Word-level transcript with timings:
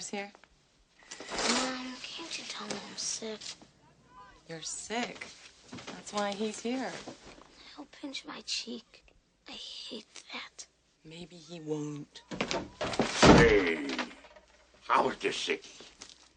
Your 0.00 0.06
grandfather's 0.06 0.08
here. 0.08 0.30
Mom, 1.48 1.94
can't 2.02 2.38
you 2.38 2.44
tell 2.48 2.66
me 2.68 2.74
I'm 2.90 2.96
sick? 2.96 3.40
You're 4.48 4.62
sick. 4.62 5.26
That's 5.86 6.12
why 6.12 6.32
he's 6.32 6.60
here. 6.60 6.90
He'll 7.76 7.88
pinch 8.00 8.24
my 8.26 8.40
cheek. 8.46 9.04
I 9.48 9.52
hate 9.52 10.22
that. 10.32 10.66
Maybe 11.04 11.36
he 11.36 11.60
won't. 11.60 12.22
Hey, 13.20 13.86
how's 14.86 15.06
was 15.06 15.16
this 15.16 15.36
sickie? 15.36 15.82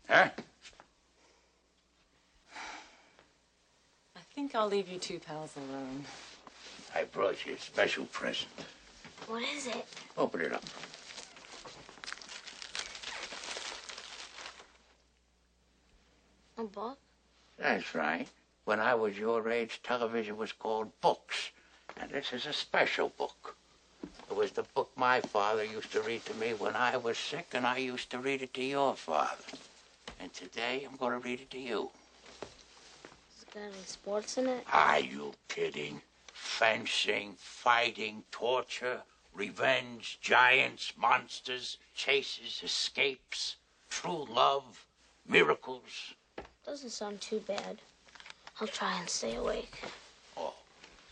Huh? 0.09 0.29
I 4.15 4.19
think 4.35 4.55
I'll 4.55 4.67
leave 4.67 4.89
you 4.89 4.99
two 4.99 5.19
pals 5.19 5.55
alone. 5.57 6.03
I 6.95 7.03
brought 7.05 7.45
you 7.45 7.53
a 7.53 7.57
special 7.57 8.05
present. 8.05 8.51
What 9.27 9.43
is 9.55 9.67
it? 9.67 9.85
Open 10.17 10.41
it 10.41 10.53
up. 10.53 10.63
A 16.55 16.63
book? 16.65 16.97
That's 17.73 17.95
right. 17.95 18.27
When 18.65 18.79
I 18.79 18.93
was 18.93 19.17
your 19.17 19.49
age, 19.49 19.81
television 19.81 20.37
was 20.37 20.51
called 20.51 20.91
books. 21.01 21.49
And 21.99 22.11
this 22.11 22.31
is 22.31 22.45
a 22.45 22.53
special 22.53 23.09
book. 23.09 23.55
It 24.29 24.35
was 24.35 24.51
the 24.51 24.61
book 24.61 24.91
my 24.95 25.21
father 25.21 25.63
used 25.63 25.91
to 25.93 26.01
read 26.01 26.23
to 26.25 26.35
me 26.35 26.53
when 26.53 26.75
I 26.75 26.97
was 26.97 27.17
sick, 27.17 27.47
and 27.53 27.65
I 27.65 27.77
used 27.77 28.11
to 28.11 28.19
read 28.19 28.43
it 28.43 28.53
to 28.53 28.63
your 28.63 28.95
father. 28.95 29.45
And 30.19 30.31
today 30.31 30.85
I'm 30.87 30.97
going 30.97 31.19
to 31.19 31.27
read 31.27 31.41
it 31.41 31.49
to 31.49 31.57
you. 31.57 31.89
It 33.41 33.55
got 33.55 33.63
any 33.63 33.73
sports 33.87 34.37
in 34.37 34.49
it? 34.49 34.63
Are 34.71 34.99
you 34.99 35.33
kidding? 35.47 35.99
Fencing, 36.31 37.33
fighting, 37.39 38.23
torture, 38.29 39.01
revenge, 39.33 40.19
giants, 40.21 40.93
monsters, 40.95 41.79
chases, 41.95 42.61
escapes, 42.63 43.55
true 43.89 44.27
love, 44.29 44.85
miracles. 45.27 46.13
Doesn't 46.65 46.91
sound 46.91 47.19
too 47.19 47.39
bad. 47.41 47.81
I'll 48.59 48.67
try 48.67 48.97
and 48.97 49.09
stay 49.09 49.35
awake. 49.35 49.83
Oh, 50.37 50.53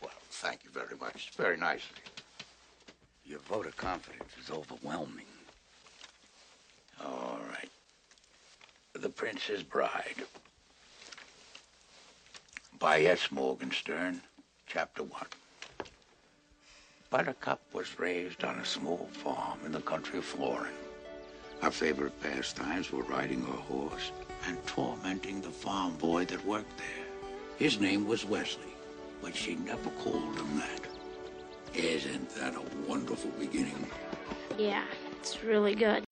well, 0.02 0.12
thank 0.30 0.64
you 0.64 0.70
very 0.70 0.96
much. 1.00 1.32
Very 1.36 1.58
nicely. 1.58 1.98
Your 3.26 3.40
vote 3.40 3.66
of 3.66 3.76
confidence 3.76 4.32
is 4.42 4.50
overwhelming. 4.50 5.26
All 7.04 7.40
right. 7.50 7.70
The 8.94 9.10
Princess 9.10 9.62
Bride. 9.62 10.24
By 12.80 13.02
S. 13.02 13.30
Morgenstern, 13.32 14.22
Chapter 14.68 15.04
1. 15.04 15.22
Buttercup 17.10 17.62
was 17.74 18.00
raised 18.00 18.46
on 18.46 18.58
a 18.60 18.66
small 18.66 19.10
farm 19.12 19.60
in 19.66 19.74
the 19.74 19.82
country 19.82 20.20
of 20.20 20.26
Florin. 20.26 20.72
Her 21.62 21.70
favorite 21.70 22.20
pastimes 22.22 22.92
were 22.92 23.04
riding 23.04 23.42
her 23.42 23.52
horse 23.52 24.12
and 24.48 24.58
tormenting 24.66 25.42
the 25.42 25.50
farm 25.50 25.94
boy 25.98 26.26
that 26.26 26.44
worked 26.44 26.76
there. 26.78 27.06
His 27.58 27.80
name 27.80 28.08
was 28.08 28.26
Wesley, 28.26 28.74
but 29.22 29.36
she 29.36 29.56
never 29.56 29.92
called 30.04 30.36
him 30.38 30.58
that. 30.58 30.88
Isn't 31.76 32.30
that 32.32 32.56
a 32.56 32.90
wonderful 32.90 33.30
beginning? 33.40 33.86
Yeah, 34.58 34.86
it's 35.20 35.44
really 35.44 35.76
good. 35.76 36.04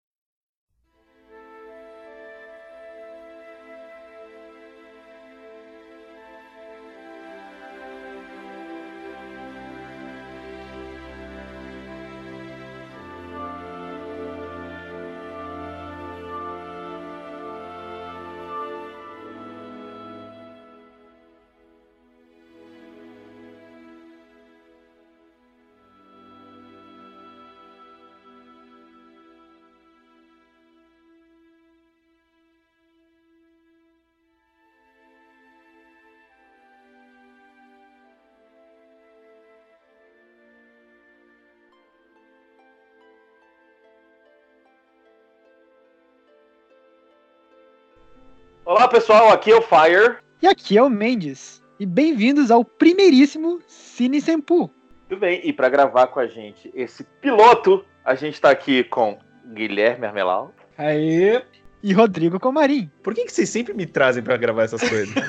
Olá 48.66 48.88
pessoal, 48.88 49.32
aqui 49.32 49.52
é 49.52 49.56
o 49.56 49.62
Fire. 49.62 50.18
E 50.42 50.48
aqui 50.48 50.78
é 50.78 50.84
o 50.84 50.90
Mendes. 50.90 51.64
E 51.80 51.86
bem-vindos 51.86 52.52
ao 52.52 52.64
primeiríssimo 52.64 53.60
Cine 53.68 54.22
Sempu. 54.22 54.70
Tudo 55.08 55.20
bem, 55.20 55.42
e 55.44 55.52
para 55.52 55.70
gravar 55.70 56.08
com 56.08 56.20
a 56.20 56.28
gente 56.28 56.72
esse 56.76 57.04
piloto, 57.22 57.84
a 58.06 58.16
gente 58.16 58.40
tá 58.40 58.50
aqui 58.50 58.84
com 58.84 59.18
Guilherme 59.54 60.06
Armelau. 60.06 60.54
Aê! 60.78 61.42
E 61.82 61.94
Rodrigo 61.94 62.40
Comarim. 62.40 62.92
Por 63.02 63.16
que, 63.16 63.26
que 63.26 63.32
vocês 63.32 63.50
sempre 63.50 63.74
me 63.74 63.86
trazem 63.86 64.22
pra 64.22 64.38
gravar 64.38 64.64
essas 64.64 64.88
coisas? 64.88 65.14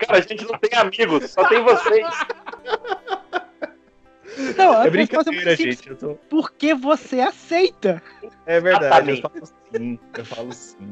Cara, 0.00 0.18
a 0.18 0.20
gente 0.20 0.44
não 0.44 0.58
tem 0.58 0.78
amigos, 0.78 1.30
só 1.30 1.46
tem 1.46 1.62
vocês. 1.62 2.06
Não, 4.56 4.82
é 4.82 4.90
brincadeira, 4.90 5.56
simples. 5.56 5.76
gente. 5.78 5.90
Eu 5.90 5.96
tô... 5.96 6.14
Porque 6.28 6.74
você 6.74 7.20
aceita. 7.20 8.02
É 8.44 8.60
verdade, 8.60 9.10
eu 9.10 9.16
falo 9.18 9.46
sim. 9.74 9.98
Eu 10.16 10.24
falo 10.24 10.52
sim. 10.52 10.90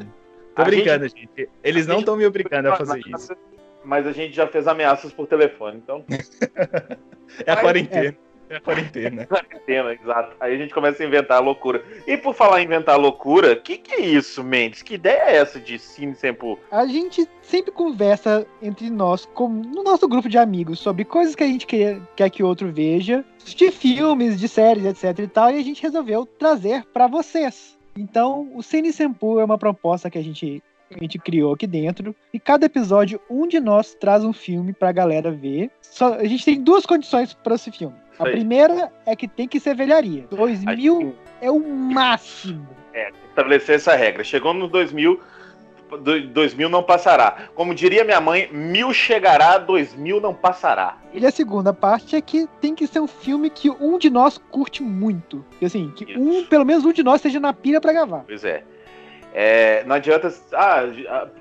Tô 0.57 0.63
A 0.63 0.65
brincando, 0.65 1.09
gente. 1.09 1.49
Eles 1.63 1.85
a 1.85 1.89
não 1.89 1.95
gente- 1.97 2.03
estão 2.03 2.17
me 2.17 2.27
obrigando 2.27 2.69
a 2.71 2.77
fazer 2.77 3.01
isso. 3.15 3.37
Mas 3.85 4.07
a 4.07 4.13
gente 4.13 4.35
já 4.35 4.47
fez 4.47 4.67
ameaças 4.67 5.13
por 5.13 5.27
telefone, 5.27 5.77
então 5.77 6.05
É 7.45 7.53
a 7.53 7.57
quarentena. 7.57 8.17
É 8.49 8.57
a 8.57 8.61
quarentena. 8.61 9.27
tema, 9.67 9.93
exato. 9.93 10.37
Aí 10.41 10.55
a 10.55 10.59
gente 10.59 10.75
começa 10.75 11.03
a 11.03 11.07
inventar 11.07 11.43
loucura. 11.43 11.83
E 12.07 12.17
por 12.17 12.35
falar 12.35 12.61
em 12.61 12.65
inventar 12.65 12.99
loucura, 12.99 13.57
que 13.57 13.79
que 13.79 13.95
é 13.95 14.01
isso, 14.01 14.45
Mendes? 14.45 14.83
Que 14.83 14.95
ideia 14.95 15.31
é 15.31 15.37
essa 15.37 15.59
de 15.59 15.79
Cine 15.79 16.15
Sempo? 16.15 16.59
A 16.71 16.87
gente 16.87 17.29
sempre 17.43 17.73
conversa 17.73 18.47
entre 18.63 18.91
nós, 18.91 19.27
como 19.35 19.63
no 19.63 19.83
nosso 19.83 20.07
grupo 20.09 20.29
de 20.29 20.39
amigos, 20.39 20.79
sobre 20.79 21.05
coisas 21.05 21.35
que 21.35 21.43
a 21.43 21.47
gente 21.47 21.67
quer, 21.67 22.01
quer 22.17 22.31
que 22.31 22.43
o 22.43 22.47
outro 22.47 22.71
veja, 22.73 23.25
de 23.45 23.71
filmes, 23.71 24.39
de 24.39 24.49
séries, 24.49 24.85
etc 24.85 25.19
e 25.19 25.29
tal, 25.29 25.51
e 25.51 25.59
a 25.59 25.63
gente 25.63 25.83
resolveu 25.83 26.27
trazer 26.27 26.85
pra 26.93 27.07
vocês. 27.07 27.77
Então, 27.97 28.51
o 28.55 28.63
Cine 28.63 28.93
Sempu 28.93 29.39
é 29.39 29.45
uma 29.45 29.59
proposta 29.59 30.11
que 30.11 30.19
a 30.19 30.23
gente, 30.23 30.63
a 30.91 30.99
gente 30.99 31.19
criou 31.19 31.55
aqui 31.55 31.67
dentro, 31.67 32.15
e 32.33 32.41
cada 32.41 32.67
episódio, 32.67 33.21
um 33.31 33.47
de 33.47 33.61
nós 33.61 33.95
traz 33.95 34.25
um 34.25 34.33
filme 34.33 34.73
pra 34.73 34.93
galera 34.93 35.31
ver. 35.31 35.71
Só, 35.81 36.15
a 36.15 36.25
gente 36.25 36.45
tem 36.45 36.61
duas 36.61 36.85
condições 36.85 37.35
pra 37.35 37.55
esse 37.55 37.71
filme. 37.71 38.04
A 38.19 38.25
primeira 38.25 38.93
é 39.07 39.15
que 39.17 39.27
tem 39.29 39.49
que 39.49 39.59
ser 39.59 39.75
velharia. 39.75 40.27
2000 40.31 41.01
gente- 41.01 41.15
é 41.41 41.51
o 41.51 41.59
máximo. 41.61 42.67
É, 42.93 43.05
tem 43.07 43.13
que 43.13 43.29
estabelecer 43.31 43.75
essa 43.77 43.95
regra. 43.97 44.23
Chegou 44.23 44.55
no 44.55 44.69
2000, 44.69 45.21
do- 46.01 46.29
2000 46.29 46.69
não 46.69 46.83
passará. 46.83 47.49
Como 47.55 47.75
diria 47.75 48.05
minha 48.05 48.21
mãe, 48.21 48.49
mil 48.53 48.93
chegará, 48.93 49.59
2000 49.59 50.21
não 50.21 50.33
passará. 50.35 50.99
E 51.13 51.25
a 51.27 51.31
segunda 51.31 51.73
parte 51.73 52.15
é 52.17 52.21
que 52.21 52.47
tem 52.61 52.75
que 52.75 52.87
ser 52.87 53.01
um 53.01 53.07
filme 53.07 53.51
que 53.51 53.69
um 53.71 53.99
de 53.99 54.09
nós 54.11 54.39
curte 54.51 54.83
muito. 54.83 55.45
E 55.61 55.65
assim, 55.67 55.91
que 55.97 56.05
Isso. 56.05 56.21
um, 56.21 56.45
pelo 56.45 56.65
menos 56.65 56.85
um 56.85 56.93
de 56.93 57.03
nós 57.03 57.17
esteja 57.17 57.41
na 57.41 57.53
pilha 57.53 57.81
pra 57.81 57.93
gravar. 57.93 58.25
Pois 58.27 58.45
é. 58.45 58.63
É, 59.33 59.83
não 59.85 59.97
adianta. 59.97 60.33
Ah, 60.53 60.83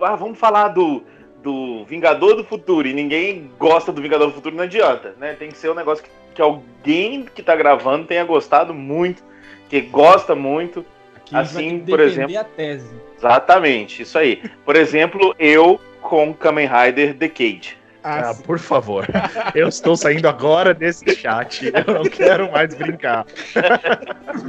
ah, 0.01 0.15
vamos 0.15 0.39
falar 0.39 0.69
do, 0.69 1.03
do 1.43 1.85
Vingador 1.85 2.35
do 2.35 2.43
Futuro 2.43 2.87
e 2.87 2.93
ninguém 2.93 3.51
gosta 3.59 3.91
do 3.91 4.01
Vingador 4.01 4.27
do 4.29 4.33
Futuro, 4.33 4.55
não 4.55 4.63
adianta, 4.63 5.13
né? 5.19 5.33
Tem 5.33 5.49
que 5.49 5.57
ser 5.57 5.69
um 5.69 5.75
negócio 5.75 6.03
que, 6.03 6.09
que 6.33 6.41
alguém 6.41 7.23
que 7.25 7.41
tá 7.43 7.55
gravando 7.55 8.05
tenha 8.05 8.23
gostado 8.25 8.73
muito, 8.73 9.23
que 9.69 9.81
gosta 9.81 10.35
muito. 10.35 10.85
Aqui 11.15 11.35
Assim, 11.35 11.79
por 11.79 11.99
exemplo- 11.99 12.37
a 12.37 12.43
tese. 12.43 12.93
Exatamente, 13.17 14.01
isso 14.01 14.17
aí. 14.17 14.41
Por 14.65 14.75
exemplo, 14.75 15.33
eu 15.39 15.79
com 16.01 16.33
Kamen 16.33 16.67
Rider 16.67 17.15
The 17.17 17.29
Cage. 17.29 17.77
Ah, 18.03 18.33
por 18.45 18.59
favor. 18.59 19.07
Eu 19.55 19.69
estou 19.69 19.95
saindo 19.95 20.27
agora 20.27 20.73
desse 20.73 21.15
chat. 21.15 21.71
Eu 21.87 21.93
não 21.93 22.03
quero 22.03 22.51
mais 22.51 22.75
brincar. 22.75 23.25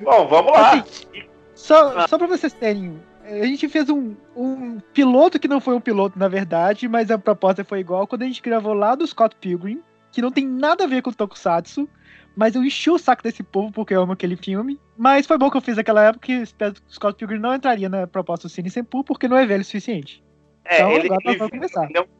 Bom, 0.00 0.26
vamos 0.28 0.52
lá. 0.52 0.72
Assim, 0.74 1.24
só, 1.54 1.98
Ah. 1.98 2.08
só 2.08 2.18
pra 2.18 2.26
vocês 2.26 2.52
terem. 2.52 3.00
A 3.24 3.44
gente 3.46 3.68
fez 3.68 3.88
um, 3.90 4.14
um 4.36 4.78
piloto 4.94 5.38
que 5.40 5.48
não 5.48 5.60
foi 5.60 5.74
um 5.74 5.80
piloto, 5.80 6.16
na 6.16 6.28
verdade, 6.28 6.86
mas 6.86 7.10
a 7.10 7.18
proposta 7.18 7.64
foi 7.64 7.80
igual 7.80 8.06
quando 8.06 8.22
a 8.22 8.26
gente 8.26 8.40
gravou 8.40 8.72
lá 8.72 8.94
do 8.94 9.04
Scott 9.04 9.34
Pilgrim, 9.40 9.80
que 10.16 10.22
não 10.22 10.32
tem 10.32 10.46
nada 10.48 10.84
a 10.84 10.86
ver 10.86 11.02
com 11.02 11.10
o 11.10 11.14
Tokusatsu, 11.14 11.86
mas 12.34 12.54
eu 12.54 12.64
enchi 12.64 12.90
o 12.90 12.96
saco 12.98 13.22
desse 13.22 13.42
povo 13.42 13.70
porque 13.70 13.92
eu 13.94 14.00
amo 14.00 14.12
aquele 14.12 14.34
filme. 14.34 14.80
Mas 14.96 15.26
foi 15.26 15.36
bom 15.36 15.50
que 15.50 15.58
eu 15.58 15.60
fiz 15.60 15.76
naquela 15.76 16.02
época 16.04 16.32
e 16.32 16.40
espero 16.40 16.72
que 16.72 16.80
o 16.80 16.90
Scott 16.94 17.18
Pilgrim 17.18 17.38
não 17.38 17.54
entraria 17.54 17.86
na 17.86 18.06
proposta 18.06 18.48
do 18.48 18.50
Cine 18.50 18.70
Sempu 18.70 19.04
porque 19.04 19.28
não 19.28 19.36
é 19.36 19.44
velho 19.44 19.60
o 19.60 19.64
suficiente. 19.64 20.24
É, 20.64 20.76
Então, 20.76 20.90
ele, 20.92 21.04
agora 21.04 21.20
nós 21.22 21.34
ele- 21.34 21.38
vamos 21.38 21.50
começar. 21.52 21.82
um- 21.82 22.15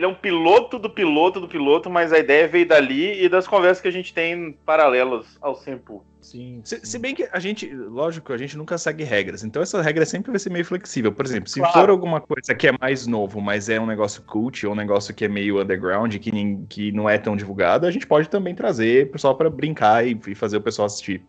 ele 0.00 0.06
é 0.06 0.08
um 0.08 0.14
piloto 0.14 0.78
do 0.78 0.88
piloto 0.88 1.38
do 1.40 1.46
piloto, 1.46 1.90
mas 1.90 2.10
a 2.10 2.18
ideia 2.18 2.48
veio 2.48 2.66
dali 2.66 3.22
e 3.22 3.28
das 3.28 3.46
conversas 3.46 3.82
que 3.82 3.88
a 3.88 3.90
gente 3.90 4.14
tem 4.14 4.52
paralelas 4.64 5.26
ao 5.42 5.54
Senpu. 5.54 6.02
Sim. 6.22 6.62
Se, 6.64 6.80
se 6.82 6.98
bem 6.98 7.14
que 7.14 7.28
a 7.30 7.38
gente, 7.38 7.70
lógico, 7.70 8.32
a 8.32 8.38
gente 8.38 8.56
nunca 8.56 8.78
segue 8.78 9.04
regras. 9.04 9.44
Então 9.44 9.60
essa 9.60 9.82
regra 9.82 10.06
sempre 10.06 10.30
vai 10.30 10.38
ser 10.40 10.48
meio 10.48 10.64
flexível. 10.64 11.12
Por 11.12 11.26
exemplo, 11.26 11.50
se 11.50 11.60
Claro. 11.60 11.74
for 11.74 11.90
alguma 11.90 12.18
coisa 12.18 12.54
que 12.54 12.66
é 12.66 12.72
mais 12.80 13.06
novo, 13.06 13.42
mas 13.42 13.68
é 13.68 13.78
um 13.78 13.84
negócio 13.84 14.22
cult 14.22 14.66
ou 14.66 14.72
um 14.72 14.76
negócio 14.76 15.14
que 15.14 15.26
é 15.26 15.28
meio 15.28 15.60
underground, 15.60 16.16
que, 16.16 16.30
que 16.70 16.92
não 16.92 17.08
é 17.08 17.18
tão 17.18 17.36
divulgado, 17.36 17.86
a 17.86 17.90
gente 17.90 18.06
pode 18.06 18.26
também 18.30 18.54
trazer 18.54 19.10
só 19.16 19.34
pra 19.34 19.50
brincar 19.50 20.06
e, 20.06 20.18
e 20.28 20.34
fazer 20.34 20.56
o 20.56 20.62
pessoal 20.62 20.86
assistir. 20.86 21.22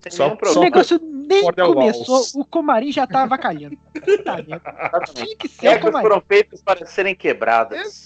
Sem 0.00 0.12
Só- 0.12 0.26
O 0.26 0.30
só- 0.30 0.36
problema. 0.36 0.64
negócio 0.64 1.00
nem 1.02 1.44
the 1.52 1.62
começou, 1.66 2.14
walls. 2.14 2.34
o 2.34 2.44
Comarim 2.44 2.92
já 2.92 3.06
tá 3.06 3.24
avacalhando. 3.24 3.76
Tá, 4.24 4.36
né? 4.36 4.60
Tinha 5.12 5.36
que 5.36 5.48
ser 5.48 5.66
o 5.66 5.70
Regras 5.70 5.84
Comarim. 5.86 6.08
foram 6.08 6.20
feitas 6.20 6.62
para 6.62 6.86
serem 6.86 7.14
quebradas. 7.16 8.04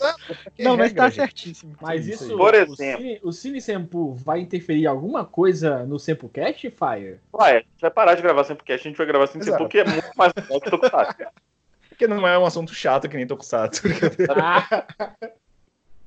Não, 0.58 0.76
mas 0.76 0.92
tá 0.92 1.04
regra, 1.04 1.10
gente. 1.10 1.14
certíssimo. 1.16 1.74
Mas 1.80 2.06
Isso 2.06 2.24
isso. 2.24 2.36
Por 2.36 2.54
o 2.54 2.56
exemplo. 2.56 2.76
Cine, 3.02 3.20
o 3.22 3.32
Cine 3.32 3.60
Sempu 3.60 4.14
vai 4.14 4.40
interferir 4.40 4.84
em 4.84 4.86
alguma 4.86 5.24
coisa 5.24 5.84
no 5.84 5.98
Sempocast, 5.98 6.62
Fire? 6.70 7.20
Ué, 7.34 7.50
a 7.50 7.58
gente 7.58 7.66
vai 7.80 7.90
parar 7.90 8.14
de 8.14 8.22
gravar 8.22 8.44
porque 8.56 8.72
a 8.72 8.76
gente 8.78 8.96
vai 8.96 9.06
gravar 9.06 9.26
sem 9.26 9.40
Exato. 9.40 9.68
Que 9.68 9.78
é 9.80 9.84
muito 9.84 10.10
mais 10.16 10.32
legal 10.34 10.60
que 10.60 10.70
Tokusatsu. 10.70 11.24
Porque 11.90 12.06
não 12.08 12.26
é 12.26 12.38
um 12.38 12.46
assunto 12.46 12.74
chato 12.74 13.08
que 13.08 13.16
nem 13.16 13.26
Tokusatsu. 13.26 13.82
Ah, 14.34 14.84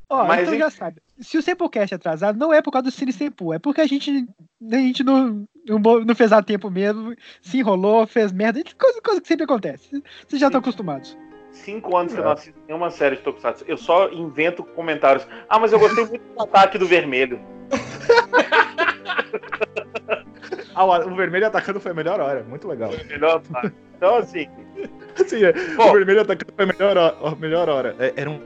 Ó, 0.09 0.23
Mas, 0.25 0.41
então 0.41 0.53
hein? 0.53 0.59
já 0.59 0.69
sabe. 0.69 1.01
Se 1.19 1.37
o 1.37 1.41
Sempocast 1.41 1.93
é 1.93 1.95
atrasado, 1.95 2.37
não 2.37 2.53
é 2.53 2.61
por 2.61 2.71
causa 2.71 2.83
do 2.89 2.91
Cine 2.91 3.11
Sempu, 3.11 3.51
é 3.53 3.57
porque 3.59 3.81
a 3.81 3.87
gente, 3.87 4.27
a 4.71 4.75
gente 4.75 5.03
não, 5.03 5.47
não, 5.65 6.15
fez 6.15 6.31
a 6.31 6.41
tempo 6.41 6.69
mesmo, 6.69 7.15
se 7.41 7.59
enrolou, 7.59 8.07
fez 8.07 8.31
merda, 8.31 8.61
coisa, 8.77 9.01
coisa 9.01 9.21
que 9.21 9.27
sempre 9.27 9.45
acontece. 9.45 10.01
Vocês 10.27 10.39
já 10.39 10.47
estão 10.47 10.59
acostumados. 10.59 11.17
Cinco 11.51 11.95
anos 11.95 12.13
que 12.13 12.19
eu 12.19 12.23
não 12.23 12.31
assisto 12.31 12.59
nenhuma 12.67 12.91
série 12.91 13.15
de 13.15 13.21
Tokusatsu. 13.21 13.63
Eu 13.67 13.77
só 13.77 14.11
invento 14.11 14.63
comentários. 14.63 15.25
Ah, 15.49 15.57
mas 15.57 15.71
eu 15.71 15.79
gostei 15.79 16.05
muito 16.05 16.33
do 16.33 16.41
ataque 16.41 16.77
do 16.77 16.85
vermelho. 16.85 17.39
ah, 20.75 20.85
o 20.85 21.15
vermelho 21.15 21.47
atacando 21.47 21.79
foi 21.79 21.91
a 21.91 21.95
melhor 21.95 22.19
hora. 22.19 22.43
Muito 22.43 22.67
legal. 22.67 22.91
Foi 22.91 23.03
o 23.03 23.07
melhor 23.07 23.37
ataque. 23.37 23.73
Então, 23.95 24.17
assim, 24.17 24.49
Assim, 25.19 25.43
é, 25.43 25.53
Bom. 25.75 25.89
o 25.89 25.93
vermelho 25.93 26.21
atacando 26.21 26.53
foi 26.53 26.65
a 26.65 26.67
melhor 26.67 26.97
hora. 26.97 27.17
A 27.23 27.35
melhor 27.35 27.69
hora. 27.69 27.95
É, 27.99 28.13
era 28.17 28.29
um, 28.29 28.41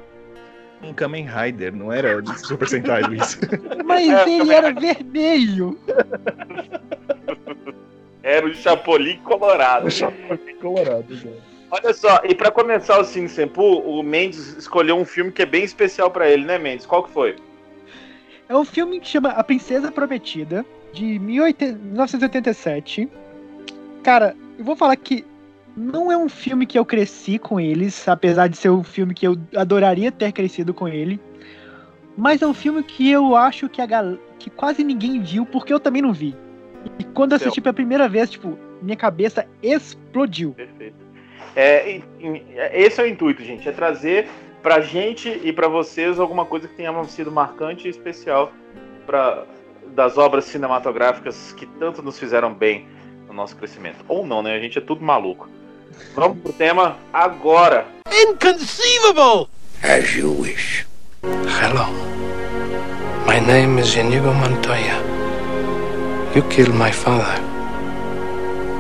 um 0.82 0.94
Kamen 0.94 1.28
Rider, 1.28 1.76
não 1.76 1.92
era 1.92 2.22
de 2.22 2.40
Super 2.40 2.68
Sentai, 2.68 3.02
Luiz. 3.04 3.38
Mas 3.86 4.10
É, 4.10 4.30
ele 4.30 4.54
era 4.54 4.72
vermelho. 4.72 5.78
era 8.24 8.46
o 8.46 8.54
Chapolin 8.54 9.18
colorado. 9.24 9.88
Colorado. 10.62 11.06
Olha 11.72 11.94
só, 11.94 12.22
e 12.24 12.34
pra 12.34 12.50
começar 12.50 13.00
o 13.00 13.04
Cine 13.04 13.30
Senpu, 13.30 13.62
o 13.62 14.02
Mendes 14.02 14.56
escolheu 14.58 14.96
um 14.98 15.06
filme 15.06 15.32
que 15.32 15.42
é 15.42 15.46
bem 15.46 15.64
especial 15.64 16.10
pra 16.10 16.30
ele, 16.30 16.44
né, 16.46 16.58
Mendes? 16.58 16.86
Qual 16.86 17.04
que 17.04 17.12
foi? 17.12 17.36
É 18.48 18.56
um 18.56 18.66
filme 18.66 19.00
que 19.00 19.08
chama 19.08 19.30
A 19.30 19.44
Princesa 19.44 19.92
Prometida, 19.92 20.66
de 20.92 21.20
18 21.20 21.66
1987. 21.76 23.08
Cara, 24.02 24.36
eu 24.58 24.66
vou 24.66 24.76
falar 24.76 24.96
que 24.96 25.24
não 25.76 26.12
é 26.12 26.18
um 26.18 26.30
filme 26.30 26.66
que 26.66 26.78
eu 26.78 26.86
cresci 26.86 27.38
com 27.38 27.60
eles, 27.60 28.08
apesar 28.08 28.48
de 28.48 28.58
ser 28.58 28.70
um 28.70 28.84
filme 28.84 29.14
que 29.14 29.28
eu 29.28 29.38
adoraria 29.56 30.12
ter 30.12 30.32
crescido 30.32 30.74
com 30.74 30.88
ele. 30.88 31.20
Mas 32.18 32.42
é 32.42 32.48
um 32.48 32.54
filme 32.54 32.84
que 32.84 33.10
eu 33.10 33.36
acho 33.36 33.70
que, 33.70 33.82
a 33.82 33.86
gal... 33.86 34.18
que 34.38 34.50
quase 34.50 34.84
ninguém 34.84 35.22
viu, 35.22 35.46
porque 35.46 35.72
eu 35.74 35.80
também 35.80 36.02
não 36.02 36.12
vi. 36.12 36.36
E 36.98 37.04
quando 37.04 37.32
eu 37.32 37.38
assisti 37.38 37.62
pela 37.62 37.74
primeira 37.74 38.10
vez, 38.10 38.30
tipo, 38.30 38.58
minha 38.82 38.98
cabeça 38.98 39.48
explodiu. 39.64 40.52
Perfeito. 40.52 40.96
É, 41.56 41.98
e- 41.98 42.04
esse 42.74 43.00
é 43.00 43.04
o 43.04 43.08
intuito, 43.08 43.44
gente, 43.44 43.68
é 43.68 43.72
trazer 43.72 44.28
pra 44.62 44.82
gente 44.82 45.30
e 45.44 45.54
pra 45.54 45.68
vocês 45.68 46.20
alguma 46.20 46.46
coisa 46.46 46.68
que 46.68 46.76
tenha 46.76 47.04
sido 47.06 47.32
marcante 47.32 47.88
e 47.88 47.90
especial 47.90 48.52
pra, 49.06 49.46
das 49.96 50.18
obras 50.18 50.46
cinematográficas 50.46 51.54
que 51.54 51.66
tanto 51.66 52.02
nos 52.02 52.20
fizeram 52.20 52.54
bem 52.54 52.86
no 53.28 53.34
nosso 53.34 53.56
crescimento. 53.56 54.04
Ou 54.08 54.26
não, 54.26 54.42
né? 54.42 54.56
A 54.56 54.60
gente 54.60 54.78
é 54.78 54.82
tudo 54.82 55.04
maluco. 55.04 55.50
Vamos 56.16 56.40
pro 56.40 56.54
tema 56.54 56.98
agora. 57.14 57.86
As 59.84 60.16
you 60.16 60.32
wish. 60.42 60.86
Hello. 61.24 61.88
My 63.26 63.40
name 63.40 63.80
is 63.80 63.96
Inigo 63.96 64.34
Montoya. 64.34 65.02
You 66.36 66.44
killed 66.50 66.76
my 66.76 66.92
father. 66.92 67.42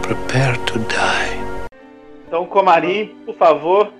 Prepare 0.01 0.57
to 0.66 0.80
die. 0.80 1.39
Então, 2.27 2.45
Comarim, 2.45 3.16
por 3.25 3.36
favor, 3.36 3.94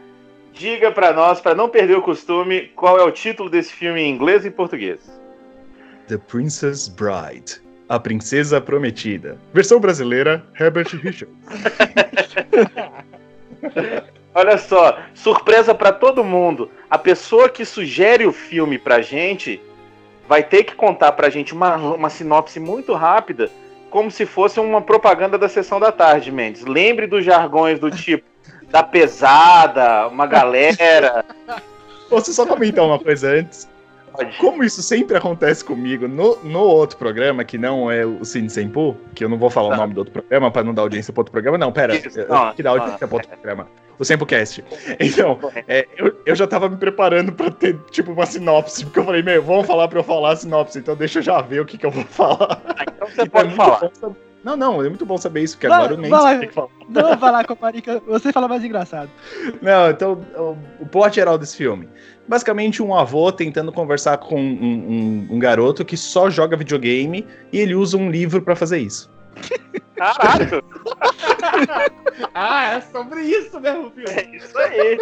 diga 0.54 0.92
pra 0.92 1.14
nós, 1.14 1.40
pra 1.40 1.56
não 1.56 1.70
perder 1.70 1.98
o 1.98 2.02
costume, 2.02 2.72
qual 2.76 3.00
é 3.00 3.04
o 3.04 3.12
título 3.12 3.50
desse 3.50 3.72
filme 3.74 4.02
em 4.02 4.14
inglês 4.14 4.46
e 4.46 4.52
português. 4.52 5.00
The 6.08 6.18
Princess 6.18 6.88
Bride. 6.88 7.62
A 7.90 8.00
Princesa 8.00 8.62
Prometida. 8.62 9.40
Versão 9.52 9.80
brasileira, 9.80 10.46
Herbert 10.60 10.94
Richards. 10.94 11.36
Olha 14.34 14.58
só, 14.58 15.00
surpresa 15.14 15.74
pra 15.74 15.92
todo 15.92 16.24
mundo. 16.24 16.70
A 16.90 16.98
pessoa 16.98 17.50
que 17.50 17.66
sugere 17.66 18.26
o 18.28 18.32
filme 18.32 18.78
pra 18.78 19.02
gente 19.02 19.60
vai 20.28 20.44
ter 20.44 20.64
que 20.64 20.76
contar 20.76 21.14
pra 21.14 21.32
gente 21.32 21.52
uma, 21.52 21.76
uma 21.76 22.10
sinopse 22.10 22.60
muito 22.60 22.94
rápida, 22.94 23.50
como 23.90 24.12
se 24.12 24.26
fosse 24.26 24.60
uma 24.60 24.82
propaganda 24.82 25.38
da 25.38 25.50
sessão 25.50 25.80
da 25.80 25.92
tarde, 25.92 26.32
Mendes. 26.32 26.64
Lembre 26.64 27.08
dos 27.08 27.26
jargões 27.26 27.80
do 27.80 27.90
tipo 27.90 28.24
da 28.70 28.84
pesada, 28.84 30.08
uma 30.08 30.28
galera. 30.28 31.26
Posso 32.08 32.32
só 32.32 32.46
comentar 32.46 32.86
uma 32.86 33.00
coisa 33.00 33.32
antes? 33.32 33.68
Como 34.40 34.64
isso 34.64 34.82
sempre 34.82 35.16
acontece 35.18 35.64
comigo 35.64 36.08
no, 36.08 36.38
no 36.44 36.60
outro 36.60 36.98
programa, 36.98 37.44
que 37.44 37.58
não 37.58 37.90
é 37.92 38.06
o 38.06 38.24
Cine 38.26 38.50
Sempu, 38.50 38.96
que 39.16 39.24
eu 39.24 39.30
não 39.30 39.38
vou 39.38 39.50
falar 39.50 39.70
Tá. 39.70 39.76
o 39.76 39.78
nome 39.78 39.94
do 39.94 40.00
outro 40.00 40.14
programa 40.14 40.52
pra 40.52 40.64
não 40.64 40.74
dar 40.74 40.82
audiência 40.84 41.14
pro 41.14 41.22
outro 41.22 41.32
programa, 41.32 41.58
não, 41.58 41.72
pera, 41.72 41.96
Isso, 41.96 42.20
não, 42.28 42.54
que 42.54 42.64
dá 42.64 42.72
audiência 42.72 43.08
pro 43.08 43.18
outro 43.18 43.30
programa. 43.30 43.68
O 43.98 44.06
Sempocast. 44.06 44.64
Então, 45.00 45.38
é, 45.68 45.86
eu, 45.98 46.16
eu 46.26 46.36
já 46.36 46.48
tava 46.48 46.70
me 46.70 46.78
preparando 46.78 47.32
pra 47.34 47.52
ter, 47.52 47.78
tipo, 47.92 48.12
uma 48.14 48.26
sinopse, 48.26 48.86
porque 48.86 49.00
eu 49.00 49.04
falei, 49.06 49.22
meu, 49.22 49.42
vamos 49.44 49.68
falar 49.68 49.88
pra 49.90 50.00
eu 50.00 50.04
falar 50.04 50.32
a 50.32 50.36
sinopse, 50.38 50.80
então 50.80 50.96
deixa 50.96 51.20
eu 51.20 51.24
já 51.24 51.42
ver 51.42 51.60
o 51.62 51.66
que, 51.66 51.78
que 51.78 51.86
eu 51.86 51.92
vou 51.92 52.04
falar. 52.06 52.62
Então 52.96 53.08
você 53.08 53.22
E 53.22 53.26
é 53.26 53.30
pode 53.30 53.48
muito 53.50 53.58
falar. 53.58 53.92
bom 54.02 54.16
Não, 54.44 54.56
não, 54.56 54.82
é 54.84 54.88
muito 54.88 55.06
bom 55.06 55.18
saber 55.18 55.42
isso, 55.44 55.56
porque 55.56 55.68
Vai- 55.68 55.78
agora 55.80 55.94
o 55.96 55.98
Mendes 55.98 56.12
vai 56.12 56.22
lá. 56.34 56.40
tem 56.40 56.48
que 56.48 56.54
falar. 56.54 56.70
Não 56.88 57.18
vai 57.18 57.32
lá, 57.32 57.44
Comarica, 57.44 58.02
você 58.08 58.32
fala 58.32 58.48
mais 58.48 58.64
engraçado. 58.64 59.10
Não, 59.62 59.90
então, 59.90 60.14
o, 60.38 60.84
o 60.84 60.86
plot 60.88 61.16
geral 61.16 61.38
desse 61.38 61.58
filme. 61.58 61.90
Basicamente, 62.28 62.82
um 62.82 62.96
avô 62.96 63.32
tentando 63.32 63.72
conversar 63.72 64.18
com 64.18 64.40
um, 64.40 65.28
um- 65.30 65.36
um 65.36 65.40
garoto 65.40 65.84
que 65.84 65.98
só 65.98 66.30
joga 66.30 66.56
videogame 66.56 67.28
e 67.52 67.60
ele 67.60 67.76
usa 67.76 67.98
um 67.98 68.10
livro 68.10 68.42
pra 68.42 68.56
fazer 68.56 68.80
isso. 68.80 69.12
Caralho, 69.96 70.64
ah, 72.34 72.74
é 72.76 72.82
sobre 72.82 73.22
isso 73.22 73.60
mesmo, 73.60 73.92
filho. 73.92 74.10
é 74.10 74.36
isso 74.36 74.58
aí. 74.58 75.00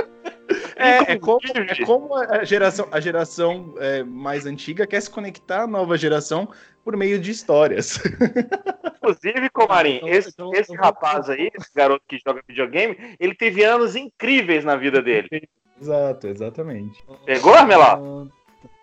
É, 0.75 1.13
é 1.13 1.19
como, 1.19 1.39
Inclusive- 1.43 1.81
é 1.81 1.85
como 1.85 2.15
a 2.15 2.43
geração, 2.43 2.87
a 2.91 2.99
geração 2.99 3.73
é, 3.79 4.03
mais 4.03 4.45
antiga 4.45 4.85
quer 4.87 5.01
se 5.01 5.09
conectar 5.09 5.63
à 5.63 5.67
nova 5.67 5.97
geração 5.97 6.47
por 6.83 6.95
meio 6.95 7.19
de 7.19 7.31
histórias. 7.31 7.99
Inclusive, 8.97 9.49
Comarim, 9.49 9.97
Então, 9.97 10.09
esse, 10.09 10.29
então, 10.29 10.53
esse 10.53 10.67
vou- 10.75 10.77
rapaz 10.77 11.29
aí, 11.29 11.49
esse 11.53 11.69
garoto 11.75 12.03
que 12.07 12.19
joga 12.25 12.41
videogame, 12.47 12.97
ele 13.19 13.33
teve 13.35 13.63
anos 13.63 13.95
incríveis 13.95 14.63
na 14.63 14.75
vida 14.75 15.01
dele. 15.01 15.47
Exato, 15.81 16.27
exatamente. 16.27 17.03
Pegou, 17.25 17.53
Armelá? 17.53 17.99
Eu 17.99 18.31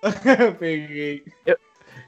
Peguei. 0.59 1.23
Eu, 1.47 1.57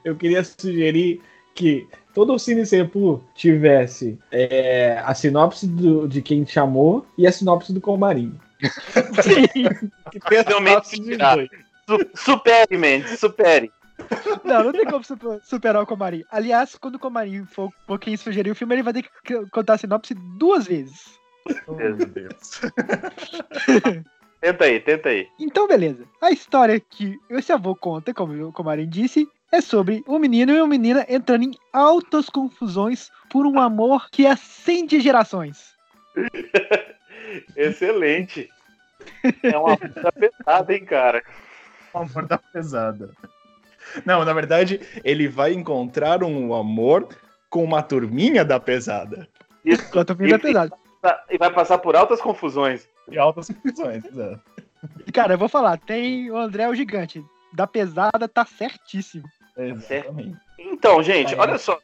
eu 0.03 0.15
queria 0.15 0.43
sugerir 0.43 1.21
que 1.53 1.87
todo 2.13 2.33
o 2.33 2.39
Cine 2.39 2.65
Sempu 2.65 3.23
tivesse 3.33 4.17
é, 4.31 5.01
a 5.03 5.13
sinopse 5.15 5.67
do- 5.67 6.07
de 6.07 6.21
quem 6.21 6.45
chamou 6.45 7.05
e 7.17 7.25
a 7.27 7.31
sinopse 7.31 7.73
do 7.73 7.81
Comarim. 7.81 8.37
Dos 8.61 9.25
inspirado. 10.93 11.47
dois. 11.47 11.49
Su- 11.89 12.09
supere, 12.23 12.77
Mendes, 12.77 13.19
supere. 13.19 13.71
Não, 14.43 14.65
não 14.65 14.71
tem 14.71 14.85
como 14.85 15.03
super- 15.03 15.39
superar 15.43 15.81
o 15.81 15.85
Comarim. 15.87 16.23
Aliás, 16.31 16.75
quando 16.75 16.95
o 16.95 16.99
Comarim 16.99 17.45
for, 17.45 17.71
for 17.85 17.97
quem 17.99 18.15
sugerir 18.17 18.51
o 18.51 18.55
filme, 18.55 18.75
ele 18.75 18.83
vai 18.83 18.93
ter 18.93 19.05
que 19.23 19.45
contar 19.51 19.73
a 19.75 19.77
sinopse 19.77 20.13
duas 20.37 20.67
vezes. 20.67 21.17
Oh, 21.65 21.73
meu 21.73 21.95
Deus. 21.95 22.61
Tenta 24.41 24.65
aí, 24.65 24.79
tenta 24.81 25.09
aí. 25.09 25.27
Então, 25.39 25.67
beleza. 25.67 26.03
A 26.21 26.29
história 26.29 26.79
que 26.79 27.17
esse 27.29 27.51
avô 27.51 27.75
conta, 27.75 28.13
como 28.13 28.47
o 28.47 28.51
Comarim 28.53 28.87
disse, 28.87 29.27
é 29.51 29.61
sobre 29.61 30.03
um 30.07 30.19
menino 30.19 30.51
e 30.51 30.59
uma 30.61 30.67
menina 30.67 31.05
entrando 31.09 31.43
em 31.45 31.51
altas 31.73 32.29
confusões 32.29 33.09
por 33.29 33.47
um 33.47 33.59
amor 33.59 34.09
que 34.11 34.27
acende 34.27 34.99
gerações. 34.99 35.75
Excelente. 37.55 38.49
É 39.43 39.57
uma 39.57 39.77
puta 39.77 40.11
pesada, 40.11 40.73
hein, 40.73 40.85
cara. 40.85 41.23
O 41.93 41.99
amor 41.99 42.25
da 42.25 42.37
pesada. 42.37 43.11
Não, 44.05 44.23
na 44.25 44.33
verdade, 44.33 44.81
ele 45.03 45.27
vai 45.27 45.53
encontrar 45.53 46.23
um 46.23 46.53
amor 46.53 47.07
com 47.49 47.63
uma 47.63 47.81
turminha 47.81 48.43
da 48.43 48.59
pesada. 48.59 49.27
Isso. 49.63 49.83
O 49.97 50.15
filme 50.15 50.33
é 50.33 50.37
pesado. 50.37 50.73
Tá- 51.01 51.23
E 51.29 51.37
vai 51.37 51.51
passar 51.53 51.77
por 51.77 51.95
altas 51.95 52.19
confusões. 52.21 52.87
E 53.09 53.17
altas 53.17 53.47
confusões, 53.47 54.03
exato. 54.05 54.41
Cara, 55.13 55.33
eu 55.33 55.37
vou 55.37 55.47
falar, 55.49 55.77
tem 55.77 56.29
o 56.29 56.37
André 56.37 56.67
o 56.67 56.75
Gigante. 56.75 57.23
Da 57.53 57.65
pesada 57.65 58.27
tá 58.27 58.45
certíssimo. 58.45 59.23
Exatamente. 59.57 60.37
Então, 60.59 61.01
gente, 61.01 61.33
É. 61.33 61.37
olha 61.39 61.57
só. 61.57 61.79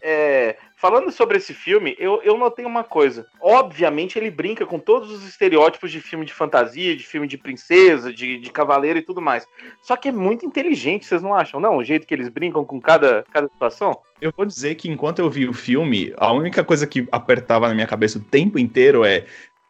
É, 0.00 0.56
falando 0.76 1.10
sobre 1.10 1.38
esse 1.38 1.54
filme, 1.54 1.96
eu, 1.98 2.20
eu 2.22 2.36
notei 2.36 2.64
uma 2.64 2.84
coisa. 2.84 3.26
Obviamente, 3.40 4.18
ele 4.18 4.30
brinca 4.30 4.66
com 4.66 4.78
todos 4.78 5.10
os 5.10 5.26
estereótipos 5.26 5.90
de 5.90 6.00
filme 6.00 6.24
de 6.24 6.32
fantasia, 6.32 6.96
de 6.96 7.04
filme 7.04 7.26
de 7.26 7.38
princesa, 7.38 8.12
de, 8.12 8.38
de 8.38 8.50
cavaleiro 8.50 8.98
e 8.98 9.02
tudo 9.02 9.20
mais. 9.20 9.46
Só 9.82 9.96
que 9.96 10.08
é 10.08 10.12
muito 10.12 10.44
inteligente, 10.46 11.06
vocês 11.06 11.22
não 11.22 11.34
acham? 11.34 11.58
Não, 11.58 11.76
o 11.76 11.84
jeito 11.84 12.06
que 12.06 12.14
eles 12.14 12.28
brincam 12.28 12.64
com 12.64 12.80
cada, 12.80 13.24
cada 13.32 13.48
situação? 13.48 13.98
Eu 14.20 14.32
vou 14.36 14.46
dizer 14.46 14.74
que 14.76 14.88
enquanto 14.88 15.18
eu 15.18 15.28
vi 15.28 15.48
o 15.48 15.52
filme, 15.52 16.12
a 16.16 16.32
única 16.32 16.64
coisa 16.64 16.86
que 16.86 17.06
apertava 17.10 17.68
na 17.68 17.74
minha 17.74 17.86
cabeça 17.86 18.18
o 18.18 18.22
tempo 18.22 18.58
inteiro 18.58 19.04
é 19.04 19.24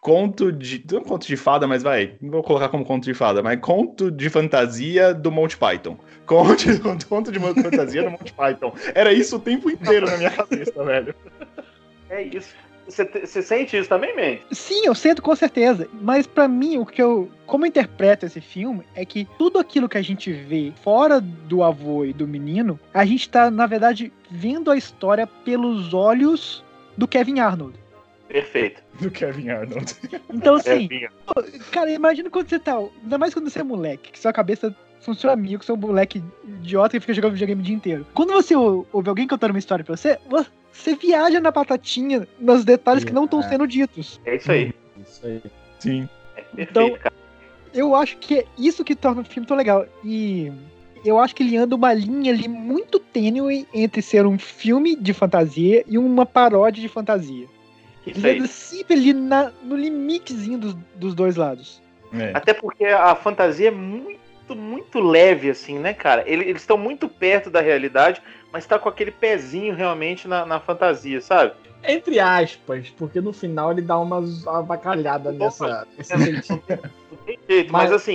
conto 0.06 0.52
de. 0.52 0.84
Não 0.92 1.02
conto 1.02 1.26
de 1.26 1.36
fada, 1.36 1.66
mas 1.66 1.82
vai. 1.82 2.14
Não 2.22 2.30
vou 2.30 2.42
colocar 2.44 2.68
como 2.68 2.84
conto 2.84 3.02
de 3.02 3.12
fada, 3.12 3.42
mas 3.42 3.58
conto 3.58 4.08
de 4.08 4.30
fantasia 4.30 5.12
do 5.12 5.32
Monty 5.32 5.56
Python. 5.56 5.98
Conto, 6.26 6.64
conto 7.08 7.30
de 7.30 7.38
fantasia 7.38 8.02
do 8.02 8.10
Monty 8.10 8.32
Python. 8.32 8.74
Era 8.96 9.12
isso 9.12 9.36
o 9.36 9.38
tempo 9.38 9.70
inteiro 9.70 10.06
na 10.06 10.16
minha 10.16 10.30
cabeça, 10.30 10.72
velho. 10.82 11.14
É 12.10 12.20
isso. 12.20 12.52
Você 12.88 13.42
sente 13.42 13.76
isso 13.76 13.88
também, 13.88 14.14
Mendes? 14.16 14.44
Sim, 14.50 14.86
eu 14.86 14.94
sinto 14.94 15.22
com 15.22 15.36
certeza. 15.36 15.88
Mas 16.00 16.26
pra 16.26 16.48
mim, 16.48 16.78
o 16.78 16.86
que 16.86 17.00
eu. 17.00 17.30
Como 17.46 17.64
eu 17.64 17.68
interpreto 17.68 18.26
esse 18.26 18.40
filme 18.40 18.82
é 18.94 19.04
que 19.04 19.26
tudo 19.38 19.58
aquilo 19.58 19.88
que 19.88 19.98
a 19.98 20.02
gente 20.02 20.32
vê 20.32 20.72
fora 20.82 21.20
do 21.20 21.62
avô 21.62 22.04
e 22.04 22.12
do 22.12 22.26
menino, 22.26 22.78
a 22.92 23.04
gente 23.04 23.28
tá, 23.28 23.50
na 23.50 23.66
verdade, 23.66 24.12
vendo 24.30 24.70
a 24.70 24.76
história 24.76 25.26
pelos 25.26 25.94
olhos 25.94 26.64
do 26.96 27.06
Kevin 27.06 27.38
Arnold. 27.38 27.85
Perfeito. 28.28 28.82
Do 29.00 29.10
Kevin 29.10 29.50
Arnold. 29.50 29.94
Então, 30.32 30.56
É, 30.56 30.58
assim, 30.60 30.88
vinha. 30.88 31.10
cara, 31.70 31.90
imagina 31.90 32.28
quando 32.30 32.48
você 32.48 32.58
tá. 32.58 32.76
Ainda 33.02 33.18
mais 33.18 33.32
quando 33.34 33.48
você 33.50 33.60
é 33.60 33.62
moleque, 33.62 34.12
que 34.12 34.18
sua 34.18 34.32
cabeça 34.32 34.74
funciona 35.00 35.32
amigo, 35.34 35.62
você 35.64 35.70
é 35.70 35.74
um 35.74 35.78
moleque 35.78 36.22
idiota 36.46 36.90
que 36.96 37.00
fica 37.00 37.14
jogando 37.14 37.32
videogame 37.32 37.60
o 37.60 37.64
dia 37.64 37.74
inteiro. 37.74 38.06
Quando 38.14 38.32
você 38.32 38.56
ou- 38.56 38.86
ouve 38.92 39.08
alguém 39.08 39.26
contando 39.28 39.50
uma 39.50 39.58
história 39.58 39.84
pra 39.84 39.96
você, 39.96 40.18
você 40.72 40.94
viaja 40.96 41.40
na 41.40 41.50
batatinha 41.50 42.26
nos 42.40 42.64
detalhes 42.64 43.04
que 43.04 43.12
não 43.12 43.24
estão 43.26 43.42
sendo 43.42 43.66
ditos. 43.66 44.20
É 44.24 44.36
isso 44.36 44.50
aí. 44.50 44.74
Isso 45.00 45.26
aí. 45.26 45.42
Sim. 45.78 46.08
É 46.36 46.40
perfeito, 46.42 46.70
Então- 46.70 46.98
cara. 46.98 47.14
Eu 47.74 47.94
acho 47.94 48.16
que 48.16 48.38
é 48.38 48.44
isso 48.58 48.82
que 48.82 48.94
torna 48.96 49.20
o 49.20 49.24
filme 49.24 49.46
tão 49.46 49.56
legal. 49.56 49.84
E 50.02 50.50
eu 51.04 51.18
acho 51.18 51.34
que 51.36 51.42
ele 51.42 51.56
anda 51.58 51.76
uma 51.76 51.92
linha 51.92 52.32
ali 52.32 52.48
muito 52.48 52.98
tênue 52.98 53.66
entre 53.72 54.00
ser 54.00 54.24
um 54.26 54.38
filme 54.38 54.96
de 54.96 55.12
fantasia 55.12 55.84
e 55.86 55.98
uma 55.98 56.24
paródia 56.24 56.80
de 56.80 56.88
fantasia. 56.88 57.46
Isso 58.06 58.26
Ele 58.26 58.38
anda 58.38 58.48
sempre 58.48 58.94
ali 58.94 59.12
na- 59.12 59.52
no 59.62 59.76
limitezinho 59.76 60.58
dos, 60.58 60.74
dos 60.94 61.14
dois 61.14 61.36
lados. 61.36 61.80
É. 62.12 62.30
Até 62.34 62.54
porque 62.54 62.84
a 62.86 63.14
fantasia 63.16 63.68
é 63.68 63.70
muito, 63.70 64.54
muito 64.54 65.00
leve, 65.00 65.50
assim, 65.50 65.78
né, 65.78 65.92
cara? 65.92 66.22
Ele- 66.26 66.44
Eles 66.44 66.62
estão 66.62 66.78
muito 66.78 67.08
perto 67.08 67.50
da 67.50 67.60
realidade, 67.60 68.22
mas 68.52 68.64
tá 68.66 68.78
com 68.78 68.88
aquele 68.88 69.10
pezinho 69.10 69.74
realmente 69.74 70.28
na, 70.28 70.46
na 70.46 70.60
fantasia, 70.60 71.20
sabe? 71.20 71.52
Entre 71.82 72.18
aspas, 72.18 72.88
porque 72.90 73.20
no 73.20 73.32
final 73.32 73.70
ele 73.72 73.82
dá 73.82 73.98
umas 73.98 74.46
avacalhada 74.46 75.30
nessa, 75.32 75.86
nesse 75.96 76.42
sentido. 76.42 76.90
Não 77.10 77.18
tem 77.26 77.38
jeito, 77.48 77.72
mas, 77.72 77.90
Mas- 77.90 77.92
assim, 78.02 78.14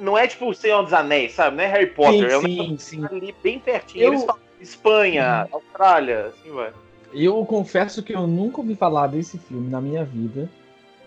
não 0.00 0.16
é 0.18 0.26
tipo 0.26 0.50
o 0.50 0.54
Senhor 0.54 0.82
dos 0.82 0.92
Anéis, 0.92 1.32
sabe? 1.32 1.56
Não 1.56 1.64
é 1.64 1.66
Harry 1.66 1.86
Potter, 1.86 2.30
é 2.30 2.38
um 2.38 2.42
sim, 2.42 2.76
sim, 2.78 2.78
sim. 2.78 3.04
ali 3.04 3.34
bem 3.42 3.58
pertinho. 3.58 4.04
Eu- 4.04 4.12
Eles 4.12 4.24
falam 4.24 4.40
Espanha, 4.60 5.48
Austrália, 5.52 6.26
assim 6.26 6.50
vai. 6.50 6.72
Eu 7.18 7.46
confesso 7.46 8.02
que 8.02 8.14
eu 8.14 8.26
nunca 8.26 8.60
ouvi 8.60 8.74
falar 8.74 9.06
desse 9.06 9.38
filme 9.38 9.70
na 9.70 9.80
minha 9.80 10.04
vida. 10.04 10.50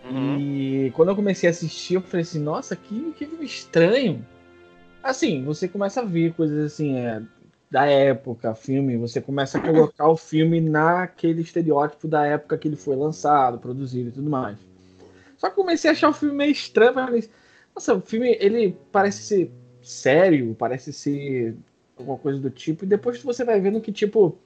Uhum. 0.03 0.39
E 0.39 0.91
quando 0.95 1.09
eu 1.09 1.15
comecei 1.15 1.47
a 1.47 1.51
assistir, 1.51 1.93
eu 1.93 2.01
falei 2.01 2.23
assim, 2.23 2.39
nossa, 2.39 2.75
que, 2.75 3.13
que 3.13 3.27
filme 3.27 3.45
estranho. 3.45 4.25
Assim, 5.03 5.43
você 5.43 5.67
começa 5.67 6.01
a 6.01 6.03
ver 6.03 6.33
coisas 6.33 6.73
assim, 6.73 6.97
é, 6.97 7.21
da 7.69 7.85
época, 7.85 8.55
filme, 8.55 8.97
você 8.97 9.21
começa 9.21 9.59
a 9.59 9.61
colocar 9.61 10.09
o 10.09 10.17
filme 10.17 10.59
naquele 10.59 11.43
estereótipo 11.43 12.07
da 12.07 12.25
época 12.25 12.57
que 12.57 12.67
ele 12.67 12.75
foi 12.75 12.95
lançado, 12.95 13.59
produzido 13.59 14.09
e 14.09 14.13
tudo 14.13 14.31
mais. 14.31 14.57
Só 15.37 15.47
que 15.47 15.55
comecei 15.55 15.91
a 15.91 15.93
achar 15.93 16.09
o 16.09 16.13
filme 16.13 16.35
meio 16.35 16.51
estranho, 16.51 16.95
falei, 16.95 17.29
nossa, 17.75 17.93
o 17.93 18.01
filme, 18.01 18.35
ele 18.41 18.75
parece 18.91 19.21
ser 19.21 19.51
sério, 19.79 20.55
parece 20.57 20.91
ser 20.91 21.55
alguma 21.95 22.17
coisa 22.17 22.39
do 22.39 22.49
tipo, 22.49 22.83
e 22.83 22.87
depois 22.87 23.21
você 23.21 23.45
vai 23.45 23.61
vendo 23.61 23.79
que, 23.79 23.91
tipo, 23.91 24.39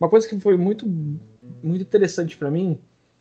uma 0.00 0.08
coisa 0.08 0.28
que 0.28 0.38
foi 0.40 0.56
muito, 0.56 0.86
muito 1.62 1.82
interessante 1.82 2.36
pra 2.36 2.50
mim 2.50 2.80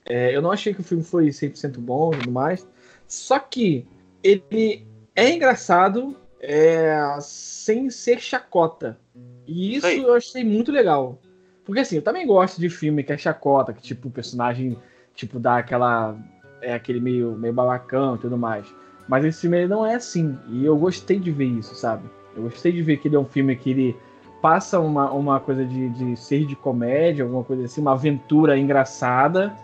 é, 0.10 0.34
eu 0.34 0.42
não 0.42 0.52
achei 0.52 0.74
que 0.74 0.80
o 0.80 0.84
filme 0.84 1.04
foi 1.04 1.28
100% 1.28 1.80
bom 1.80 2.14
e 2.14 2.18
tudo 2.18 2.32
mais. 2.32 2.68
Só 3.08 3.38
que 3.38 3.86
ele 4.24 4.88
é 5.14 5.34
engraçado 5.34 6.16
é, 6.40 6.98
sem 7.20 7.90
ser 7.90 8.20
chacota. 8.20 8.98
E 9.46 9.76
isso 9.76 9.88
Aí. 9.88 10.02
eu 10.02 10.14
achei 10.14 10.44
muito 10.44 10.72
legal. 10.72 11.20
Porque 11.66 11.82
assim, 11.82 11.98
eu 11.98 12.02
também 12.02 12.26
gosto 12.26 12.60
de 12.60 12.70
filme 12.70 13.04
que 13.04 13.12
é 13.12 13.18
chacota, 13.18 13.74
que 13.74 13.82
tipo, 13.82 14.08
o 14.08 14.12
personagem 14.12 14.78
tipo, 15.14 15.40
dá 15.40 15.58
aquela. 15.58 16.18
É 16.62 16.74
aquele 16.74 17.00
meio, 17.00 17.34
meio 17.34 17.54
babacão 17.54 18.16
e 18.16 18.20
tudo 18.20 18.38
mais. 18.38 18.66
Mas 19.08 19.24
esse 19.26 19.42
filme 19.42 19.58
ele 19.58 19.68
não 19.68 19.86
é 19.86 19.96
assim. 19.96 20.38
E 20.50 20.66
eu 20.66 20.78
gostei 20.78 21.20
de 21.20 21.32
ver 21.32 21.46
isso, 21.46 21.76
sabe? 21.76 22.10
Eu 22.36 22.44
gostei 22.44 22.72
de 22.72 22.82
ver 22.82 22.98
que 22.98 23.08
ele 23.08 23.16
é 23.16 23.20
um 23.20 23.26
filme 23.26 23.56
que 23.56 23.70
ele 23.72 23.96
passa 24.42 24.80
uma, 24.80 25.12
uma 25.12 25.40
coisa 25.40 25.66
de, 25.66 25.90
de 25.90 26.16
ser 26.18 26.46
de 26.46 26.56
comédia, 26.56 27.24
alguma 27.24 27.44
coisa 27.44 27.66
assim, 27.66 27.82
uma 27.82 27.94
aventura 27.94 28.58
engraçada 28.58 29.56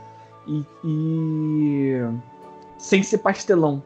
e, 0.48 0.64
e 0.84 2.02
sem 2.78 3.04
ser 3.04 3.20
pastelão. 3.20 3.82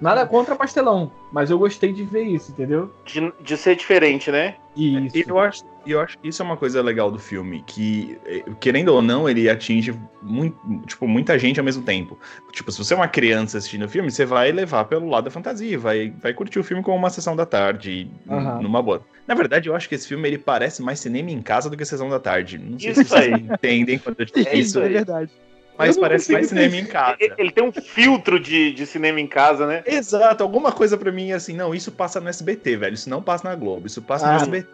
Nada 0.00 0.24
contra 0.26 0.54
pastelão, 0.54 1.10
mas 1.32 1.50
eu 1.50 1.58
gostei 1.58 1.92
de 1.92 2.04
ver 2.04 2.22
isso, 2.22 2.52
entendeu? 2.52 2.90
De, 3.04 3.32
de 3.40 3.56
ser 3.56 3.74
diferente, 3.74 4.30
né? 4.30 4.54
Isso. 4.76 5.16
E 5.16 5.24
eu 5.26 5.38
acho, 5.40 5.64
e 5.88 5.92
eu 5.92 6.00
acho 6.02 6.18
que 6.18 6.28
isso 6.28 6.42
é 6.42 6.44
uma 6.44 6.56
coisa 6.56 6.82
legal 6.82 7.10
do 7.10 7.18
filme, 7.18 7.64
que, 7.66 8.18
eh, 8.26 8.44
querendo 8.60 8.88
ou 8.90 9.00
não, 9.00 9.26
ele 9.26 9.48
atinge 9.48 9.98
muito, 10.20 10.54
tipo, 10.86 11.08
muita 11.08 11.38
gente 11.38 11.58
ao 11.58 11.64
mesmo 11.64 11.82
tempo. 11.82 12.18
Tipo, 12.52 12.70
se 12.70 12.76
você 12.76 12.92
é 12.92 12.96
uma 12.96 13.08
criança 13.08 13.56
assistindo 13.56 13.86
o 13.86 13.88
filme, 13.88 14.10
você 14.10 14.26
vai 14.26 14.52
levar 14.52 14.84
pelo 14.84 15.08
lado 15.08 15.24
da 15.24 15.30
fantasia, 15.30 15.78
vai, 15.78 16.12
vai 16.20 16.34
curtir 16.34 16.58
o 16.58 16.64
filme 16.64 16.82
como 16.82 16.98
uma 16.98 17.08
sessão 17.08 17.34
da 17.34 17.46
tarde, 17.46 18.10
Aham. 18.28 18.60
numa 18.60 18.82
boa. 18.82 19.02
Na 19.26 19.34
verdade, 19.34 19.70
eu 19.70 19.74
acho 19.74 19.88
que 19.88 19.94
esse 19.94 20.06
filme 20.06 20.28
ele 20.28 20.36
parece 20.36 20.82
mais 20.82 21.00
cinema 21.00 21.30
em 21.30 21.40
casa 21.40 21.70
do 21.70 21.76
que 21.76 21.84
sessão 21.86 22.10
da 22.10 22.20
tarde. 22.20 22.58
Não 22.58 22.78
sei 22.78 22.90
Isso 22.90 23.04
se 23.04 23.08
vocês 23.08 23.32
aí. 23.32 23.40
entendem 23.40 23.98
quando 23.98 24.20
eu 24.20 24.26
digo 24.26 24.38
É 24.40 24.56
isso 24.56 24.78
é 24.80 24.88
verdade. 24.90 25.32
mas 25.78 25.96
parece 25.96 26.32
mais 26.32 26.48
cinema 26.48 26.76
em 26.76 26.84
casa. 26.84 27.16
Ele, 27.38 27.50
tem 27.50 27.64
um 27.64 27.72
filtro 27.72 28.38
de, 28.38 28.72
de 28.74 28.84
cinema 28.84 29.20
em 29.20 29.26
casa, 29.26 29.66
né? 29.66 29.82
Exato, 29.86 30.42
alguma 30.42 30.70
coisa 30.70 30.98
pra 30.98 31.10
mim 31.10 31.30
é 31.30 31.34
assim, 31.34 31.54
não, 31.54 31.74
isso 31.74 31.90
passa 31.92 32.20
no 32.20 32.28
SBT, 32.28 32.76
velho, 32.76 32.92
isso 32.94 33.08
não 33.08 33.22
passa 33.22 33.48
na 33.48 33.54
Globo, 33.54 33.86
isso 33.86 34.02
passa 34.02 34.26
no 34.26 34.32
Ah. 34.32 34.36
SBT. 34.36 34.68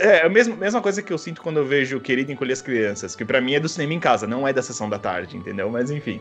É 0.00 0.24
a 0.24 0.28
mesma, 0.28 0.54
mesma 0.56 0.80
coisa 0.80 1.02
que 1.02 1.12
eu 1.12 1.18
sinto 1.18 1.42
quando 1.42 1.56
eu 1.58 1.64
vejo 1.64 1.98
Querido 2.00 2.30
Encolher 2.30 2.52
as 2.52 2.62
Crianças, 2.62 3.16
que 3.16 3.24
pra 3.24 3.40
mim 3.40 3.54
é 3.54 3.60
do 3.60 3.68
cinema 3.68 3.94
em 3.94 4.00
casa, 4.00 4.26
não 4.26 4.46
é 4.46 4.52
da 4.52 4.62
sessão 4.62 4.88
da 4.88 4.98
tarde, 4.98 5.36
entendeu? 5.36 5.68
Mas 5.70 5.90
enfim. 5.90 6.20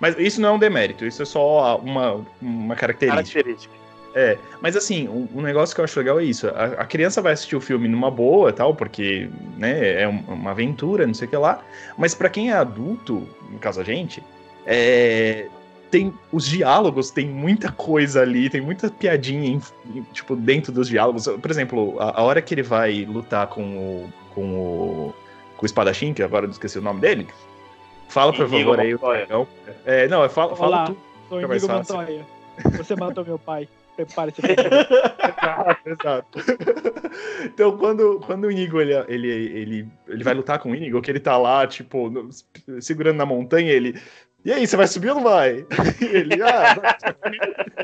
Mas 0.00 0.16
isso 0.18 0.40
não 0.40 0.50
é 0.50 0.52
um 0.52 0.58
demérito, 0.58 1.04
isso 1.04 1.22
é 1.22 1.24
só 1.24 1.76
uma, 1.78 2.20
uma 2.40 2.74
característica. 2.76 3.32
Característica. 3.42 3.74
É, 4.16 4.38
mas 4.60 4.76
assim, 4.76 5.08
um, 5.08 5.26
um 5.34 5.40
negócio 5.40 5.74
que 5.74 5.80
eu 5.80 5.84
acho 5.84 5.98
legal 5.98 6.20
é 6.20 6.24
isso. 6.24 6.46
A, 6.48 6.64
a 6.82 6.84
criança 6.84 7.20
vai 7.20 7.32
assistir 7.32 7.56
o 7.56 7.60
filme 7.60 7.88
numa 7.88 8.10
boa 8.12 8.52
tal, 8.52 8.72
porque, 8.74 9.28
né, 9.56 10.02
é 10.02 10.06
um- 10.08 10.22
uma 10.28 10.52
aventura, 10.52 11.04
não 11.04 11.14
sei 11.14 11.26
o 11.26 11.30
que 11.30 11.36
lá. 11.36 11.60
Mas 11.98 12.14
pra 12.14 12.28
quem 12.28 12.50
é 12.50 12.54
adulto, 12.54 13.28
no 13.50 13.58
caso 13.58 13.80
a 13.80 13.84
gente, 13.84 14.22
é, 14.64 15.48
tem 15.94 16.12
os 16.32 16.44
diálogos, 16.44 17.12
tem 17.12 17.24
muita 17.28 17.70
coisa 17.70 18.20
ali, 18.22 18.50
tem 18.50 18.60
muita 18.60 18.90
piadinha, 18.90 19.48
em- 19.48 19.60
em- 19.96 20.02
tipo, 20.12 20.34
dentro 20.34 20.72
dos 20.72 20.88
diálogos. 20.88 21.28
Por 21.28 21.48
exemplo, 21.52 21.96
a, 22.00 22.18
a 22.20 22.22
hora 22.24 22.42
que 22.42 22.52
ele 22.52 22.64
vai 22.64 23.04
lutar 23.04 23.46
com 23.46 23.62
o, 23.62 24.12
com 24.34 24.42
o, 24.58 25.14
com 25.56 25.62
o 25.62 25.66
espadachim, 25.66 26.12
que 26.12 26.20
agora 26.20 26.46
eu 26.46 26.50
esqueci 26.50 26.80
o 26.80 26.82
nome 26.82 27.00
dele, 27.00 27.28
fala 28.08 28.32
por 28.32 28.46
Inigo 28.48 28.70
favor 28.70 28.80
aí 28.80 28.92
o 28.94 28.98
Montoya. 28.98 29.18
dragão. 29.26 29.48
É, 29.86 30.08
não, 30.08 30.28
fala, 30.28 30.56
fala 30.56 30.68
Olá, 30.76 30.84
tu. 30.86 30.96
sou 31.28 31.40
Inigo. 31.40 31.68
Montoya. 31.68 32.26
Você 32.76 32.96
matou 32.96 33.24
meu 33.24 33.38
pai. 33.38 33.68
Prepare-se 33.94 34.42
pra 34.42 34.50
morrer. 34.58 34.88
Exato, 35.22 35.88
exato. 35.88 36.38
Então, 37.44 37.76
quando, 37.78 38.20
quando 38.26 38.44
o 38.46 38.50
Inigo 38.50 38.80
ele, 38.80 38.92
ele, 39.06 39.28
ele, 39.30 39.88
ele 40.08 40.24
vai 40.24 40.34
lutar 40.34 40.58
com 40.58 40.72
o 40.72 40.74
Inigo, 40.74 41.00
que 41.00 41.10
ele 41.12 41.20
tá 41.20 41.36
lá, 41.38 41.64
tipo, 41.66 42.10
no- 42.10 42.28
segurando 42.80 43.16
na 43.18 43.24
montanha, 43.26 43.70
ele. 43.70 43.94
E 44.44 44.52
aí, 44.52 44.66
você 44.66 44.76
vai 44.76 44.86
subir 44.86 45.08
ou 45.08 45.16
não 45.16 45.22
vai? 45.22 45.66
E 46.00 46.04
ele, 46.04 46.42
ah, 46.42 46.76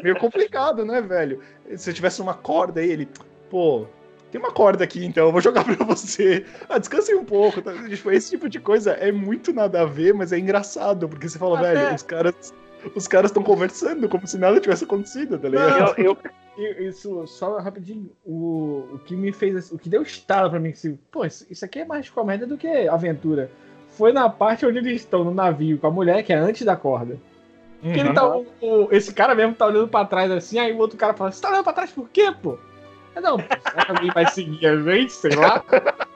meio 0.02 0.16
complicado, 0.16 0.84
né, 0.84 1.00
velho? 1.00 1.40
Se 1.76 1.88
eu 1.90 1.94
tivesse 1.94 2.20
uma 2.20 2.34
corda 2.34 2.80
aí, 2.80 2.90
ele, 2.90 3.08
pô, 3.48 3.86
tem 4.30 4.40
uma 4.40 4.52
corda 4.52 4.84
aqui, 4.84 5.04
então 5.04 5.26
eu 5.26 5.32
vou 5.32 5.40
jogar 5.40 5.64
pra 5.64 5.84
você. 5.86 6.44
Ah, 6.68 6.78
descanse 6.78 7.14
um 7.14 7.24
pouco. 7.24 7.62
Tá? 7.62 7.72
Tipo, 7.88 8.10
esse 8.10 8.30
tipo 8.30 8.48
de 8.48 8.60
coisa 8.60 8.92
é 8.92 9.10
muito 9.10 9.52
nada 9.52 9.80
a 9.82 9.84
ver, 9.86 10.12
mas 10.12 10.32
é 10.32 10.38
engraçado, 10.38 11.08
porque 11.08 11.28
você 11.28 11.38
fala, 11.38 11.58
Até- 11.58 11.74
velho, 11.74 11.94
os 11.94 12.02
caras. 12.02 12.54
Os 12.94 13.06
caras 13.06 13.30
estão 13.30 13.42
conversando 13.42 14.08
como 14.08 14.26
se 14.26 14.38
nada 14.38 14.58
tivesse 14.58 14.84
acontecido, 14.84 15.38
tá 15.38 15.50
ligado? 15.50 15.94
Eu, 16.00 16.16
eu, 16.56 16.88
Isso, 16.88 17.26
só 17.26 17.58
rapidinho, 17.58 18.10
o, 18.24 18.86
o 18.94 18.98
que 19.04 19.14
me 19.14 19.32
fez, 19.32 19.70
o 19.70 19.78
que 19.78 19.90
deu 19.90 20.00
estalo 20.00 20.48
pra 20.48 20.58
mim, 20.58 20.72
se, 20.72 20.98
pô, 21.10 21.26
isso, 21.26 21.46
isso 21.50 21.62
aqui 21.62 21.80
é 21.80 21.84
mais 21.84 22.08
comédia 22.08 22.46
do 22.46 22.56
que 22.56 22.88
aventura. 22.88 23.50
Foi 24.00 24.12
na 24.14 24.30
parte 24.30 24.64
onde 24.64 24.78
eles 24.78 25.02
estão 25.02 25.22
no 25.22 25.34
navio 25.34 25.76
com 25.78 25.86
a 25.86 25.90
mulher, 25.90 26.22
que 26.22 26.32
é 26.32 26.36
antes 26.36 26.64
da 26.64 26.74
corda. 26.74 27.18
Que 27.82 27.88
ele 28.00 28.14
tá, 28.14 28.34
o- 28.34 28.46
o- 28.62 28.88
esse 28.90 29.12
cara 29.12 29.34
mesmo 29.34 29.54
tá 29.54 29.66
olhando 29.66 29.88
pra 29.88 30.06
trás 30.06 30.30
assim, 30.30 30.58
aí 30.58 30.72
o 30.72 30.78
outro 30.78 30.96
cara 30.96 31.12
fala, 31.12 31.30
você 31.30 31.42
tá 31.42 31.50
olhando 31.50 31.64
pra 31.64 31.74
trás 31.74 31.90
por 31.92 32.08
quê, 32.08 32.32
pô? 32.42 32.58
Eu, 33.14 33.20
Não, 33.20 33.36
será 33.38 33.84
que 33.84 33.90
alguém 33.92 34.10
vai 34.10 34.26
seguir 34.30 34.66
a 34.66 34.76
gente, 34.80 35.12
sei 35.12 35.34
lá? 35.36 35.62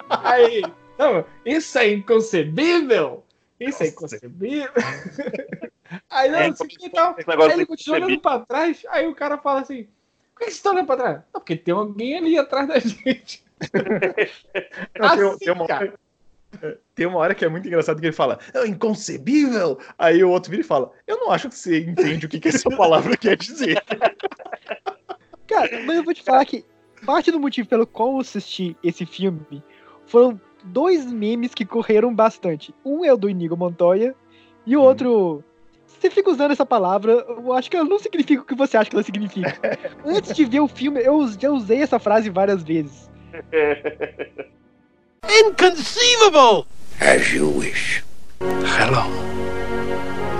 Aí, 0.09 0.62
não, 0.99 1.25
isso 1.45 1.79
é 1.79 1.93
inconcebível! 1.93 3.23
Isso 3.61 3.83
é 3.83 3.88
inconcebível! 3.88 4.71
Aí 6.11 6.31
não, 6.31 6.38
É, 6.38 6.49
não 6.49 6.57
sei 6.57 6.67
o 6.67 6.69
que 6.71 6.88
tal. 6.91 7.14
Aí 7.19 7.50
ele 7.50 7.57
de 7.59 7.67
continua 7.67 7.97
olhando 7.99 8.21
pra 8.21 8.38
trás, 8.41 8.83
aí 8.88 9.07
o 9.07 9.14
cara 9.14 9.37
fala 9.37 9.61
assim: 9.61 9.87
Por 10.35 10.47
que 10.47 10.50
você 10.50 10.62
tá 10.62 10.71
olhando 10.71 10.87
pra 10.87 10.97
trás? 10.97 11.17
Não, 11.33 11.41
porque 11.41 11.55
tem 11.57 11.75
alguém 11.75 12.17
ali 12.17 12.38
atrás 12.38 12.67
da 12.67 12.79
gente. 12.81 13.45
Não, 14.99 15.17
tem- 15.17 15.26
Assim, 15.29 15.38
tem 15.38 15.53
uma- 15.53 15.67
cara. 15.67 15.95
Tem 16.94 17.06
uma 17.06 17.18
hora 17.18 17.34
que 17.34 17.44
é 17.44 17.49
muito 17.49 17.66
engraçado 17.66 18.00
que 18.00 18.06
ele 18.06 18.12
fala, 18.12 18.38
é 18.52 18.66
inconcebível. 18.66 19.78
Aí 19.99 20.23
o 20.23 20.30
outro 20.30 20.50
vira 20.50 20.62
e 20.62 20.66
fala, 20.66 20.90
eu 21.06 21.16
não 21.18 21.30
acho 21.30 21.49
que 21.49 21.56
você 21.56 21.80
entende 21.80 22.26
o 22.26 22.28
que, 22.28 22.40
que 22.40 22.49
essa 22.49 22.70
palavra 22.76 23.16
quer 23.16 23.37
dizer. 23.37 23.82
Cara, 25.46 25.82
mas 25.84 25.96
eu 25.96 26.04
vou 26.04 26.14
te 26.14 26.23
falar 26.23 26.44
que 26.44 26.64
parte 27.04 27.30
do 27.30 27.38
motivo 27.40 27.68
pelo 27.68 27.87
qual 27.87 28.12
eu 28.12 28.20
assisti 28.20 28.76
esse 28.82 29.04
filme 29.04 29.62
foram 30.06 30.40
dois 30.64 31.11
memes 31.11 31.54
que 31.54 31.64
correram 31.64 32.14
bastante. 32.14 32.75
Um 32.84 33.04
é 33.04 33.12
o 33.12 33.16
do 33.16 33.28
Inigo 33.28 33.56
Montoya 33.56 34.14
e 34.66 34.76
o 34.76 34.82
outro. 34.82 35.44
Você 35.87 36.11
fica 36.11 36.30
usando 36.30 36.50
essa 36.50 36.66
palavra, 36.66 37.12
eu 37.12 37.52
acho 37.52 37.70
que 37.70 37.76
ela 37.76 37.88
não 37.88 37.99
significa 37.99 38.42
o 38.42 38.44
que 38.44 38.54
você 38.54 38.76
acha 38.76 38.90
que 38.90 38.96
ela 38.96 39.02
significa. 39.02 39.58
Antes 40.04 40.34
de 40.34 40.44
ver 40.44 40.61
o 40.61 40.68
filme, 40.68 41.00
eu 41.02 41.26
já 41.28 41.50
usei 41.50 41.82
essa 41.82 41.99
frase 41.99 42.28
várias 42.28 42.62
vezes. 42.62 43.11
Inconceivable! 45.28 46.66
As 47.00 47.33
you 47.33 47.49
wish. 47.49 48.02
Hello. 48.40 49.04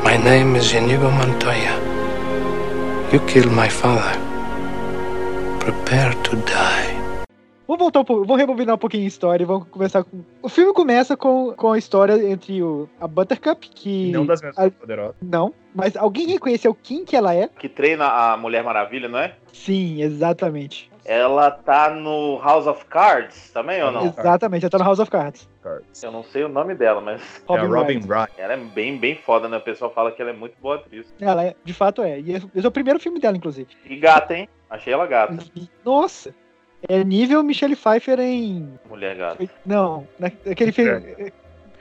My 0.05 0.17
name 0.19 0.57
is 0.57 0.73
Inigo 0.73 1.11
Montoya. 1.11 1.75
You 3.13 3.21
killed 3.27 3.51
my 3.53 3.69
father. 3.69 4.19
Prepare 5.61 6.13
to 6.25 6.37
die. 6.37 6.95
Vamos 7.67 7.79
voltar 7.81 8.01
um 8.01 8.05
pouco, 8.05 8.25
vamos 8.27 8.39
rebobinar 8.39 8.75
um 8.75 8.79
pouquinho 8.79 9.05
a 9.05 9.09
história 9.09 9.43
e 9.43 9.47
vamos 9.47 9.67
começar 9.71 10.05
com. 10.05 10.23
O 10.43 10.49
filme 10.51 10.75
começa 10.75 11.17
com, 11.17 11.55
com 11.57 11.73
a 11.73 11.79
história 11.79 12.13
entre 12.31 12.63
o, 12.63 12.87
a 13.01 13.09
Buttercup, 13.09 13.67
que. 13.75 14.11
Não 14.13 14.27
das 14.27 14.43
mesmas 14.43 14.67
a- 14.67 14.71
poderosas. 14.71 15.17
Não, 15.23 15.55
mas 15.75 15.97
alguém 15.97 16.27
reconheceu 16.27 16.75
quem 16.75 17.05
que 17.07 17.17
ela 17.17 17.35
é? 17.35 17.49
Que 17.59 17.69
treina 17.71 18.05
a 18.07 18.37
Mulher 18.37 18.63
Maravilha, 18.63 19.09
não 19.09 19.19
é? 19.19 19.35
Sim, 19.53 20.03
exatamente. 20.03 20.91
Ela 21.05 21.51
tá 21.51 21.91
no 21.91 22.41
House 22.43 22.67
of 22.67 22.85
Cards 22.87 23.51
também 23.51 23.83
ou 23.83 23.93
não? 23.93 24.07
Exatamente, 24.07 24.65
ela 24.65 24.71
tá 24.71 24.79
no 24.79 24.85
House 24.85 24.99
of 24.99 25.11
Cards. 25.11 25.49
Eu 26.03 26.11
não 26.11 26.23
sei 26.25 26.45
o 26.45 26.49
nome 26.49 26.75
dela, 26.75 27.01
mas 27.01 27.21
É 27.49 27.59
a 27.59 27.63
Robin 27.63 27.99
Wright. 27.99 28.09
Wright. 28.09 28.33
ela 28.39 28.55
é 28.55 28.57
bem, 28.57 28.99
bem 28.99 29.17
foda, 29.17 29.49
né? 29.49 29.59
O 29.59 29.61
pessoal 29.61 29.93
fala 29.93 30.11
que 30.13 30.23
ela 30.23 30.31
é 30.31 30.35
muito 30.35 30.55
boa 30.61 30.77
atriz. 30.77 31.13
Ela 31.21 31.45
é, 31.45 31.55
de 31.63 31.75
fato 31.75 32.03
é. 32.03 32.21
E 32.21 32.33
esse 32.33 32.49
é 32.65 32.69
o 32.69 32.71
primeiro 32.71 32.99
filme 32.99 33.21
dela, 33.21 33.37
inclusive. 33.37 33.69
E 33.85 33.97
gata, 33.97 34.35
hein? 34.35 34.49
Achei 34.71 34.93
ela 34.93 35.07
gata. 35.07 35.37
Nossa! 35.85 36.35
É 36.89 37.03
nível 37.03 37.43
Michelle 37.43 37.77
Pfeiffer 37.77 38.21
em. 38.21 38.79
Mulher 38.89 39.17
gata. 39.17 39.49
Não, 39.65 40.07
naquele 40.19 40.73
filme. 40.73 41.33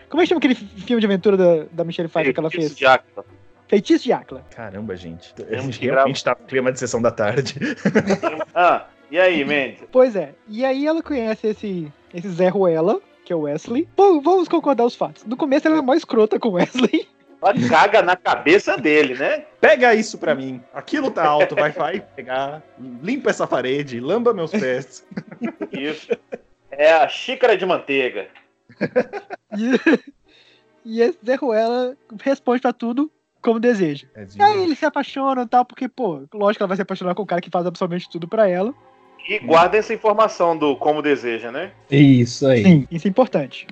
Como 0.10 0.22
é 0.22 0.26
que 0.26 0.30
chama 0.30 0.38
aquele 0.38 0.56
filme 0.56 1.00
de 1.00 1.06
aventura 1.08 1.36
da, 1.36 1.66
da 1.72 1.84
Michelle 1.84 2.08
Pfeiffer 2.08 2.34
que 2.34 2.40
ela 2.40 2.50
Feitiço 2.50 2.70
fez? 2.70 2.78
de 2.78 2.86
Áquila. 2.86 3.26
Feitiço 3.68 4.04
de 4.04 4.14
Áquila. 4.14 4.46
Caramba, 4.56 4.96
gente. 4.96 5.34
A 5.50 5.58
gente 5.58 5.82
realmente 5.84 6.24
tá 6.24 6.38
no 6.40 6.46
clima 6.46 6.72
de 6.72 6.80
sessão 6.80 7.02
da 7.02 7.12
tarde. 7.12 7.56
Ah, 8.56 8.86
e 9.14 9.20
aí, 9.20 9.46
Mendes? 9.46 9.84
Pois 9.92 10.16
é. 10.16 10.34
E 10.48 10.66
aí 10.66 10.88
ela 10.88 11.04
conhece 11.04 11.48
esse, 11.48 11.94
esse 12.12 12.30
Zé 12.30 12.48
Ruela, 12.48 13.00
que 13.24 13.32
é 13.32 13.36
o 13.36 13.42
Wesley. 13.42 13.88
Pô, 13.96 14.20
vamos 14.20 14.48
concordar 14.48 14.86
os 14.86 14.96
fatos. 14.96 15.24
No 15.24 15.38
começo 15.38 15.68
ela 15.68 15.78
é 15.78 15.82
mais 15.82 16.00
escrota 16.00 16.40
com 16.40 16.50
o 16.50 16.54
Wesley. 16.54 17.08
Ela 17.40 17.70
caga 17.70 18.02
na 18.02 18.16
cabeça 18.16 18.76
dele, 18.76 19.14
né? 19.14 19.46
Pega 19.62 19.94
isso 19.94 20.18
pra 20.18 20.34
mim. 20.34 20.64
Aquilo 20.74 21.12
tá 21.12 21.26
alto, 21.26 21.54
vai, 21.54 21.72
vai 21.72 22.00
pegar. 22.00 22.64
Limpa 22.80 23.30
essa 23.30 23.46
parede, 23.46 24.00
lamba 24.00 24.34
meus 24.34 24.50
pés. 24.50 25.06
Isso. 25.72 26.08
É 26.72 26.94
a 26.94 27.08
xícara 27.08 27.56
de 27.56 27.66
manteiga. 27.66 28.28
E, 29.56 30.96
e 30.96 31.02
esse 31.02 31.20
Zé 31.24 31.36
Ruela 31.36 31.96
responde 32.24 32.60
pra 32.60 32.74
tudo 32.74 33.12
como 33.40 33.60
deseja. 33.60 34.08
É 34.16 34.26
E 34.36 34.42
aí 34.42 34.64
eles 34.64 34.80
se 34.80 34.86
apaixonam 34.86 35.44
e 35.44 35.48
tal, 35.48 35.64
porque, 35.64 35.88
pô, 35.88 36.24
lógico 36.34 36.58
que 36.58 36.64
ela 36.64 36.68
vai 36.70 36.78
se 36.78 36.82
apaixonar 36.82 37.14
com 37.14 37.22
o 37.22 37.26
cara 37.28 37.40
que 37.40 37.52
faz 37.52 37.68
absolutamente 37.68 38.10
tudo 38.10 38.28
pra 38.28 38.50
ela. 38.50 38.74
E 39.28 39.40
guarda 39.40 39.78
essa 39.78 39.94
informação 39.94 40.58
do 40.58 40.76
como 40.76 41.02
deseja, 41.02 41.52
né? 41.52 41.72
Isso 41.90 42.48
aí. 42.48 42.64
Sim, 42.64 42.88
isso 42.92 43.08
é 43.08 43.10
importante. 43.10 43.68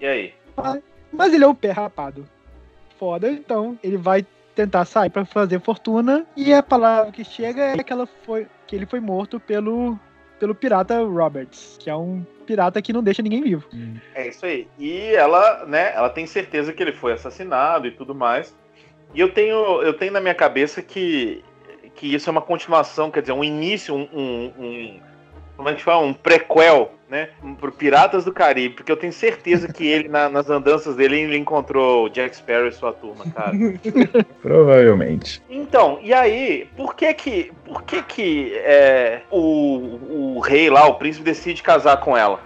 E 0.00 0.06
aí? 0.06 0.34
Mas 1.12 1.32
ele 1.32 1.44
é 1.44 1.48
um 1.48 1.54
pé 1.54 1.70
rapado. 1.70 2.26
Foda, 2.98 3.30
então 3.30 3.78
ele 3.82 3.96
vai 3.96 4.24
tentar 4.54 4.84
sair 4.84 5.10
pra 5.10 5.24
fazer 5.24 5.60
fortuna. 5.60 6.26
E 6.36 6.52
a 6.52 6.62
palavra 6.62 7.10
que 7.12 7.24
chega 7.24 7.62
é 7.62 7.82
que, 7.82 7.92
ela 7.92 8.06
foi, 8.24 8.46
que 8.66 8.76
ele 8.76 8.86
foi 8.86 9.00
morto 9.00 9.40
pelo, 9.40 9.98
pelo 10.38 10.54
pirata 10.54 11.02
Roberts, 11.02 11.76
que 11.80 11.88
é 11.88 11.96
um 11.96 12.24
pirata 12.46 12.82
que 12.82 12.92
não 12.92 13.02
deixa 13.02 13.22
ninguém 13.22 13.42
vivo. 13.42 13.64
É 14.14 14.28
isso 14.28 14.44
aí. 14.44 14.68
E 14.78 15.14
ela, 15.14 15.64
né, 15.66 15.92
ela 15.94 16.10
tem 16.10 16.26
certeza 16.26 16.72
que 16.72 16.82
ele 16.82 16.92
foi 16.92 17.12
assassinado 17.12 17.86
e 17.86 17.90
tudo 17.90 18.14
mais. 18.14 18.54
E 19.14 19.20
eu 19.20 19.32
tenho, 19.32 19.82
eu 19.82 19.94
tenho 19.94 20.12
na 20.12 20.20
minha 20.20 20.34
cabeça 20.34 20.82
que, 20.82 21.42
que 21.94 22.12
isso 22.14 22.28
é 22.28 22.32
uma 22.32 22.42
continuação, 22.42 23.10
quer 23.10 23.20
dizer, 23.20 23.32
um 23.32 23.44
início, 23.44 23.94
um, 23.94 24.08
um, 24.12 24.52
um- 24.58 25.00
como 25.56 25.68
é 25.68 25.74
que 25.74 25.82
fala? 25.82 26.02
Um 26.04 26.12
prequel, 26.14 26.92
né, 27.08 27.28
pro 27.60 27.70
Piratas 27.70 28.24
do 28.24 28.32
Caribe, 28.32 28.74
porque 28.74 28.90
eu 28.90 28.96
tenho 28.96 29.12
certeza 29.12 29.70
que 29.72 29.86
ele, 29.86 30.08
na- 30.08 30.28
nas 30.28 30.48
andanças 30.50 30.96
dele, 30.96 31.20
ele 31.20 31.36
encontrou 31.36 32.08
Jack 32.08 32.34
Sparrow 32.36 32.66
e 32.66 32.72
sua 32.72 32.92
turma, 32.92 33.24
cara. 33.32 33.52
Provavelmente. 34.42 35.42
Então, 35.48 35.98
e 36.02 36.12
aí, 36.12 36.68
por 36.76 36.94
que 36.96 37.12
que, 37.14 37.52
por 37.64 37.82
que, 37.82 38.02
que 38.02 38.52
é, 38.56 39.20
o, 39.30 40.36
o 40.36 40.40
rei 40.40 40.68
lá, 40.70 40.86
o 40.86 40.94
príncipe, 40.94 41.24
decide 41.24 41.62
casar 41.62 41.98
com 41.98 42.16
ela? 42.16 42.40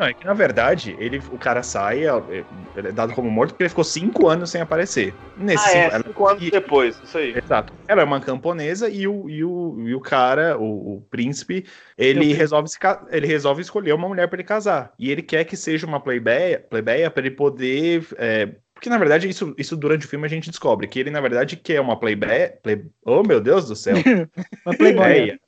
Não, 0.00 0.06
é 0.06 0.14
que 0.14 0.24
na 0.24 0.32
verdade, 0.32 0.96
ele, 0.98 1.22
o 1.30 1.36
cara 1.38 1.62
sai, 1.62 2.06
é, 2.06 2.46
ele 2.74 2.88
é 2.88 2.92
dado 2.92 3.12
como 3.12 3.30
morto 3.30 3.50
porque 3.50 3.64
ele 3.64 3.68
ficou 3.68 3.84
cinco 3.84 4.28
anos 4.28 4.50
sem 4.50 4.62
aparecer. 4.62 5.14
Nesse 5.36 5.68
Ah, 5.68 5.72
é, 5.78 5.90
cinco- 5.90 6.02
cinco 6.06 6.26
anos 6.26 6.42
e- 6.42 6.50
depois, 6.50 6.98
isso 7.04 7.18
aí. 7.18 7.34
Exato. 7.36 7.70
Ela 7.86 8.00
é 8.00 8.04
uma 8.04 8.18
camponesa 8.18 8.88
e 8.88 9.06
o, 9.06 9.28
e 9.28 9.44
o, 9.44 9.76
e 9.88 9.94
o 9.94 10.00
cara, 10.00 10.56
o, 10.58 10.96
o 10.96 11.00
príncipe, 11.10 11.66
ele 11.98 12.32
resolve, 12.32 12.68
se, 12.70 12.78
ele 13.10 13.26
resolve 13.26 13.60
escolher 13.60 13.92
uma 13.92 14.08
mulher 14.08 14.26
pra 14.26 14.36
ele 14.36 14.48
casar. 14.48 14.94
E 14.98 15.10
ele 15.10 15.20
quer 15.20 15.44
que 15.44 15.54
seja 15.54 15.86
uma 15.86 16.00
plebeia, 16.00 16.58
plebeia 16.60 17.10
para 17.10 17.26
ele 17.26 17.36
poder. 17.36 18.06
é, 18.16 18.46
porque, 18.72 18.88
na 18.88 18.96
verdade, 18.96 19.28
isso, 19.28 19.54
isso 19.58 19.76
durante 19.76 20.06
o 20.06 20.08
filme 20.08 20.24
a 20.24 20.30
gente 20.30 20.48
descobre 20.48 20.88
que 20.88 20.98
ele, 20.98 21.10
na 21.10 21.20
verdade, 21.20 21.58
quer 21.58 21.78
uma 21.82 22.00
plebeia. 22.00 22.58
Ple, 22.62 22.86
oh, 23.04 23.22
meu 23.22 23.38
Deus 23.38 23.68
do 23.68 23.76
céu! 23.76 23.96
Uma 24.64 24.74
playboy. 24.74 25.38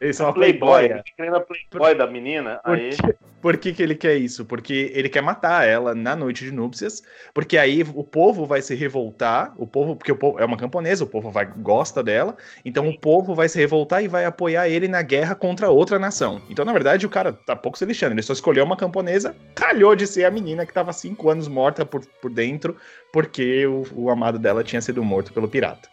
Isso 0.00 0.22
é 0.22 0.26
uma 0.26 0.32
Playboy, 0.32 0.68
playboy. 0.68 0.98
ele 0.98 1.02
querendo 1.16 1.36
a 1.36 1.40
Playboy 1.40 1.94
da 1.96 2.06
menina, 2.06 2.60
Por, 2.64 2.74
aí... 2.74 2.90
que, 2.90 3.16
por 3.42 3.56
que, 3.56 3.72
que 3.72 3.82
ele 3.82 3.96
quer 3.96 4.16
isso? 4.16 4.44
Porque 4.44 4.92
ele 4.94 5.08
quer 5.08 5.22
matar 5.22 5.66
ela 5.66 5.92
na 5.92 6.14
noite 6.14 6.44
de 6.44 6.52
núpcias, 6.52 7.02
porque 7.34 7.58
aí 7.58 7.82
o 7.94 8.04
povo 8.04 8.46
vai 8.46 8.62
se 8.62 8.76
revoltar, 8.76 9.52
o 9.56 9.66
povo, 9.66 9.96
porque 9.96 10.12
o 10.12 10.16
povo 10.16 10.38
é 10.38 10.44
uma 10.44 10.56
camponesa, 10.56 11.02
o 11.02 11.06
povo 11.06 11.30
vai 11.30 11.46
gosta 11.46 12.00
dela, 12.00 12.36
então 12.64 12.88
o 12.88 12.96
povo 12.96 13.34
vai 13.34 13.48
se 13.48 13.58
revoltar 13.58 14.04
e 14.04 14.08
vai 14.08 14.24
apoiar 14.24 14.68
ele 14.68 14.86
na 14.86 15.02
guerra 15.02 15.34
contra 15.34 15.68
outra 15.68 15.98
nação. 15.98 16.40
Então, 16.48 16.64
na 16.64 16.72
verdade, 16.72 17.04
o 17.04 17.10
cara 17.10 17.32
tá 17.32 17.56
pouco 17.56 17.76
se 17.76 17.84
lixando, 17.84 18.14
ele 18.14 18.22
só 18.22 18.32
escolheu 18.32 18.64
uma 18.64 18.76
camponesa, 18.76 19.34
calhou 19.54 19.96
de 19.96 20.06
ser 20.06 20.24
a 20.24 20.30
menina 20.30 20.64
que 20.64 20.72
tava 20.72 20.92
cinco 20.92 21.28
anos 21.28 21.48
morta 21.48 21.84
por, 21.84 22.06
por 22.22 22.30
dentro, 22.30 22.76
porque 23.12 23.66
o, 23.66 23.84
o 23.94 24.10
amado 24.10 24.38
dela 24.38 24.62
tinha 24.62 24.80
sido 24.80 25.02
morto 25.02 25.32
pelo 25.32 25.48
pirata. 25.48 25.88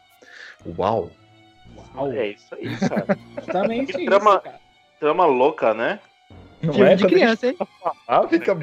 Uau! 0.77 1.09
Uau, 1.95 2.11
É 2.11 2.29
isso 2.29 2.53
aí, 2.55 2.75
cara. 2.77 3.17
justamente 3.37 3.93
Que 3.93 4.01
isso, 4.01 4.05
trama-. 4.05 4.41
Trama 4.99 5.25
louca, 5.25 5.73
né? 5.73 5.99
Não 6.61 6.73
Filme 6.73 6.95
de 6.95 7.05
criança, 7.05 7.47
hein? 7.47 7.57
falar, 8.07 8.27
fica 8.27 8.55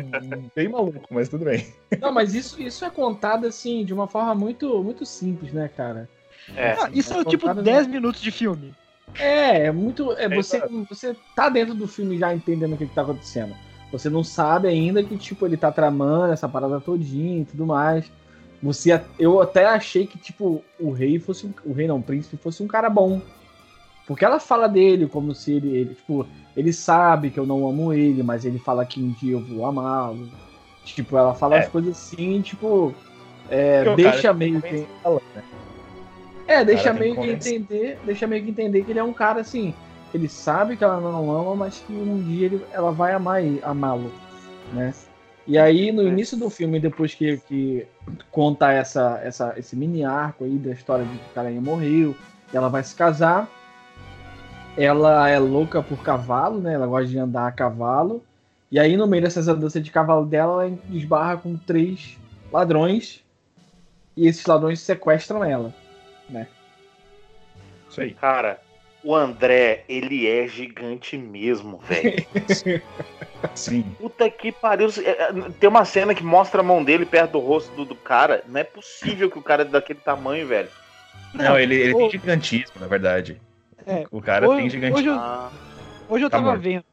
bem 0.57 0.69
maluco, 0.69 1.07
mas 1.11 1.29
tudo 1.29 1.45
bem. 1.45 1.73
Não, 2.01 2.11
mas 2.11 2.35
isso, 2.35 2.61
isso 2.61 2.85
é 2.85 2.91
contado 2.91 3.47
assim, 3.47 3.85
de 3.85 3.95
uma 3.95 4.09
forma 4.09 4.35
muito, 4.35 4.83
muito 4.83 5.07
simples, 5.07 5.53
né, 5.53 5.69
cara? 5.69 6.09
É. 6.57 6.73
Ah, 6.73 6.91
isso 6.93 7.15
é 7.15 7.21
É 7.21 7.25
tipo 7.25 7.47
contado 7.47 7.63
10 7.63 7.87
minutos 7.87 8.21
de 8.21 8.31
filme. 8.31 8.75
É, 9.19 9.67
é 9.67 9.73
muito. 9.73 10.13
É, 10.13 10.29
você, 10.29 10.61
você 10.89 11.15
tá 11.37 11.49
dentro 11.49 11.75
do 11.75 11.87
filme 11.87 12.19
já 12.19 12.35
entendendo 12.35 12.75
o 12.75 12.77
que, 12.77 12.87
que 12.87 12.95
tá 12.95 13.03
acontecendo. 13.03 13.55
Você 13.93 14.09
não 14.09 14.25
sabe 14.25 14.69
ainda 14.69 15.05
que, 15.05 15.17
tipo, 15.19 15.45
ele 15.45 15.57
tá 15.57 15.71
tramando 15.71 16.33
essa 16.33 16.49
parada 16.49 16.81
todinha 16.81 17.43
e 17.43 17.45
tudo 17.45 17.67
mais. 17.67 18.11
Você, 18.63 19.01
eu 19.19 19.41
até 19.43 19.65
achei 19.67 20.07
que, 20.07 20.17
tipo, 20.19 20.63
o 20.79 20.91
rei 20.93 21.19
fosse. 21.19 21.47
um- 21.47 21.55
O 21.65 21.73
rei 21.73 21.89
não, 21.89 21.99
o 21.99 22.03
príncipe 22.03 22.37
fosse 22.37 22.63
um 22.63 22.69
cara 22.69 22.89
bom. 22.89 23.21
Porque 24.07 24.25
ela 24.25 24.39
fala 24.39 24.69
dele 24.69 25.07
como 25.07 25.35
se 25.35 25.53
ele, 25.53 25.77
ele, 25.77 25.95
tipo, 25.95 26.27
ele 26.57 26.73
sabe 26.73 27.31
que 27.31 27.39
eu 27.41 27.47
não 27.47 27.67
amo 27.67 27.93
ele, 27.93 28.23
mas 28.23 28.45
ele 28.45 28.59
fala 28.59 28.85
que 28.85 29.01
um 29.01 29.11
dia 29.11 29.33
eu 29.33 29.41
vou 29.41 29.65
amá-lo. 29.67 30.29
Tipo, 30.85 31.17
ela 31.17 31.35
fala 31.35 31.57
É. 31.57 31.59
as 31.61 31.69
coisas 31.69 31.97
assim, 31.97 32.41
tipo, 32.41 32.95
é, 33.49 33.85
Porque 33.85 34.03
deixa 34.03 34.23
cara 34.23 34.35
meio 34.35 34.61
tem 34.61 34.71
que. 34.71 34.89
né? 35.35 35.45
É, 36.47 36.65
deixa 36.65 36.93
meio 36.93 37.15
que 37.15 37.21
entender, 37.31 37.99
deixa 38.05 38.27
meio 38.27 38.45
que 38.45 38.51
entender 38.51 38.83
que 38.85 38.91
ele 38.91 38.99
é 38.99 39.05
um 39.05 39.13
cara 39.13 39.41
assim, 39.41 39.73
ele 40.13 40.29
sabe 40.29 40.77
que 40.77 40.85
ela 40.85 41.01
não 41.01 41.31
ama, 41.31 41.55
mas 41.55 41.79
que 41.79 41.93
um 41.93 42.21
dia 42.21 42.47
ele- 42.47 42.65
ela 42.73 42.91
vai 42.91 43.13
amar 43.13 43.41
amá-lo, 43.63 44.13
né? 44.73 44.93
E 45.47 45.59
aí, 45.59 45.91
no 45.91 46.07
início 46.07 46.37
do 46.37 46.49
filme, 46.49 46.79
depois 46.79 47.15
que, 47.15 47.39
que 47.49 47.87
conta 48.31 48.73
essa, 48.73 49.21
essa, 49.25 49.55
esse 49.57 49.75
mini 49.75 50.05
arco 50.05 50.45
aí 50.45 50.57
da 50.57 50.71
história 50.71 51.05
de 51.05 51.19
que 51.19 51.31
o 51.31 51.35
carinha 51.35 51.61
morreu, 51.61 52.15
ela 52.53 52.69
vai 52.69 52.83
se 52.83 52.95
casar. 52.95 53.49
Ela 54.77 55.29
é 55.29 55.39
louca 55.39 55.83
por 55.83 56.03
cavalo, 56.03 56.61
né? 56.61 56.75
Ela 56.75 56.87
gosta 56.87 57.09
de 57.09 57.19
andar 57.19 57.47
a 57.47 57.53
cavalo. 57.53 58.23
E 58.71 58.79
aí, 58.79 58.97
no 58.97 59.07
meio 59.07 59.23
dessas 59.23 59.49
andanças 59.49 59.83
de 59.83 59.91
cavalo 59.91 60.25
dela, 60.25 60.65
ela 60.65 60.79
esbarra 60.91 61.37
com 61.37 61.57
três 61.57 62.17
ladrões. 62.53 63.23
E 64.17 64.27
esses 64.27 64.47
ladrões 64.47 64.81
sequestram 64.81 65.45
ela. 65.45 65.75
Isso 67.91 68.01
aí. 68.01 68.15
Cara, 68.15 68.61
o 69.05 69.15
André, 69.15 69.85
ele 69.89 70.27
é 70.29 70.47
gigante 70.47 71.17
mesmo, 71.19 71.79
velho. 71.79 72.25
Sim. 73.55 73.83
Puta 73.99 74.31
que 74.31 74.53
pariu. 74.53 74.89
É, 75.05 75.11
é, 75.11 75.33
Tem 75.59 75.69
uma 75.69 75.85
cena 75.85 76.15
que 76.15 76.23
mostra 76.23 76.61
a 76.61 76.65
mão 76.65 76.83
dele 76.83 77.05
perto 77.05 77.33
do 77.33 77.39
rosto 77.41 77.75
do, 77.75 77.85
do 77.85 77.95
cara. 77.97 78.45
Não 78.47 78.61
é 78.61 78.65
possível 78.65 79.31
que 79.31 79.39
o 79.39 79.43
cara 79.43 79.63
é 79.63 79.65
daquele 79.65 79.99
tamanho, 79.99 80.47
velho. 80.47 80.69
Não, 81.35 81.59
ele, 81.59 81.75
ele 81.75 81.95
tem 81.95 82.11
gigantismo, 82.11 82.75
na 82.81 82.87
verdade. 82.87 83.41
É, 83.87 84.05
O 84.11 84.21
cara 84.23 84.49
hoje- 84.49 84.61
tem 84.61 84.71
gigantismo. 84.71 84.99
hoje 84.99 85.09
eu- 85.09 85.15
Ah, 85.21 85.51
Hoje 86.09 86.25
eu 86.25 86.31
Tá 86.31 86.37
tava 86.39 86.51
morto. 86.51 86.63
vendo, 86.63 86.85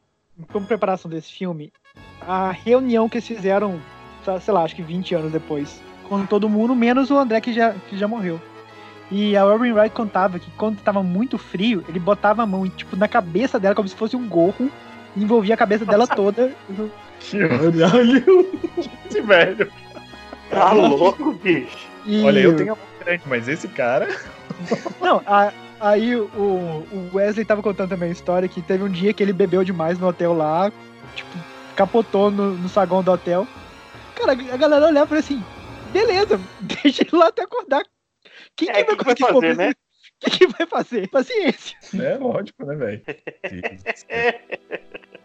como 0.52 0.65
preparação 0.65 1.12
desse 1.12 1.32
filme, 1.34 1.74
a 2.22 2.52
reunião 2.52 3.10
que 3.10 3.17
eles 3.17 3.28
fizeram, 3.28 3.80
sei- 4.24 4.39
sei 4.39 4.54
lá, 4.54 4.63
acho 4.63 4.76
que 4.76 4.82
20 4.82 5.13
anos 5.13 5.32
depois, 5.32 5.82
com 6.08 6.26
todo 6.26 6.48
mundo, 6.50 6.74
menos 6.74 7.12
o 7.12 7.17
André 7.17 7.41
que 7.41 7.52
já, 7.54 7.74
que 7.74 7.98
já 7.98 8.08
morreu. 8.08 8.39
E 9.12 9.36
a 9.36 9.43
Robin 9.43 9.72
Wright 9.72 9.93
contava 9.95 10.38
que 10.38 10.52
quando 10.52 10.80
tava 10.82 11.02
muito 11.02 11.38
frio, 11.38 11.84
ele 11.89 12.00
botava 12.00 12.43
a 12.43 12.45
mão 12.45 12.67
tipo, 12.69 12.95
na 12.95 13.08
cabeça 13.08 13.60
dela 13.60 13.74
como 13.76 13.88
se 13.88 13.95
fosse 13.95 14.15
um 14.15 14.28
gorro 14.28 14.69
e 15.15 15.24
envolvia 15.24 15.56
a 15.56 15.58
cabeça 15.58 15.84
dela 15.86 16.06
toda. 16.06 16.52
Caralho! 17.32 18.50
Esse 19.10 19.22
velho. 19.26 19.72
tá 20.50 20.72
louco, 20.74 21.32
bicho. 21.34 21.88
E, 22.06 22.24
Olha, 22.24 22.39
eu 22.39 22.56
tenho 22.56 22.74
a 22.74 22.76
mão 22.76 22.86
grande, 23.04 23.24
mas 23.28 23.48
esse 23.48 23.67
cara. 23.67 24.08
Não, 25.02 25.22
a- 25.26 25.52
aí 25.80 26.15
o, 26.15 26.24
o 26.36 27.10
Wesley 27.13 27.45
tava 27.45 27.62
contando 27.63 27.89
também 27.89 28.10
a 28.10 28.13
história 28.13 28.48
que 28.48 28.62
teve 28.62 28.84
um 28.84 28.89
dia 28.89 29.13
que 29.13 29.24
ele 29.24 29.34
bebeu 29.34 29.63
demais 29.63 29.98
no 30.00 30.08
hotel 30.08 30.34
lá, 30.34 30.72
tipo, 31.15 31.30
capotou 31.76 32.30
no, 32.30 32.54
no 32.56 32.69
saguão 32.69 33.04
do 33.04 33.12
hotel. 33.12 33.48
Cara, 34.15 34.34
a 34.34 34.58
galera 34.58 34.86
olhava 34.88 35.06
e 35.06 35.10
falou 35.10 35.19
assim: 35.19 35.43
beleza, 35.91 36.39
deixa 36.62 37.04
ele 37.04 37.17
lá 37.17 37.28
até 37.28 37.41
acordar. 37.43 37.84
Quem 38.60 38.69
É, 38.69 38.84
que 38.84 38.95
vai 38.95 38.98
que 38.98 39.06
vai 39.06 39.15
fazer, 39.15 39.34
convencer- 39.34 39.58
né? 39.58 39.74
Quem 40.19 40.32
que 40.32 40.48
vai 40.48 40.67
fazer? 40.67 41.08
Paciência. 41.10 41.78
É 41.98 42.17
lógico, 42.17 42.65
né, 42.65 42.76
velho? 42.76 43.02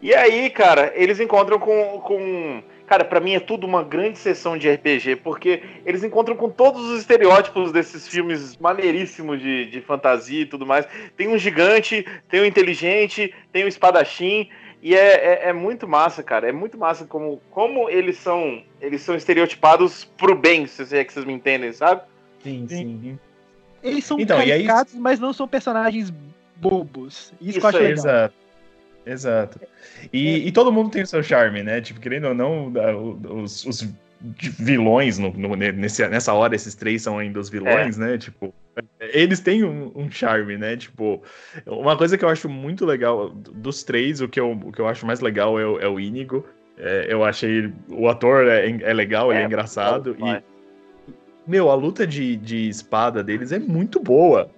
E 0.01 0.13
aí, 0.13 0.51
cara, 0.51 0.91
eles 0.95 1.19
encontram 1.19 1.57
com. 1.57 1.99
com... 2.01 2.61
Cara, 2.85 3.03
pra 3.03 3.19
mim 3.19 3.33
é 3.33 3.39
tudo 3.39 3.65
uma 3.65 3.83
grande 3.83 4.19
sessão 4.19 4.55
de 4.55 4.69
RPG, 4.69 5.15
porque 5.23 5.63
eles 5.83 6.03
encontram 6.03 6.35
com 6.35 6.47
todos 6.47 6.83
os 6.91 6.99
estereótipos 6.99 7.71
desses 7.71 8.07
filmes 8.07 8.55
maneiríssimos 8.57 9.41
de, 9.41 9.65
de 9.65 9.81
fantasia 9.81 10.41
e 10.41 10.45
tudo 10.45 10.63
mais. 10.65 10.85
Tem 11.17 11.27
um 11.27 11.37
gigante, 11.39 12.05
tem 12.29 12.41
um 12.41 12.45
inteligente, 12.45 13.33
tem 13.51 13.65
um 13.65 13.67
espadachim. 13.67 14.47
E 14.83 14.93
é, 14.95 15.45
é, 15.45 15.49
é 15.49 15.53
muito 15.53 15.87
massa, 15.87 16.21
cara. 16.21 16.47
É 16.47 16.51
muito 16.51 16.77
massa 16.77 17.05
como, 17.05 17.41
como 17.49 17.89
eles 17.89 18.17
são. 18.17 18.61
Eles 18.79 19.01
são 19.01 19.15
estereotipados 19.15 20.05
pro 20.05 20.35
bem, 20.35 20.67
se 20.67 20.95
é 20.95 21.03
que 21.03 21.11
vocês 21.13 21.25
me 21.25 21.33
entendem, 21.33 21.71
sabe? 21.71 22.01
Sim, 22.45 22.65
sim. 22.69 23.19
Eles 23.83 24.03
são 24.05 24.19
Então, 24.19 24.37
e 24.39 24.43
aí- 24.51 24.65
caricatos, 24.65 24.93
mas 24.95 25.19
não 25.19 25.33
são 25.33 25.47
personagens 25.47 26.13
bobos. 26.55 27.33
Isso, 27.41 27.59
que 27.59 27.65
eu 27.65 27.69
Isso 27.69 27.77
legal. 27.79 27.91
Exato. 27.91 28.33
Exato. 29.05 29.59
E, 30.11 30.47
e 30.47 30.51
todo 30.51 30.71
mundo 30.71 30.89
tem 30.89 31.03
o 31.03 31.07
seu 31.07 31.21
charme, 31.21 31.61
né? 31.61 31.79
Tipo, 31.81 31.99
querendo 31.99 32.27
ou 32.29 32.33
não, 32.33 32.71
os, 33.43 33.63
os 33.65 33.87
vilões, 34.59 35.19
no, 35.19 35.31
no- 35.33 35.55
nesse, 35.55 36.07
nessa 36.07 36.33
hora, 36.33 36.55
esses 36.55 36.73
três 36.73 37.03
são 37.03 37.19
ainda 37.19 37.39
os 37.39 37.47
vilões, 37.49 37.97
né? 37.97 38.17
Tipo, 38.17 38.51
eles 38.99 39.39
têm 39.39 39.63
um, 39.63 39.91
um 39.95 40.09
charme, 40.09 40.57
né? 40.57 40.75
Tipo, 40.75 41.21
uma 41.67 41.95
coisa 41.95 42.17
que 42.17 42.25
eu 42.25 42.29
acho 42.29 42.49
muito 42.49 42.83
legal 42.85 43.29
dos 43.29 43.83
três, 43.83 44.21
o 44.21 44.27
que 44.27 44.39
eu, 44.39 44.51
o 44.53 44.71
que 44.71 44.79
eu 44.81 44.87
acho 44.87 45.05
mais 45.05 45.19
legal 45.19 45.59
é 45.59 45.65
o, 45.67 45.79
é 45.79 45.87
o 45.87 45.99
Inigo. 45.99 46.43
É, 46.77 47.05
eu 47.07 47.23
achei. 47.23 47.71
O 47.89 48.09
ator 48.09 48.47
é, 48.47 48.67
é 48.69 48.93
legal, 48.93 49.31
ele 49.31 49.39
é, 49.41 49.43
É, 49.43 49.45
engraçado. 49.45 50.15
E, 50.19 50.43
meu, 51.47 51.69
a 51.69 51.75
luta 51.75 52.05
de, 52.05 52.35
de 52.35 52.67
espada 52.69 53.23
deles 53.23 53.51
é 53.51 53.59
muito 53.59 53.99
boa. 53.99 54.49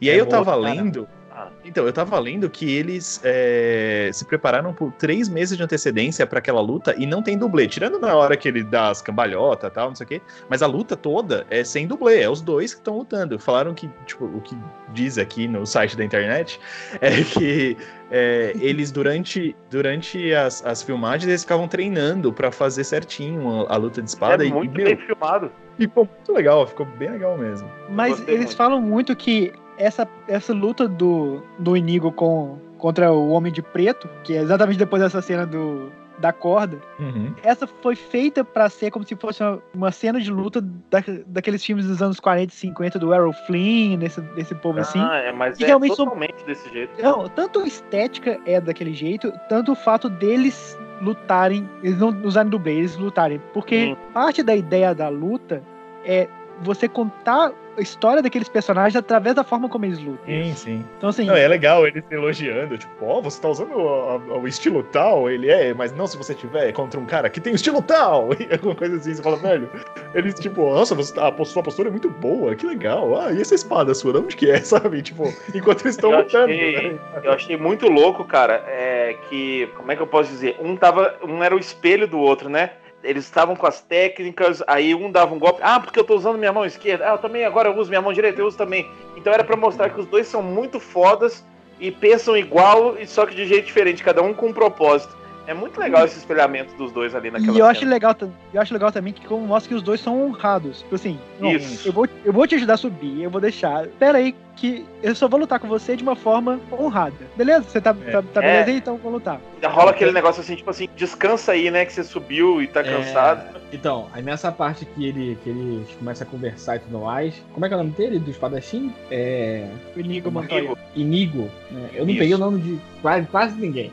E 0.00 0.08
É 0.08 0.12
aí 0.12 0.18
eu 0.18 0.26
tava 0.26 0.54
lendo. 0.54 1.08
Ah. 1.36 1.50
Então, 1.62 1.84
eu 1.84 1.92
tava 1.92 2.18
lendo 2.18 2.48
que 2.48 2.74
eles 2.74 3.20
é, 3.22 4.08
se 4.10 4.24
prepararam 4.24 4.72
por 4.72 4.90
três 4.92 5.28
meses 5.28 5.54
de 5.54 5.62
antecedência 5.62 6.26
pra 6.26 6.38
aquela 6.38 6.62
luta 6.62 6.94
e 6.96 7.04
não 7.04 7.22
tem 7.22 7.36
dublê. 7.36 7.68
Tirando 7.68 7.98
na 7.98 8.14
hora 8.16 8.38
que 8.38 8.48
ele 8.48 8.64
dá 8.64 8.88
as 8.88 9.02
cambalhotas 9.02 9.70
e 9.70 9.74
tal, 9.74 9.88
não 9.88 9.94
sei 9.94 10.04
o 10.04 10.08
quê. 10.08 10.22
Mas 10.48 10.62
a 10.62 10.66
luta 10.66 10.96
toda 10.96 11.46
é 11.50 11.62
sem 11.62 11.86
dublê, 11.86 12.22
é 12.22 12.30
os 12.30 12.40
dois 12.40 12.72
que 12.72 12.80
estão 12.80 12.96
lutando. 12.96 13.38
Falaram 13.38 13.74
que, 13.74 13.86
tipo, 14.06 14.24
o 14.24 14.40
que 14.40 14.56
diz 14.94 15.18
aqui 15.18 15.46
no 15.46 15.66
site 15.66 15.94
da 15.94 16.04
internet 16.04 16.58
é 17.02 17.22
que 17.22 17.76
é, 18.10 18.52
eles, 18.58 18.90
durante, 18.90 19.54
durante 19.70 20.32
as, 20.32 20.64
as 20.64 20.82
filmagens, 20.82 21.28
eles 21.28 21.42
ficavam 21.42 21.68
treinando 21.68 22.32
pra 22.32 22.50
fazer 22.50 22.84
certinho 22.84 23.66
a, 23.66 23.74
a 23.74 23.76
luta 23.76 24.00
de 24.00 24.08
espada. 24.08 24.42
é 24.42 24.48
e, 24.48 24.52
muito 24.52 24.80
e, 24.80 24.84
bem 24.84 24.96
meu, 24.96 25.06
filmado. 25.06 25.52
ficou 25.76 26.08
muito 26.10 26.32
legal, 26.32 26.66
ficou 26.66 26.86
bem 26.86 27.10
legal 27.10 27.36
mesmo. 27.36 27.70
Mas 27.90 28.12
Gostei 28.16 28.34
eles 28.34 28.46
muito. 28.46 28.56
falam 28.56 28.80
muito 28.80 29.14
que 29.14 29.52
essa, 29.78 30.06
essa 30.28 30.52
luta 30.52 30.86
do, 30.88 31.42
do 31.58 31.76
Inigo 31.76 32.10
com, 32.12 32.58
contra 32.78 33.12
o 33.12 33.30
Homem 33.30 33.52
de 33.52 33.62
Preto, 33.62 34.08
que 34.24 34.34
é 34.34 34.40
exatamente 34.42 34.78
depois 34.78 35.02
dessa 35.02 35.20
cena 35.22 35.46
do, 35.46 35.90
da 36.18 36.32
corda, 36.32 36.78
Uhum. 36.98 37.34
essa 37.42 37.66
foi 37.66 37.94
feita 37.94 38.42
pra 38.42 38.68
ser 38.70 38.90
como 38.90 39.06
se 39.06 39.14
fosse 39.16 39.42
uma, 39.42 39.62
uma 39.74 39.92
cena 39.92 40.18
de 40.20 40.30
luta 40.30 40.60
da, 40.62 41.02
daqueles 41.26 41.62
filmes 41.64 41.86
dos 41.86 42.00
anos 42.00 42.18
40 42.18 42.52
e 42.52 42.56
50 42.56 42.98
do 42.98 43.12
Errol 43.12 43.32
Flynn, 43.46 43.98
desse, 43.98 44.20
desse 44.20 44.54
povo 44.54 44.78
assim. 44.80 44.98
Ah, 45.00 45.16
é, 45.18 45.32
mas 45.32 45.58
E 45.60 45.64
é 45.64 45.66
realmente 45.66 45.94
são- 45.94 46.06
totalmente 46.06 46.42
desse 46.46 46.68
jeito. 46.72 47.02
Não, 47.02 47.28
tanto 47.28 47.60
a 47.60 47.66
estética 47.66 48.40
é 48.46 48.60
daquele 48.60 48.94
jeito, 48.94 49.30
tanto 49.48 49.72
o 49.72 49.76
fato 49.76 50.08
deles 50.08 50.78
lutarem, 51.02 51.68
eles 51.82 51.98
não 51.98 52.08
usarem 52.24 52.48
dublê, 52.50 52.76
eles 52.78 52.96
lutarem. 52.96 53.38
Porque 53.52 53.88
Sim. 53.88 53.96
parte 54.14 54.42
da 54.42 54.56
ideia 54.56 54.94
da 54.94 55.10
luta 55.10 55.62
é 56.02 56.26
você 56.62 56.88
contar 56.88 57.52
a 57.76 57.80
história 57.80 58.22
daqueles 58.22 58.48
personagens 58.48 58.96
através 58.96 59.34
da 59.34 59.44
forma 59.44 59.68
como 59.68 59.84
eles 59.84 59.98
lutam. 59.98 60.24
Sim, 60.26 60.54
sim. 60.54 60.84
Então, 60.96 61.10
assim, 61.10 61.26
Não, 61.26 61.36
é 61.36 61.46
legal 61.48 61.86
ele 61.86 62.00
se 62.02 62.14
elogiando, 62.14 62.78
tipo, 62.78 63.04
ó, 63.04 63.20
você 63.20 63.40
tá 63.40 63.48
usando 63.48 63.72
o, 63.74 64.38
o- 64.40 64.48
estilo 64.48 64.82
tal, 64.84 65.28
ele 65.30 65.50
é, 65.50 65.74
mas 65.74 65.92
não 65.92 66.06
se 66.06 66.16
você 66.16 66.34
tiver 66.34 66.72
contra 66.72 66.98
um 66.98 67.04
cara 67.06 67.28
que 67.28 67.40
tem 67.40 67.52
o 67.52 67.56
estilo 67.56 67.82
tal, 67.82 68.28
e 68.38 68.52
alguma 68.52 68.74
coisa 68.74 68.96
assim, 68.96 69.14
você 69.14 69.22
fala, 69.22 69.36
velho, 69.36 69.68
eles, 70.14 70.34
tipo, 70.34 70.62
nossa, 70.72 70.94
você, 70.94 71.14
tá- 71.14 71.28
a 71.28 71.44
sua 71.44 71.62
postura 71.62 71.88
é 71.88 71.90
muito 71.92 72.08
boa, 72.08 72.54
que 72.54 72.66
legal, 72.66 73.20
ah, 73.20 73.32
e 73.32 73.40
essa 73.40 73.54
espada 73.54 73.94
sua, 73.94 74.12
de 74.12 74.18
onde 74.18 74.36
que 74.36 74.50
é, 74.50 74.58
sabe? 74.64 75.02
Tipo, 75.02 75.24
enquanto 75.54 75.82
eles 75.82 75.96
estão 75.96 76.10
lutando, 76.16 76.52
achei- 76.52 76.92
né? 76.92 76.98
Eu 77.22 77.32
achei 77.32 77.56
muito 77.56 77.88
louco, 77.88 78.24
cara, 78.24 78.64
é 78.66 79.16
que, 79.28 79.68
como 79.76 79.90
é 79.92 79.96
que 79.96 80.02
eu 80.02 80.06
posso 80.06 80.30
dizer? 80.30 80.56
Um 80.60 80.76
tava, 80.76 81.14
um 81.22 81.42
era 81.42 81.54
o 81.54 81.58
espelho 81.58 82.06
do 82.06 82.18
outro, 82.18 82.48
né? 82.48 82.70
Eles 83.06 83.24
estavam 83.24 83.54
com 83.54 83.66
as 83.66 83.80
técnicas, 83.80 84.62
aí 84.66 84.94
um 84.94 85.10
dava 85.10 85.34
um 85.34 85.38
golpe. 85.38 85.60
Ah, 85.62 85.78
porque 85.78 85.98
eu 85.98 86.04
tô 86.04 86.14
usando 86.16 86.38
minha 86.38 86.52
mão 86.52 86.64
esquerda. 86.64 87.08
Ah, 87.08 87.12
eu 87.12 87.18
também 87.18 87.44
agora 87.44 87.68
eu 87.68 87.76
uso 87.76 87.88
minha 87.88 88.02
mão 88.02 88.12
direita, 88.12 88.40
eu 88.40 88.46
uso 88.46 88.58
também. 88.58 88.90
Então 89.16 89.32
era 89.32 89.44
pra 89.44 89.56
mostrar 89.56 89.90
que 89.90 90.00
os 90.00 90.06
dois 90.06 90.26
são 90.26 90.42
muito 90.42 90.80
fodas 90.80 91.44
e 91.78 91.90
pensam 91.90 92.36
igual, 92.36 92.96
só 93.06 93.26
que 93.26 93.34
de 93.34 93.46
jeito 93.46 93.66
diferente, 93.66 94.02
cada 94.02 94.22
um 94.22 94.34
com 94.34 94.48
um 94.48 94.52
propósito. 94.52 95.16
É 95.46 95.54
muito 95.54 95.78
legal 95.78 96.04
esse 96.04 96.18
espelhamento 96.18 96.74
dos 96.76 96.90
dois 96.92 97.14
ali 97.14 97.30
naquela 97.30 97.56
e 97.56 97.58
eu 97.60 97.66
acho 97.66 97.80
cena. 97.80 97.92
legal, 97.92 98.14
ta- 98.14 98.28
eu 98.52 98.60
acho 98.60 98.72
legal 98.72 98.90
também 98.90 99.12
que 99.12 99.26
como 99.26 99.46
mostra 99.46 99.68
que 99.68 99.74
os 99.74 99.82
dois 99.82 100.00
são 100.00 100.26
honrados. 100.26 100.80
Tipo 100.82 100.94
assim, 100.96 101.18
não, 101.40 101.52
Isso. 101.52 101.86
eu 101.88 101.92
vou, 101.92 102.08
eu 102.24 102.32
vou 102.32 102.46
te 102.46 102.54
ajudar 102.56 102.74
a 102.74 102.76
subir, 102.76 103.22
eu 103.22 103.30
vou 103.30 103.40
deixar. 103.40 103.86
Pera 103.98 104.18
aí, 104.18 104.34
que 104.56 104.84
eu 105.02 105.14
só 105.14 105.28
vou 105.28 105.38
lutar 105.38 105.60
com 105.60 105.68
você 105.68 105.94
de 105.96 106.02
uma 106.02 106.16
forma 106.16 106.58
honrada. 106.72 107.14
Beleza? 107.36 107.62
Você 107.68 107.80
tá, 107.80 107.94
É. 108.06 108.10
tá, 108.10 108.22
tá 108.22 108.42
É. 108.42 108.46
beleza 108.46 108.70
aí? 108.70 108.76
Então 108.78 108.96
vou 108.96 109.12
lutar. 109.12 109.40
Ainda 109.54 109.68
rola 109.68 109.90
aquele 109.92 110.12
negócio 110.12 110.40
assim, 110.40 110.56
tipo 110.56 110.70
assim, 110.70 110.88
descansa 110.96 111.52
aí, 111.52 111.70
né? 111.70 111.84
Que 111.84 111.92
você 111.92 112.02
subiu 112.02 112.60
e 112.62 112.66
tá 112.66 112.80
É, 112.80 112.84
cansado. 112.84 113.56
Então, 113.72 114.08
aí 114.12 114.22
nessa 114.22 114.50
parte 114.50 114.84
que 114.86 115.06
ele 115.06 115.36
que 115.44 115.50
eles 115.50 115.86
começam 115.98 116.26
a 116.26 116.30
conversar 116.30 116.76
e 116.76 116.78
tudo 116.80 117.00
mais. 117.00 117.34
Como 117.52 117.64
é 117.64 117.68
que 117.68 117.74
é 117.74 117.76
o 117.76 117.80
nome 117.80 117.90
dele? 117.92 118.18
Do 118.18 118.30
espadachim? 118.30 118.92
É. 119.10 119.68
O 119.94 120.00
Inigo 120.00 120.30
Montoya. 120.30 120.72
Inigo. 120.94 121.50
né? 121.70 121.90
Eu 121.94 122.04
não 122.04 122.10
Isso. 122.10 122.18
peguei 122.18 122.34
o 122.34 122.38
nome 122.38 122.58
de 122.60 122.78
quase, 123.02 123.26
quase 123.26 123.60
ninguém. 123.60 123.92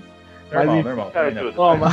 Normal, 0.51 0.75
Mas- 0.75 0.85
normal, 0.85 1.11
Cara, 1.11 1.31
não. 1.31 1.41
Júlio. 1.41 1.53
Toma. 1.55 1.87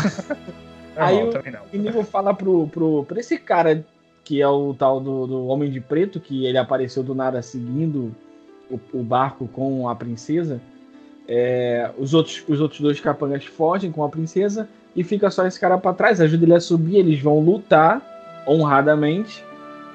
Aí 0.96 1.22
o- 1.22 1.30
também 1.30 1.52
não. 1.52 1.60
O 1.72 1.76
Inigo 1.76 2.02
fala 2.02 2.34
pro, 2.34 2.66
pro, 2.68 3.04
pra 3.04 3.20
esse 3.20 3.38
cara 3.38 3.84
que 4.24 4.40
é 4.40 4.48
o 4.48 4.74
tal 4.74 5.00
do, 5.00 5.26
do 5.26 5.46
Homem 5.46 5.70
de 5.70 5.80
Preto, 5.80 6.20
que 6.20 6.44
ele 6.46 6.58
apareceu 6.58 7.02
do 7.02 7.14
nada 7.14 7.40
seguindo 7.42 8.14
o, 8.70 8.78
o 8.92 9.02
barco 9.02 9.48
com 9.48 9.88
a 9.88 9.94
princesa. 9.96 10.60
É, 11.26 11.90
os, 11.98 12.12
outros, 12.14 12.44
os 12.48 12.60
outros 12.60 12.80
dois 12.80 13.00
capangas 13.00 13.44
fogem 13.44 13.90
com 13.90 14.04
a 14.04 14.08
princesa 14.08 14.68
e 14.94 15.02
fica 15.04 15.30
só 15.30 15.46
esse 15.46 15.58
cara 15.58 15.78
pra 15.78 15.92
trás. 15.94 16.20
Ajuda 16.20 16.44
ele 16.44 16.54
a 16.54 16.60
subir, 16.60 16.96
eles 16.96 17.20
vão 17.20 17.38
lutar 17.40 18.02
honradamente. 18.46 19.44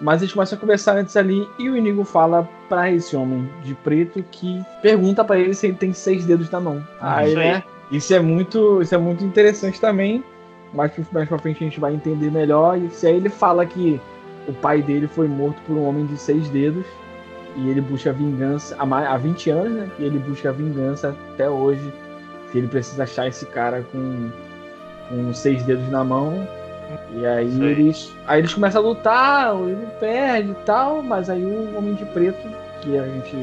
Mas 0.02 0.22
eles 0.22 0.34
começam 0.34 0.58
a 0.58 0.60
conversar 0.62 0.98
antes 0.98 1.16
ali 1.16 1.48
e 1.58 1.70
o 1.70 1.78
Inigo 1.78 2.04
fala 2.04 2.48
pra 2.68 2.92
esse 2.92 3.16
homem 3.16 3.48
de 3.64 3.74
preto 3.76 4.22
que 4.30 4.62
pergunta 4.82 5.24
pra 5.24 5.40
ele 5.40 5.54
se 5.54 5.68
ele 5.68 5.76
tem 5.78 5.94
seis 5.94 6.26
dedos 6.26 6.50
na 6.50 6.60
mão. 6.60 6.86
Aí, 7.00 7.30
Isso 7.30 7.40
aí. 7.40 7.46
né? 7.54 7.64
Isso 7.92 8.14
é 8.14 8.20
muito, 8.20 8.82
isso 8.82 8.96
é 8.96 8.98
muito 8.98 9.24
interessante 9.24 9.80
também, 9.80 10.24
mais, 10.74 10.92
mais 11.12 11.30
pra 11.30 11.38
frente 11.38 11.64
a 11.64 11.68
gente 11.68 11.80
vai 11.80 11.94
entender 11.94 12.32
melhor. 12.32 12.78
E 12.78 12.90
se 12.90 13.08
aí 13.08 13.16
ele 13.16 13.30
fala 13.30 13.66
que 13.66 14.00
o 14.48 14.54
pai 14.54 14.82
dele 14.82 15.08
foi 15.08 15.28
morto 15.28 15.62
por 15.66 15.76
um 15.76 15.88
homem 15.88 16.06
de 16.06 16.18
seis 16.18 16.48
dedos 16.50 16.86
e 17.56 17.70
ele 17.70 17.82
busca 17.82 18.12
vingança 18.12 18.76
há, 18.78 18.86
mais, 18.86 19.08
há 19.08 19.18
20 19.18 19.50
anos, 19.50 19.72
né? 19.74 19.90
E 19.98 20.04
ele 20.04 20.20
busca 20.20 20.52
vingança 20.52 21.16
até 21.34 21.50
hoje. 21.50 21.94
Que 22.52 22.60
ele 22.60 22.68
precisa 22.68 23.04
achar 23.04 23.28
esse 23.28 23.46
cara 23.48 23.84
com, 23.92 24.30
com 25.10 25.34
seis 25.34 25.64
dedos 25.64 25.90
na 25.90 26.04
mão. 26.04 26.48
E 27.14 27.26
aí 27.26 27.50
aí. 27.50 27.64
eles, 27.64 28.14
aí 28.28 28.40
eles 28.40 28.54
começam 28.54 28.82
a 28.82 28.86
lutar, 28.86 29.56
ele 29.56 29.88
perde 30.00 30.52
e 30.52 30.66
tal, 30.66 31.02
mas 31.02 31.30
aí 31.30 31.44
o 31.44 31.78
Homem 31.78 31.96
de 31.96 32.06
Preto, 32.06 32.48
que 32.82 32.98
a 32.98 33.04
gente. 33.04 33.36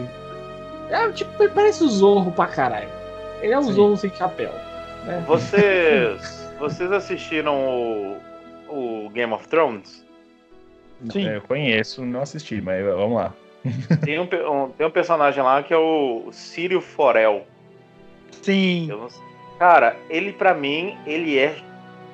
É 0.88 1.09
tipo, 1.11 1.31
parece 1.50 1.83
o 1.83 1.88
Zorro 1.88 2.31
pra 2.31 2.46
caralho. 2.46 3.02
Ele 3.42 3.52
é 3.52 3.59
o 3.59 3.62
Sim. 3.62 3.72
Zorro 3.72 3.96
sem 3.96 4.11
chapéu. 4.14 4.52
Né? 5.05 5.22
Vocês, 5.26 6.50
vocês 6.59 6.90
assistiram 6.92 7.55
o, 7.57 8.16
o 9.07 9.11
Game 9.11 9.33
of 9.33 9.46
Thrones? 9.48 10.07
Sim. 11.11 11.28
É, 11.28 11.37
eu 11.37 11.42
conheço, 11.42 12.05
não 12.05 12.22
assisti, 12.22 12.61
mas 12.61 12.85
vamos 12.85 13.16
lá. 13.16 13.33
Tem 14.05 14.18
um, 14.18 14.22
um- 14.24 14.70
tem 14.70 14.87
um 14.87 14.90
personagem 14.90 15.42
lá 15.42 15.62
que 15.62 15.72
é 15.72 15.76
o 15.76 16.28
Círio 16.33 16.81
Forel. 16.81 17.46
Sim. 18.42 18.87
Não. 18.88 19.09
Cara, 19.59 19.96
ele 20.11 20.33
pra 20.33 20.52
mim, 20.55 20.96
ele 21.07 21.38
é 21.38 21.55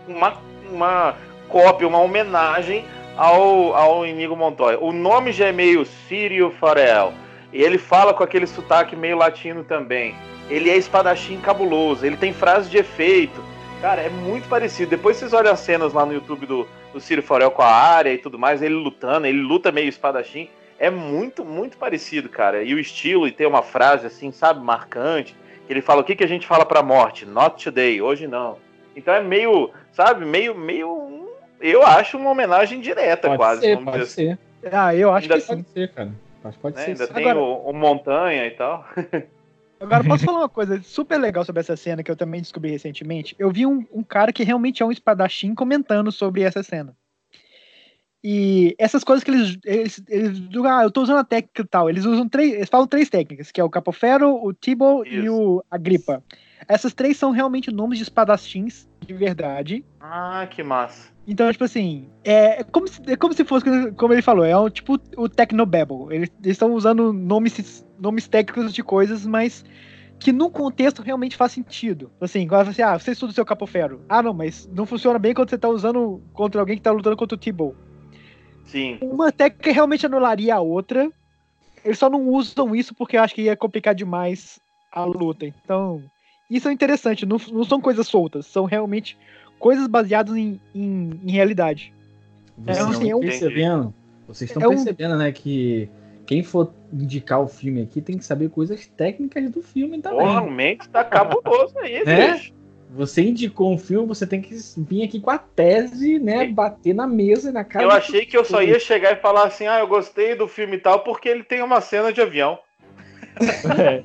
uma, 0.07 0.37
uma 0.71 1.17
cópia, 1.49 1.89
uma 1.89 1.99
homenagem 2.01 2.85
ao, 3.17 3.75
ao 3.75 4.07
Inigo 4.07 4.37
Montoya. 4.37 4.79
O 4.79 4.93
nome 4.93 5.33
já 5.33 5.47
é 5.47 5.53
meio 5.53 5.87
Círio 5.87 6.51
Forel. 6.61 7.15
E 7.51 7.63
ele 7.63 7.79
fala 7.79 8.13
com 8.13 8.23
aquele 8.23 8.47
sotaque 8.47 8.95
meio 8.95 9.17
latino 9.17 9.65
também. 9.65 10.15
Ele 10.49 10.71
é 10.71 10.77
espadachim 10.77 11.41
cabuloso, 11.41 12.05
ele 12.07 12.17
tem 12.17 12.33
frases 12.33 12.71
de 12.71 12.79
efeito. 12.79 13.43
Cara, 13.81 14.03
é 14.03 14.09
muito 14.09 14.49
parecido. 14.49 14.91
Depois 14.91 15.17
vocês 15.17 15.33
olham 15.33 15.53
as 15.53 15.61
cenas 15.61 15.93
lá 15.93 16.05
no 16.05 16.13
YouTube 16.13 16.47
do, 16.47 16.67
do 16.93 17.01
Círio 17.01 17.23
Forel 17.23 17.51
com 17.51 17.63
a 17.63 17.71
área 17.71 18.13
e 18.13 18.19
tudo 18.19 18.39
mais, 18.39 18.61
ele 18.61 18.75
lutando, 18.75 19.27
ele 19.27 19.41
luta 19.41 19.71
meio 19.71 19.89
espadachim. 19.89 20.49
É 20.79 20.91
muito, 20.91 21.45
muito 21.45 21.77
parecido, 21.77 22.29
cara. 22.29 22.63
E 22.63 22.73
o 22.75 22.79
estilo, 22.79 23.27
e 23.27 23.33
tem 23.33 23.47
uma 23.47 23.63
frase 23.63 24.07
assim, 24.07 24.31
sabe, 24.33 24.65
marcante. 24.65 25.37
Que 25.67 25.73
ele 25.73 25.83
fala: 25.83 26.01
o 26.01 26.05
que, 26.05 26.17
que 26.17 26.25
a 26.25 26.29
gente 26.29 26.47
fala 26.47 26.65
pra 26.65 26.83
morte? 26.83 27.27
Not 27.27 27.63
today, 27.63 28.01
hoje 28.01 28.27
não. 28.27 28.59
Então 28.97 29.13
é 29.13 29.21
meio, 29.21 29.71
sabe, 29.93 30.25
meio, 30.25 30.55
meio. 30.55 31.29
Eu 31.61 31.85
acho 31.85 32.17
uma 32.17 32.31
homenagem 32.31 32.81
direta, 32.81 33.29
Pode 33.29 33.39
quase. 33.39 33.61
ser, 33.61 33.75
vamos 33.75 33.91
pode 33.93 34.05
dizer 34.05 34.39
ser. 34.63 34.73
Ah, 34.73 34.95
eu 34.95 35.13
acho 35.13 35.25
Ainda 35.25 35.41
que. 35.41 35.47
Pode 35.47 35.69
ser, 35.69 35.93
cara. 35.93 36.13
Mas 36.43 36.57
pode 36.57 36.77
né? 36.77 36.83
ser. 36.85 36.91
Ainda 36.93 37.07
sim. 37.07 37.13
tem 37.13 37.31
Agora- 37.31 37.45
o, 37.45 37.71
o 37.71 37.73
Montanha 37.73 38.47
e 38.47 38.51
tal. 38.53 38.87
Agora, 39.81 40.03
posso 40.05 40.25
falar 40.25 40.41
uma 40.41 40.49
coisa 40.49 40.83
super 40.83 41.19
legal 41.19 41.45
sobre 41.45 41.61
essa 41.61 41.77
cena 41.77 42.03
que 42.03 42.11
eu 42.11 42.17
também 42.17 42.41
descobri 42.41 42.71
recentemente? 42.71 43.35
Eu 43.39 43.51
vi 43.51 43.65
um, 43.65 43.87
um 43.93 44.03
cara 44.03 44.33
que 44.33 44.43
realmente 44.43 44.83
é 44.83 44.87
um 44.87 44.93
espadachim 44.93 45.55
comentando 45.55 46.11
sobre 46.11 46.43
essa 46.43 46.63
cena. 46.63 46.97
E 48.23 48.75
essas 48.79 49.05
coisas 49.05 49.23
que 49.23 49.31
eles. 49.31 49.59
eles, 49.65 50.03
eles 50.09 50.39
ah, 50.65 50.83
eu 50.83 50.91
tô 50.91 51.03
usando 51.03 51.19
a 51.19 51.25
técnica 51.25 51.63
e 51.63 51.67
tal. 51.67 51.89
Eles 51.89 52.05
usam 52.05 52.29
três. 52.29 52.53
Eles 52.53 52.69
falam 52.69 52.87
três 52.87 53.09
técnicas, 53.09 53.53
que 53.53 53.61
é 53.61 53.65
o 53.65 53.71
Capofero, 53.71 54.45
o 54.45 54.53
Tibo 54.53 55.05
e 55.07 55.31
o 55.31 55.63
Agripa. 55.71 56.23
Essas 56.67 56.93
três 56.93 57.17
são 57.17 57.31
realmente 57.31 57.71
nomes 57.71 57.99
de 57.99 58.03
espadachins 58.03 58.89
de 59.07 59.15
verdade. 59.15 59.85
Ah, 60.01 60.47
que 60.51 60.63
massa. 60.63 61.11
Então, 61.27 61.51
tipo 61.53 61.65
assim, 61.65 62.09
é 62.25 62.65
como 62.65 62.89
se, 62.89 63.01
é 63.07 63.17
como 63.17 63.33
se 63.33 63.45
fosse, 63.45 63.93
como 63.93 64.13
ele 64.13 64.23
falou, 64.23 64.45
é 64.45 64.59
um, 64.59 64.69
tipo 64.69 64.99
o 65.17 65.29
Tecnobabble. 65.29 66.07
Eles 66.11 66.31
estão 66.45 66.73
usando 66.73 67.13
nomes, 67.13 67.85
nomes 67.99 68.29
técnicos 68.29 68.73
de 68.73 68.83
coisas, 68.83 69.27
mas 69.27 69.65
que 70.19 70.33
no 70.33 70.51
contexto 70.51 71.03
realmente 71.03 71.37
faz 71.37 71.53
sentido. 71.53 72.11
Assim, 72.21 72.47
quando 72.49 72.67
você, 72.73 72.83
ah, 72.83 72.99
você 72.99 73.13
estuda 73.13 73.31
o 73.31 73.35
seu 73.35 73.45
capofero. 73.45 74.01
Ah, 74.09 74.23
não, 74.23 74.35
mas 74.35 74.69
não 74.75 74.85
funciona 74.85 75.19
bem 75.19 75.33
quando 75.35 75.51
você 75.51 75.59
tá 75.59 75.69
usando 75.69 76.21
contra 76.33 76.61
alguém 76.61 76.77
que 76.77 76.83
tá 76.83 76.91
lutando 76.91 77.17
contra 77.17 77.37
o 77.37 77.39
T-Bow. 77.39 77.75
Sim. 78.65 78.99
Uma 79.01 79.31
técnica 79.33 79.73
realmente 79.73 80.05
anularia 80.07 80.55
a 80.57 80.61
outra. 80.61 81.11
Eles 81.85 81.99
só 81.99 82.11
não 82.11 82.29
usam 82.29 82.75
isso 82.75 82.95
porque 82.95 83.17
eu 83.17 83.23
acho 83.23 83.35
que 83.35 83.43
ia 83.43 83.57
complicar 83.57 83.95
demais 83.95 84.59
a 84.93 85.05
luta. 85.05 85.47
Então, 85.47 86.03
isso 86.51 86.69
é 86.69 86.73
interessante. 86.73 87.25
Não, 87.25 87.39
não 87.53 87.65
são 87.65 87.81
coisas 87.81 88.07
soltas, 88.09 88.47
são 88.47 88.65
realmente 88.65 89.17
coisas 89.59 89.87
baseadas 89.87 90.37
em, 90.37 90.61
em, 90.75 91.21
em 91.25 91.31
realidade. 91.31 91.93
Vocês 92.57 92.77
É, 92.77 92.81
estão 92.81 92.91
assim, 92.97 93.11
é 93.11 93.17
um- 93.17 93.21
percebendo? 93.21 93.95
Vocês 94.27 94.51
estão 94.51 94.63
É 94.63 94.67
um- 94.67 94.71
percebendo, 94.71 95.17
né, 95.17 95.33
que 95.33 95.89
quem 96.29 96.43
for 96.43 96.75
indicar 96.93 97.41
o 97.41 97.49
filme 97.49 97.81
aqui 97.81 98.03
tem 98.03 98.19
que 98.19 98.25
saber 98.25 98.51
coisas 98.51 98.87
técnicas 98.87 99.51
do 99.51 99.63
filme 99.63 99.99
também. 100.03 100.51
Mendes 100.51 100.87
tá 100.89 101.03
cabuloso 101.03 101.79
aí, 101.79 102.05
Né? 102.05 102.35
bicho. 102.35 102.53
Você 102.91 103.23
indicou 103.23 103.73
um 103.73 103.79
filme, 103.79 104.07
você 104.07 104.27
tem 104.27 104.43
que 104.43 104.55
vir 104.77 105.05
aqui 105.05 105.21
com 105.21 105.31
a 105.31 105.39
tese, 105.39 106.19
né? 106.19 106.47
Bater 106.49 106.95
na 106.95 107.07
mesa 107.07 107.49
e 107.49 107.53
na 107.53 107.65
cara. 107.65 107.85
Eu 107.87 107.91
achei 107.91 108.27
que 108.27 108.37
eu 108.37 108.45
só 108.45 108.63
ia 108.63 108.79
chegar 108.79 109.13
e 109.13 109.17
falar 109.17 109.45
assim, 109.45 109.67
ah, 109.67 109.79
eu 109.79 109.87
gostei 109.89 110.35
do 110.35 110.47
filme 110.47 110.77
e 110.77 110.81
tal, 110.81 111.01
porque 111.01 111.31
ele 111.31 111.43
tem 111.43 111.63
uma 111.63 111.81
cena 111.81 112.13
de 112.13 112.21
avião. 112.21 112.59
É. 113.79 114.03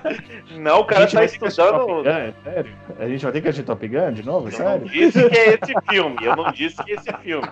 Não, 0.58 0.80
o 0.80 0.84
cara 0.84 1.06
tá 1.06 1.24
estudando. 1.24 1.86
Gun, 1.86 2.08
é 2.08 2.32
sério? 2.42 2.72
A 2.98 3.08
gente 3.08 3.22
vai 3.22 3.32
ter 3.32 3.42
que 3.42 3.48
assistir 3.48 3.66
Top 3.66 3.86
Gun 3.86 4.12
de 4.12 4.24
novo? 4.24 4.48
Eu 4.48 4.52
não 4.52 4.58
Sério? 4.58 4.88
disse 4.88 5.28
que 5.28 5.36
é 5.36 5.58
esse 5.60 5.74
filme. 5.90 6.16
Eu 6.22 6.36
não 6.36 6.52
disse 6.52 6.82
que 6.82 6.92
é 6.92 6.94
esse 6.94 7.12
filme. 7.18 7.48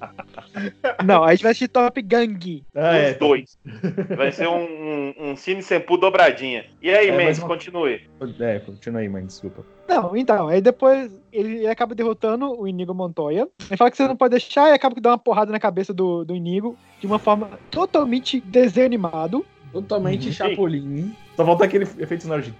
Não, 1.04 1.24
a 1.24 1.30
gente 1.34 1.42
vai 1.42 1.52
assistir 1.52 1.68
Top 1.68 2.00
Gang. 2.02 2.64
Ah, 2.74 2.90
Os 2.90 2.96
é. 2.96 3.14
dois. 3.14 3.58
Vai 4.16 4.30
ser 4.32 4.48
um, 4.48 4.62
um, 4.62 5.14
um 5.30 5.36
Cine 5.36 5.62
Sempu 5.62 5.96
dobradinha. 5.96 6.64
E 6.82 6.90
aí, 6.90 7.08
É, 7.08 7.12
mas 7.12 7.18
Mendes, 7.24 7.38
uma- 7.40 7.48
continue. 7.48 8.00
É, 8.40 8.58
continua 8.60 9.00
aí, 9.00 9.08
mãe, 9.08 9.24
desculpa. 9.26 9.64
Não, 9.88 10.16
então, 10.16 10.48
aí 10.48 10.60
depois 10.60 11.10
ele, 11.32 11.58
ele 11.58 11.66
acaba 11.68 11.94
derrotando 11.94 12.58
o 12.58 12.66
Inigo 12.66 12.92
Montoya. 12.94 13.48
Ele 13.68 13.76
fala 13.76 13.90
que 13.90 13.96
você 13.96 14.06
não 14.08 14.16
pode 14.16 14.32
deixar 14.32 14.68
e 14.70 14.72
acaba 14.72 14.94
que 14.94 15.00
dá 15.00 15.10
uma 15.10 15.18
porrada 15.18 15.52
na 15.52 15.60
cabeça 15.60 15.92
do, 15.94 16.24
do 16.24 16.34
Inigo 16.34 16.76
de 17.00 17.06
uma 17.06 17.18
forma 17.18 17.50
totalmente 17.70 18.40
desanimado. 18.40 19.44
Totalmente 19.72 20.28
Uhum. 20.28 20.32
chapolim. 20.32 21.14
Só 21.36 21.44
falta 21.44 21.64
aquele 21.64 21.84
efeito 21.98 22.22
sonoro 22.22 22.42
de. 22.42 22.54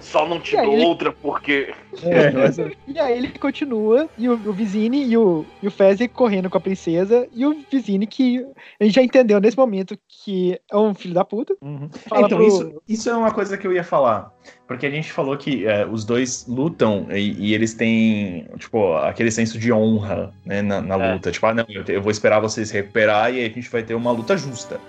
Só 0.00 0.28
não 0.28 0.38
te 0.40 0.56
dou 0.56 0.72
ele- 0.72 0.84
outra 0.84 1.12
porque. 1.12 1.74
É, 2.02 2.30
mas- 2.32 2.56
E 2.86 2.98
aí 2.98 3.18
ele 3.18 3.28
continua, 3.38 4.08
e 4.16 4.28
o, 4.28 4.34
o 4.34 4.52
Vizini 4.52 5.04
e 5.06 5.16
o, 5.16 5.44
e 5.62 5.66
o 5.66 5.70
Fezzi 5.70 6.06
correndo 6.08 6.48
com 6.48 6.56
a 6.58 6.60
princesa, 6.60 7.26
e 7.34 7.44
o 7.44 7.56
Vizini 7.70 8.06
que 8.06 8.46
a 8.80 8.84
gente 8.84 8.94
já 8.94 9.02
entendeu 9.02 9.40
nesse 9.40 9.56
momento 9.56 9.98
que 10.08 10.58
é 10.70 10.76
um 10.76 10.94
filho 10.94 11.14
da 11.14 11.24
puta. 11.24 11.54
Uhum. 11.60 11.88
Então, 12.06 12.28
pro- 12.28 12.46
isso, 12.46 12.82
isso 12.88 13.10
é 13.10 13.14
uma 13.16 13.32
coisa 13.32 13.56
que 13.58 13.66
eu 13.66 13.72
ia 13.72 13.84
falar. 13.84 14.32
Porque 14.66 14.86
a 14.86 14.90
gente 14.90 15.12
falou 15.12 15.36
que 15.36 15.66
é, 15.66 15.84
os 15.86 16.04
dois 16.04 16.46
lutam 16.48 17.06
e, 17.10 17.48
e 17.50 17.54
eles 17.54 17.74
têm, 17.74 18.46
tipo, 18.58 18.94
aquele 18.94 19.30
senso 19.30 19.58
de 19.58 19.70
honra 19.72 20.32
né, 20.46 20.62
na, 20.62 20.80
na 20.80 20.94
É. 20.96 21.12
luta. 21.12 21.30
Tipo, 21.30 21.46
ah, 21.46 21.54
não, 21.54 21.64
eu, 21.68 21.84
te- 21.84 21.92
eu 21.92 22.00
vou 22.02 22.10
esperar 22.10 22.40
vocês 22.40 22.70
recuperar 22.70 23.32
e 23.34 23.38
aí 23.40 23.46
a 23.46 23.48
gente 23.50 23.68
vai 23.68 23.82
ter 23.82 23.94
uma 23.94 24.10
luta 24.12 24.36
justa. 24.36 24.80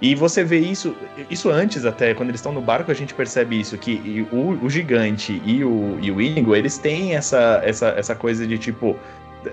E 0.00 0.14
você 0.14 0.42
vê 0.44 0.58
isso, 0.58 0.96
isso 1.30 1.48
antes 1.50 1.84
até, 1.84 2.14
quando 2.14 2.28
eles 2.28 2.40
estão 2.40 2.52
no 2.52 2.60
barco, 2.60 2.90
a 2.90 2.94
gente 2.94 3.14
percebe 3.14 3.60
isso, 3.60 3.78
que 3.78 4.26
o, 4.32 4.64
o 4.64 4.70
gigante 4.70 5.40
e 5.44 5.64
o, 5.64 5.98
e 6.00 6.10
o 6.10 6.20
Inigo, 6.20 6.54
eles 6.54 6.78
têm 6.78 7.14
essa, 7.14 7.60
essa, 7.64 7.88
essa 7.90 8.14
coisa 8.14 8.46
de 8.46 8.58
tipo. 8.58 8.96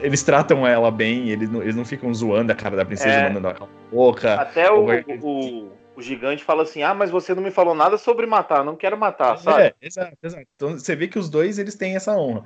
Eles 0.01 0.23
tratam 0.23 0.65
ela 0.65 0.89
bem, 0.89 1.29
eles 1.29 1.49
não, 1.49 1.61
eles 1.61 1.75
não 1.75 1.83
ficam 1.83 2.13
zoando 2.13 2.51
a 2.51 2.55
cara 2.55 2.77
da 2.77 2.85
princesa, 2.85 3.09
É. 3.09 3.27
mandando 3.27 3.47
ela 3.49 3.57
a 3.65 3.93
boca. 3.93 4.35
Até 4.35 4.71
o, 4.71 4.85
o, 5.21 5.71
o 5.95 6.01
gigante 6.01 6.43
fala 6.43 6.63
assim: 6.63 6.81
ah, 6.81 6.93
mas 6.93 7.11
você 7.11 7.35
não 7.35 7.43
me 7.43 7.51
falou 7.51 7.75
nada 7.75 7.97
sobre 7.97 8.25
matar, 8.25 8.63
não 8.63 8.75
quero 8.75 8.97
matar, 8.97 9.37
sabe? 9.37 9.63
É, 9.63 9.73
exato, 9.81 10.17
exato. 10.23 10.45
Então 10.55 10.71
você 10.77 10.95
vê 10.95 11.07
que 11.07 11.19
os 11.19 11.29
dois 11.29 11.59
eles 11.59 11.75
têm 11.75 11.95
essa 11.95 12.15
honra. 12.15 12.45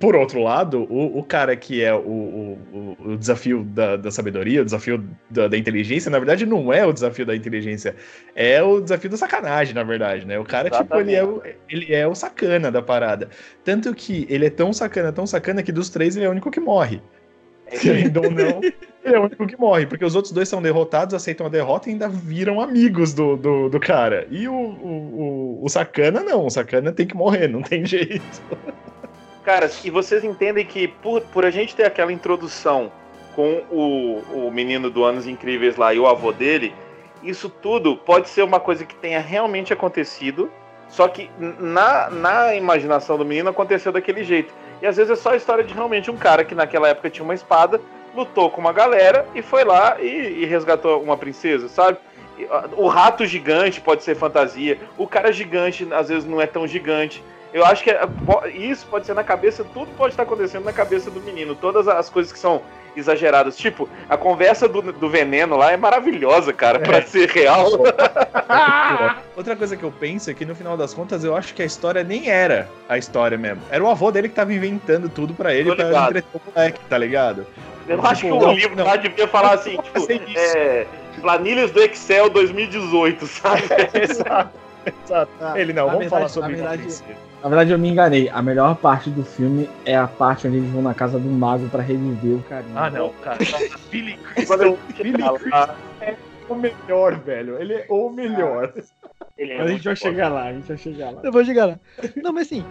Por 0.00 0.16
outro 0.16 0.42
lado, 0.42 0.86
o, 0.90 1.18
o 1.18 1.22
cara 1.22 1.54
que 1.54 1.82
é 1.82 1.92
o, 1.92 1.98
o, 1.98 2.96
o- 3.04 3.16
desafio 3.18 3.62
da, 3.64 3.96
da 3.98 4.10
sabedoria, 4.10 4.62
o 4.62 4.64
desafio 4.64 5.04
da, 5.28 5.46
da 5.46 5.58
inteligência, 5.58 6.10
na 6.10 6.18
verdade 6.18 6.46
não 6.46 6.72
é 6.72 6.86
o 6.86 6.92
desafio 6.92 7.26
da 7.26 7.36
inteligência, 7.36 7.94
é 8.34 8.62
o 8.62 8.80
desafio 8.80 9.10
da 9.10 9.16
sacanagem, 9.18 9.74
na 9.74 9.82
verdade, 9.82 10.26
né? 10.26 10.38
O 10.38 10.44
cara, 10.44 10.70
tipo, 10.70 10.94
ele 10.98 11.14
é 11.14 11.22
o, 11.24 11.42
ele 11.68 11.92
é 11.94 12.06
o 12.08 12.14
sacana 12.14 12.70
da 12.72 12.80
parada. 12.80 13.28
Tanto 13.62 13.94
que 13.94 14.26
ele 14.30 14.46
é 14.46 14.50
tão 14.50 14.72
sacana, 14.72 15.12
tão 15.12 15.26
sacana, 15.26 15.62
que 15.62 15.70
dos 15.72 15.90
três 15.90 16.16
ele 16.16 16.24
é 16.24 16.28
o 16.28 16.32
único 16.32 16.50
que 16.50 16.60
morre. 16.60 17.02
Querendo 17.80 18.22
ou 18.22 18.30
não, 18.30 18.60
ele 18.62 19.14
é 19.16 19.18
o 19.18 19.24
único 19.24 19.46
que 19.46 19.56
morre, 19.58 19.86
porque 19.86 20.04
os 20.04 20.14
outros 20.14 20.32
dois 20.32 20.48
são 20.48 20.62
derrotados, 20.62 21.14
aceitam 21.14 21.46
a 21.46 21.50
derrota 21.50 21.88
e 21.88 21.92
ainda 21.92 22.08
viram 22.08 22.60
amigos 22.60 23.12
do, 23.12 23.36
do, 23.36 23.68
do 23.68 23.80
cara. 23.80 24.26
E 24.30 24.46
o, 24.48 24.52
o, 24.54 25.58
o, 25.60 25.64
o 25.64 25.68
Sacana 25.68 26.20
não, 26.22 26.46
o 26.46 26.50
Sacana 26.50 26.92
tem 26.92 27.06
que 27.06 27.14
morrer, 27.16 27.48
não 27.48 27.62
tem 27.62 27.84
jeito. 27.86 28.42
Cara, 29.44 29.70
e 29.84 29.90
vocês 29.90 30.24
entendem 30.24 30.64
que 30.64 30.88
por, 30.88 31.20
por 31.20 31.44
a 31.44 31.50
gente 31.50 31.76
ter 31.76 31.84
aquela 31.84 32.12
introdução 32.12 32.90
com 33.34 33.62
o, 33.70 34.46
o 34.46 34.50
menino 34.50 34.88
do 34.88 35.04
Anos 35.04 35.26
Incríveis 35.26 35.76
lá 35.76 35.92
e 35.92 35.98
o 35.98 36.06
avô 36.06 36.32
dele, 36.32 36.74
isso 37.22 37.50
tudo 37.50 37.96
pode 37.96 38.28
ser 38.28 38.42
uma 38.42 38.58
coisa 38.58 38.86
que 38.86 38.94
tenha 38.94 39.20
realmente 39.20 39.72
acontecido, 39.72 40.50
só 40.88 41.08
que 41.08 41.30
na, 41.38 42.08
na 42.08 42.54
imaginação 42.54 43.18
do 43.18 43.24
menino 43.24 43.50
aconteceu 43.50 43.92
daquele 43.92 44.24
jeito. 44.24 44.54
E 44.80 44.86
às 44.86 44.96
vezes 44.96 45.12
é 45.12 45.16
só 45.16 45.30
a 45.30 45.36
história 45.36 45.62
de 45.62 45.74
realmente 45.74 46.10
um 46.10 46.16
cara 46.16 46.44
que 46.44 46.54
naquela 46.54 46.88
época 46.88 47.10
tinha 47.10 47.24
uma 47.24 47.34
espada, 47.34 47.80
lutou 48.14 48.50
com 48.50 48.60
uma 48.60 48.72
galera 48.72 49.26
e 49.34 49.42
foi 49.42 49.64
lá 49.64 49.96
e, 50.00 50.42
e 50.42 50.44
resgatou 50.46 51.02
uma 51.02 51.16
princesa, 51.16 51.68
sabe? 51.68 51.98
O 52.76 52.88
rato 52.88 53.26
gigante 53.26 53.80
pode 53.80 54.02
ser 54.02 54.14
fantasia, 54.14 54.78
o 54.96 55.06
cara 55.06 55.32
gigante 55.32 55.86
às 55.92 56.08
vezes 56.08 56.24
não 56.24 56.40
é 56.40 56.46
tão 56.46 56.66
gigante. 56.66 57.22
Eu 57.54 57.64
acho 57.64 57.84
que 57.84 57.90
é- 57.90 58.04
po- 58.26 58.44
isso 58.48 58.84
pode 58.86 59.06
ser 59.06 59.14
na 59.14 59.22
cabeça, 59.22 59.64
tudo 59.72 59.86
pode 59.96 60.12
estar 60.12 60.24
acontecendo 60.24 60.64
na 60.64 60.72
cabeça 60.72 61.08
do 61.08 61.20
menino. 61.20 61.54
Todas 61.54 61.86
as 61.86 62.10
coisas 62.10 62.32
que 62.32 62.38
são 62.38 62.60
exageradas. 62.96 63.56
Tipo, 63.56 63.88
a 64.08 64.16
conversa 64.16 64.68
do, 64.68 64.82
do 64.92 65.08
veneno 65.08 65.56
lá 65.56 65.70
é 65.70 65.76
maravilhosa, 65.76 66.52
cara, 66.52 66.80
pra 66.80 67.00
ser 67.02 67.28
real. 67.30 67.66
Outra 69.36 69.54
coisa 69.56 69.76
que 69.76 69.82
eu 69.84 69.92
penso 69.92 70.30
é 70.30 70.34
que 70.34 70.44
no 70.44 70.54
final 70.54 70.76
das 70.76 70.92
contas 70.94 71.22
eu 71.24 71.36
acho 71.36 71.54
que 71.54 71.62
a 71.62 71.64
história 71.64 72.02
nem 72.04 72.28
era 72.28 72.68
a 72.88 72.98
história 72.98 73.38
mesmo. 73.38 73.62
Era 73.70 73.82
o 73.82 73.88
avô 73.88 74.10
dele 74.10 74.28
que 74.28 74.34
tava 74.34 74.52
inventando 74.52 75.08
tudo 75.08 75.32
pra 75.34 75.54
ele 75.54 75.74
pra 75.74 75.86
entreter 76.08 76.24
o 76.34 76.40
moleque, 76.54 76.80
tá 76.88 76.98
ligado? 76.98 77.46
Eu 77.86 78.04
acho 78.04 78.22
que 78.22 78.26
Tipo, 78.28 78.38
o 78.38 78.46
não, 78.46 78.52
livro 78.52 78.76
não. 78.76 78.84
lá 78.84 78.96
devia 78.96 79.28
falar 79.28 79.54
assim, 79.54 79.76
tipo, 79.76 80.06
é, 80.36 80.86
planilhas 81.20 81.70
do 81.70 81.80
Excel 81.82 82.28
2018, 82.30 83.26
sabe? 83.26 83.62
Exato. 83.94 84.50
Exato. 85.04 85.30
Ele 85.56 85.72
não, 85.72 85.86
Na 85.86 85.92
vamos 85.94 86.08
falar 86.08 86.26
verdade- 86.26 86.32
sobre 86.32 86.56
na 86.56 86.68
verdade- 86.70 86.88
isso. 86.88 87.04
Na 87.44 87.50
verdade, 87.50 87.72
eu 87.72 87.78
me 87.78 87.90
enganei. 87.90 88.30
A 88.30 88.40
melhor 88.40 88.74
parte 88.74 89.10
do 89.10 89.22
filme 89.22 89.68
é 89.84 89.94
a 89.94 90.08
parte 90.08 90.46
onde 90.48 90.56
eles 90.56 90.70
vão 90.70 90.80
na 90.80 90.94
casa 90.94 91.18
do 91.18 91.28
mago 91.28 91.68
pra 91.68 91.82
reviver 91.82 92.38
o 92.38 92.42
carinho. 92.44 92.72
Ah, 92.78 92.88
não, 92.90 93.12
cara. 93.20 93.36
Billy 93.92 94.16
Crystal, 94.16 94.78
Billy 94.96 95.10
chegar 95.12 95.30
lá, 95.30 95.38
Crystal 95.38 95.76
é 96.00 96.16
o 96.48 96.54
melhor, 96.54 97.18
velho. 97.20 97.60
Ele 97.60 97.74
é 97.74 97.86
o 97.90 98.08
melhor. 98.08 98.72
ele 99.36 99.52
é 99.52 99.58
Mas 99.58 99.66
a 99.66 99.70
gente 99.72 99.84
vai 99.84 99.94
chegar 99.96 100.28
lá, 100.30 100.44
a 100.44 100.52
gente 100.54 100.66
vai 100.68 100.78
chegar 100.78 101.10
lá. 101.10 101.20
Eu 101.22 101.30
vou 101.30 101.44
chegar 101.44 101.66
lá. 101.66 101.80
Não, 102.16 102.32
mas 102.32 102.46
assim, 102.46 102.64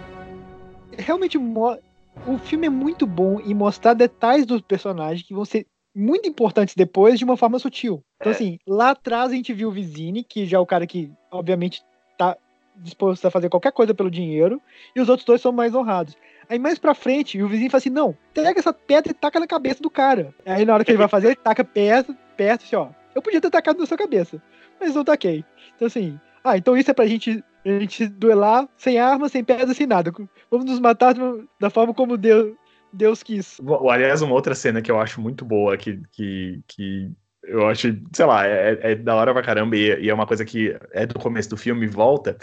realmente 0.98 1.38
mo- 1.38 1.78
o 2.26 2.40
filme 2.40 2.66
é 2.66 2.70
muito 2.72 3.06
bom 3.06 3.40
em 3.42 3.54
mostrar 3.54 3.94
detalhes 3.94 4.48
dos 4.48 4.62
personagens 4.62 5.22
que 5.28 5.36
vão 5.36 5.46
ser 5.46 5.68
muito 5.96 6.28
importantes 6.28 6.74
depois 6.74 7.20
de 7.20 7.26
uma 7.26 7.38
forma 7.38 7.60
sutil. 7.60 8.04
Então, 8.20 8.32
É. 8.32 8.36
assim, 8.36 8.58
lá 8.68 8.90
atrás 8.90 9.32
a 9.32 9.36
gente 9.36 9.54
viu 9.54 9.70
o 9.70 9.72
Vizini, 9.72 10.24
que 10.24 10.48
já 10.48 10.58
é 10.58 10.60
o 10.60 10.66
cara 10.66 10.88
que, 10.88 11.12
obviamente, 11.32 11.84
tá 12.18 12.36
disposto 12.76 13.26
a 13.26 13.32
fazer 13.32 13.50
qualquer 13.50 13.72
coisa 13.72 13.94
pelo 13.94 14.12
dinheiro, 14.12 14.62
e 14.96 15.02
os 15.02 15.10
outros 15.10 15.26
dois 15.26 15.42
são 15.42 15.52
mais 15.52 15.74
honrados. 15.76 16.16
Aí 16.50 16.60
mais 16.60 16.78
pra 16.78 16.94
frente, 16.94 17.42
o 17.42 17.48
vizinho 17.48 17.70
fala 17.70 17.80
assim: 17.80 17.90
não, 17.90 18.18
pega 18.34 18.60
essa 18.60 18.74
pedra 18.74 19.12
e 19.12 19.16
taca 19.16 19.40
na 19.40 19.48
cabeça 19.48 19.82
do 19.82 19.90
cara. 19.90 20.34
Aí 20.46 20.66
na 20.66 20.74
hora 20.74 20.84
que 20.84 20.92
ele 20.92 20.98
vai 20.98 21.08
fazer, 21.08 21.28
ele 21.28 21.36
taca 21.36 21.64
perto, 21.64 22.16
perto, 22.36 22.64
assim, 22.64 22.76
ó. 22.76 22.90
Eu 23.16 23.22
podia 23.22 23.40
ter 23.40 23.50
tacado 23.50 23.80
na 23.80 23.86
sua 23.86 23.98
cabeça, 23.98 24.42
mas 24.80 24.96
não 24.96 25.04
taquei. 25.04 25.46
Então 25.76 25.88
assim, 25.88 26.20
ah, 26.44 26.58
então 26.58 26.76
isso 26.76 26.92
é 26.92 26.94
pra 26.94 27.06
gente, 27.06 27.44
a 27.66 27.80
gente 27.80 28.08
duelar 28.08 28.68
sem 28.76 29.00
arma, 29.00 29.30
sem 29.30 29.44
pedra, 29.44 29.74
sem 29.74 29.88
nada. 29.88 30.12
Vamos 30.52 30.66
nos 30.66 30.80
matar 30.80 31.16
da 31.60 31.70
forma 31.70 31.94
como 31.94 32.18
Deus, 32.18 32.54
Deus 32.92 33.24
quis. 33.24 33.60
Aliás, 33.90 34.22
uma 34.22 34.34
outra 34.34 34.54
cena 34.54 34.82
que 34.82 34.92
eu 34.92 35.00
acho 35.00 35.22
muito 35.22 35.46
boa, 35.46 35.78
que, 35.78 36.02
que, 36.12 36.62
que 36.68 37.12
eu 37.44 37.68
acho, 37.68 37.96
sei 38.14 38.26
lá, 38.26 38.48
é, 38.48 38.80
é 38.82 38.96
da 38.96 39.16
hora 39.16 39.34
pra 39.34 39.42
caramba 39.44 39.76
e, 39.76 40.06
e 40.06 40.10
é 40.10 40.14
uma 40.14 40.26
coisa 40.26 40.46
que 40.46 40.76
é 40.92 41.06
do 41.06 41.20
começo 41.20 41.50
do 41.50 41.58
filme 41.58 41.86
e 41.86 41.90
volta, 41.90 42.38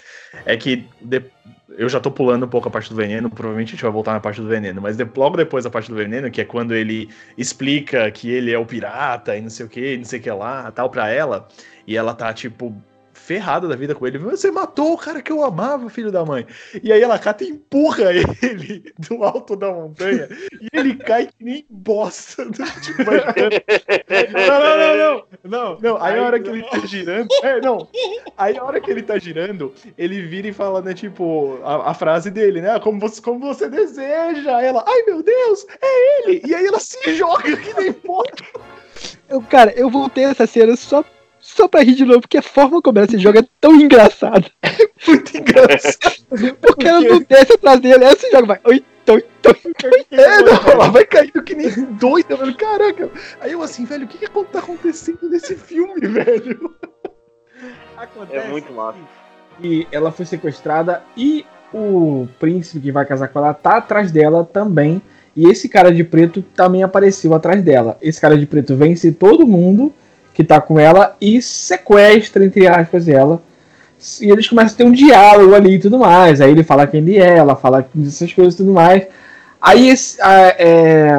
é 0.44 0.56
que 0.56 0.86
de- 1.00 1.22
eu 1.78 1.88
já 1.88 1.98
tô 2.00 2.10
pulando 2.10 2.44
um 2.44 2.48
pouco 2.48 2.68
a 2.68 2.70
parte 2.70 2.90
do 2.90 2.96
veneno, 2.96 3.30
provavelmente 3.30 3.68
a 3.68 3.72
gente 3.72 3.82
vai 3.82 3.90
voltar 3.92 4.12
na 4.12 4.20
parte 4.20 4.40
do 4.40 4.46
veneno, 4.48 4.80
mas 4.82 4.96
de- 4.96 5.08
logo 5.16 5.36
depois 5.36 5.64
da 5.64 5.70
parte 5.70 5.88
do 5.88 5.96
veneno, 5.96 6.30
que 6.30 6.40
é 6.40 6.44
quando 6.44 6.74
ele 6.74 7.08
explica 7.38 8.10
que 8.10 8.30
ele 8.30 8.52
é 8.52 8.58
o 8.58 8.66
pirata 8.66 9.36
e 9.36 9.40
não 9.40 9.48
sei 9.50 9.66
o 9.66 9.68
que, 9.68 9.96
não 9.96 10.04
sei 10.04 10.20
o 10.20 10.22
que 10.22 10.30
lá, 10.30 10.70
tal, 10.70 10.90
pra 10.90 11.08
ela, 11.08 11.48
e 11.86 11.96
ela 11.96 12.12
tá, 12.14 12.32
tipo, 12.34 12.74
ferrada 13.12 13.68
da 13.68 13.76
vida 13.76 13.94
com 13.94 14.06
ele. 14.06 14.18
Você 14.18 14.50
matou 14.50 14.92
o 14.94 14.98
cara 14.98 15.20
que 15.22 15.30
eu 15.32 15.44
amava, 15.44 15.88
filho 15.90 16.10
da 16.12 16.24
mãe. 16.24 16.46
E 16.82 16.92
aí 16.92 17.02
ela 17.02 17.18
cata 17.18 17.44
e 17.44 17.48
empurra 17.48 18.10
ele 18.42 18.92
do 18.98 19.22
alto 19.24 19.56
da 19.56 19.70
montanha 19.72 20.28
e 20.60 20.68
ele 20.72 20.94
cai 20.96 21.26
que 21.26 21.44
nem 21.44 21.64
bosta. 21.68 22.44
do- 22.44 22.52
Tipo, 22.80 23.04
não, 24.46 24.60
não, 24.60 24.76
não, 24.76 24.96
não, 24.96 25.24
não, 25.44 25.78
não. 25.80 26.02
Aí 26.02 26.18
a 26.18 26.22
hora 26.22 26.40
que 26.40 26.48
ele 26.48 26.62
tá 26.62 26.78
girando. 26.86 27.28
É, 27.42 27.60
não. 27.60 27.88
Aí 28.36 28.56
a 28.56 28.64
hora 28.64 28.80
que 28.80 28.90
ele 28.90 29.02
tá 29.02 29.18
girando, 29.18 29.72
ele 29.96 30.22
vira 30.22 30.48
e 30.48 30.52
fala, 30.52 30.80
né, 30.82 30.94
tipo, 30.94 31.58
a, 31.62 31.90
a 31.90 31.94
frase 31.94 32.30
dele, 32.30 32.60
né? 32.60 32.78
Como 32.80 32.98
você, 33.00 33.20
como 33.20 33.40
você 33.40 33.68
deseja. 33.68 34.56
Aí 34.56 34.66
ela, 34.66 34.84
ai 34.86 35.02
meu 35.02 35.22
Deus, 35.22 35.66
é 35.82 36.22
ele! 36.28 36.42
E 36.46 36.54
aí 36.54 36.66
ela 36.66 36.78
se 36.80 36.98
joga 37.14 37.56
que 37.56 37.74
nem 37.80 37.92
porca. 37.92 38.44
Eu, 39.28 39.40
cara, 39.42 39.72
eu 39.76 39.88
voltei 39.88 40.24
essa 40.24 40.46
cena 40.46 40.74
só, 40.76 41.04
só 41.40 41.66
pra 41.66 41.82
rir 41.82 41.94
de 41.94 42.04
novo, 42.04 42.20
porque 42.20 42.38
a 42.38 42.42
forma 42.42 42.82
como 42.82 42.98
ela 42.98 43.08
se 43.08 43.18
joga 43.18 43.40
é 43.40 43.44
tão 43.60 43.74
engraçada. 43.74 44.46
Muito 45.06 45.36
engraçado. 45.36 46.56
Porque 46.60 46.86
ela 46.86 47.00
não 47.00 47.20
desce 47.20 47.54
atrás 47.54 47.80
dele, 47.80 48.04
ela 48.04 48.16
se 48.16 48.30
joga, 48.30 48.46
vai. 48.46 48.60
Oi, 48.64 48.84
toi, 49.04 49.24
toi. 49.42 49.56
É, 50.10 50.42
não, 50.42 50.70
ela 50.70 50.88
vai 50.88 51.04
caindo 51.04 51.42
que 51.42 51.54
nem 51.54 51.70
doida, 51.92 52.36
velho. 52.36 52.54
Caraca. 52.54 53.10
Aí 53.40 53.52
eu 53.52 53.62
assim, 53.62 53.84
velho, 53.84 54.04
o 54.04 54.08
que, 54.08 54.18
que 54.18 54.44
tá 54.44 54.58
acontecendo 54.58 55.28
nesse 55.28 55.56
filme, 55.56 56.06
velho? 56.06 56.74
É 58.30 58.48
muito 58.48 58.72
massa. 58.72 58.98
E 59.62 59.86
ela 59.90 60.10
foi 60.10 60.24
sequestrada 60.24 61.02
e 61.16 61.44
o 61.72 62.26
príncipe 62.38 62.80
que 62.80 62.92
vai 62.92 63.04
casar 63.04 63.28
com 63.28 63.38
ela 63.38 63.54
tá 63.54 63.76
atrás 63.76 64.10
dela 64.10 64.44
também. 64.44 65.02
E 65.36 65.48
esse 65.48 65.68
cara 65.68 65.92
de 65.92 66.02
preto 66.02 66.42
também 66.42 66.82
apareceu 66.82 67.32
atrás 67.34 67.62
dela. 67.62 67.96
Esse 68.00 68.20
cara 68.20 68.36
de 68.36 68.46
preto 68.46 68.74
vence 68.74 69.12
todo 69.12 69.46
mundo 69.46 69.92
que 70.34 70.44
tá 70.44 70.60
com 70.60 70.78
ela 70.78 71.16
e 71.20 71.40
sequestra, 71.42 72.44
entre 72.44 72.66
aspas, 72.66 73.08
ela. 73.08 73.42
E 74.20 74.30
eles 74.30 74.48
começam 74.48 74.74
a 74.74 74.76
ter 74.78 74.84
um 74.84 74.92
diálogo 74.92 75.54
ali 75.54 75.74
e 75.74 75.78
tudo 75.78 75.98
mais. 75.98 76.40
Aí 76.40 76.50
ele 76.50 76.62
fala 76.62 76.86
quem 76.86 77.00
ele 77.00 77.18
é, 77.18 77.36
ela 77.36 77.54
fala 77.56 77.86
essas 78.06 78.32
coisas 78.32 78.54
e 78.54 78.56
tudo 78.58 78.72
mais. 78.72 79.06
Aí 79.60 79.88
esse, 79.90 80.20
a- 80.22 80.54
é, 80.58 81.18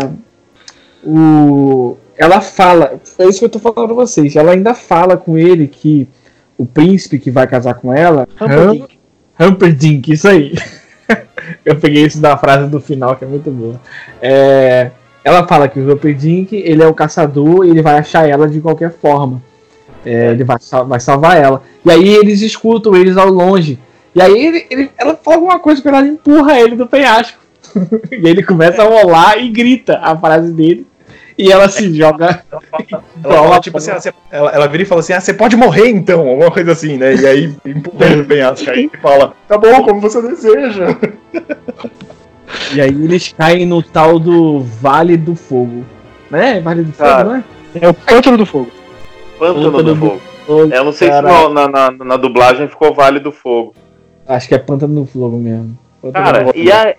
o, 1.04 1.98
ela 2.18 2.42
fala, 2.42 3.00
é 3.20 3.26
isso 3.26 3.40
que 3.40 3.46
eu 3.46 3.50
tô 3.50 3.60
falando 3.60 3.86
pra 3.88 3.96
vocês. 3.96 4.36
Ela 4.36 4.52
ainda 4.54 4.74
fala 4.74 5.18
com 5.18 5.38
ele 5.38 5.68
que 5.68 6.08
o 6.58 6.66
príncipe 6.66 7.20
que 7.20 7.32
vai 7.32 7.48
casar 7.48 7.76
com 7.76 7.94
ela, 7.94 8.28
Humperdinck. 8.40 9.00
Humperdinck, 9.40 10.12
isso 10.14 10.28
aí. 10.28 10.54
eu 11.66 11.76
peguei 11.78 12.06
isso 12.06 12.20
da 12.22 12.38
frase 12.38 12.68
do 12.68 12.80
final, 12.80 13.16
que 13.16 13.24
é 13.26 13.28
muito 13.28 13.50
boa. 13.52 13.80
É, 14.22 14.92
ela 15.24 15.48
fala 15.48 15.68
que 15.68 15.80
o 15.80 15.94
Humperdinck, 15.94 16.56
ele 16.56 16.82
é 16.82 16.88
o 16.88 16.94
caçador 16.94 17.66
e 17.66 17.70
ele 17.70 17.82
vai 17.82 17.98
achar 18.00 18.28
ela 18.28 18.48
de 18.48 18.60
qualquer 18.60 18.92
forma. 18.92 19.42
É, 20.06 20.32
ele 20.32 20.44
vai, 20.44 20.58
vai 20.88 21.00
salvar 21.00 21.38
ela. 21.38 21.62
E 21.86 21.92
aí 21.92 22.10
eles 22.16 22.42
escutam 22.42 22.96
eles 22.96 23.18
ao 23.18 23.30
longe. 23.30 23.78
E 24.16 24.22
aí 24.22 24.46
ele, 24.46 24.66
ele- 24.70 24.92
ela 24.98 25.16
fala 25.16 25.38
alguma 25.38 25.60
coisa 25.60 25.82
com 25.82 25.90
ela, 25.90 26.06
empurra 26.06 26.60
ele 26.60 26.76
do 26.76 26.88
penhasco. 26.88 27.38
e 28.12 28.28
ele 28.28 28.42
começa 28.44 28.82
a 28.82 28.86
rolar 28.86 29.38
e 29.38 29.50
grita 29.50 30.00
a 30.02 30.18
frase 30.18 30.52
dele. 30.52 30.88
E 31.38 31.52
ela 31.52 31.70
se 31.70 31.94
joga. 31.94 32.44
Ela 33.24 33.60
tipo 33.60 33.78
assim, 33.78 33.92
ah, 33.92 34.68
vira 34.68 34.84
e 34.84 34.86
fala 34.86 35.00
assim: 35.02 35.14
ah, 35.14 35.22
você 35.22 35.34
pode 35.34 35.56
morrer 35.56 35.90
então, 35.90 36.28
alguma 36.28 36.52
coisa 36.52 36.74
assim, 36.74 36.98
né? 36.98 37.16
E 37.16 37.26
aí 37.26 37.56
empurra 37.66 38.06
ele 38.08 38.16
no 38.18 38.26
penhasco 38.26 38.70
aí 38.70 38.90
fala: 39.02 39.34
tá 39.48 39.58
bom, 39.58 39.84
como 39.84 40.02
você 40.02 40.22
deseja. 40.22 40.98
E 42.74 42.82
aí 42.82 42.90
eles 42.90 43.34
caem 43.38 43.66
no 43.66 43.82
tal 43.84 44.18
do 44.20 44.60
Vale 44.60 45.18
do 45.18 45.36
Fogo. 45.36 45.84
Né? 46.30 46.60
Vale 46.62 46.84
do 46.84 46.94
Fogo, 46.94 47.24
não 47.24 47.36
é? 47.36 47.44
É 47.82 47.88
o 47.90 47.94
pântano 47.94 48.38
do 48.38 48.46
fogo. 48.46 48.70
Pântano 49.40 49.72
Pântano 49.72 49.84
do 49.84 49.96
do- 49.96 50.00
Fogo. 50.00 50.22
Ô, 50.48 50.60
Eu 50.74 50.84
não 50.86 50.92
sei 50.92 51.10
cara, 51.10 51.28
se 51.30 51.50
na, 51.54 51.68
na, 51.68 51.92
na- 51.92 52.18
dublagem 52.18 52.68
ficou 52.68 52.94
Vale 52.94 53.20
do 53.20 53.32
Fogo. 53.32 53.74
Acho 54.28 54.48
que 54.48 54.56
é 54.56 54.58
Pântano 54.58 54.96
do 55.02 55.06
Fogo 55.06 55.38
mesmo. 55.38 55.78
Pântano 56.02 56.26
Cara, 56.26 56.46
Fogo. 56.46 56.58
e, 56.58 56.72
a- 56.72 56.96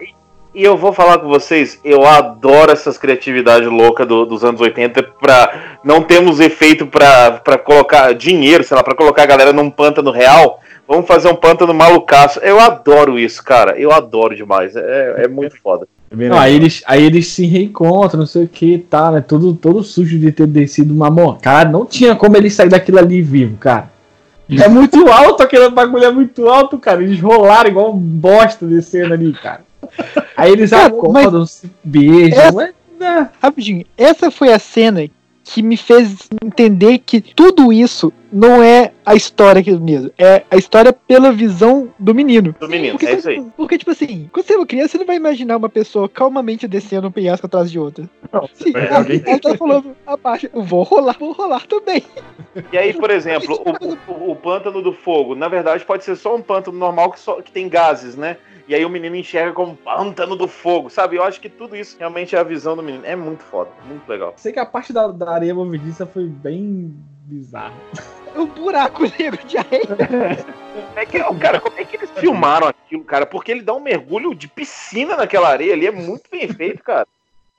e 0.55 0.63
eu 0.65 0.77
vou 0.77 0.93
falar 0.93 1.19
com 1.19 1.29
vocês, 1.29 1.79
eu 1.85 2.07
adoro 2.07 2.73
essas 2.73 2.97
criatividades 2.97 3.69
loucas 3.69 4.07
do- 4.07 4.25
dos 4.25 4.45
anos 4.45 4.61
80 4.61 5.03
pra. 5.03 5.79
Não 5.85 6.03
temos 6.03 6.41
efeito 6.41 6.87
pra, 6.87 7.33
pra 7.33 7.59
colocar 7.59 8.15
dinheiro, 8.15 8.65
sei 8.65 8.77
lá, 8.77 8.83
pra 8.83 8.95
colocar 8.95 9.23
a 9.25 9.27
galera 9.27 9.53
num 9.53 9.71
pântano 9.71 10.11
real. 10.11 10.61
Vamos 10.93 11.07
fazer 11.07 11.29
um 11.31 11.35
pântano 11.35 11.73
malucaço. 11.73 12.39
Eu 12.41 12.61
adoro 12.61 13.19
isso, 13.19 13.43
cara. 13.43 13.79
Eu 13.79 13.91
adoro 13.91 14.37
demais. 14.37 14.77
É, 14.77 15.25
é 15.25 15.29
muito 15.29 15.57
foda. 15.63 15.89
É 16.11 16.29
Não, 16.29 16.39
aí, 16.39 16.55
eles, 16.55 16.83
aí 16.87 17.03
eles 17.03 17.29
se 17.29 17.47
reencontram, 17.47 18.21
não 18.21 18.27
sei 18.27 18.45
o 18.45 18.49
que, 18.49 18.77
tá, 18.77 19.11
né? 19.11 19.23
Todo, 19.23 19.55
todo 19.55 19.83
sujo 19.83 20.19
de 20.19 20.31
ter 20.31 20.47
descido 20.47 20.93
uma 20.93 21.11
morte. 21.11 21.41
Cara, 21.45 21.67
não 21.71 21.87
tinha 21.87 22.15
como 22.15 22.37
ele 22.37 22.51
sair 22.51 22.69
daquilo 22.69 22.99
ali 22.99 23.23
vivo, 23.23 23.57
cara. 23.57 23.91
É 24.51 24.69
muito 24.69 25.09
alto, 25.11 25.43
aquele 25.43 25.71
bagulho 25.71 26.05
é 26.05 26.11
muito 26.13 26.47
alto, 26.47 26.79
cara. 26.79 27.03
Eles 27.03 27.19
rolaram 27.19 27.71
igual 27.71 27.91
um 27.95 27.99
bosta 27.99 28.67
descendo 28.67 29.15
ali, 29.15 29.33
cara. 29.33 29.61
Aí 30.37 30.53
eles 30.53 30.69
Cara, 30.69 30.89
acordam, 30.89 31.47
se 31.47 31.71
beijam. 31.83 32.39
essa- 32.39 32.53
mas, 32.53 32.75
né? 33.01 33.31
Rapidinho, 33.43 33.87
essa 33.97 34.31
foi 34.31 34.53
a 34.53 34.59
cena 34.59 35.03
que 35.45 35.63
me 35.63 35.77
fez 35.77 36.29
entender 36.45 36.99
que 36.99 37.21
tudo 37.21 37.73
isso 37.73 38.13
não 38.33 38.63
é 38.63 38.93
a 39.05 39.15
história 39.15 39.61
aqui 39.61 39.73
mesmo. 39.73 40.11
É 40.17 40.45
a 40.51 40.57
história 40.57 40.93
pela 40.93 41.33
visão 41.33 41.91
do 41.99 42.15
menino. 42.15 42.55
Do 42.59 42.69
menino, 42.69 42.93
Porque, 42.93 43.07
é 43.07 43.15
isso 43.17 43.29
aí. 43.29 43.45
porque, 43.57 43.77
tipo 43.79 43.91
assim, 43.91 44.31
quando 44.33 44.47
você 44.47 44.55
é 44.55 44.57
uma 44.57 44.67
criança, 44.67 44.93
você 44.93 44.99
não 44.99 45.07
vai 45.07 45.17
imaginar 45.17 45.57
uma 45.57 45.69
pessoa 45.69 46.09
calmamente 46.09 46.67
descendo 46.69 47.09
um 47.09 47.11
penhasco 47.13 47.45
atrás 47.47 47.71
de 47.71 47.79
outra. 47.79 48.09
Não, 48.33 48.49
Sim, 48.55 48.73
ela, 48.75 48.99
alguém- 48.99 49.23
ela 49.27 49.39
tá 49.39 49.57
falando 49.57 49.95
abaixo, 50.07 50.49
vou 50.55 50.83
rolar, 50.85 51.17
vou 51.19 51.33
rolar 51.33 51.67
também. 51.67 52.03
E 52.73 52.79
aí, 52.79 52.95
por 52.95 53.11
exemplo, 53.11 53.61
o, 54.09 54.13
o- 54.13 54.31
o 54.31 54.37
pântano 54.37 54.81
do 54.81 54.93
fogo, 54.93 55.35
na 55.35 55.49
verdade, 55.49 55.85
pode 55.85 56.05
ser 56.05 56.17
só 56.17 56.35
um 56.37 56.41
pântano 56.41 56.79
normal 56.79 57.11
que, 57.13 57.21
só, 57.21 57.43
que 57.43 57.51
tem 57.53 57.69
gases, 57.69 58.17
né? 58.17 58.37
E 58.69 58.75
aí 58.75 58.85
o 58.85 58.91
menino 58.91 59.17
enxerga 59.17 59.53
como 59.53 59.77
pântano 59.77 60.37
do 60.37 60.47
fogo, 60.47 60.89
sabe? 60.89 61.17
Eu 61.17 61.23
acho 61.23 61.41
que 61.41 61.49
tudo 61.49 61.77
isso 61.77 61.97
realmente 61.99 62.37
é 62.37 62.39
a 62.39 62.45
visão 62.45 62.77
do 62.77 62.83
menino. 62.83 63.05
É 63.05 63.17
muito 63.17 63.43
foda, 63.43 63.71
muito 63.87 64.09
legal. 64.09 64.35
Sei 64.37 64.53
que 64.53 64.61
a 64.61 64.67
parte 64.67 64.93
da, 64.93 65.09
da 65.09 65.31
areia 65.31 65.55
movediça 65.55 66.07
foi 66.07 66.25
bem 66.25 66.95
bizarro. 67.25 67.75
É 68.35 68.41
um 68.41 68.47
buraco 68.47 69.03
negro 69.03 69.47
de 69.47 69.59
areia. 69.59 70.47
É 70.97 71.05
que, 71.05 71.19
cara, 71.39 71.61
como 71.61 71.79
é 71.79 71.85
que 71.85 71.97
eles 71.97 72.11
filmaram 72.13 72.67
aquilo, 72.67 73.05
cara? 73.05 73.27
Porque 73.27 73.53
ele 73.53 73.61
dá 73.61 73.75
um 73.75 73.81
mergulho 73.81 74.35
de 74.35 74.49
piscina 74.49 75.19
naquela 75.19 75.51
areia 75.51 75.75
ali, 75.75 75.87
é 75.87 75.91
muito 75.91 76.31
bem 76.31 76.49
feito, 76.49 76.83
cara. 76.83 77.07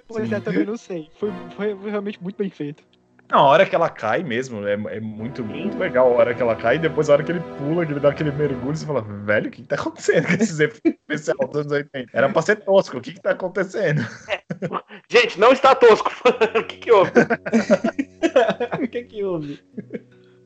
Pois 0.08 0.32
é, 0.32 0.39
também 0.39 0.66
não 0.66 0.76
sei. 0.76 1.12
Foi, 1.20 1.32
foi 1.56 1.76
realmente 1.91 2.22
muito 2.22 2.38
bem 2.38 2.49
feito. 2.49 2.84
Não, 3.32 3.40
a 3.40 3.44
hora 3.44 3.66
que 3.66 3.76
ela 3.76 3.90
cai 3.90 4.22
mesmo, 4.24 4.68
é, 4.68 4.74
é 4.74 5.00
muito, 5.00 5.44
muito 5.44 5.78
legal 5.78 6.08
a 6.14 6.18
hora 6.18 6.34
que 6.34 6.42
ela 6.42 6.56
cai, 6.56 6.76
e 6.76 6.80
depois 6.80 7.10
a 7.10 7.14
hora 7.14 7.24
que 7.24 7.32
ele 7.32 7.40
pula, 7.58 7.86
que 7.86 7.94
ele 7.94 8.00
dá 8.00 8.10
aquele 8.10 8.32
mergulho, 8.32 8.76
você 8.76 8.86
fala, 8.86 9.02
velho, 9.02 9.48
o 9.48 9.52
que, 9.52 9.62
que 9.62 9.68
tá 9.68 9.76
acontecendo 9.76 10.28
com 10.28 10.34
esses 10.34 10.60
efeitos 10.60 11.02
especiais 11.10 11.50
dos 11.50 11.60
anos 11.60 11.72
80? 11.72 12.10
Era 12.14 12.30
pra 12.30 12.42
ser 12.42 12.58
tosco, 12.58 12.98
o 12.98 13.02
que 13.02 13.14
que 13.14 13.22
tá 13.22 13.32
acontecendo? 13.32 14.06
Gente, 15.10 15.40
não 15.40 15.52
está 15.52 15.74
tosco. 15.74 16.12
o 16.60 16.64
que 16.64 16.78
que 16.78 16.92
houve? 16.92 17.12
o 18.84 18.88
que 18.88 19.04
que 19.04 19.24
houve? 19.24 19.60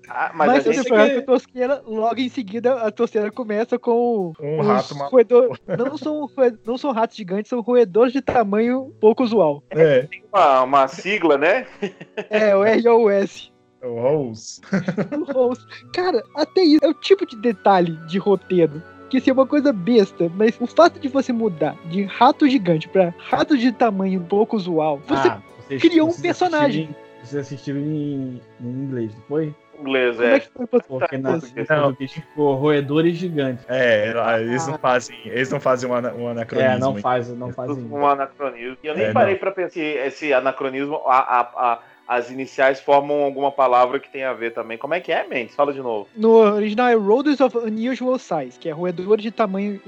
Ah, 0.09 0.31
mas, 0.33 0.47
Mas, 0.47 0.67
a 0.67 0.71
gente... 0.71 0.93
a 0.93 1.21
tosqueira, 1.21 1.81
logo 1.85 2.19
em 2.19 2.29
seguida 2.29 2.73
a 2.81 2.91
tosqueira 2.91 3.31
começa 3.31 3.77
com 3.77 4.33
Um 4.39 4.59
os 4.59 4.67
rato 4.67 4.95
maluco. 4.95 5.15
roedor... 5.15 5.59
não, 5.77 5.97
são, 5.97 6.29
não 6.65 6.77
são 6.77 6.91
ratos 6.91 7.17
gigantes, 7.17 7.49
são 7.49 7.61
roedores 7.61 8.13
de 8.13 8.21
tamanho 8.21 8.93
pouco 9.01 9.23
usual. 9.23 9.63
É, 9.71 10.07
uma, 10.31 10.63
uma 10.63 10.87
sigla, 10.87 11.37
né? 11.37 11.65
É, 12.29 12.55
o 12.55 12.63
R.O.S. 12.63 13.49
o 13.83 13.99
Rose. 13.99 14.61
O 15.11 15.31
Rose. 15.31 15.61
Cara, 15.93 16.23
até 16.35 16.61
isso 16.61 16.83
é 16.83 16.87
o 16.87 16.93
tipo 16.93 17.25
de 17.25 17.35
detalhe 17.37 17.95
de 18.07 18.17
roteiro. 18.17 18.81
Que 19.09 19.17
isso 19.19 19.29
é 19.29 19.33
uma 19.33 19.47
coisa 19.47 19.71
besta, 19.71 20.29
mas 20.35 20.59
o 20.59 20.67
fato 20.67 20.99
de 20.99 21.07
você 21.07 21.31
mudar 21.31 21.77
de 21.85 22.03
rato 22.03 22.47
gigante 22.47 22.89
pra 22.89 23.13
rato 23.17 23.57
de 23.57 23.71
tamanho 23.71 24.19
pouco 24.21 24.57
usual, 24.57 24.99
você 25.07 25.29
Ah, 25.29 25.41
criou 25.79 26.09
um 26.09 26.13
personagem. 26.21 26.93
Vocês 27.23 27.41
assistiram 27.45 27.79
em, 27.79 28.41
em 28.59 28.67
inglês, 28.67 29.13
não 29.15 29.21
foi? 29.23 29.55
Inglês, 29.79 30.15
como 30.15 30.27
é 30.27 30.35
é. 30.35 30.39
que 30.39 30.49
foi 30.49 30.67
pra 30.67 30.79
Porque 30.79 31.17
na 31.17 31.31
Não. 31.31 31.39
português 31.39 32.11
ficou 32.11 32.55
roedores 32.55 33.15
gigantes. 33.17 33.65
É, 33.67 34.13
eles 34.41 34.65
não 34.67 34.77
fazem, 34.77 35.15
eles 35.25 35.51
não 35.51 35.59
fazem 35.59 35.89
um, 35.89 35.93
ana- 35.93 36.13
um 36.13 36.27
anacronismo. 36.27 36.71
É, 36.73 36.79
não 36.79 36.95
faz, 36.97 37.29
não 37.35 37.51
fazem. 37.53 37.83
Um 37.91 38.05
anacronismo. 38.05 38.77
E 38.83 38.87
eu 38.87 38.95
nem 38.95 39.05
É, 39.07 39.11
parei 39.11 39.35
pra 39.35 39.51
pensar 39.51 39.71
se 39.71 39.81
esse 39.81 40.33
anacronismo, 40.33 41.01
a, 41.05 41.17
a- 41.17 41.41
a- 41.73 41.79
as 42.07 42.31
iniciais 42.31 42.79
formam 42.79 43.21
alguma 43.23 43.51
palavra 43.51 43.99
que 43.99 44.09
tem 44.09 44.23
a 44.23 44.31
ver 44.31 44.53
também. 44.53 44.77
Como 44.77 44.93
é 44.93 44.99
que 45.01 45.11
é, 45.11 45.27
Mendes? 45.27 45.53
Fala 45.55 45.73
de 45.73 45.81
novo. 45.81 46.07
No 46.15 46.35
original 46.37 46.87
é 46.87 46.93
Roedors 46.95 47.41
of 47.41 47.57
Unusual 47.57 48.17
Size, 48.17 48.57
que 48.57 48.69
é 48.69 48.71
roedor 48.71 49.17
de 49.17 49.29
tamanho 49.29 49.81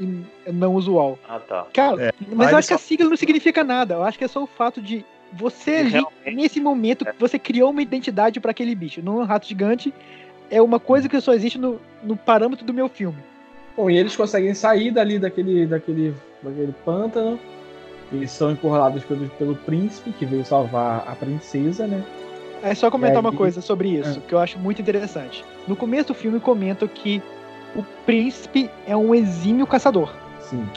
não 0.45 0.73
usual. 0.75 1.17
Ah, 1.29 1.39
tá. 1.39 1.65
Cara, 1.73 2.07
É, 2.09 2.11
mas 2.35 2.51
eu 2.51 2.57
acho 2.57 2.67
que 2.67 2.73
a 2.73 2.77
só- 2.77 2.83
sigla 2.83 3.09
não 3.09 3.15
significa 3.15 3.63
nada. 3.63 3.93
Eu 3.93 4.03
acho 4.03 4.17
que 4.17 4.25
é 4.25 4.27
só 4.27 4.43
o 4.43 4.47
fato 4.47 4.81
de 4.81 5.05
você 5.33 5.71
ali, 5.77 5.89
Realmente. 5.91 6.35
nesse 6.35 6.59
momento, 6.59 7.05
você 7.19 7.37
criou 7.39 7.69
uma 7.71 7.81
identidade 7.81 8.39
pra 8.39 8.51
aquele 8.51 8.73
bicho. 8.75 9.01
Não 9.03 9.19
é 9.19 9.23
um 9.23 9.25
rato 9.25 9.47
gigante, 9.47 9.93
é 10.49 10.61
uma 10.61 10.79
coisa 10.79 11.07
que 11.07 11.19
só 11.21 11.33
existe 11.33 11.57
no, 11.57 11.79
no 12.03 12.15
parâmetro 12.17 12.65
do 12.65 12.73
meu 12.73 12.89
filme. 12.89 13.17
Bom, 13.77 13.89
e 13.89 13.97
eles 13.97 14.15
conseguem 14.15 14.53
sair 14.53 14.91
dali 14.91 15.19
daquele, 15.19 15.65
daquele, 15.65 16.13
daquele 16.41 16.73
pântano. 16.83 17.39
Eles 18.11 18.31
são 18.31 18.51
encurralados 18.51 19.03
pelo, 19.03 19.29
pelo 19.29 19.55
príncipe 19.55 20.11
que 20.11 20.25
veio 20.25 20.43
salvar 20.43 21.03
a 21.07 21.15
princesa, 21.15 21.85
né? 21.85 22.03
É 22.63 22.73
só 22.73 22.89
comentar 22.89 23.17
E 23.17 23.19
uma 23.21 23.29
aí- 23.29 23.37
coisa 23.37 23.61
sobre 23.61 23.89
isso, 23.89 24.19
que 24.21 24.33
eu 24.33 24.39
acho 24.39 24.57
muito 24.59 24.81
interessante. 24.81 25.45
No 25.67 25.75
começo 25.75 26.07
do 26.09 26.13
filme 26.15 26.39
comentam 26.39 26.87
que 26.87 27.21
o 27.75 27.83
príncipe 28.05 28.69
é 28.87 28.97
um 28.97 29.13
exímio 29.13 29.67
caçador. 29.67 30.11
Sim. 30.41 30.67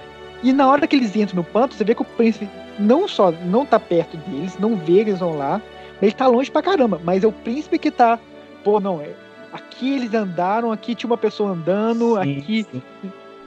E 0.43 0.53
na 0.53 0.69
hora 0.69 0.87
que 0.87 0.95
eles 0.95 1.17
entram 1.17 1.37
no 1.37 1.45
panto, 1.45 1.75
você 1.75 1.83
vê 1.83 1.95
que 1.95 2.03
o 2.03 2.05
príncipe 2.05 2.47
não 2.79 3.07
só 3.09 3.31
não 3.31 3.65
tá 3.67 3.79
perto 3.79 4.17
deles, 4.17 4.59
não 4.59 4.77
vê 4.77 5.05
que 5.05 5.11
eles 5.11 5.21
vão 5.21 5.37
lá, 5.37 5.61
mas 5.95 6.03
ele 6.03 6.13
tá 6.13 6.27
longe 6.27 6.51
pra 6.51 6.63
caramba. 6.63 7.01
Mas 7.03 7.25
é 7.25 7.27
o 7.27 7.33
príncipe 7.33 7.79
que 7.79 7.91
tá. 7.91 8.19
Pô, 8.65 8.81
não, 8.81 9.01
é. 9.01 9.11
Aqui 9.53 9.95
eles 9.95 10.15
andaram, 10.15 10.73
aqui 10.73 10.95
tinha 10.95 11.11
uma 11.11 11.19
pessoa 11.19 11.51
andando, 11.51 12.15
Sim, 12.23 12.39
aqui. 12.39 12.67
sim. 12.71 12.83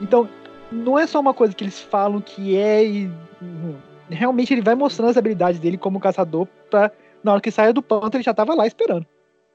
Então, 0.00 0.28
não 0.70 0.98
é 0.98 1.06
só 1.06 1.18
uma 1.20 1.34
coisa 1.34 1.54
que 1.54 1.64
eles 1.64 1.80
falam 1.80 2.20
que 2.20 2.56
é 2.56 2.84
e. 2.84 3.10
hum, 3.42 3.74
Realmente 4.08 4.54
ele 4.54 4.62
vai 4.62 4.76
mostrando 4.76 5.10
as 5.10 5.16
habilidades 5.16 5.58
dele 5.58 5.76
como 5.76 5.98
caçador 5.98 6.46
pra. 6.70 6.92
Na 7.24 7.32
hora 7.32 7.40
que 7.40 7.50
saia 7.50 7.72
do 7.72 7.82
panto, 7.82 8.14
ele 8.16 8.22
já 8.22 8.32
tava 8.32 8.54
lá 8.54 8.64
esperando. 8.66 9.04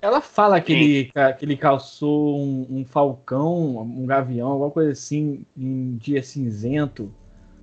Ela 0.02 0.20
fala 0.20 0.60
que 0.60 0.74
ele, 0.74 1.12
que 1.38 1.46
ele 1.46 1.56
calçou 1.56 2.38
um, 2.38 2.66
um 2.70 2.84
falcão, 2.84 3.78
um 3.78 4.06
gavião, 4.06 4.50
alguma 4.50 4.72
coisa 4.72 4.92
assim, 4.92 5.46
em 5.56 5.96
dia 5.96 6.22
cinzento. 6.22 7.10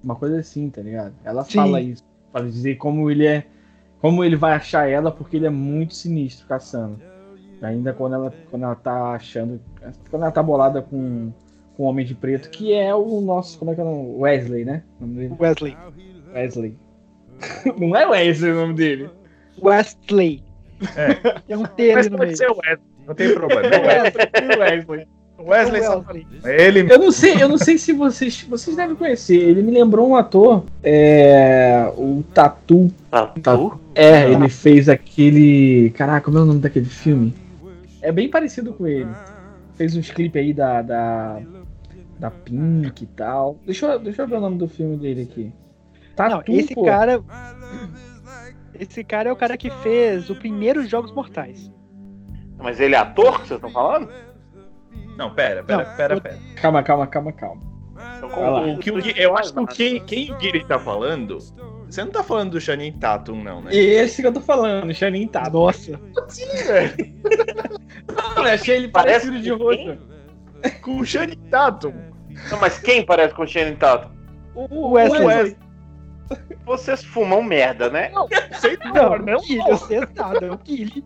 Uma 0.02 0.16
coisa 0.16 0.38
assim, 0.38 0.70
tá 0.70 0.80
ligado? 0.80 1.14
Ela 1.24 1.44
Sim. 1.44 1.54
fala 1.54 1.80
isso. 1.80 2.04
Para 2.32 2.44
dizer 2.44 2.76
como 2.76 3.10
ele 3.10 3.26
é. 3.26 3.46
Como 4.00 4.22
ele 4.24 4.36
vai 4.36 4.52
achar 4.52 4.88
ela, 4.88 5.10
porque 5.10 5.36
ele 5.36 5.46
é 5.46 5.50
muito 5.50 5.94
sinistro 5.94 6.46
caçando. 6.46 7.00
Ainda 7.60 7.92
quando 7.92 8.14
ela, 8.14 8.32
quando 8.50 8.62
ela 8.62 8.74
tá 8.76 9.12
achando. 9.12 9.60
Quando 10.10 10.22
ela 10.22 10.30
tá 10.30 10.42
bolada 10.42 10.80
com, 10.80 11.32
com 11.76 11.82
o 11.82 11.86
Homem 11.86 12.06
de 12.06 12.14
Preto, 12.14 12.50
que 12.50 12.72
é 12.72 12.94
o 12.94 13.20
nosso. 13.20 13.58
Como 13.58 13.72
é 13.72 13.74
que 13.74 13.80
é 13.80 13.84
o 13.84 13.86
nome? 13.86 14.14
Wesley, 14.20 14.64
né? 14.64 14.84
O 15.00 15.06
nome 15.06 15.20
dele? 15.20 15.36
Wesley. 15.38 15.76
Wesley. 16.32 16.76
Não 17.78 17.96
é 17.96 18.06
Wesley 18.06 18.52
o 18.52 18.54
nome 18.54 18.74
dele. 18.74 19.10
Wesley. 19.60 20.44
É. 20.96 21.52
É 21.52 21.56
um 21.56 21.64
T 21.64 21.94
Mas 21.94 22.08
pode 22.08 22.36
ser 22.36 22.48
o 22.48 22.56
Wesley, 22.56 22.88
não 23.04 23.14
tem 23.14 23.34
problema. 23.34 23.66
É 23.66 24.02
o 24.56 24.60
Wesley. 24.60 25.08
Wesley. 25.38 25.80
O 25.80 25.82
Wesley 25.82 25.82
só- 25.84 25.98
Wesley. 25.98 26.26
Ele 26.44 26.92
Eu 26.92 26.98
não 26.98 27.10
sei, 27.12 27.42
eu 27.42 27.48
não 27.48 27.58
sei 27.58 27.78
se 27.78 27.92
vocês, 27.92 28.42
vocês 28.42 28.76
devem 28.76 28.96
conhecer. 28.96 29.36
Ele 29.36 29.62
me 29.62 29.70
lembrou 29.72 30.08
um 30.08 30.16
ator, 30.16 30.64
é, 30.82 31.92
o 31.96 32.22
Tatu. 32.34 32.90
Tatu? 33.10 33.80
É, 33.94 34.30
ele 34.30 34.48
fez 34.48 34.88
aquele, 34.88 35.90
caraca, 35.96 36.24
como 36.26 36.38
é 36.38 36.42
o 36.42 36.44
nome 36.44 36.60
daquele 36.60 36.86
filme? 36.86 37.34
É 38.02 38.10
bem 38.12 38.28
parecido 38.28 38.72
com 38.72 38.86
ele. 38.86 39.08
Fez 39.76 39.94
uns 39.96 40.10
clipes 40.10 40.40
aí 40.42 40.52
da 40.52 40.82
da 40.82 41.40
da 42.18 42.30
Pink 42.30 43.04
e 43.04 43.06
tal. 43.06 43.56
Deixa 43.64 43.86
eu, 43.86 43.98
deixa 44.00 44.22
eu 44.22 44.26
ver 44.28 44.36
o 44.36 44.40
nome 44.40 44.58
do 44.58 44.66
filme 44.68 44.96
dele 44.96 45.22
aqui. 45.30 45.52
Tatu, 46.16 46.50
Não, 46.50 46.58
esse 46.58 46.74
pô. 46.74 46.84
cara. 46.84 47.22
Esse 48.78 49.02
cara 49.04 49.28
é 49.28 49.32
o 49.32 49.36
cara 49.36 49.56
que 49.56 49.70
fez 49.82 50.30
o 50.30 50.34
primeiro 50.36 50.84
Jogos 50.86 51.12
Mortais. 51.12 51.70
Mas 52.58 52.80
ele 52.80 52.94
é 52.94 52.98
ator 52.98 53.40
que 53.40 53.48
vocês 53.48 53.58
estão 53.58 53.70
falando? 53.70 54.08
Não, 55.18 55.34
pera, 55.34 55.64
pera, 55.64 55.84
Não, 55.84 55.96
pera, 55.96 56.14
eu- 56.14 56.20
pera. 56.20 56.38
Calma, 56.62 56.82
calma, 56.82 57.06
calma, 57.08 57.32
calma. 57.32 57.60
Então. 58.16 58.74
O 58.74 58.78
que 58.78 58.90
o 58.92 59.02
Gui- 59.02 59.14
eu 59.16 59.36
acho 59.36 59.52
que 59.52 59.58
o 59.58 59.66
quem, 59.66 60.00
quem 60.04 60.32
o 60.32 60.36
Guilherme 60.38 60.68
tá 60.68 60.78
falando. 60.78 61.38
Você 61.88 62.04
não 62.04 62.12
tá 62.12 62.22
falando 62.22 62.52
do 62.52 62.60
Channing 62.60 62.92
Tatum, 62.92 63.42
não, 63.42 63.60
né? 63.62 63.74
Esse 63.74 64.22
que 64.22 64.28
eu 64.28 64.32
tô 64.32 64.40
falando, 64.40 64.94
Channing 64.94 65.26
Tatum. 65.26 65.64
Nossa. 65.64 65.98
Não, 68.36 68.46
eu 68.46 68.52
achei 68.54 68.76
ele 68.76 68.88
Parece 68.88 69.26
parecido 69.26 69.42
de 69.42 69.50
com 69.50 69.64
rosto. 69.64 69.98
Com 70.82 70.98
o 71.00 71.04
Channing 71.04 71.36
Tatum. 71.50 71.92
Não, 72.50 72.60
mas 72.60 72.78
quem 72.78 73.04
parece 73.04 73.34
com 73.34 73.42
o 73.42 73.46
Channing 73.46 73.74
Tatum? 73.76 74.10
O 74.54 74.90
Wesley. 74.92 75.24
Wesley. 75.26 75.56
Vocês 76.64 77.02
fumam 77.02 77.42
merda, 77.42 77.88
né? 77.88 78.12
Sei 78.60 78.76
Não, 78.94 79.08
lá, 79.10 79.18
não. 79.18 79.40
Guilherme, 79.40 79.70
você 79.70 79.96
é 79.96 80.08
nada, 80.14 80.46
é 80.46 80.50
o 80.52 80.58
Guilherme. 80.58 81.04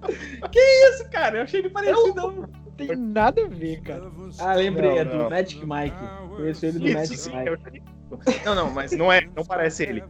Esse 0.54 1.08
cara, 1.08 1.38
eu 1.38 1.42
achei 1.44 1.60
ele 1.60 1.70
parecido. 1.70 2.14
Não 2.14 2.61
tem 2.76 2.96
nada 2.96 3.44
a 3.44 3.48
ver, 3.48 3.80
cara. 3.82 4.10
Ah, 4.38 4.54
lembrei, 4.54 4.90
Não, 4.90 4.98
é 4.98 5.04
do 5.04 5.16
não. 5.16 5.30
Magic 5.30 5.64
Mike. 5.64 5.96
Conheço 6.36 6.66
ele 6.66 6.78
do 6.78 6.86
Isso 6.86 6.94
Magic 6.98 7.16
sim, 7.18 7.36
Mike. 7.36 7.50
Tatum. 7.50 8.42
Não, 8.44 8.54
não, 8.54 8.70
mas 8.70 8.92
não 8.92 9.12
é, 9.12 9.20
não 9.36 9.44
parece 9.44 9.84
ele. 9.84 10.02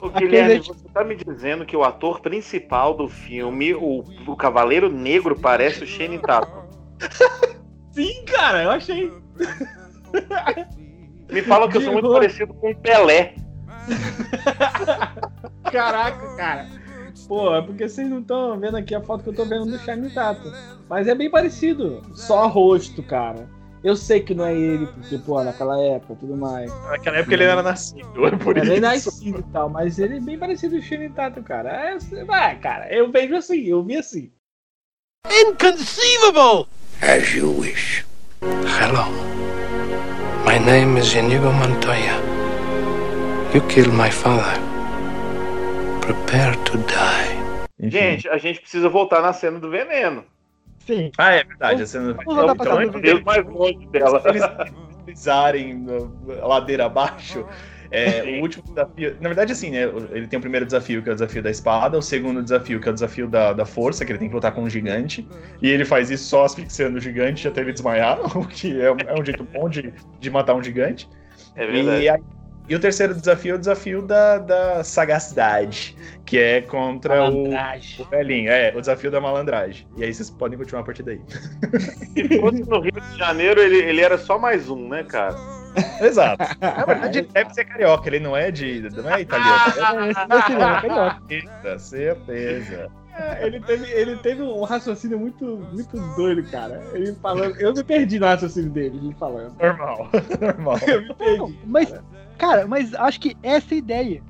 Ô, 0.00 0.08
Guilherme, 0.10 0.56
é- 0.56 0.58
você 0.60 0.88
tá 0.92 1.02
me 1.04 1.16
dizendo 1.16 1.66
que 1.66 1.76
o 1.76 1.82
ator 1.82 2.20
principal 2.20 2.94
do 2.94 3.08
filme, 3.08 3.74
o, 3.74 4.04
o 4.26 4.36
Cavaleiro 4.36 4.88
Negro, 4.90 5.34
parece 5.38 5.82
o 5.82 5.86
Channing 5.86 6.20
Tatum. 6.20 6.62
Sim, 7.92 8.24
cara, 8.24 8.62
eu 8.62 8.70
achei. 8.70 9.12
Me 11.30 11.42
falam 11.42 11.68
que 11.68 11.76
eu 11.76 11.80
sou 11.82 11.92
muito 11.92 12.10
parecido 12.10 12.54
com 12.54 12.70
o 12.70 12.76
Pelé. 12.76 13.34
Caraca, 15.70 16.36
cara. 16.36 16.66
Pô, 17.28 17.54
é 17.54 17.60
porque 17.60 17.86
vocês 17.86 18.08
não 18.08 18.20
estão 18.20 18.58
vendo 18.58 18.78
aqui 18.78 18.94
a 18.94 19.02
foto 19.02 19.22
que 19.22 19.28
eu 19.28 19.34
tô 19.34 19.44
vendo 19.44 19.66
do 19.66 19.78
Shine 19.78 20.08
Tato. 20.10 20.50
Mas 20.88 21.06
é 21.06 21.14
bem 21.14 21.30
parecido. 21.30 22.02
Só 22.14 22.46
rosto, 22.48 23.02
cara. 23.02 23.46
Eu 23.84 23.94
sei 23.94 24.20
que 24.20 24.34
não 24.34 24.44
é 24.44 24.54
ele, 24.54 24.86
porque, 24.86 25.18
pô, 25.18 25.42
naquela 25.44 25.78
época 25.80 26.16
tudo 26.18 26.36
mais. 26.36 26.72
Naquela 26.88 27.18
época 27.18 27.34
ele 27.34 27.44
era 27.44 27.62
nascido, 27.62 28.26
é 28.26 28.30
por 28.36 28.56
Era 28.56 28.72
isso. 28.72 28.80
nascido 28.80 29.38
e 29.38 29.52
tal, 29.52 29.68
mas 29.68 29.98
ele 29.98 30.16
é 30.16 30.20
bem 30.20 30.36
parecido 30.36 30.76
com 30.80 31.04
o 31.06 31.10
Tato, 31.10 31.42
cara. 31.42 31.70
É, 31.70 32.24
vai, 32.24 32.58
cara, 32.58 32.92
eu 32.92 33.12
vejo 33.12 33.36
assim, 33.36 33.60
eu 33.66 33.84
vi 33.84 33.96
assim. 33.96 34.32
Inconceivable! 35.30 36.66
As 37.02 37.32
you 37.34 37.56
wish. 37.60 38.04
Hello. 38.42 39.06
My 40.44 40.58
name 40.58 40.98
is 40.98 41.14
Inigo 41.14 41.52
Montoya. 41.52 42.18
You 43.54 43.60
killed 43.68 43.92
my 43.92 44.10
father. 44.10 44.77
Prepare 46.14 46.56
to 46.64 46.78
die. 46.78 47.88
Gente, 47.90 48.28
a 48.28 48.38
gente 48.38 48.60
precisa 48.60 48.88
voltar 48.88 49.20
na 49.20 49.32
cena 49.32 49.58
do 49.58 49.70
veneno. 49.70 50.24
Sim. 50.86 51.10
Ah, 51.18 51.32
é 51.34 51.44
verdade. 51.44 51.82
A 51.82 51.86
cena 51.86 52.14
voltar 52.24 52.54
pra 52.54 52.82
então, 52.82 52.92
do 52.92 53.00
deles 53.00 53.14
Mesmo 53.14 53.26
mais 53.26 53.46
longe 53.46 53.86
dela. 53.92 54.22
eles 54.24 54.42
deslizarem 55.06 55.74
na 55.74 56.46
ladeira 56.46 56.86
abaixo, 56.86 57.44
É, 57.90 58.22
Sim. 58.22 58.38
o 58.38 58.42
último 58.42 58.62
desafio. 58.64 59.16
Na 59.18 59.28
verdade, 59.30 59.52
assim, 59.52 59.70
né? 59.70 59.82
Ele 60.10 60.26
tem 60.26 60.38
o 60.38 60.42
primeiro 60.42 60.66
desafio, 60.66 61.02
que 61.02 61.08
é 61.08 61.12
o 61.12 61.14
desafio 61.14 61.42
da 61.42 61.50
espada, 61.50 61.96
o 61.96 62.02
segundo 62.02 62.42
desafio, 62.42 62.78
que 62.80 62.86
é 62.86 62.90
o 62.90 62.94
desafio 62.94 63.26
da, 63.26 63.54
da 63.54 63.64
força, 63.64 64.04
que 64.04 64.12
ele 64.12 64.18
tem 64.18 64.28
que 64.28 64.34
lutar 64.34 64.52
com 64.52 64.62
um 64.62 64.68
gigante. 64.68 65.26
E 65.62 65.68
ele 65.70 65.86
faz 65.86 66.10
isso 66.10 66.24
só 66.24 66.44
asfixiando 66.44 66.98
o 66.98 67.00
gigante 67.00 67.48
até 67.48 67.62
ele 67.62 67.72
desmaiar, 67.72 68.18
o 68.36 68.46
que 68.46 68.78
é, 68.78 68.92
um- 68.92 68.96
é 69.06 69.18
um 69.18 69.24
jeito 69.24 69.42
bom 69.44 69.70
de, 69.70 69.92
de 70.20 70.30
matar 70.30 70.54
um 70.54 70.62
gigante. 70.62 71.08
É 71.56 71.66
verdade. 71.66 72.02
E, 72.02 72.08
aí- 72.10 72.22
e 72.68 72.74
o 72.74 72.78
terceiro 72.78 73.14
desafio 73.14 73.52
é 73.52 73.56
o 73.56 73.58
desafio 73.58 74.02
da, 74.02 74.38
da 74.38 74.84
sagacidade, 74.84 75.96
que 76.26 76.38
é 76.38 76.60
contra 76.60 77.30
o, 77.30 77.44
Malandragem. 77.44 78.04
o 78.04 78.08
velhinho. 78.08 78.50
É, 78.50 78.72
o 78.76 78.80
desafio 78.80 79.10
da 79.10 79.20
malandragem. 79.20 79.86
E 79.96 80.04
aí 80.04 80.12
vocês 80.12 80.28
podem 80.28 80.58
continuar 80.58 80.82
a 80.82 80.84
partir 80.84 81.02
daí. 81.02 81.20
Se 82.12 82.38
fosse 82.38 82.60
no 82.68 82.80
Rio 82.80 82.92
de 82.92 83.18
Janeiro, 83.18 83.60
ele, 83.60 83.78
ele 83.78 84.00
era 84.02 84.18
só 84.18 84.38
mais 84.38 84.68
um, 84.68 84.88
né, 84.88 85.02
cara? 85.02 85.34
Exato. 86.00 86.44
Na 86.60 86.84
verdade, 86.84 87.18
ele 87.20 87.28
deve 87.32 87.54
ser 87.54 87.64
carioca, 87.64 88.08
ele 88.08 88.20
não 88.20 88.36
é 88.36 88.50
de. 88.50 88.80
não 88.90 89.14
é 89.14 89.22
italiano. 89.22 89.58
É, 89.78 90.26
não, 90.26 90.38
é 90.38 90.42
carioca. 90.42 91.22
Certeza, 91.28 91.78
certeza. 91.78 92.90
É, 93.18 93.46
ele, 93.46 93.60
teve, 93.60 93.90
ele 93.90 94.16
teve 94.16 94.42
um 94.42 94.62
raciocínio 94.62 95.18
muito, 95.18 95.44
muito 95.72 95.96
doido, 96.14 96.42
cara. 96.50 96.80
Ele 96.92 97.12
falando. 97.14 97.60
Eu 97.60 97.74
me 97.74 97.82
perdi 97.82 98.18
no 98.18 98.26
raciocínio 98.26 98.70
dele, 98.70 98.98
ele 99.02 99.14
falando. 99.18 99.54
Normal, 99.60 100.08
normal. 100.40 100.78
Eu 100.86 101.02
me 101.02 101.14
perdi. 101.14 101.38
Não, 101.38 101.54
mas, 101.66 101.92
cara, 102.38 102.66
mas 102.66 102.94
acho 102.94 103.20
que 103.20 103.36
essa 103.42 103.74
é 103.74 103.76
a 103.76 103.78
ideia. 103.78 104.22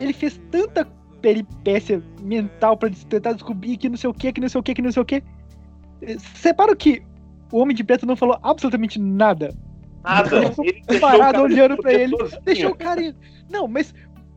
Ele 0.00 0.12
fez 0.12 0.40
tanta 0.50 0.86
peripécia 1.20 2.02
mental 2.22 2.76
pra 2.76 2.90
tentar 3.08 3.32
descobrir 3.32 3.76
que 3.76 3.88
não 3.88 3.96
sei 3.96 4.10
o 4.10 4.14
que, 4.14 4.32
que 4.32 4.40
não 4.40 4.48
sei 4.48 4.60
o 4.60 4.62
que, 4.62 4.74
que 4.74 4.82
não 4.82 4.92
sei 4.92 5.02
o 5.02 5.04
que. 5.04 5.22
Separa 6.34 6.74
que 6.74 7.02
o 7.52 7.58
Homem 7.58 7.74
de 7.74 7.84
Preto 7.84 8.06
não 8.06 8.16
falou 8.16 8.38
absolutamente 8.42 8.98
nada. 8.98 9.54
Nada. 10.04 10.52
Ele 10.88 11.00
parado 11.00 11.42
olhando 11.42 11.76
pra 11.76 11.90
responder 11.90 12.02
ele. 12.02 12.16
sozinho. 12.16 12.42
Deixou 12.42 12.70
o 12.70 12.76
cara. 12.76 13.00
ir. 13.00 13.16
Não, 13.50 13.66
mas 13.66 13.92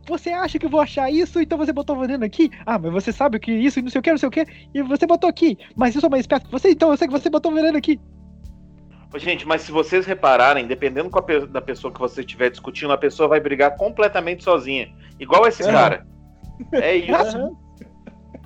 você 0.07 0.31
acha 0.31 0.57
que 0.57 0.65
eu 0.65 0.69
vou 0.69 0.81
achar 0.81 1.11
isso, 1.11 1.39
então 1.39 1.57
você 1.57 1.71
botou 1.71 1.97
veneno 1.99 2.25
aqui? 2.25 2.49
Ah, 2.65 2.79
mas 2.79 2.91
você 2.91 3.11
sabe 3.11 3.39
que 3.39 3.51
isso 3.51 3.79
e 3.79 3.81
não 3.81 3.89
sei 3.89 3.99
o 3.99 4.01
que, 4.01 4.11
não 4.11 4.17
sei 4.17 4.27
o 4.27 4.31
que, 4.31 4.45
e 4.73 4.81
você 4.81 5.05
botou 5.05 5.29
aqui. 5.29 5.57
Mas 5.75 5.93
eu 5.95 6.01
sou 6.01 6.09
mais 6.09 6.21
esperto 6.21 6.45
que 6.45 6.51
você, 6.51 6.71
então 6.71 6.89
eu 6.89 6.97
sei 6.97 7.07
que 7.07 7.13
você 7.13 7.29
botou 7.29 7.53
veneno 7.53 7.77
aqui. 7.77 7.99
Gente, 9.15 9.47
mas 9.47 9.61
se 9.61 9.71
vocês 9.71 10.05
repararem, 10.05 10.67
dependendo 10.67 11.09
com 11.09 11.19
a 11.19 11.21
pe- 11.21 11.47
da 11.47 11.61
pessoa 11.61 11.93
que 11.93 11.99
você 11.99 12.21
estiver 12.21 12.49
discutindo, 12.49 12.93
a 12.93 12.97
pessoa 12.97 13.27
vai 13.27 13.39
brigar 13.39 13.75
completamente 13.75 14.43
sozinha. 14.43 14.89
Igual 15.19 15.47
esse 15.47 15.63
Aham. 15.63 15.71
cara. 15.73 16.05
É 16.73 16.95
isso. 16.95 17.57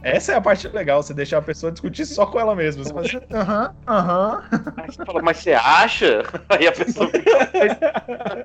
Essa 0.02 0.34
é 0.34 0.36
a 0.36 0.42
parte 0.42 0.68
legal, 0.68 1.02
você 1.02 1.14
deixar 1.14 1.40
a 1.40 1.42
pessoa 1.42 1.72
discutir 1.72 2.06
só 2.06 2.26
com 2.28 2.40
ela 2.40 2.56
mesma. 2.56 2.84
Você 2.84 2.94
fala 2.94 3.06
assim, 3.06 3.20
aham, 3.34 3.74
aham. 3.88 4.44
Aí 4.78 4.92
você 4.92 5.06
fala, 5.06 5.22
mas 5.22 5.38
você 5.38 5.54
acha? 5.54 6.22
Aí 6.50 6.68
a 6.68 6.72
pessoa 6.72 7.10
fica. 7.10 7.50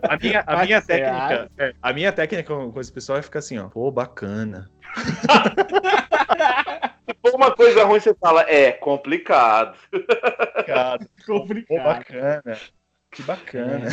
A 0.08 0.16
minha, 0.16 0.44
a 0.46 0.64
minha 0.64 0.80
técnica, 0.80 1.50
é, 1.58 1.74
a 1.82 1.92
minha 1.92 2.12
técnica 2.12 2.54
com, 2.54 2.72
com 2.72 2.80
esse 2.80 2.92
pessoal 2.92 3.18
é 3.18 3.22
ficar 3.22 3.40
assim, 3.40 3.58
ó, 3.58 3.68
pô, 3.68 3.90
bacana. 3.90 4.70
Se 7.10 7.16
for 7.20 7.34
uma 7.34 7.50
coisa 7.50 7.84
ruim, 7.84 7.98
você 7.98 8.14
fala, 8.14 8.42
é 8.42 8.70
complicado. 8.70 9.76
Pô, 11.26 11.40
Complicado. 11.40 11.82
bacana. 11.84 12.60
Que 13.10 13.22
bacana. 13.22 13.88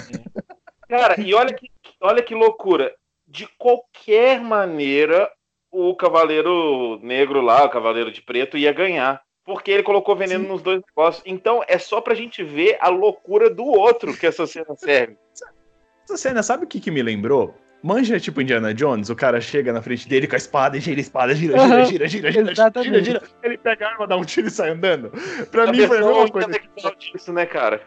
Cara, 0.88 1.20
e 1.20 1.34
olha 1.34 1.54
que, 1.54 1.72
olha 2.00 2.22
que 2.22 2.36
loucura. 2.36 2.94
De 3.28 3.48
qualquer 3.58 4.40
maneira, 4.40 5.30
o 5.72 5.96
Cavaleiro 5.96 7.00
Negro 7.02 7.42
lá, 7.42 7.66
o 7.66 7.70
Cavaleiro 7.70 8.12
de 8.12 8.22
Preto, 8.22 8.58
ia 8.58 8.72
ganhar. 8.72 9.22
Porque 9.44 9.72
ele 9.72 9.84
colocou 9.84 10.16
veneno 10.16 10.48
nos 10.48 10.62
dois 10.62 10.82
negócios. 10.88 11.24
Então 11.26 11.64
é 11.68 11.80
só 11.80 12.00
pra 12.00 12.14
gente 12.14 12.44
ver 12.44 12.78
a 12.80 12.90
loucura 12.90 13.50
do 13.50 13.66
outro 13.66 14.16
que 14.16 14.28
essa 14.28 14.46
cena 14.46 14.76
serve. 14.76 15.18
Essa 16.04 16.18
cena, 16.18 16.44
sabe 16.44 16.66
o 16.66 16.68
que, 16.68 16.80
que 16.80 16.92
me 16.92 17.02
lembrou? 17.02 17.56
Manja 17.84 18.20
tipo 18.20 18.42
Indiana 18.42 18.74
Jones, 18.74 19.10
o 19.10 19.16
cara 19.16 19.40
chega 19.40 19.72
na 19.72 19.82
frente 19.82 20.08
dele 20.10 20.28
com 20.28 20.36
a 20.36 20.38
espada 20.38 20.78
e 20.78 20.80
gira 20.80 21.00
a 21.00 21.02
espada, 21.02 21.36
gira, 21.36 21.58
gira, 21.58 21.86
gira, 21.86 21.86
gira, 21.86 22.08
gira, 22.08 22.32
gira, 22.32 22.52
exatamente. 22.52 23.04
gira, 23.06 23.22
ele 23.44 23.58
pega 23.58 23.86
a 23.86 23.92
arma, 23.92 24.08
dá 24.08 24.18
um 24.18 24.26
tiro 24.26 24.48
e 24.48 24.52
sai 24.52 24.72
andando. 24.72 25.12
Pra 25.52 25.64
A 25.64 25.72
mim 25.72 25.86
foi 25.86 25.98
a 25.98 26.02
mesma 26.02 26.30
coisa. 26.30 26.50
falar 26.82 26.96
disso, 26.96 27.32
né, 27.32 27.46
cara? 27.46 27.82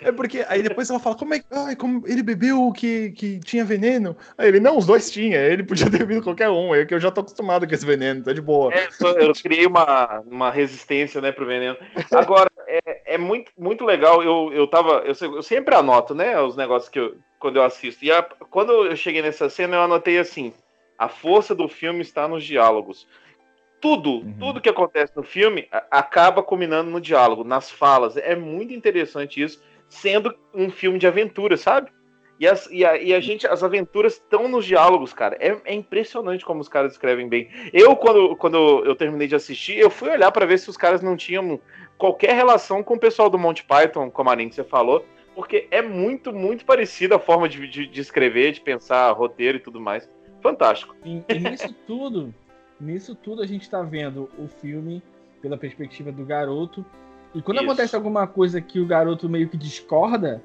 É 0.00 0.12
porque 0.12 0.44
aí 0.48 0.62
depois 0.62 0.90
ela 0.90 0.98
fala, 1.00 1.16
como 1.16 1.34
é 1.34 1.38
que. 1.38 1.46
Ai, 1.50 1.76
como 1.76 2.06
ele 2.06 2.22
bebeu 2.22 2.72
que, 2.72 3.10
que 3.12 3.40
tinha 3.40 3.64
veneno? 3.64 4.16
Aí 4.36 4.48
ele, 4.48 4.60
não, 4.60 4.76
os 4.76 4.86
dois 4.86 5.10
tinha, 5.10 5.38
ele 5.38 5.62
podia 5.62 5.88
ter 5.90 5.98
bebido 5.98 6.22
qualquer 6.22 6.50
um, 6.50 6.74
é 6.74 6.84
que 6.84 6.92
eu 6.92 7.00
já 7.00 7.10
tô 7.10 7.22
acostumado 7.22 7.66
com 7.66 7.74
esse 7.74 7.86
veneno, 7.86 8.22
tá 8.22 8.32
de 8.32 8.40
boa. 8.40 8.72
É, 8.74 8.88
eu, 9.00 9.18
eu 9.18 9.32
criei 9.32 9.66
uma, 9.66 10.20
uma 10.26 10.50
resistência, 10.50 11.20
né, 11.20 11.32
pro 11.32 11.46
veneno. 11.46 11.76
Agora, 12.10 12.50
é, 12.84 13.14
é 13.14 13.18
muito, 13.18 13.50
muito 13.58 13.84
legal. 13.84 14.22
Eu, 14.22 14.50
eu 14.52 14.66
tava. 14.66 15.02
Eu, 15.04 15.14
eu 15.36 15.42
sempre 15.42 15.74
anoto, 15.74 16.14
né, 16.14 16.40
os 16.40 16.56
negócios 16.56 16.88
que 16.88 16.98
eu, 16.98 17.16
quando 17.38 17.56
eu 17.56 17.64
assisto. 17.64 18.04
E 18.04 18.10
a- 18.12 18.22
quando 18.22 18.72
eu 18.86 18.96
cheguei 18.96 19.20
nessa 19.22 19.48
cena, 19.50 19.76
eu 19.76 19.82
anotei 19.82 20.18
assim: 20.18 20.52
a 20.98 21.08
força 21.08 21.54
do 21.54 21.68
filme 21.68 22.00
está 22.00 22.26
nos 22.28 22.44
diálogos. 22.44 23.06
Tudo, 23.80 24.10
Uhum. 24.10 24.34
tudo 24.38 24.60
que 24.60 24.68
acontece 24.68 25.12
no 25.16 25.24
filme 25.24 25.66
acaba 25.90 26.40
culminando 26.42 26.88
no 26.90 27.00
diálogo, 27.00 27.42
nas 27.42 27.68
falas. 27.68 28.16
É 28.16 28.36
muito 28.36 28.72
interessante 28.72 29.42
isso, 29.42 29.60
sendo 29.88 30.32
um 30.54 30.70
filme 30.70 31.00
de 31.00 31.06
aventura, 31.08 31.56
sabe? 31.56 31.90
E, 32.38 32.46
as, 32.46 32.68
e, 32.70 32.84
a, 32.84 32.96
e 32.96 33.12
a 33.12 33.20
gente, 33.20 33.46
as 33.46 33.62
aventuras 33.62 34.14
estão 34.14 34.48
nos 34.48 34.64
diálogos, 34.64 35.12
cara. 35.12 35.36
É, 35.40 35.56
é 35.64 35.74
impressionante 35.74 36.44
como 36.44 36.60
os 36.60 36.68
caras 36.68 36.92
escrevem 36.92 37.28
bem. 37.28 37.48
Eu, 37.72 37.94
quando, 37.96 38.36
quando 38.36 38.84
eu 38.84 38.94
terminei 38.94 39.26
de 39.28 39.34
assistir, 39.34 39.78
eu 39.78 39.90
fui 39.90 40.10
olhar 40.10 40.30
pra 40.32 40.46
ver 40.46 40.58
se 40.58 40.70
os 40.70 40.76
caras 40.76 41.02
não 41.02 41.16
tinham 41.16 41.60
qualquer 42.02 42.34
relação 42.34 42.82
com 42.82 42.94
o 42.94 42.98
pessoal 42.98 43.30
do 43.30 43.38
Monty 43.38 43.62
Python, 43.62 44.10
como 44.10 44.28
a 44.28 44.36
que 44.36 44.52
você 44.52 44.64
falou, 44.64 45.06
porque 45.36 45.68
é 45.70 45.80
muito, 45.80 46.32
muito 46.32 46.64
parecida 46.64 47.14
a 47.14 47.18
forma 47.20 47.48
de, 47.48 47.68
de, 47.68 47.86
de 47.86 48.00
escrever, 48.00 48.50
de 48.50 48.60
pensar 48.60 49.12
roteiro 49.12 49.58
e 49.58 49.60
tudo 49.60 49.80
mais. 49.80 50.10
Fantástico. 50.42 50.96
E, 51.04 51.22
e 51.28 51.38
nisso 51.38 51.72
tudo, 51.86 52.34
nisso 52.80 53.14
tudo 53.14 53.40
a 53.40 53.46
gente 53.46 53.70
tá 53.70 53.82
vendo 53.82 54.28
o 54.36 54.48
filme 54.48 55.00
pela 55.40 55.56
perspectiva 55.56 56.10
do 56.10 56.24
garoto. 56.24 56.84
E 57.32 57.40
quando 57.40 57.58
Isso. 57.58 57.66
acontece 57.66 57.94
alguma 57.94 58.26
coisa 58.26 58.60
que 58.60 58.80
o 58.80 58.86
garoto 58.86 59.28
meio 59.28 59.48
que 59.48 59.56
discorda, 59.56 60.42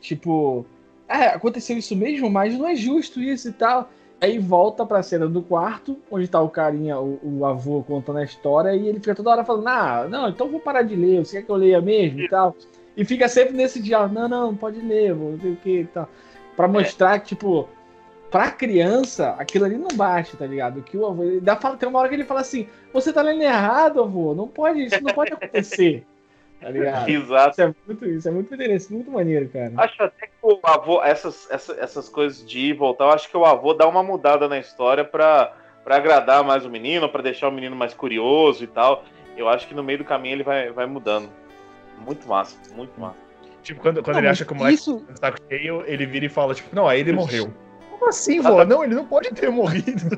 tipo, 0.00 0.64
é, 1.08 1.24
aconteceu 1.30 1.76
isso 1.76 1.96
mesmo, 1.96 2.30
mas 2.30 2.56
não 2.56 2.68
é 2.68 2.76
justo 2.76 3.20
isso 3.20 3.48
e 3.48 3.52
tal. 3.52 3.90
Aí 4.22 4.38
volta 4.38 4.86
pra 4.86 5.02
cena 5.02 5.26
do 5.26 5.42
quarto, 5.42 5.98
onde 6.08 6.28
tá 6.28 6.40
o 6.40 6.48
carinha, 6.48 6.96
o, 6.96 7.18
o 7.40 7.44
avô 7.44 7.82
contando 7.82 8.20
a 8.20 8.22
história, 8.22 8.72
e 8.72 8.86
ele 8.86 9.00
fica 9.00 9.16
toda 9.16 9.30
hora 9.30 9.44
falando, 9.44 9.66
ah, 9.66 10.06
não, 10.08 10.28
então 10.28 10.48
vou 10.48 10.60
parar 10.60 10.82
de 10.82 10.94
ler, 10.94 11.26
você 11.26 11.38
quer 11.38 11.46
que 11.46 11.50
eu 11.50 11.56
leia 11.56 11.80
mesmo 11.80 12.20
e 12.20 12.28
tal. 12.28 12.54
E 12.96 13.04
fica 13.04 13.26
sempre 13.26 13.52
nesse 13.52 13.82
diálogo, 13.82 14.14
não, 14.14 14.28
não, 14.28 14.56
pode 14.56 14.80
ler, 14.80 15.12
vou 15.12 15.36
ver 15.36 15.48
o 15.50 15.56
que 15.56 15.80
e 15.80 15.86
tal. 15.86 16.08
Pra 16.54 16.68
mostrar 16.68 17.18
que, 17.18 17.34
tipo, 17.34 17.68
pra 18.30 18.52
criança, 18.52 19.30
aquilo 19.38 19.64
ali 19.64 19.76
não 19.76 19.88
bate, 19.88 20.36
tá 20.36 20.46
ligado? 20.46 20.82
Que 20.82 20.96
o 20.96 21.04
avô. 21.04 21.24
Dá, 21.40 21.56
tem 21.56 21.88
uma 21.88 21.98
hora 21.98 22.08
que 22.08 22.14
ele 22.14 22.24
fala 22.24 22.42
assim: 22.42 22.68
você 22.92 23.12
tá 23.12 23.22
lendo 23.22 23.42
errado, 23.42 24.00
avô. 24.00 24.34
Não 24.34 24.46
pode, 24.46 24.84
isso 24.84 25.02
não 25.02 25.12
pode 25.12 25.32
acontecer. 25.34 26.06
Tá 26.62 26.70
ligado? 26.70 27.08
Exato. 27.08 27.50
Isso 27.50 27.62
é 27.62 27.74
muito, 27.86 28.06
isso 28.06 28.28
é 28.28 28.30
muito 28.30 28.54
interessante, 28.54 28.92
muito 28.94 29.10
maneiro, 29.10 29.48
cara. 29.48 29.72
Acho 29.76 30.02
até 30.02 30.28
que 30.28 30.32
o 30.40 30.60
avô, 30.62 31.02
essas, 31.02 31.50
essas, 31.50 31.76
essas 31.76 32.08
coisas 32.08 32.46
de 32.46 32.58
ir 32.58 32.70
e 32.70 32.72
voltar, 32.72 33.06
eu 33.06 33.10
acho 33.10 33.28
que 33.28 33.36
o 33.36 33.44
avô 33.44 33.74
dá 33.74 33.86
uma 33.88 34.02
mudada 34.02 34.48
na 34.48 34.58
história 34.58 35.04
pra, 35.04 35.52
pra 35.82 35.96
agradar 35.96 36.44
mais 36.44 36.64
o 36.64 36.70
menino, 36.70 37.08
pra 37.08 37.20
deixar 37.20 37.48
o 37.48 37.52
menino 37.52 37.74
mais 37.74 37.92
curioso 37.92 38.62
e 38.62 38.68
tal. 38.68 39.04
Eu 39.36 39.48
acho 39.48 39.66
que 39.66 39.74
no 39.74 39.82
meio 39.82 39.98
do 39.98 40.04
caminho 40.04 40.36
ele 40.36 40.44
vai, 40.44 40.70
vai 40.70 40.86
mudando. 40.86 41.28
Muito 41.98 42.28
massa, 42.28 42.56
muito 42.74 42.98
massa. 43.00 43.16
Tipo, 43.62 43.80
quando, 43.80 44.02
quando 44.02 44.14
Não, 44.14 44.22
ele 44.22 44.28
acha 44.28 44.44
que 44.44 44.52
o 44.52 44.56
moleque 44.56 44.74
isso, 44.74 45.04
tá 45.20 45.32
cheio, 45.48 45.84
ele 45.86 46.06
vira 46.06 46.26
e 46.26 46.28
fala, 46.28 46.54
tipo, 46.54 46.74
não, 46.74 46.86
aí 46.86 47.00
ele 47.00 47.12
morreu. 47.12 47.52
Como 48.02 48.08
assim, 48.10 48.40
vô? 48.40 48.64
Não, 48.66 48.82
ele 48.82 48.94
não 48.96 49.04
pode 49.06 49.30
ter 49.30 49.48
morrido. 49.50 50.16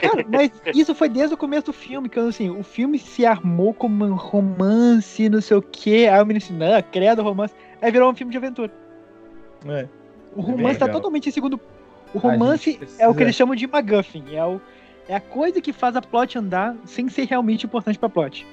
Cara, 0.00 0.24
mas 0.28 0.50
isso 0.74 0.92
foi 0.94 1.08
desde 1.08 1.34
o 1.34 1.36
começo 1.36 1.66
do 1.66 1.72
filme, 1.72 2.08
que 2.08 2.18
assim, 2.18 2.50
o 2.50 2.64
filme 2.64 2.98
se 2.98 3.24
armou 3.24 3.72
como 3.72 4.04
um 4.04 4.14
romance, 4.14 5.28
não 5.28 5.40
sei 5.40 5.56
o 5.56 5.62
quê. 5.62 6.08
Aí 6.10 6.20
o 6.20 6.26
menino 6.26 6.44
assim, 6.44 6.56
não, 6.56 6.82
credo 6.90 7.22
romance. 7.22 7.54
Aí 7.80 7.90
virou 7.92 8.10
um 8.10 8.14
filme 8.14 8.32
de 8.32 8.38
aventura. 8.38 8.72
É. 9.66 9.86
O 10.34 10.40
É 10.40 10.44
romance 10.44 10.78
tá 10.78 10.86
legal. 10.86 11.00
totalmente 11.00 11.28
em 11.28 11.32
segundo. 11.32 11.60
O 12.12 12.18
romance 12.18 12.72
gente 12.72 12.82
é 12.82 12.84
o 12.84 12.86
que 12.86 12.96
precisa- 13.18 13.22
eles 13.22 13.36
chamam 13.36 13.54
de 13.54 13.66
MacGuffin. 13.68 14.24
É, 14.34 14.44
o, 14.44 14.60
é 15.08 15.14
a 15.14 15.20
coisa 15.20 15.60
que 15.60 15.72
faz 15.72 15.94
a 15.94 16.02
plot 16.02 16.36
andar 16.38 16.74
sem 16.84 17.08
ser 17.08 17.26
realmente 17.28 17.66
importante 17.66 17.98
pra 17.98 18.08
plot. 18.08 18.44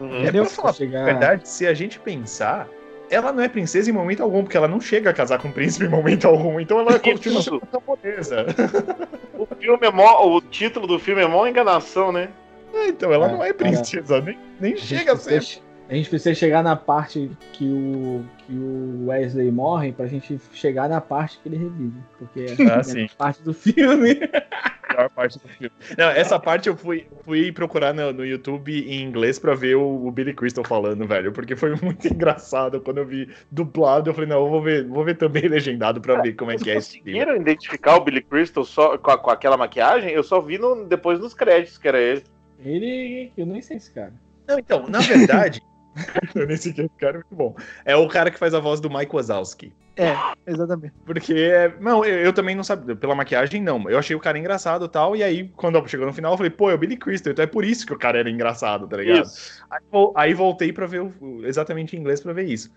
Uhum. 0.00 0.14
É 0.14 0.22
Entendeu? 0.22 0.44
pra 0.44 0.52
falar 0.54 0.72
Chegar- 0.74 1.02
a 1.02 1.04
verdade, 1.04 1.48
se 1.48 1.66
a 1.66 1.74
gente 1.74 1.98
pensar, 1.98 2.68
ela 3.14 3.32
não 3.32 3.42
é 3.42 3.48
princesa 3.48 3.88
em 3.90 3.92
momento 3.92 4.22
algum, 4.22 4.42
porque 4.42 4.56
ela 4.56 4.66
não 4.68 4.80
chega 4.80 5.10
a 5.10 5.12
casar 5.12 5.38
com 5.38 5.48
o 5.48 5.52
príncipe 5.52 5.84
em 5.84 5.88
momento 5.88 6.26
algum, 6.26 6.58
então 6.58 6.80
ela 6.80 6.98
continua 6.98 7.42
sendo 7.42 7.60
camponesa. 7.60 8.46
O 9.38 9.46
filme 9.56 9.86
é 9.86 9.90
mó, 9.90 10.24
o 10.26 10.40
título 10.40 10.86
do 10.86 10.98
filme 11.00 11.20
é 11.22 11.26
mó 11.26 11.46
enganação, 11.46 12.12
né? 12.12 12.28
É, 12.72 12.88
então 12.88 13.12
ela 13.12 13.26
Cara, 13.26 13.38
não 13.38 13.44
é 13.44 13.52
princesa, 13.52 14.20
nem, 14.20 14.38
nem 14.60 14.74
A 14.74 14.76
chega 14.76 15.12
a 15.14 15.16
ser. 15.16 15.36
precisa, 15.38 15.60
a 15.88 15.94
gente 15.94 16.08
precisa 16.08 16.34
chegar 16.34 16.62
na 16.62 16.76
parte 16.76 17.28
que 17.52 17.64
o, 17.64 18.24
que 18.38 18.52
o 18.52 19.06
Wesley 19.08 19.50
morre 19.50 19.90
pra 19.92 20.06
gente 20.06 20.40
chegar 20.52 20.88
na 20.88 21.00
parte 21.00 21.38
que 21.42 21.48
ele 21.48 21.56
revive. 21.58 22.00
Porque 22.18 22.40
é 22.40 22.54
Ah, 22.70 22.78
a 22.78 22.82
sim. 22.84 23.08
parte 23.18 23.42
do 23.42 23.52
filme. 23.52 24.20
pior 24.94 25.08
parte 25.10 25.38
do 25.38 25.48
filme. 25.48 25.72
Não, 25.96 26.08
essa 26.10 26.38
parte 26.38 26.68
eu 26.68 26.76
fui, 26.76 27.06
fui 27.24 27.50
procurar 27.52 27.92
no, 27.92 28.12
no 28.12 28.24
YouTube 28.24 28.72
em 28.72 29.02
inglês 29.02 29.38
pra 29.38 29.54
ver 29.54 29.76
o, 29.76 30.06
o 30.06 30.10
Billy 30.10 30.34
Crystal 30.34 30.64
falando, 30.64 31.06
velho, 31.06 31.32
porque 31.32 31.56
foi 31.56 31.74
muito 31.82 32.06
engraçado 32.08 32.80
quando 32.80 32.98
eu 32.98 33.06
vi 33.06 33.28
dublado. 33.50 34.10
Eu 34.10 34.14
falei, 34.14 34.28
não, 34.28 34.44
eu 34.44 34.50
vou 34.50 34.62
ver, 34.62 34.86
vou 34.86 35.04
ver 35.04 35.16
também 35.16 35.42
legendado 35.48 36.00
pra 36.00 36.20
ver 36.20 36.34
como 36.34 36.50
é 36.50 36.56
que 36.56 36.70
é 36.70 36.76
esse 36.76 36.92
filme. 37.00 37.12
Conseguiram 37.12 37.36
identificar 37.40 37.96
o 37.96 38.04
Billy 38.04 38.22
Crystal 38.22 38.64
só 38.64 38.96
com, 38.98 39.10
a- 39.10 39.18
com 39.18 39.30
aquela 39.30 39.56
maquiagem? 39.56 40.10
Eu 40.10 40.22
só 40.22 40.40
vi 40.40 40.58
no- 40.58 40.84
depois 40.86 41.18
nos 41.18 41.34
créditos 41.34 41.78
que 41.78 41.88
era 41.88 42.00
ele. 42.00 42.22
Ele. 42.64 43.32
Eu 43.36 43.46
nem 43.46 43.60
sei 43.60 43.76
esse 43.76 43.90
cara. 43.92 44.12
Não, 44.46 44.58
então, 44.58 44.86
na 44.88 45.00
verdade. 45.00 45.60
eu 46.34 46.46
nem 46.46 46.56
sei 46.56 46.72
quem 46.72 46.84
é 46.84 46.86
esse 46.86 46.96
cara, 46.96 47.12
é 47.12 47.18
muito 47.18 47.34
bom. 47.34 47.54
É 47.84 47.96
o 47.96 48.08
cara 48.08 48.30
que 48.30 48.38
faz 48.38 48.54
a 48.54 48.60
voz 48.60 48.80
do 48.80 48.88
Mike 48.90 49.14
Wazowski. 49.14 49.72
É, 49.96 50.16
exatamente. 50.46 50.94
Porque, 51.04 51.34
é- 51.34 51.74
não, 51.80 52.04
eu, 52.04 52.18
eu 52.20 52.32
também 52.32 52.54
não 52.54 52.64
sabia, 52.64 52.96
pela 52.96 53.14
maquiagem 53.14 53.60
não, 53.62 53.90
eu 53.90 53.98
achei 53.98 54.16
o 54.16 54.20
cara 54.20 54.38
engraçado 54.38 54.86
e 54.86 54.88
tal, 54.88 55.14
e 55.14 55.22
aí, 55.22 55.48
quando 55.56 55.86
chegou 55.86 56.06
no 56.06 56.12
final, 56.12 56.32
eu 56.32 56.36
falei, 56.36 56.50
pô, 56.50 56.70
é 56.70 56.74
o 56.74 56.78
Billy 56.78 56.96
Crystal, 56.96 57.32
então 57.32 57.42
é 57.42 57.46
por 57.46 57.64
isso 57.64 57.86
que 57.86 57.92
o 57.92 57.98
cara 57.98 58.18
era 58.18 58.30
engraçado, 58.30 58.86
tá 58.88 58.96
ligado? 58.96 59.26
Isso. 59.26 59.62
Aí, 59.70 59.80
aí 60.16 60.34
voltei 60.34 60.72
pra 60.72 60.86
ver 60.86 61.02
o, 61.02 61.44
exatamente 61.44 61.94
em 61.94 62.00
inglês 62.00 62.20
pra 62.20 62.32
ver 62.32 62.44
isso. 62.44 62.70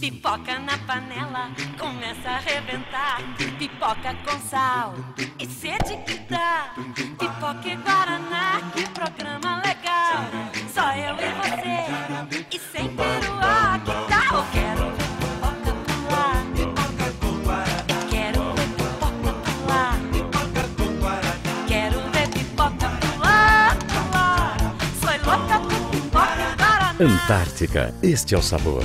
Pipoca 0.00 0.58
na 0.60 0.78
panela, 0.86 1.50
começa 1.78 2.26
a 2.26 2.36
arrebentar. 2.36 3.18
Pipoca 3.58 4.14
com 4.24 4.38
sal 4.48 4.94
e 5.38 5.46
sede 5.46 5.94
que 6.06 6.18
dá. 6.20 6.72
Pipoca 7.18 7.68
e 7.68 7.76
Guaraná, 7.76 8.62
que 8.72 8.88
programa 8.90 9.56
legal. 9.58 10.24
Só 10.72 10.90
eu 10.94 11.16
e 11.16 11.28
você, 11.42 12.56
e 12.56 12.58
sem 12.58 12.88
peruá, 12.96 13.25
Antártica, 27.00 27.92
este 28.02 28.34
é 28.34 28.38
o 28.38 28.42
sabor. 28.42 28.82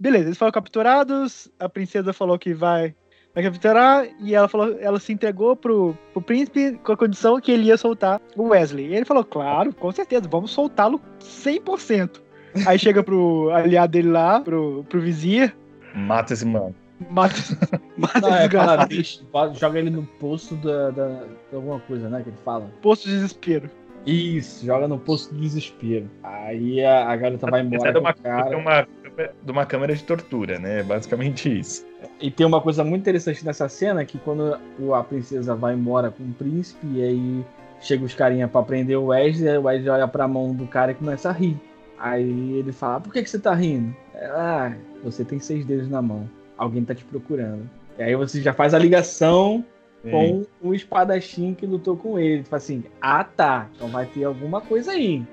Beleza, 0.00 0.26
eles 0.26 0.38
foram 0.38 0.52
capturados, 0.52 1.48
a 1.58 1.68
princesa 1.68 2.12
falou 2.12 2.38
que 2.38 2.52
vai, 2.52 2.94
vai 3.34 3.44
capturar, 3.44 4.06
e 4.20 4.34
ela 4.34 4.48
falou, 4.48 4.76
ela 4.80 4.98
se 4.98 5.12
entregou 5.12 5.56
pro, 5.56 5.96
pro 6.12 6.20
príncipe 6.20 6.78
com 6.84 6.92
a 6.92 6.96
condição 6.96 7.40
que 7.40 7.50
ele 7.52 7.64
ia 7.68 7.76
soltar 7.78 8.20
o 8.36 8.48
Wesley. 8.48 8.88
E 8.88 8.94
ele 8.94 9.04
falou, 9.04 9.24
claro, 9.24 9.72
com 9.74 9.90
certeza, 9.92 10.28
vamos 10.28 10.50
soltá-lo 10.50 11.00
100%. 11.20 12.20
Aí 12.66 12.78
chega 12.78 13.02
pro 13.02 13.50
aliado 13.50 13.92
dele 13.92 14.10
lá, 14.10 14.40
pro, 14.40 14.84
pro 14.88 15.00
vizir, 15.00 15.54
Mata 15.94 16.34
esse 16.34 16.44
mano. 16.44 16.74
mata, 17.08 17.34
mata 17.96 18.20
Não, 18.20 18.28
esse 18.36 18.44
é, 18.46 18.50
fala, 18.50 18.86
bicho, 18.86 19.24
joga 19.54 19.78
ele 19.78 19.90
no 19.90 20.04
poço 20.04 20.54
da, 20.56 20.90
da- 20.90 21.24
de 21.50 21.54
alguma 21.56 21.80
coisa, 21.80 22.08
né? 22.10 22.22
Que 22.22 22.28
ele 22.30 22.38
fala. 22.44 22.70
posto 22.82 23.04
de 23.08 23.14
desespero. 23.14 23.70
Isso, 24.06 24.64
joga 24.64 24.86
no 24.86 24.98
poço 24.98 25.34
do 25.34 25.40
desespero. 25.40 26.08
Aí 26.22 26.82
a, 26.84 27.10
a 27.10 27.16
garota 27.16 27.50
vai 27.50 27.62
embora 27.62 27.90
é 27.90 27.92
de 27.92 27.98
uma, 27.98 28.14
cara. 28.14 28.48
de, 28.50 28.54
uma, 28.54 28.88
de 29.42 29.50
uma 29.50 29.66
câmera 29.66 29.94
de 29.96 30.04
tortura, 30.04 30.60
né? 30.60 30.84
Basicamente 30.84 31.58
isso. 31.58 31.84
E 32.20 32.30
tem 32.30 32.46
uma 32.46 32.60
coisa 32.60 32.84
muito 32.84 33.02
interessante 33.02 33.44
nessa 33.44 33.68
cena, 33.68 34.04
que 34.04 34.18
quando 34.18 34.56
a 34.94 35.02
princesa 35.02 35.56
vai 35.56 35.74
embora 35.74 36.10
com 36.10 36.22
o 36.22 36.32
príncipe, 36.32 36.86
e 36.86 37.02
aí 37.02 37.44
chega 37.80 38.04
os 38.04 38.14
carinha 38.14 38.46
pra 38.46 38.62
prender 38.62 38.96
o 38.96 39.06
Wesley, 39.06 39.58
o 39.58 39.64
Wesley 39.64 39.90
olha 39.90 40.06
pra 40.06 40.28
mão 40.28 40.54
do 40.54 40.66
cara 40.66 40.92
e 40.92 40.94
começa 40.94 41.28
a 41.28 41.32
rir. 41.32 41.56
Aí 41.98 42.52
ele 42.58 42.72
fala, 42.72 43.00
por 43.00 43.12
que, 43.12 43.22
que 43.22 43.28
você 43.28 43.38
tá 43.40 43.54
rindo? 43.54 43.94
Ela, 44.14 44.68
ah, 44.68 44.76
você 45.02 45.24
tem 45.24 45.40
seis 45.40 45.64
dedos 45.64 45.88
na 45.88 46.00
mão. 46.00 46.28
Alguém 46.56 46.84
tá 46.84 46.94
te 46.94 47.04
procurando. 47.04 47.68
E 47.98 48.02
aí 48.02 48.14
você 48.14 48.40
já 48.40 48.52
faz 48.52 48.72
a 48.72 48.78
ligação 48.78 49.64
com 50.10 50.42
o 50.68 50.74
espadachim 50.74 51.54
que 51.54 51.66
lutou 51.66 51.96
com 51.96 52.18
ele. 52.18 52.42
Tipo 52.42 52.56
assim, 52.56 52.84
ah 53.00 53.24
tá, 53.24 53.68
então 53.74 53.88
vai 53.88 54.06
ter 54.06 54.24
alguma 54.24 54.60
coisa 54.60 54.92
aí. 54.92 55.24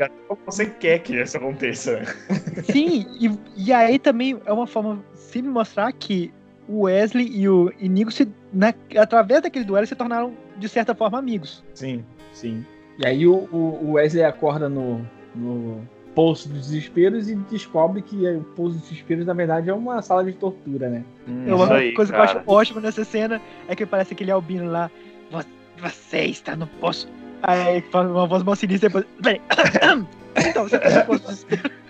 Você 0.45 0.65
quer 0.65 0.99
que 0.99 1.19
isso 1.21 1.37
aconteça? 1.37 2.01
Sim, 2.71 3.05
e, 3.19 3.31
e 3.55 3.73
aí 3.73 3.97
também 3.99 4.39
é 4.45 4.51
uma 4.53 4.67
forma 4.67 5.03
sim 5.13 5.41
de 5.41 5.47
mostrar 5.49 5.91
que 5.91 6.33
o 6.67 6.81
Wesley 6.83 7.27
e 7.35 7.47
o 7.49 7.71
Inigo, 7.79 8.11
se, 8.11 8.27
na- 8.53 8.73
através 8.97 9.41
daquele 9.41 9.65
duelo, 9.65 9.85
se 9.85 9.95
tornaram, 9.95 10.33
de 10.57 10.69
certa 10.69 10.95
forma, 10.95 11.19
amigos. 11.19 11.63
Sim. 11.73 12.03
Sim. 12.31 12.65
E 12.99 13.05
aí 13.07 13.27
o, 13.27 13.47
o- 13.51 13.79
o 13.83 13.91
Wesley 13.93 14.23
acorda 14.23 14.69
no, 14.69 15.05
no 15.35 15.81
Poço 16.15 16.47
dos 16.49 16.67
Desesperos 16.67 17.29
e 17.29 17.35
descobre 17.35 18.01
que 18.01 18.25
o 18.27 18.41
Poço 18.55 18.77
dos 18.77 18.89
Desesperos, 18.89 19.25
na 19.25 19.33
verdade, 19.33 19.69
é 19.69 19.73
uma 19.73 20.01
sala 20.01 20.23
de 20.23 20.33
tortura, 20.33 20.89
né? 20.89 21.03
É 21.47 21.53
uma 21.53 21.73
aí, 21.73 21.93
coisa 21.93 22.11
cara. 22.11 22.27
que 22.27 22.35
eu 22.35 22.39
acho 22.41 22.51
ótima 22.51 22.81
nessa 22.81 23.03
cena 23.03 23.41
é 23.67 23.75
que 23.75 23.85
parece 23.85 24.13
aquele 24.13 24.31
albino 24.31 24.69
lá. 24.69 24.89
"Vo- 25.31 25.43
Você 25.81 26.19
está 26.25 26.55
no 26.55 26.67
poço. 26.67 27.07
Aí 27.41 27.81
fala 27.91 28.09
uma 28.09 28.27
voz 28.27 28.43
mal 28.43 28.55
sinistra 28.55 28.89
depois. 28.89 29.05
Bem, 29.21 29.41
então, 30.47 30.67
você 30.69 30.77
está 30.77 30.99
no 30.99 31.05
poço. 31.05 31.45
de- 31.47 31.83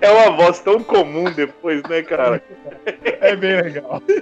É 0.00 0.10
uma 0.10 0.36
voz 0.36 0.60
tão 0.60 0.82
comum 0.84 1.24
depois, 1.32 1.82
né, 1.84 2.02
cara? 2.02 2.42
É 3.20 3.34
bem 3.34 3.62
legal. 3.62 4.02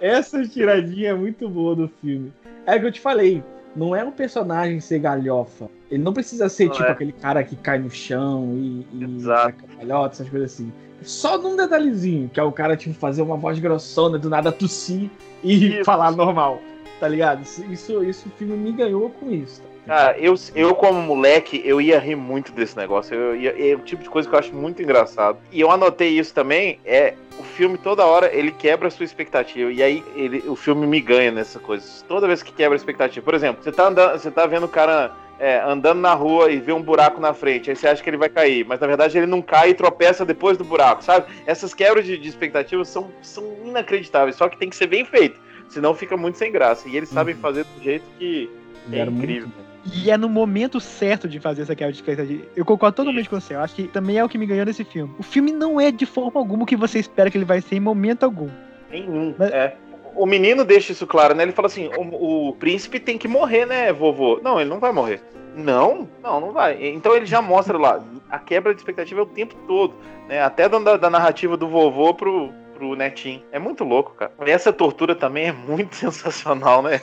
Essa 0.00 0.46
tiradinha 0.46 1.10
é 1.10 1.14
muito 1.14 1.48
boa 1.48 1.74
do 1.74 1.88
filme. 2.00 2.32
É 2.66 2.76
o 2.76 2.80
que 2.80 2.86
eu 2.86 2.92
te 2.92 3.00
falei. 3.00 3.42
Não 3.76 3.94
é 3.94 4.02
um 4.02 4.10
personagem 4.10 4.80
ser 4.80 4.98
galhofa. 4.98 5.68
Ele 5.90 6.02
não 6.02 6.12
precisa 6.12 6.48
ser 6.48 6.66
Não 6.66 6.72
tipo 6.72 6.84
é. 6.84 6.90
aquele 6.90 7.12
cara 7.12 7.44
que 7.44 7.54
cai 7.56 7.78
no 7.78 7.90
chão 7.90 8.52
e, 8.54 8.86
e 8.94 9.22
cambalhota, 9.24 10.14
essas 10.14 10.28
coisas 10.28 10.52
assim. 10.52 10.72
Só 11.02 11.36
num 11.38 11.54
detalhezinho, 11.56 12.28
que 12.28 12.40
é 12.40 12.42
o 12.42 12.50
cara 12.50 12.76
tipo 12.76 12.94
fazer 12.94 13.22
uma 13.22 13.36
voz 13.36 13.58
grossona, 13.58 14.18
do 14.18 14.30
nada 14.30 14.50
tossir 14.50 15.10
e 15.44 15.76
Isso. 15.76 15.84
falar 15.84 16.10
normal. 16.12 16.60
Tá 16.98 17.06
ligado? 17.06 17.42
Isso, 17.42 17.64
isso, 17.70 18.02
isso 18.02 18.28
o 18.28 18.32
filme 18.32 18.56
me 18.56 18.72
ganhou 18.72 19.10
com 19.10 19.30
isso. 19.30 19.60
tá? 19.60 19.68
Cara, 19.86 20.18
eu, 20.18 20.34
eu 20.54 20.74
como 20.74 21.00
moleque, 21.00 21.62
eu 21.64 21.80
ia 21.80 21.98
rir 21.98 22.16
muito 22.16 22.50
desse 22.52 22.76
negócio. 22.76 23.14
Eu 23.14 23.36
ia- 23.36 23.70
é 23.72 23.74
o 23.74 23.78
tipo 23.78 24.02
de 24.02 24.08
coisa 24.10 24.28
que 24.28 24.34
eu 24.34 24.38
acho 24.38 24.54
muito 24.54 24.82
engraçado. 24.82 25.38
E 25.52 25.60
eu 25.60 25.70
anotei 25.70 26.08
isso 26.18 26.34
também, 26.34 26.80
é 26.84 27.14
o 27.38 27.42
filme 27.44 27.78
toda 27.78 28.04
hora 28.04 28.34
ele 28.34 28.50
quebra 28.50 28.88
a 28.88 28.90
sua 28.90 29.04
expectativa. 29.04 29.70
E 29.70 29.82
aí 29.82 30.02
ele, 30.16 30.42
o 30.48 30.56
filme 30.56 30.86
me 30.86 31.00
ganha 31.00 31.30
nessa 31.30 31.60
coisa. 31.60 31.86
Toda 32.08 32.26
vez 32.26 32.42
que 32.42 32.52
quebra 32.52 32.74
a 32.74 32.78
expectativa. 32.78 33.24
Por 33.24 33.34
exemplo, 33.34 33.62
você 33.62 33.70
tá 33.70 33.86
andando, 33.86 34.18
você 34.18 34.30
tá 34.30 34.44
vendo 34.46 34.64
o 34.64 34.68
cara 34.68 35.12
é, 35.38 35.60
andando 35.60 36.00
na 36.00 36.14
rua 36.14 36.50
e 36.50 36.58
vê 36.58 36.72
um 36.72 36.82
buraco 36.82 37.20
na 37.20 37.32
frente, 37.34 37.70
aí 37.70 37.76
você 37.76 37.86
acha 37.86 38.02
que 38.02 38.08
ele 38.10 38.16
vai 38.16 38.28
cair, 38.30 38.64
mas 38.66 38.80
na 38.80 38.86
verdade 38.86 39.16
ele 39.18 39.26
não 39.26 39.42
cai 39.42 39.68
e 39.70 39.74
tropeça 39.74 40.24
depois 40.24 40.56
do 40.56 40.64
buraco, 40.64 41.04
sabe? 41.04 41.26
Essas 41.46 41.74
quebras 41.74 42.06
de, 42.06 42.16
de 42.16 42.26
expectativas 42.28 42.88
são, 42.88 43.10
são 43.20 43.44
inacreditáveis, 43.64 44.34
só 44.34 44.48
que 44.48 44.56
tem 44.56 44.70
que 44.70 44.74
ser 44.76 44.86
bem 44.86 45.04
feito, 45.04 45.38
senão 45.68 45.94
fica 45.94 46.16
muito 46.16 46.38
sem 46.38 46.50
graça. 46.50 46.88
E 46.88 46.96
eles 46.96 47.10
sabem 47.10 47.34
Uhum. 47.34 47.40
fazer 47.42 47.64
do 47.64 47.82
jeito 47.84 48.04
que 48.18 48.50
é 48.90 49.04
muito 49.04 49.18
incrível. 49.18 49.48
bom. 49.48 49.75
E 49.92 50.10
é 50.10 50.16
no 50.16 50.28
momento 50.28 50.80
certo 50.80 51.28
de 51.28 51.38
fazer 51.38 51.62
essa 51.62 51.74
quebra 51.74 51.92
de 51.92 51.98
expectativa. 51.98 52.44
Eu 52.56 52.64
concordo 52.64 52.96
totalmente 52.96 53.28
com 53.28 53.38
você. 53.40 53.54
Eu 53.54 53.60
acho 53.60 53.74
que 53.74 53.84
também 53.88 54.18
é 54.18 54.24
o 54.24 54.28
que 54.28 54.38
me 54.38 54.46
ganhou 54.46 54.66
nesse 54.66 54.84
filme. 54.84 55.14
O 55.18 55.22
filme 55.22 55.52
não 55.52 55.80
é 55.80 55.90
de 55.90 56.04
forma 56.06 56.40
alguma 56.40 56.64
o 56.64 56.66
que 56.66 56.76
você 56.76 56.98
espera 56.98 57.30
que 57.30 57.38
ele 57.38 57.44
vai 57.44 57.60
ser 57.60 57.76
em 57.76 57.80
momento 57.80 58.24
algum. 58.24 58.48
Nenhum. 58.90 59.34
Mas- 59.38 59.52
É. 59.52 59.76
O 60.18 60.24
menino 60.24 60.64
deixa 60.64 60.92
isso 60.92 61.06
claro, 61.06 61.34
né? 61.34 61.42
Ele 61.42 61.52
fala 61.52 61.66
assim: 61.66 61.90
o, 61.94 62.48
o 62.48 62.52
príncipe 62.54 62.98
tem 62.98 63.18
que 63.18 63.28
morrer, 63.28 63.66
né, 63.66 63.92
vovô? 63.92 64.40
Não, 64.42 64.58
ele 64.58 64.70
não 64.70 64.78
vai 64.80 64.90
morrer. 64.90 65.20
Não, 65.54 66.08
não, 66.22 66.40
não 66.40 66.52
vai. 66.52 66.88
Então 66.88 67.14
ele 67.14 67.26
já 67.26 67.42
mostra 67.42 67.76
lá, 67.76 68.02
a 68.30 68.38
quebra 68.38 68.72
de 68.74 68.80
expectativa 68.80 69.20
é 69.20 69.22
o 69.22 69.26
tempo 69.26 69.54
todo, 69.66 69.94
né? 70.26 70.42
Até 70.42 70.68
da, 70.70 70.96
da 70.96 71.10
narrativa 71.10 71.54
do 71.56 71.68
vovô 71.68 72.14
pro, 72.14 72.50
pro 72.76 72.94
netinho. 72.94 73.42
É 73.50 73.58
muito 73.58 73.84
louco, 73.84 74.14
cara. 74.14 74.32
E 74.46 74.50
essa 74.50 74.72
tortura 74.72 75.14
também 75.14 75.48
é 75.48 75.52
muito 75.52 75.94
sensacional, 75.96 76.82
né? 76.82 77.00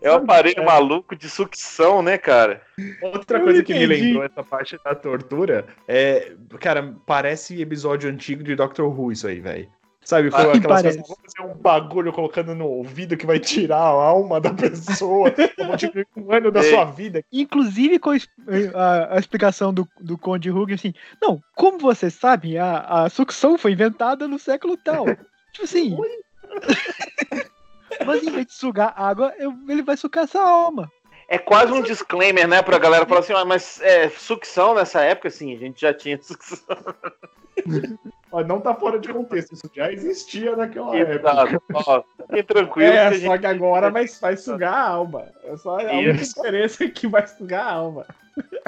É 0.00 0.10
um 0.10 0.16
aparelho 0.16 0.64
maluco 0.64 1.14
de 1.14 1.28
sucção, 1.28 2.00
né, 2.00 2.16
cara? 2.16 2.62
Outra 3.02 3.38
Eu 3.38 3.44
coisa 3.44 3.62
que 3.62 3.74
me 3.74 3.86
lembrou 3.86 4.24
essa 4.24 4.42
parte 4.42 4.78
da 4.82 4.94
tortura 4.94 5.66
é. 5.86 6.32
Cara, 6.60 6.94
parece 7.04 7.60
episódio 7.60 8.08
antigo 8.08 8.42
de 8.42 8.54
Doctor 8.54 8.88
Who 8.88 9.12
isso 9.12 9.26
aí, 9.26 9.40
velho. 9.40 9.68
Sabe, 10.06 10.30
foi 10.30 10.38
Ah, 10.38 10.54
aquelas 10.54 10.82
parece. 10.82 10.98
coisas, 10.98 11.16
vamos 11.18 11.34
fazer 11.34 11.50
um 11.50 11.60
bagulho 11.60 12.12
colocando 12.12 12.54
no 12.54 12.64
ouvido 12.68 13.16
que 13.16 13.26
vai 13.26 13.40
tirar 13.40 13.78
a 13.78 13.88
alma 13.88 14.40
da 14.40 14.54
pessoa, 14.54 15.34
eu 15.58 15.66
vou 15.66 15.76
te 15.76 15.90
um 16.16 16.32
ano 16.32 16.52
da 16.52 16.62
Ei. 16.62 16.70
sua 16.70 16.84
vida. 16.84 17.24
Inclusive 17.32 17.98
com 17.98 18.10
a, 18.12 19.14
a- 19.16 19.18
explicação 19.18 19.74
do, 19.74 19.88
do 20.00 20.16
Conde 20.16 20.48
Hugh, 20.48 20.72
assim, 20.72 20.94
não, 21.20 21.42
como 21.56 21.78
você 21.80 22.08
sabe, 22.08 22.56
a, 22.56 22.78
a 22.82 23.08
sucção 23.10 23.58
foi 23.58 23.72
inventada 23.72 24.28
no 24.28 24.38
século 24.38 24.76
tal. 24.76 25.06
tipo 25.52 25.64
assim. 25.64 25.96
Mas 28.06 28.22
em 28.22 28.30
vez 28.30 28.46
de 28.46 28.52
sugar 28.54 28.94
água, 28.96 29.34
eu- 29.38 29.58
ele 29.68 29.82
vai 29.82 29.96
sugar 29.96 30.22
essa 30.22 30.40
alma. 30.40 30.88
É 31.28 31.36
quase 31.36 31.72
um 31.72 31.82
disclaimer, 31.82 32.46
né, 32.46 32.62
pra 32.62 32.78
galera 32.78 33.06
falar 33.06 33.18
assim, 33.22 33.32
ah, 33.32 33.44
mas 33.44 33.80
é, 33.80 34.08
sucção 34.10 34.72
nessa 34.76 35.00
época, 35.02 35.30
sim, 35.30 35.52
a 35.52 35.58
gente 35.58 35.80
já 35.80 35.92
tinha 35.92 36.16
sucção. 36.22 36.76
Ó, 38.36 38.44
não 38.44 38.60
tá 38.60 38.74
fora 38.74 38.98
de 38.98 39.08
contexto, 39.12 39.54
isso 39.54 39.70
já 39.74 39.90
existia 39.90 40.54
naquela 40.54 40.94
época. 40.96 41.14
Exato. 41.16 41.62
Ó, 41.72 42.02
fiquem 42.26 42.44
tranquilos 42.44 42.90
É, 42.90 42.92
que 42.92 42.98
a 42.98 43.12
gente 43.12 43.26
só 43.26 43.38
que 43.38 43.46
agora 43.46 43.90
vai, 43.90 44.06
vai 44.20 44.36
sugar 44.36 44.74
a 44.74 44.88
alma. 44.90 45.24
É 45.44 45.56
só 45.56 45.78
a 45.80 45.82
única 45.92 46.12
diferença 46.12 46.84
é 46.84 46.88
que 46.88 47.06
vai 47.06 47.26
sugar 47.26 47.66
a 47.66 47.72
alma. 47.72 48.06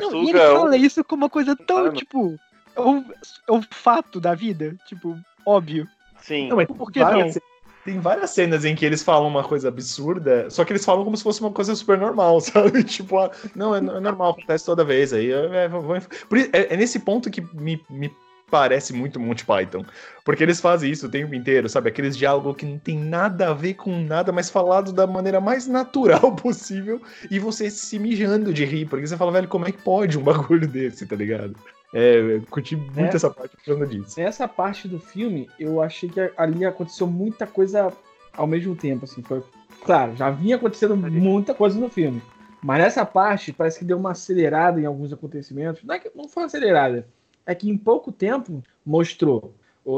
Não, 0.00 0.14
e 0.24 0.30
ele 0.30 0.38
um- 0.38 0.56
fala 0.56 0.76
isso 0.76 1.04
como 1.04 1.24
uma 1.24 1.30
coisa 1.30 1.54
tão, 1.54 1.84
Mano. 1.84 1.92
tipo. 1.92 2.38
é 2.74 2.80
o, 2.80 3.04
é 3.48 3.52
o 3.52 3.62
fato 3.70 4.18
da 4.20 4.34
vida, 4.34 4.74
tipo, 4.86 5.18
óbvio. 5.44 5.86
Sim. 6.22 6.48
Não, 6.48 6.56
mas 6.56 6.66
Por 6.66 6.90
que 6.90 7.00
várias- 7.00 7.34
não? 7.34 7.42
Tem 7.84 8.00
várias 8.00 8.30
cenas 8.30 8.64
em 8.66 8.74
que 8.74 8.84
eles 8.84 9.02
falam 9.02 9.26
uma 9.28 9.42
coisa 9.42 9.68
absurda, 9.68 10.50
só 10.50 10.62
que 10.64 10.72
eles 10.72 10.84
falam 10.84 11.04
como 11.04 11.16
se 11.16 11.22
fosse 11.22 11.40
uma 11.40 11.50
coisa 11.50 11.74
super 11.74 11.96
normal, 11.96 12.38
sabe? 12.40 12.84
Tipo, 12.84 13.18
ah, 13.18 13.30
não, 13.54 13.74
é, 13.74 13.78
é 13.78 13.80
normal, 13.80 14.32
acontece 14.32 14.64
toda 14.66 14.84
vez. 14.84 15.12
Aí 15.12 15.30
é, 15.32 15.64
é, 15.64 15.68
vou- 15.68 15.82
por 16.28 16.38
isso- 16.38 16.50
é- 16.52 16.74
é 16.74 16.76
nesse 16.76 16.98
ponto 17.00 17.30
que 17.30 17.40
me, 17.54 17.82
me 17.90 18.10
parece 18.51 18.92
muito 18.92 19.20
Monty 19.20 19.44
Python. 19.44 19.84
Porque 20.24 20.42
eles 20.42 20.61
fazem 20.61 20.90
isso 20.90 21.07
o 21.07 21.11
tempo 21.11 21.34
inteiro, 21.34 21.68
sabe? 21.68 21.88
Aqueles 21.88 22.16
diálogos 22.16 22.57
que 22.57 22.66
não 22.66 22.78
tem 22.78 22.99
nada 22.99 23.49
a 23.49 23.55
ver 23.55 23.74
com 23.74 23.99
nada, 24.03 24.30
mas 24.30 24.51
falado 24.51 24.92
da 24.92 25.07
maneira 25.07 25.40
mais 25.40 25.66
natural 25.66 26.32
possível 26.36 27.01
e 27.30 27.38
você 27.38 27.70
se 27.70 27.99
mijando 27.99 28.53
de 28.53 28.64
rir, 28.64 28.86
porque 28.86 29.07
você 29.07 29.16
fala, 29.16 29.32
velho, 29.32 29.49
como 29.49 29.66
é 29.66 29.72
que 29.72 29.82
pode 29.82 30.18
um 30.18 30.22
bagulho 30.24 30.66
desse, 30.66 31.07
tá 31.07 31.16
ligado? 31.16 31.55
É, 31.94 32.36
eu 32.36 32.42
curti 32.51 32.76
muito 32.76 33.12
É. 33.12 33.16
essa 33.16 33.30
parte 33.30 33.57
causa 33.64 33.86
disso. 33.86 34.20
Nessa 34.20 34.46
parte 34.46 34.86
do 34.86 34.99
filme, 34.99 35.49
eu 35.59 35.80
achei 35.80 36.09
que 36.09 36.20
ali 36.36 36.64
aconteceu 36.64 37.07
muita 37.07 37.46
coisa 37.46 37.90
ao 38.36 38.46
mesmo 38.46 38.76
tempo, 38.76 39.05
assim, 39.05 39.22
foi... 39.22 39.42
Claro, 39.84 40.14
já 40.16 40.28
vinha 40.28 40.57
acontecendo 40.57 40.96
muita 40.96 41.55
coisa 41.55 41.78
no 41.78 41.88
filme, 41.88 42.20
mas 42.62 42.78
nessa 42.78 43.07
parte 43.07 43.53
parece 43.53 43.78
que 43.78 43.84
deu 43.84 43.96
uma 43.96 44.11
acelerada 44.11 44.80
em 44.80 44.84
alguns 44.84 45.12
acontecimentos. 45.12 45.82
Não 45.84 45.94
é 45.94 45.99
que 45.99 46.11
não 46.14 46.28
foi 46.28 46.44
acelerada, 46.44 47.07
é 47.49 47.55
que 47.55 47.68
em 47.68 47.78
pouco 47.78 48.12
tempo 48.12 48.62
mostrou 48.84 49.55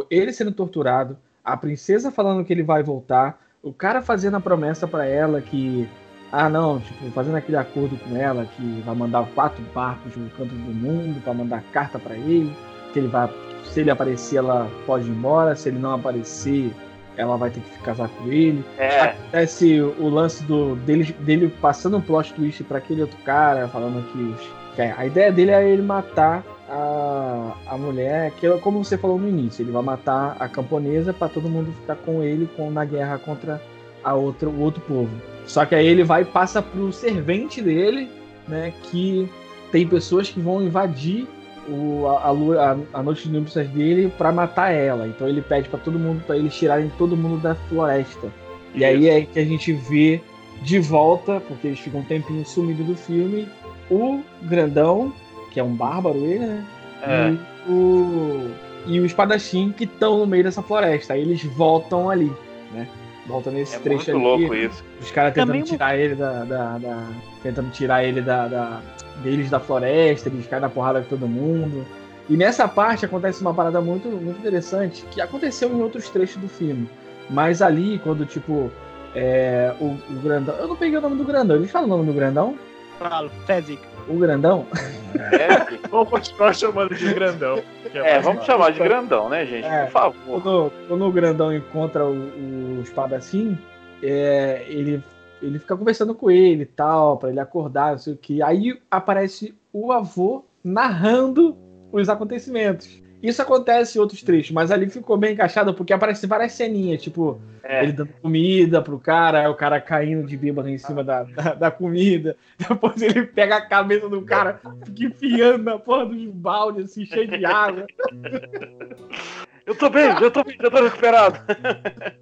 ele 0.09 0.33
sendo 0.33 0.53
torturado, 0.53 1.19
a 1.45 1.57
princesa 1.57 2.13
falando 2.13 2.45
que 2.45 2.53
ele 2.53 2.63
vai 2.63 2.81
voltar, 2.81 3.41
o 3.61 3.73
cara 3.73 4.01
fazendo 4.01 4.37
a 4.37 4.41
promessa 4.41 4.87
pra 4.87 5.05
ela 5.05 5.41
que 5.41 5.89
ah 6.31 6.49
não, 6.49 6.79
tipo, 6.79 7.11
fazendo 7.11 7.37
aquele 7.37 7.57
acordo 7.57 7.97
com 7.97 8.17
ela 8.17 8.47
que 8.47 8.81
vai 8.87 8.95
mandar 8.95 9.29
quatro 9.35 9.61
barcos 9.75 10.17
no 10.17 10.31
canto 10.31 10.55
do 10.55 10.73
mundo 10.73 11.21
pra 11.23 11.35
mandar 11.35 11.65
carta 11.73 11.99
pra 11.99 12.15
ele, 12.15 12.57
que 12.93 13.01
ele 13.01 13.09
vai 13.09 13.29
se 13.65 13.81
ele 13.81 13.91
aparecer 13.91 14.37
ela 14.37 14.71
pode 14.87 15.09
ir 15.09 15.11
embora, 15.11 15.57
se 15.57 15.69
ele 15.69 15.79
não 15.81 15.95
aparecer 15.95 16.73
ela 17.17 17.37
vai 17.37 17.51
ter 17.51 17.61
que 17.61 17.79
casar 17.81 18.09
com 18.11 18.29
ele. 18.29 18.65
É. 18.79 19.01
Acontece 19.01 19.81
o 19.81 20.09
lance 20.09 20.45
do, 20.45 20.77
dele, 20.77 21.13
dele 21.21 21.53
passando 21.61 21.97
um 21.97 22.01
plot 22.01 22.33
twist 22.33 22.63
pra 22.63 22.79
aquele 22.79 23.03
outro 23.03 23.19
cara, 23.25 23.67
falando 23.67 24.07
que, 24.13 24.77
que 24.77 24.83
a 24.83 25.05
ideia 25.05 25.33
dele 25.33 25.51
é 25.51 25.69
ele 25.69 25.83
matar 25.83 26.45
a, 26.71 27.57
a 27.67 27.77
mulher, 27.77 28.31
que 28.33 28.49
como 28.59 28.85
você 28.85 28.97
falou 28.97 29.19
no 29.19 29.29
início, 29.29 29.63
ele 29.63 29.73
vai 29.73 29.83
matar 29.83 30.37
a 30.39 30.49
camponesa 30.49 31.13
pra 31.13 31.29
todo 31.29 31.49
mundo 31.49 31.73
ficar 31.81 31.97
com 31.97 32.23
ele 32.23 32.49
com, 32.57 32.71
na 32.71 32.85
guerra 32.85 33.19
contra 33.19 33.61
a 34.05 34.15
outra, 34.15 34.49
o 34.49 34.61
outro 34.61 34.81
povo. 34.83 35.11
Só 35.47 35.67
que 35.67 35.75
aí 35.75 35.87
ele 35.87 36.05
vai 36.05 36.25
passa 36.25 36.63
pro 36.63 36.93
servente 36.93 37.61
dele, 37.61 38.09
né, 38.47 38.73
que 38.85 39.29
tem 39.73 39.87
pessoas 39.87 40.31
que 40.31 40.41
vão 40.41 40.63
invadir 40.63 41.27
o, 41.69 42.07
a, 42.07 42.29
a, 42.29 42.77
a, 43.01 43.03
noite 43.03 43.29
de 43.29 43.35
núpcias 43.37 43.69
dele 43.69 44.13
pra 44.17 44.31
matar 44.31 44.71
ela. 44.71 45.09
Então 45.09 45.29
ele 45.29 45.43
pede 45.43 45.69
pra 45.69 45.79
todo 45.79 45.99
mundo, 45.99 46.23
para 46.25 46.37
eles 46.37 46.55
tirarem 46.55 46.91
todo 46.97 47.17
mundo 47.17 47.41
da 47.43 47.55
floresta. 47.55 48.33
E 48.75 48.85
aí 48.85 49.09
é 49.09 49.23
que 49.23 49.39
a 49.39 49.45
gente 49.45 49.73
vê 49.73 50.23
de 50.63 50.79
volta, 50.79 51.41
porque 51.41 51.67
eles 51.67 51.81
ficam 51.81 52.01
um 52.01 52.05
tempinho 52.05 52.47
sumidos 52.47 52.87
do 52.87 52.95
filme, 52.95 53.49
o 53.91 54.21
grandão, 54.43 55.13
que 55.51 55.59
é 55.61 55.65
um 55.65 55.75
bárbaro 55.75 56.19
ele, 56.25 56.47
né? 56.47 56.65
É. 57.03 57.31
E 57.67 57.71
o, 57.71 58.51
e 58.87 59.01
o 59.01 59.07
espadachim 59.07 59.73
que 59.73 59.85
estão 59.85 60.19
no 60.19 60.27
meio 60.27 60.45
dessa 60.45 60.63
floresta. 60.63 61.15
Aí 61.15 61.21
eles 61.23 61.43
voltam 61.45 62.09
ali, 62.11 62.33
né? 62.73 62.87
Voltam 63.27 63.53
nesse 63.53 63.77
É 63.77 63.79
trecho 63.79 64.11
muito 64.13 64.29
ali. 64.35 64.41
louco 64.43 64.55
isso. 64.55 64.85
Os 65.01 65.11
caras 65.11 65.33
tentando 65.35 65.49
Também- 65.49 65.63
tirar 65.63 65.97
ele 65.97 66.15
da, 66.15 66.45
da- 66.45 66.79
da- 66.79 67.09
Tentando 67.43 67.71
tirar 67.71 68.05
ele 68.05 68.21
da, 68.21 68.49
da- 68.49 68.81
deles 69.23 69.49
da 69.51 69.61
floresta, 69.61 70.29
eles 70.29 70.47
caem 70.47 70.63
na 70.63 70.69
porrada 70.69 71.01
com 71.03 71.09
todo 71.09 71.27
mundo. 71.29 71.87
E 72.29 72.37
nessa 72.37 72.67
parte 72.69 73.05
acontece 73.05 73.41
uma 73.41 73.53
parada 73.53 73.81
muito, 73.81 74.09
muito 74.09 74.39
interessante 74.39 75.05
que 75.11 75.21
aconteceu 75.21 75.69
em 75.71 75.81
outros 75.83 76.09
trechos 76.09 76.37
do 76.37 76.49
filme. 76.49 76.89
Mas 77.29 77.61
ali, 77.63 77.99
quando, 78.03 78.25
tipo, 78.27 78.71
é, 79.15 79.73
o, 79.81 79.85
o 79.87 80.21
grandão. 80.23 80.55
Eu 80.57 80.69
não 80.69 80.77
peguei 80.77 80.99
o 80.99 81.01
nome 81.01 81.17
do 81.17 81.25
grandão. 81.25 81.57
Eles 81.57 81.71
falam 81.71 81.87
o 81.89 81.91
nome 81.91 82.07
do 82.07 82.13
grandão? 82.13 82.57
Falo, 82.99 83.31
Fezzik. 83.47 83.81
O 84.11 84.19
grandão? 84.19 84.67
É, 85.15 85.79
Vamos 85.89 86.09
continuar 86.09 86.55
chamando 86.55 86.95
de 86.95 87.15
grandão. 87.15 87.63
é, 87.95 88.13
mais 88.13 88.25
vamos 88.25 88.45
chamar 88.45 88.73
de 88.73 88.79
grandão, 88.81 89.29
né, 89.29 89.47
gente? 89.47 89.67
É. 89.67 89.85
Por 89.85 89.93
favor. 89.93 90.43
Quando, 90.43 90.73
quando 90.89 91.07
o 91.07 91.13
grandão 91.13 91.55
encontra 91.55 92.05
o, 92.05 92.13
o 92.13 92.81
espadachim, 92.83 93.57
é, 94.03 94.65
ele, 94.69 95.03
ele 95.41 95.59
fica 95.59 95.77
conversando 95.77 96.15
com 96.15 96.31
ele 96.31 96.63
e 96.63 96.67
tal, 96.67 97.19
pra 97.19 97.31
ele 97.31 97.41
acordar, 97.41 97.93
não 97.93 97.99
sei 97.99 98.15
o 98.15 98.17
que. 98.17 98.43
Aí 98.43 98.81
aparece 98.91 99.55
o 99.73 99.93
avô 99.93 100.45
narrando 100.63 101.57
os 101.93 102.09
acontecimentos. 102.09 103.01
Isso 103.23 103.43
acontece 103.43 103.99
em 103.99 104.01
outros 104.01 104.23
trechos, 104.23 104.51
mas 104.53 104.71
ali 104.71 104.89
ficou 104.89 105.17
bem 105.17 105.35
encaixado 105.35 105.75
porque 105.75 105.93
aparecem 105.93 106.27
várias 106.29 106.53
ceninhas, 106.53 107.03
tipo, 107.03 107.39
É. 107.63 107.83
ele 107.83 107.93
dando 107.93 108.13
comida 108.23 108.81
pro 108.81 108.99
cara, 108.99 109.51
o 109.51 109.55
cara 109.55 109.79
caindo 109.81 110.27
de 110.27 110.37
bêbado 110.37 110.69
em 110.71 110.79
cima 110.79 111.05
da, 111.05 111.25
da, 111.25 111.55
da 111.55 111.71
comida. 111.71 112.35
Depois 112.59 113.01
ele 113.03 113.25
pega 113.27 113.57
a 113.57 113.67
cabeça 113.67 114.09
do 114.09 114.23
cara, 114.23 114.59
fica 114.87 115.05
enfiando 115.05 115.65
na 115.65 115.79
porra 115.79 116.07
dos 116.07 116.25
baldes, 116.29 116.87
assim, 116.87 117.05
cheio 117.05 117.29
de 117.29 117.45
água. 117.45 117.87
Eu 119.67 119.75
tô 119.77 119.89
bem, 119.89 120.07
eu 120.21 120.31
tô 120.33 120.43
bem, 120.43 120.57
já 120.61 120.69
tô 120.71 120.83
recuperado. 120.83 121.39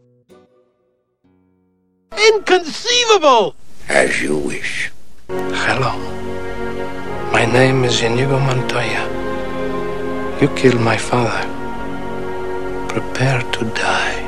Inconceivable! 2.19 3.55
As 3.89 4.21
you 4.21 4.37
wish. 4.37 4.91
Hello. 5.29 5.93
My 7.33 7.47
name 7.47 7.85
is 7.87 8.03
Inigo 8.03 8.39
Montoya. 8.39 9.18
You 10.41 10.47
killed 10.55 10.81
my 10.81 10.97
father. 10.97 11.43
Prepare 12.89 13.43
to 13.43 13.65
die. 13.75 14.28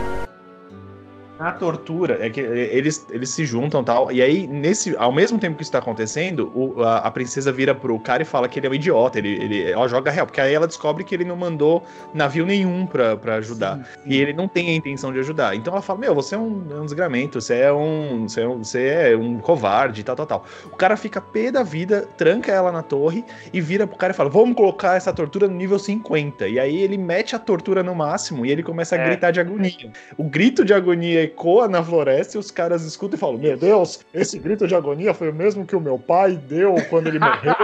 A 1.41 1.53
tortura 1.53 2.19
é 2.21 2.29
que 2.29 2.39
eles, 2.41 3.07
eles 3.11 3.31
se 3.31 3.47
juntam 3.47 3.81
e 3.81 3.85
tal. 3.85 4.13
E 4.13 4.21
aí, 4.21 4.47
nesse, 4.47 4.95
ao 4.97 5.11
mesmo 5.11 5.39
tempo 5.39 5.57
que 5.57 5.63
isso 5.63 5.73
tá 5.73 5.79
acontecendo, 5.79 6.53
o- 6.55 6.83
a, 6.83 6.99
a 6.99 7.11
princesa 7.11 7.51
vira 7.51 7.75
pro 7.75 7.99
cara 7.99 8.23
e 8.23 8.27
fala 8.27 8.47
que 8.47 8.59
ele 8.59 8.67
é 8.67 8.71
um 8.71 8.75
idiota. 8.75 9.19
Ele, 9.19 9.31
ele, 9.43 9.71
ela 9.71 9.89
joga 9.89 10.11
real, 10.11 10.27
porque 10.27 10.41
aí 10.41 10.53
ela 10.53 10.67
descobre 10.67 11.03
que 11.03 11.15
ele 11.15 11.25
não 11.25 11.37
mandou 11.37 11.83
navio 12.13 12.45
nenhum 12.45 12.85
pra, 12.85 13.17
pra 13.17 13.37
ajudar. 13.37 13.89
E 14.05 14.21
ele 14.21 14.35
não 14.35 14.47
tem 14.47 14.69
a 14.69 14.75
intenção 14.75 15.13
de 15.13 15.19
ajudar. 15.21 15.57
Então 15.57 15.73
ela 15.73 15.81
fala: 15.83 15.99
Meu, 16.01 16.15
você 16.15 16.35
é 16.35 16.39
um, 16.39 16.63
é 16.71 16.75
um 16.75 16.85
desgramento, 16.85 17.41
você 17.41 17.55
é 17.61 17.73
um, 17.73 18.29
você 18.29 18.43
é 18.43 18.49
um. 18.49 18.59
Você 18.63 18.87
é 18.89 19.17
um 19.17 19.39
covarde, 19.39 20.05
tal, 20.05 20.15
tal, 20.17 20.27
tal. 20.27 20.45
O 20.67 20.77
cara 20.77 20.97
fica 20.97 21.21
pé 21.23 21.51
da 21.51 21.63
vida, 21.63 22.07
tranca 22.19 22.53
ela 22.53 22.71
na 22.71 22.83
torre 22.83 23.25
e 23.53 23.61
vira 23.63 23.87
pro 23.87 23.97
cara 23.97 24.13
e 24.13 24.17
fala: 24.17 24.29
Vamos 24.29 24.55
colocar 24.55 24.97
essa 24.97 25.11
tortura 25.13 25.49
no 25.49 25.55
nível 25.55 25.79
50. 25.79 26.47
E 26.49 26.59
aí 26.59 26.83
ele 26.83 26.99
mete 26.99 27.35
a 27.35 27.39
tortura 27.39 27.83
no 27.83 27.95
máximo 27.95 28.45
e 28.45 28.51
ele 28.51 28.63
começa 28.63 28.95
a 28.95 28.99
É. 28.99 29.07
gritar 29.07 29.31
de 29.31 29.41
agonia. 29.41 29.91
O 30.19 30.25
grito 30.25 30.65
de 30.65 30.75
agonia 30.75 31.30
ecoa 31.31 31.69
na 31.69 31.83
floresta 31.83 32.37
e 32.37 32.41
os 32.41 32.51
caras 32.51 32.83
escutam 32.83 33.17
e 33.17 33.21
falam: 33.21 33.39
Meu 33.39 33.57
Deus, 33.57 34.05
esse 34.13 34.39
grito 34.39 34.67
de 34.67 34.75
agonia 34.75 35.15
foi 35.15 35.31
o 35.31 35.35
mesmo 35.35 35.67
que 35.67 35.77
o 35.77 35.81
meu 35.81 35.99
pai 35.99 36.37
deu 36.37 36.75
quando 36.89 37.07
ele 37.07 37.19
morreu. 37.19 37.55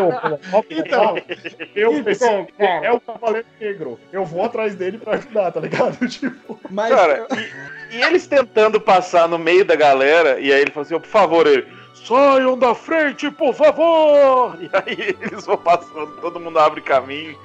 Então, 0.71 1.17
eu 1.75 2.03
pensei, 2.03 2.47
é 2.59 2.93
o 2.93 3.01
Cavaleiro 3.01 3.47
Negro. 3.61 3.99
Eu 4.13 4.25
vou 4.25 4.45
atrás 4.45 4.75
dele 4.75 4.99
pra 4.99 5.15
ajudar, 5.15 5.53
tá 5.53 5.61
ligado? 5.61 5.97
Tipo, 6.09 6.59
Mas 6.71 6.95
Cara, 6.95 7.27
e, 7.91 7.97
e 7.97 8.03
eles 8.03 8.27
tentando 8.27 8.81
passar 8.81 9.29
no 9.29 9.39
meio 9.39 9.65
da 9.65 9.75
galera, 9.75 10.41
e 10.41 10.53
aí 10.53 10.63
ele 10.63 10.71
falou 10.71 10.87
assim, 10.87 10.99
por 10.99 11.09
favor, 11.09 11.47
ele, 11.47 11.67
saiam 12.07 12.57
da 12.57 12.75
frente, 12.75 13.31
por 13.31 13.53
favor! 13.53 14.57
E 14.61 14.71
aí 14.73 15.17
eles 15.21 15.45
vão 15.45 15.57
passando, 15.57 16.17
todo 16.21 16.39
mundo 16.39 16.59
abre 16.59 16.81
caminho. 16.81 17.37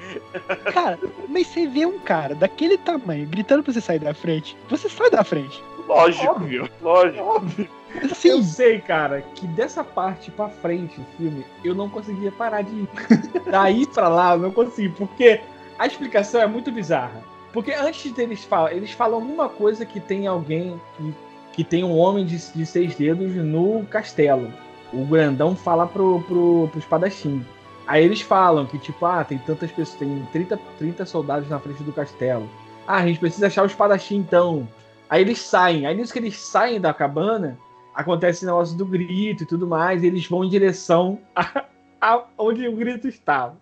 Cara, 0.71 0.99
mas 1.27 1.47
você 1.47 1.67
vê 1.67 1.85
um 1.85 1.99
cara 1.99 2.35
daquele 2.35 2.77
tamanho 2.77 3.27
gritando 3.27 3.63
pra 3.63 3.73
você 3.73 3.81
sair 3.81 3.99
da 3.99 4.13
frente, 4.13 4.55
você 4.69 4.87
sai 4.87 5.09
da 5.09 5.23
frente. 5.23 5.63
Lógico, 5.91 6.31
óbvio. 6.31 6.69
lógico. 6.81 7.23
Óbvio. 7.23 7.69
Assim, 8.09 8.29
eu 8.29 8.41
sei, 8.41 8.79
cara, 8.79 9.21
que 9.35 9.45
dessa 9.47 9.83
parte 9.83 10.31
pra 10.31 10.47
frente 10.47 10.97
do 10.97 11.05
filme, 11.17 11.45
eu 11.63 11.75
não 11.75 11.89
conseguia 11.89 12.31
parar 12.31 12.61
de 12.61 12.71
ir. 12.71 12.89
Daí 13.51 13.85
pra 13.85 14.07
lá, 14.07 14.33
eu 14.35 14.39
não 14.39 14.51
consigo, 14.51 14.95
porque 14.95 15.41
a 15.77 15.85
explicação 15.85 16.41
é 16.41 16.47
muito 16.47 16.71
bizarra. 16.71 17.21
Porque 17.51 17.73
antes 17.73 18.09
deles 18.13 18.45
falar, 18.45 18.73
eles 18.73 18.91
falam 18.91 19.15
alguma 19.15 19.49
coisa 19.49 19.85
que 19.85 19.99
tem 19.99 20.25
alguém 20.25 20.79
que, 20.95 21.13
que 21.51 21.63
tem 21.65 21.83
um 21.83 21.97
homem 21.97 22.25
de, 22.25 22.37
de 22.53 22.65
seis 22.65 22.95
dedos 22.95 23.35
no 23.35 23.85
castelo. 23.87 24.51
O 24.93 25.05
grandão 25.05 25.53
fala 25.55 25.85
pro, 25.85 26.21
pro, 26.21 26.69
pro 26.71 26.79
espadachim. 26.79 27.45
Aí 27.85 28.05
eles 28.05 28.21
falam 28.21 28.65
que, 28.65 28.77
tipo, 28.77 29.05
ah, 29.05 29.23
tem 29.25 29.37
tantas 29.39 29.69
pessoas, 29.69 29.99
tem 29.99 30.25
30, 30.31 30.57
30 30.77 31.05
soldados 31.05 31.49
na 31.49 31.59
frente 31.59 31.83
do 31.83 31.91
castelo. 31.91 32.49
Ah, 32.87 32.97
a 32.97 33.07
gente 33.07 33.19
precisa 33.19 33.47
achar 33.47 33.63
o 33.63 33.67
espadachim 33.67 34.15
então. 34.15 34.65
Aí 35.11 35.21
eles 35.21 35.39
saem. 35.39 35.85
Aí 35.85 35.93
nisso 35.93 36.13
que 36.13 36.19
eles 36.19 36.37
saem 36.37 36.79
da 36.79 36.93
cabana, 36.93 37.59
acontece 37.93 38.45
o 38.45 38.47
negócio 38.47 38.77
do 38.77 38.85
grito 38.85 39.43
e 39.43 39.45
tudo 39.45 39.67
mais, 39.67 40.01
e 40.01 40.07
eles 40.07 40.25
vão 40.25 40.45
em 40.45 40.49
direção 40.49 41.19
a, 41.35 41.65
a 41.99 42.23
onde 42.37 42.65
o 42.65 42.75
grito 42.77 43.09
estava. 43.09 43.57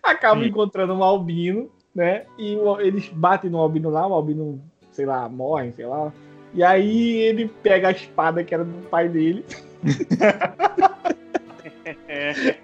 Acabam 0.00 0.44
Sim. 0.44 0.50
encontrando 0.50 0.94
um 0.94 1.02
albino, 1.02 1.68
né? 1.92 2.24
E 2.38 2.56
eles 2.78 3.08
batem 3.08 3.50
no 3.50 3.58
albino 3.58 3.90
lá, 3.90 4.06
o 4.06 4.14
albino, 4.14 4.62
sei 4.92 5.04
lá, 5.04 5.28
morre, 5.28 5.72
sei 5.72 5.86
lá. 5.86 6.12
E 6.54 6.62
aí 6.62 7.16
ele 7.16 7.50
pega 7.64 7.88
a 7.88 7.92
espada 7.92 8.44
que 8.44 8.54
era 8.54 8.64
do 8.64 8.88
pai 8.88 9.08
dele. 9.08 9.44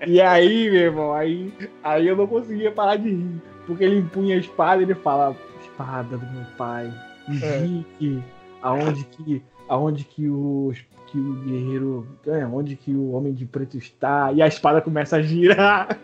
E 0.07 0.20
aí, 0.20 0.70
meu 0.70 0.80
irmão, 0.80 1.12
aí, 1.12 1.53
aí 1.82 2.07
eu 2.07 2.16
não 2.16 2.26
conseguia 2.26 2.70
parar 2.70 2.97
de 2.97 3.11
rir. 3.11 3.43
Porque 3.66 3.84
ele 3.84 3.99
empunha 3.99 4.36
a 4.36 4.39
espada 4.39 4.80
e 4.80 4.84
ele 4.84 4.95
fala, 4.95 5.34
espada 5.61 6.16
do 6.16 6.26
meu 6.32 6.45
pai, 6.57 6.93
Henrique, 7.29 8.22
aonde 8.62 9.05
que, 9.05 9.43
aonde 9.68 10.05
que 10.05 10.29
os 10.29 10.79
que 11.11 11.18
o 11.18 11.35
guerreiro. 11.37 12.07
É, 12.26 12.47
onde 12.47 12.76
que 12.76 12.93
o 12.93 13.12
homem 13.12 13.33
de 13.33 13.45
preto 13.47 13.76
está? 13.76 14.33
E 14.33 14.43
a 14.43 14.47
espada 14.47 14.81
começa 14.81 15.16
a 15.16 15.22
girar. 15.22 15.99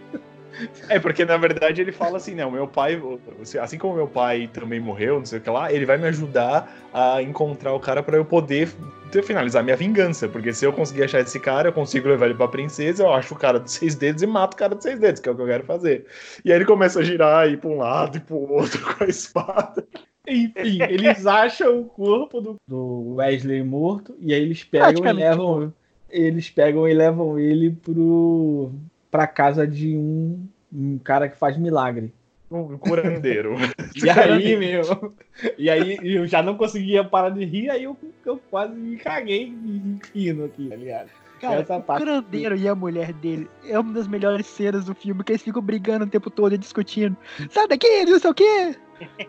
É, 0.88 1.00
porque 1.00 1.24
na 1.24 1.36
verdade 1.36 1.80
ele 1.80 1.90
fala 1.90 2.16
assim, 2.16 2.34
não, 2.34 2.48
meu 2.48 2.68
pai, 2.68 3.00
assim 3.60 3.76
como 3.76 3.96
meu 3.96 4.06
pai 4.06 4.48
também 4.52 4.78
morreu, 4.78 5.18
não 5.18 5.26
sei 5.26 5.40
o 5.40 5.42
que 5.42 5.50
lá, 5.50 5.72
ele 5.72 5.84
vai 5.84 5.98
me 5.98 6.06
ajudar 6.06 6.72
a 6.92 7.20
encontrar 7.20 7.72
o 7.72 7.80
cara 7.80 8.04
para 8.04 8.16
eu 8.16 8.24
poder 8.24 8.68
finalizar 9.24 9.64
minha 9.64 9.76
vingança, 9.76 10.28
porque 10.28 10.52
se 10.52 10.64
eu 10.64 10.72
conseguir 10.72 11.04
achar 11.04 11.20
esse 11.20 11.40
cara, 11.40 11.68
eu 11.68 11.72
consigo 11.72 12.08
levar 12.08 12.26
ele 12.26 12.34
pra 12.34 12.46
princesa, 12.46 13.02
eu 13.02 13.12
acho 13.12 13.34
o 13.34 13.36
cara 13.36 13.58
dos 13.58 13.72
seis 13.72 13.96
dedos 13.96 14.22
e 14.22 14.26
mato 14.26 14.54
o 14.54 14.56
cara 14.56 14.74
dos 14.76 14.84
seis 14.84 14.98
dedos, 14.98 15.20
que 15.20 15.28
é 15.28 15.32
o 15.32 15.34
que 15.34 15.42
eu 15.42 15.46
quero 15.46 15.64
fazer. 15.64 16.06
E 16.44 16.52
aí 16.52 16.58
ele 16.58 16.64
começa 16.64 17.00
a 17.00 17.02
girar, 17.02 17.48
ir 17.48 17.58
pra 17.58 17.70
um 17.70 17.78
lado 17.78 18.16
e 18.16 18.20
pro 18.20 18.36
outro 18.36 18.80
com 18.94 19.02
a 19.02 19.08
espada. 19.08 19.84
Enfim, 20.26 20.82
eles 20.82 21.26
acham 21.26 21.80
o 21.80 21.84
corpo 21.84 22.40
do, 22.40 22.56
do 22.66 23.14
Wesley 23.16 23.62
morto 23.62 24.16
e 24.18 24.32
aí 24.32 24.42
eles 24.42 24.64
pegam 24.64 25.04
e 25.06 25.12
levam. 25.12 25.72
Eles 26.08 26.48
pegam 26.48 26.88
e 26.88 26.94
levam 26.94 27.38
ele 27.38 27.70
pro, 27.70 28.70
pra 29.10 29.26
casa 29.26 29.66
de 29.66 29.96
um, 29.96 30.46
um 30.72 30.98
cara 30.98 31.28
que 31.28 31.36
faz 31.36 31.56
milagre. 31.58 32.12
Um 32.50 32.78
curandeiro. 32.78 33.56
E 33.96 34.10
aí, 34.10 34.56
meu. 34.56 35.14
E 35.56 35.70
aí 35.70 35.98
eu 36.02 36.26
já 36.26 36.42
não 36.42 36.56
conseguia 36.56 37.04
parar 37.04 37.30
de 37.30 37.44
rir, 37.44 37.70
aí 37.70 37.84
eu, 37.84 37.96
eu 38.26 38.40
quase 38.50 38.74
me 38.74 38.96
caguei 38.96 39.54
rindo 40.12 40.44
aqui, 40.44 40.68
tá 40.68 40.74
ligado? 40.74 41.10
Cara, 41.40 41.60
Essa 41.60 41.76
o 41.76 41.82
curandeiro 41.82 42.56
e 42.56 42.66
a 42.66 42.74
mulher 42.74 43.12
dele 43.12 43.48
é 43.68 43.78
uma 43.78 43.92
das 43.92 44.08
melhores 44.08 44.46
cenas 44.46 44.86
do 44.86 44.94
filme, 44.94 45.22
que 45.22 45.32
eles 45.32 45.42
ficam 45.42 45.62
brigando 45.62 46.04
o 46.04 46.08
tempo 46.08 46.28
todo 46.28 46.54
e 46.54 46.58
discutindo. 46.58 47.16
Sai 47.50 47.68
daqui, 47.68 48.04
não 48.04 48.18
sei 48.18 48.30
o 48.30 48.34
quê! 48.34 48.74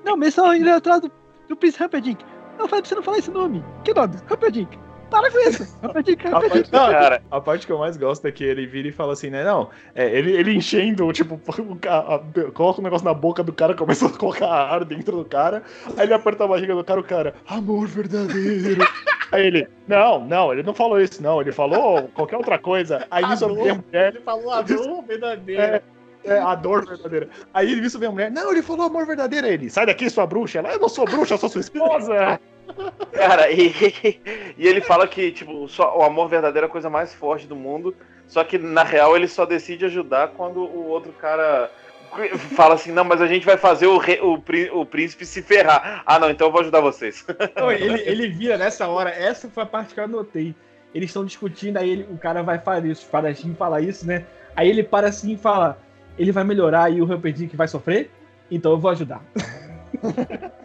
Não, 0.03 0.15
mas 0.17 0.33
só 0.33 0.53
ir 0.55 0.67
atrás 0.69 1.01
do, 1.01 1.11
do 1.47 1.55
Prince 1.55 1.81
Humperdinck. 1.83 2.23
Eu 2.57 2.67
falei 2.67 2.81
pra 2.81 2.89
você 2.89 2.95
não 2.95 3.03
falar 3.03 3.17
esse 3.17 3.31
nome. 3.31 3.63
Que 3.83 3.93
nome? 3.93 4.15
Humperdinck. 4.31 4.77
Para 5.09 5.29
com 5.31 5.37
isso! 5.47 5.63
A 5.83 5.89
parte, 5.89 6.11
Humperdinck. 6.13 6.71
não, 6.73 6.89
Cara. 6.89 7.21
a 7.29 7.39
parte 7.39 7.67
que 7.67 7.71
eu 7.71 7.77
mais 7.77 7.95
gosto 7.95 8.25
é 8.27 8.31
que 8.31 8.43
ele 8.43 8.65
vira 8.65 8.87
e 8.87 8.91
fala 8.91 9.13
assim, 9.13 9.29
né? 9.29 9.43
Não, 9.43 9.69
é, 9.93 10.09
ele, 10.09 10.31
ele 10.31 10.55
enchendo, 10.55 11.11
tipo, 11.13 11.35
o 11.61 11.75
ca- 11.75 11.99
a- 11.99 12.51
coloca 12.51 12.79
o 12.81 12.83
negócio 12.83 13.05
na 13.05 13.13
boca 13.13 13.43
do 13.43 13.53
cara, 13.53 13.75
começa 13.75 14.07
a 14.07 14.09
colocar 14.09 14.47
ar 14.47 14.83
dentro 14.83 15.15
do 15.17 15.23
cara, 15.23 15.61
aí 15.95 16.05
ele 16.07 16.13
aperta 16.13 16.43
a 16.43 16.47
barriga 16.47 16.73
do 16.73 16.83
cara, 16.83 16.99
o 16.99 17.03
cara, 17.03 17.35
amor 17.47 17.85
verdadeiro. 17.87 18.81
aí 19.31 19.45
ele, 19.45 19.67
não, 19.87 20.25
não, 20.25 20.51
ele 20.51 20.63
não 20.63 20.73
falou 20.73 20.99
isso, 20.99 21.21
não, 21.21 21.39
ele 21.39 21.51
falou 21.51 22.09
qualquer 22.15 22.37
outra 22.37 22.57
coisa. 22.57 23.05
Aí 23.11 23.23
nisso 23.27 23.47
vem 23.53 23.69
a 23.69 23.75
mulher, 23.75 24.15
Ele 24.15 24.21
falou 24.23 24.51
a 24.51 24.61
dor 24.63 25.03
verdadeira. 25.03 25.63
É, 25.63 25.81
é, 26.25 26.39
a 26.39 26.55
dor 26.55 26.85
verdadeira. 26.85 27.29
Aí 27.53 27.75
nisso 27.79 27.97
vem 27.99 28.09
a 28.09 28.11
mulher, 28.11 28.31
não, 28.31 28.51
ele 28.51 28.61
falou 28.61 28.85
amor 28.85 29.05
verdadeiro. 29.05 29.45
Aí 29.47 29.53
ele, 29.53 29.69
sai 29.69 29.85
daqui, 29.85 30.09
sua 30.09 30.25
bruxa. 30.25 30.59
Ela, 30.59 30.73
eu 30.73 30.79
não 30.79 30.89
sou 30.89 31.05
bruxa, 31.05 31.33
eu 31.33 31.37
sou 31.37 31.49
sua 31.49 31.61
esposa. 31.61 32.39
Cara, 33.13 33.51
e, 33.51 33.71
e 34.57 34.67
ele 34.67 34.81
fala 34.81 35.07
que, 35.07 35.31
tipo, 35.31 35.67
só, 35.67 35.97
o 35.97 36.03
amor 36.03 36.27
verdadeiro 36.27 36.65
é 36.65 36.69
a 36.69 36.71
coisa 36.71 36.89
mais 36.89 37.13
forte 37.13 37.47
do 37.47 37.55
mundo. 37.55 37.95
Só 38.27 38.43
que, 38.43 38.57
na 38.57 38.83
real, 38.83 39.15
ele 39.15 39.27
só 39.27 39.45
decide 39.45 39.85
ajudar 39.85 40.29
quando 40.29 40.59
o 40.61 40.87
outro 40.87 41.11
cara 41.13 41.69
fala 42.55 42.73
assim, 42.73 42.91
não, 42.91 43.03
mas 43.03 43.21
a 43.21 43.27
gente 43.27 43.45
vai 43.45 43.55
fazer 43.57 43.85
o, 43.87 43.97
rei- 43.97 44.19
o, 44.19 44.39
prí- 44.39 44.69
o 44.71 44.85
príncipe 44.85 45.25
se 45.25 45.41
ferrar. 45.43 46.01
Ah, 46.05 46.17
não, 46.17 46.29
então 46.29 46.47
eu 46.47 46.51
vou 46.51 46.61
ajudar 46.61 46.81
vocês. 46.81 47.23
Não, 47.55 47.71
ele, 47.71 48.01
ele 48.01 48.27
vira 48.29 48.57
nessa 48.57 48.87
hora, 48.87 49.11
essa 49.11 49.47
foi 49.49 49.61
a 49.63 49.65
parte 49.67 49.93
que 49.93 49.99
eu 49.99 50.05
anotei. 50.05 50.55
Eles 50.93 51.09
estão 51.09 51.25
discutindo, 51.25 51.77
aí 51.77 51.89
ele- 51.89 52.07
o 52.09 52.17
cara 52.17 52.41
vai 52.41 52.57
falar 52.57 52.85
isso, 52.85 53.01
o 53.01 53.05
espadachim 53.05 53.53
fala 53.53 53.81
isso, 53.81 54.07
né? 54.07 54.25
Aí 54.55 54.69
ele 54.69 54.81
para 54.81 55.09
assim 55.09 55.33
e 55.33 55.37
fala: 55.37 55.77
ele 56.17 56.31
vai 56.31 56.43
melhorar 56.43 56.91
e 56.91 57.01
o 57.01 57.05
Humperdinck 57.05 57.55
vai 57.55 57.67
sofrer? 57.67 58.11
Então 58.49 58.71
eu 58.71 58.79
vou 58.79 58.91
ajudar. 58.91 59.21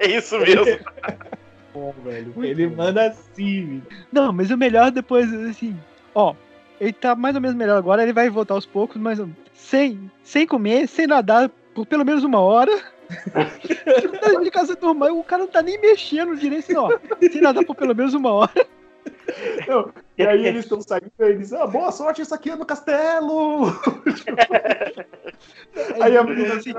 É 0.00 0.10
isso 0.16 0.38
mesmo. 0.38 0.78
Bom, 1.74 1.94
velho. 2.04 2.32
Ele 2.44 2.66
manda 2.68 3.08
assim. 3.08 3.82
Não, 4.12 4.32
mas 4.32 4.50
o 4.50 4.56
melhor 4.56 4.90
depois, 4.90 5.32
assim, 5.32 5.76
ó, 6.14 6.34
ele 6.80 6.92
tá 6.92 7.14
mais 7.14 7.34
ou 7.34 7.40
menos 7.40 7.56
melhor 7.56 7.76
agora, 7.76 8.02
ele 8.02 8.12
vai 8.12 8.28
voltar 8.30 8.54
aos 8.54 8.66
poucos, 8.66 9.00
mas 9.00 9.20
sem, 9.54 10.10
sem 10.22 10.46
comer, 10.46 10.88
sem 10.88 11.06
nadar 11.06 11.50
por 11.74 11.86
pelo 11.86 12.04
menos 12.04 12.24
uma 12.24 12.40
hora. 12.40 12.72
tipo, 13.62 14.44
de 14.44 14.50
casa 14.50 14.76
normal, 14.80 15.18
o 15.18 15.24
cara 15.24 15.42
não 15.42 15.50
tá 15.50 15.62
nem 15.62 15.80
mexendo 15.80 16.36
direito, 16.36 16.64
assim, 16.64 16.76
ó, 16.76 16.90
sem 17.30 17.40
nadar 17.40 17.64
por 17.64 17.74
pelo 17.74 17.94
menos 17.94 18.14
uma 18.14 18.30
hora. 18.32 18.66
Não, 19.66 19.92
e 20.16 20.26
aí 20.26 20.46
eles 20.46 20.64
estão 20.64 20.80
saindo 20.80 21.12
e 21.18 21.22
eles, 21.22 21.52
ah, 21.52 21.66
boa 21.66 21.92
sorte, 21.92 22.22
isso 22.22 22.34
aqui 22.34 22.50
é 22.50 22.56
no 22.56 22.64
castelo. 22.64 23.66
aí 26.00 26.16
a 26.16 26.24
menina 26.24 26.54
assim, 26.54 26.72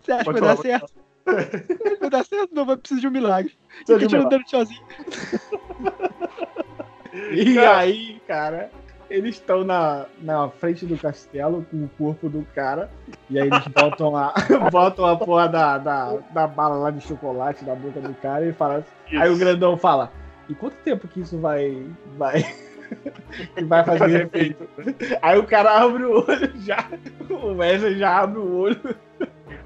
você 0.00 0.12
acha 0.12 0.24
que 0.24 0.32
vai 0.32 0.40
dar 0.40 0.56
certo? 0.56 0.92
Vai 2.00 2.10
dar 2.10 2.24
certo? 2.24 2.52
Não, 2.52 2.64
vai 2.64 2.76
precisar 2.76 3.02
de 3.02 3.06
um 3.06 3.10
milagre. 3.10 3.52
Precisa 3.84 4.06
de 4.06 4.16
um 4.16 4.28
dano 4.28 4.44
tchauzinho. 4.44 4.82
E 7.32 7.58
aí, 7.58 8.20
cara, 8.26 8.70
eles 9.08 9.36
estão 9.36 9.64
na, 9.64 10.06
na 10.22 10.48
frente 10.48 10.86
do 10.86 10.96
castelo 10.96 11.66
com 11.70 11.84
o 11.84 11.90
corpo 11.98 12.28
do 12.28 12.46
cara. 12.54 12.90
E 13.28 13.38
aí 13.38 13.48
eles 13.48 13.66
botam 13.66 14.16
a, 14.16 14.32
botam 14.70 15.06
a 15.06 15.16
porra 15.16 15.48
da, 15.48 15.78
da, 15.78 16.16
da 16.30 16.46
bala 16.46 16.76
lá 16.76 16.90
de 16.90 17.00
chocolate 17.00 17.64
na 17.64 17.74
boca 17.74 18.00
do 18.00 18.14
cara 18.14 18.46
e 18.46 18.52
fala 18.52 18.76
assim. 18.76 19.16
Aí 19.16 19.28
o 19.28 19.36
grandão 19.36 19.76
fala: 19.76 20.12
E 20.50 20.54
quanto 20.56 20.74
tempo 20.78 21.06
que 21.06 21.20
isso 21.20 21.38
vai. 21.38 21.86
vai. 22.18 22.44
vai 23.68 23.84
fazer 23.84 24.26
efeito? 24.26 24.68
Aí 25.22 25.38
o 25.38 25.46
cara 25.46 25.80
abre 25.80 26.04
o 26.04 26.26
olho 26.26 26.52
já. 26.60 26.88
O 27.30 27.54
Wesley 27.54 27.96
já 27.96 28.18
abre 28.18 28.40
o 28.40 28.56
olho. 28.56 28.96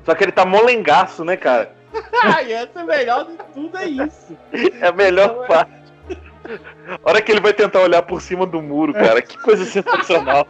Só 0.05 0.15
que 0.15 0.25
ele 0.25 0.33
tá 0.33 0.45
molengaço, 0.45 1.25
né, 1.25 1.39
cara? 1.39 1.75
e 2.47 2.53
essa 2.53 2.81
é 2.81 2.85
melhor 2.85 3.25
de 3.25 3.39
tudo, 3.55 3.79
é 3.79 3.87
isso. 3.87 4.37
É 4.79 4.89
a 4.89 4.93
melhor 4.93 5.47
parte. 5.47 5.73
A 7.03 7.11
hora 7.11 7.23
que 7.23 7.33
ele 7.33 7.41
vai 7.41 7.55
tentar 7.55 7.81
olhar 7.81 8.03
por 8.03 8.21
cima 8.21 8.45
do 8.47 8.61
muro, 8.61 8.93
cara, 8.93 9.23
que 9.23 9.39
coisa 9.39 9.65
sensacional. 9.65 10.47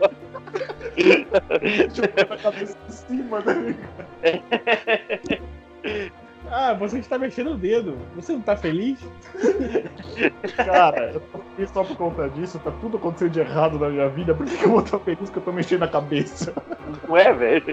a 2.28 2.36
cabeça 2.38 2.76
em 2.88 2.92
cima, 2.92 3.40
né? 3.40 3.76
Ah, 6.56 6.72
você 6.72 7.00
está 7.00 7.18
mexendo 7.18 7.50
o 7.50 7.56
dedo. 7.56 7.98
Você 8.14 8.32
não 8.32 8.40
tá 8.40 8.56
feliz? 8.56 9.00
Cara, 10.56 11.10
eu 11.12 11.20
tô 11.20 11.38
feliz 11.56 11.70
só 11.72 11.82
por 11.82 11.96
conta 11.96 12.28
disso, 12.30 12.60
tá 12.60 12.70
tudo 12.80 12.96
acontecendo 12.96 13.30
de 13.32 13.40
errado 13.40 13.76
na 13.76 13.88
minha 13.90 14.08
vida, 14.08 14.34
por 14.36 14.46
que 14.46 14.56
que 14.56 14.64
eu 14.64 14.70
vou 14.70 14.80
estar 14.80 15.00
feliz 15.00 15.28
que 15.30 15.36
eu 15.36 15.42
tô 15.42 15.50
mexendo 15.52 15.82
a 15.82 15.88
cabeça? 15.88 16.54
Ué, 17.08 17.32
velho. 17.32 17.64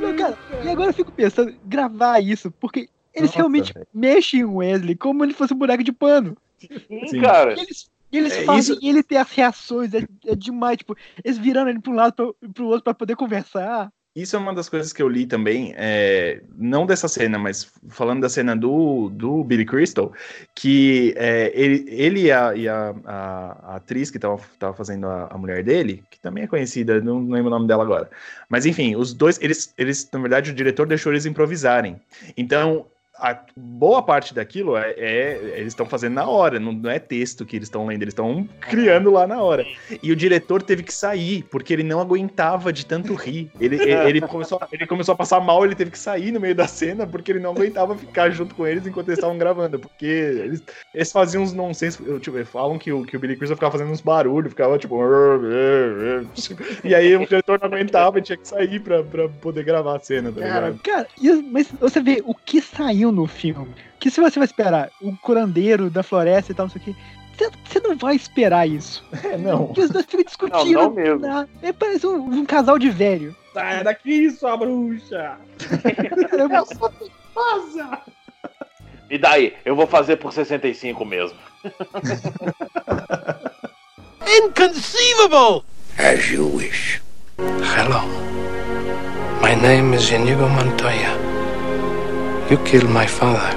Não, 0.00 0.16
cara, 0.16 0.36
e 0.64 0.68
agora 0.68 0.90
eu 0.90 0.94
fico 0.94 1.12
pensando, 1.12 1.54
gravar 1.64 2.18
isso, 2.18 2.50
porque 2.50 2.88
eles 3.14 3.30
Nossa, 3.30 3.36
realmente 3.38 3.72
velho. 3.72 3.86
mexem 3.94 4.44
o 4.44 4.56
Wesley 4.56 4.96
como 4.96 5.24
ele 5.24 5.34
fosse 5.34 5.54
um 5.54 5.58
boneco 5.58 5.84
de 5.84 5.92
pano. 5.92 6.36
Sim, 6.58 7.20
cara. 7.20 7.54
E 7.54 7.60
eles, 7.60 7.88
e 8.10 8.18
eles 8.18 8.32
É, 8.32 8.42
fazem 8.44 8.74
isso- 8.76 8.84
ele 8.84 9.02
ter 9.04 9.18
as 9.18 9.30
reações, 9.30 9.94
é, 9.94 10.04
é 10.26 10.34
demais, 10.34 10.78
tipo, 10.78 10.96
eles 11.24 11.38
virando 11.38 11.70
ele 11.70 11.80
pra 11.80 11.92
um 11.92 11.94
lado 11.94 12.12
pra, 12.14 12.48
pro 12.52 12.66
outro 12.66 12.82
pra 12.82 12.94
poder 12.94 13.14
conversar. 13.14 13.92
Isso 14.20 14.34
é 14.34 14.38
uma 14.38 14.52
das 14.52 14.68
coisas 14.68 14.92
que 14.92 15.00
eu 15.00 15.08
li 15.08 15.26
também, 15.26 15.72
é, 15.76 16.42
não 16.56 16.84
dessa 16.84 17.06
cena, 17.06 17.38
mas 17.38 17.70
falando 17.88 18.20
da 18.22 18.28
cena 18.28 18.56
do, 18.56 19.08
do 19.10 19.44
Billy 19.44 19.64
Crystal, 19.64 20.12
que 20.56 21.14
é, 21.16 21.52
ele, 21.54 21.84
ele 21.88 22.22
e, 22.22 22.32
a, 22.32 22.52
e 22.56 22.68
a- 22.68 22.94
a- 23.04 23.56
a 23.74 23.76
atriz 23.76 24.10
que 24.10 24.18
tava, 24.18 24.40
tava 24.58 24.74
fazendo 24.74 25.06
a, 25.06 25.28
a 25.30 25.38
mulher 25.38 25.62
dele, 25.62 26.02
que 26.10 26.18
também 26.18 26.42
é 26.42 26.46
conhecida, 26.48 27.00
não 27.00 27.20
lembro 27.30 27.46
o 27.46 27.50
nome 27.50 27.68
dela 27.68 27.84
agora. 27.84 28.10
Mas 28.48 28.66
enfim, 28.66 28.96
os 28.96 29.14
dois, 29.14 29.38
eles, 29.40 29.72
eles, 29.78 30.08
na 30.12 30.18
verdade, 30.18 30.50
o 30.50 30.54
diretor 30.54 30.86
deixou 30.88 31.12
eles 31.12 31.24
improvisarem. 31.24 32.00
Então, 32.36 32.86
a 33.18 33.38
boa 33.56 34.02
parte 34.02 34.32
daquilo 34.32 34.76
é, 34.76 34.92
é- 34.96 35.58
eles 35.58 35.68
estão 35.72 35.86
fazendo 35.86 36.14
na 36.14 36.26
hora, 36.26 36.60
não, 36.60 36.72
não 36.72 36.90
é 36.90 36.98
texto 36.98 37.44
que 37.44 37.56
eles 37.56 37.66
estão 37.66 37.86
lendo, 37.86 38.02
eles 38.02 38.12
estão 38.12 38.48
criando 38.60 39.10
lá 39.10 39.26
na 39.26 39.42
hora. 39.42 39.66
E 40.02 40.12
o 40.12 40.16
diretor 40.16 40.62
teve 40.62 40.82
que 40.82 40.92
sair, 40.92 41.44
porque 41.50 41.72
ele 41.72 41.82
não 41.82 42.00
aguentava 42.00 42.72
de 42.72 42.86
tanto 42.86 43.14
rir. 43.14 43.50
Ele, 43.60 43.76
ele, 43.76 43.92
ele 44.08 44.20
começou, 44.20 44.60
ele 44.72 44.86
começou 44.86 45.14
a 45.14 45.16
passar 45.16 45.40
mal, 45.40 45.64
ele 45.64 45.74
teve 45.74 45.90
que 45.90 45.98
sair 45.98 46.30
no 46.32 46.40
meio 46.40 46.54
da 46.54 46.68
cena, 46.68 47.06
porque 47.06 47.32
ele 47.32 47.40
não 47.40 47.50
aguentava 47.50 47.96
ficar 47.96 48.30
junto 48.30 48.54
com 48.54 48.66
eles 48.66 48.86
enquanto 48.86 49.08
eles 49.08 49.18
estavam 49.18 49.38
gravando. 49.38 49.78
Porque 49.78 50.06
eles, 50.06 50.62
eles 50.94 51.12
faziam 51.12 51.42
uns 51.42 51.52
nonsense. 51.52 51.98
eu, 52.04 52.20
Tipo, 52.20 52.44
falam 52.44 52.78
que 52.78 52.92
o, 52.92 53.02
que 53.04 53.16
o 53.16 53.20
Billy 53.20 53.36
Crystal 53.36 53.56
ficava 53.56 53.72
fazendo 53.72 53.90
uns 53.90 54.00
barulhos, 54.00 54.50
ficava 54.50 54.78
tipo. 54.78 54.98
E 56.84 56.94
aí 56.94 57.16
o 57.16 57.26
diretor 57.26 57.58
não 57.60 57.68
aguentava 57.68 58.18
e 58.18 58.22
tinha 58.22 58.36
que 58.36 58.46
sair 58.46 58.80
pra, 58.80 59.02
pra 59.02 59.28
poder 59.28 59.64
gravar 59.64 59.96
a 59.96 60.00
cena, 60.00 60.32
tá 60.32 60.40
Cara? 60.40 60.76
Cara, 60.82 61.08
mas 61.50 61.70
você 61.72 62.00
vê 62.00 62.22
o 62.24 62.34
que 62.34 62.60
saiu 62.60 63.07
no 63.12 63.26
filme. 63.26 63.74
Que 63.98 64.10
se 64.10 64.20
você 64.20 64.38
vai 64.38 64.46
esperar 64.46 64.90
o 65.00 65.16
curandeiro 65.16 65.90
da 65.90 66.02
floresta 66.02 66.52
e 66.52 66.54
tal, 66.54 66.66
não 66.66 66.70
sei 66.72 66.80
o 66.80 66.84
que, 66.84 66.96
você- 67.68 67.80
não 67.80 67.96
vai 67.96 68.14
esperar 68.16 68.68
isso. 68.68 69.04
É, 69.24 69.36
não. 69.36 69.66
Porque 69.66 69.80
os 69.82 69.90
dois 69.90 70.06
ficam 70.06 70.24
discutindo. 70.24 70.72
Não, 70.72 70.84
não 70.84 70.90
mesmo. 70.92 71.18
né? 71.20 71.48
É, 71.62 71.72
parece 71.72 72.06
um, 72.06 72.16
um 72.16 72.44
casal 72.44 72.78
de 72.78 72.90
velho. 72.90 73.34
Sai 73.54 73.82
daqui, 73.84 74.30
sua 74.30 74.56
bruxa! 74.56 75.36
Caramba, 76.30 76.64
Vaza! 77.34 77.98
E 79.10 79.16
daí? 79.18 79.54
Eu 79.64 79.74
vou 79.74 79.86
fazer 79.86 80.16
por 80.16 80.32
65 80.32 81.04
mesmo. 81.04 81.36
Inconceivable! 84.26 85.64
As 85.98 86.30
you 86.30 86.46
wish. 86.46 87.00
Hello. 87.38 88.02
My 89.40 89.54
name 89.54 89.94
is 89.94 90.10
Inigo 90.10 90.48
Montoya. 90.48 91.37
You 92.50 92.56
killed 92.64 92.88
my 92.88 93.06
father. 93.06 93.54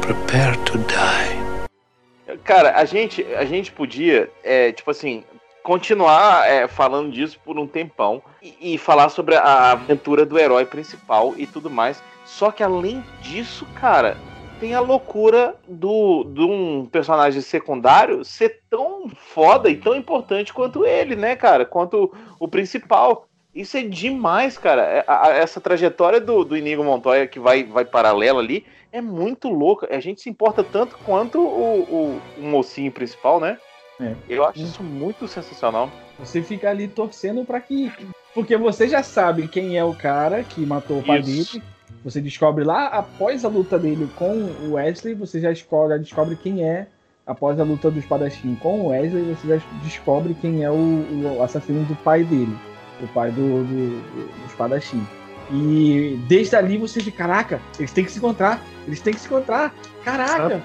Prepare 0.00 0.56
to 0.64 0.78
die. 0.78 2.38
Cara, 2.44 2.78
a 2.78 2.86
gente, 2.86 3.22
a 3.34 3.44
gente 3.44 3.70
podia, 3.70 4.30
é, 4.42 4.72
tipo 4.72 4.90
assim, 4.90 5.22
continuar 5.62 6.48
é, 6.48 6.66
falando 6.66 7.12
disso 7.12 7.38
por 7.44 7.58
um 7.58 7.66
tempão 7.66 8.22
e, 8.40 8.74
e 8.74 8.78
falar 8.78 9.10
sobre 9.10 9.34
a 9.34 9.72
aventura 9.72 10.24
do 10.24 10.38
herói 10.38 10.64
principal 10.64 11.34
e 11.36 11.46
tudo 11.46 11.68
mais. 11.68 12.02
Só 12.24 12.50
que 12.50 12.62
além 12.62 13.04
disso, 13.20 13.66
cara, 13.74 14.16
tem 14.58 14.74
a 14.74 14.80
loucura 14.80 15.54
do, 15.68 16.24
de 16.24 16.40
um 16.40 16.86
personagem 16.86 17.42
secundário 17.42 18.24
ser 18.24 18.60
tão 18.70 19.10
foda 19.10 19.68
e 19.68 19.76
tão 19.76 19.94
importante 19.94 20.54
quanto 20.54 20.86
ele, 20.86 21.16
né, 21.16 21.36
cara? 21.36 21.66
Quanto 21.66 22.10
o 22.40 22.48
principal. 22.48 23.26
Isso 23.54 23.76
é 23.76 23.82
demais, 23.82 24.56
cara. 24.56 24.82
É, 24.82 25.04
a- 25.06 25.26
a- 25.28 25.34
essa 25.34 25.60
trajetória 25.60 26.20
do, 26.20 26.44
do 26.44 26.56
Inigo 26.56 26.82
Montoya 26.82 27.26
que 27.26 27.38
vai, 27.38 27.64
vai 27.64 27.84
paralela 27.84 28.40
ali 28.40 28.64
é 28.90 29.00
muito 29.00 29.48
louca. 29.48 29.88
A 29.94 30.00
gente 30.00 30.20
se 30.22 30.30
importa 30.30 30.64
tanto 30.64 30.96
quanto 31.04 31.38
o, 31.38 31.80
o, 31.82 32.20
o 32.38 32.42
mocinho 32.42 32.90
principal, 32.90 33.38
né? 33.38 33.58
É. 34.00 34.14
Eu 34.28 34.44
acho 34.44 34.58
isso 34.60 34.82
muito 34.82 35.28
sensacional. 35.28 35.90
Você 36.18 36.42
fica 36.42 36.70
ali 36.70 36.88
torcendo 36.88 37.44
pra 37.44 37.60
que. 37.60 37.92
Porque 38.34 38.56
você 38.56 38.88
já 38.88 39.02
sabe 39.02 39.46
quem 39.48 39.76
é 39.76 39.84
o 39.84 39.94
cara 39.94 40.42
que 40.42 40.64
matou 40.64 40.98
o 40.98 41.02
pai 41.02 41.20
dele. 41.22 41.62
Você 42.04 42.20
descobre 42.20 42.64
lá 42.64 42.86
após 42.86 43.44
a 43.44 43.48
luta 43.48 43.78
dele 43.78 44.08
com 44.16 44.32
o 44.64 44.72
Wesley, 44.72 45.14
você 45.14 45.40
já 45.40 45.50
descobre, 45.50 45.98
descobre 45.98 46.36
quem 46.36 46.64
é. 46.64 46.86
Após 47.24 47.60
a 47.60 47.62
luta 47.62 47.90
do 47.90 47.98
espadachim 48.00 48.56
com 48.56 48.80
o 48.80 48.88
Wesley, 48.88 49.22
você 49.34 49.46
já 49.58 49.62
descobre 49.84 50.34
quem 50.34 50.64
é 50.64 50.70
o, 50.70 50.74
o 50.74 51.42
assassino 51.42 51.84
do 51.84 51.94
pai 51.96 52.24
dele. 52.24 52.56
O 53.02 53.08
pai 53.08 53.30
do, 53.32 53.64
do, 53.64 54.00
do 54.00 54.46
espadachim. 54.46 55.06
E 55.50 56.18
desde 56.28 56.56
ali 56.56 56.78
você 56.78 57.00
fica, 57.00 57.18
caraca, 57.18 57.60
eles 57.78 57.92
têm 57.92 58.04
que 58.04 58.12
se 58.12 58.18
encontrar. 58.18 58.62
Eles 58.86 59.00
têm 59.00 59.12
que 59.12 59.20
se 59.20 59.26
encontrar. 59.26 59.74
Caraca! 60.04 60.62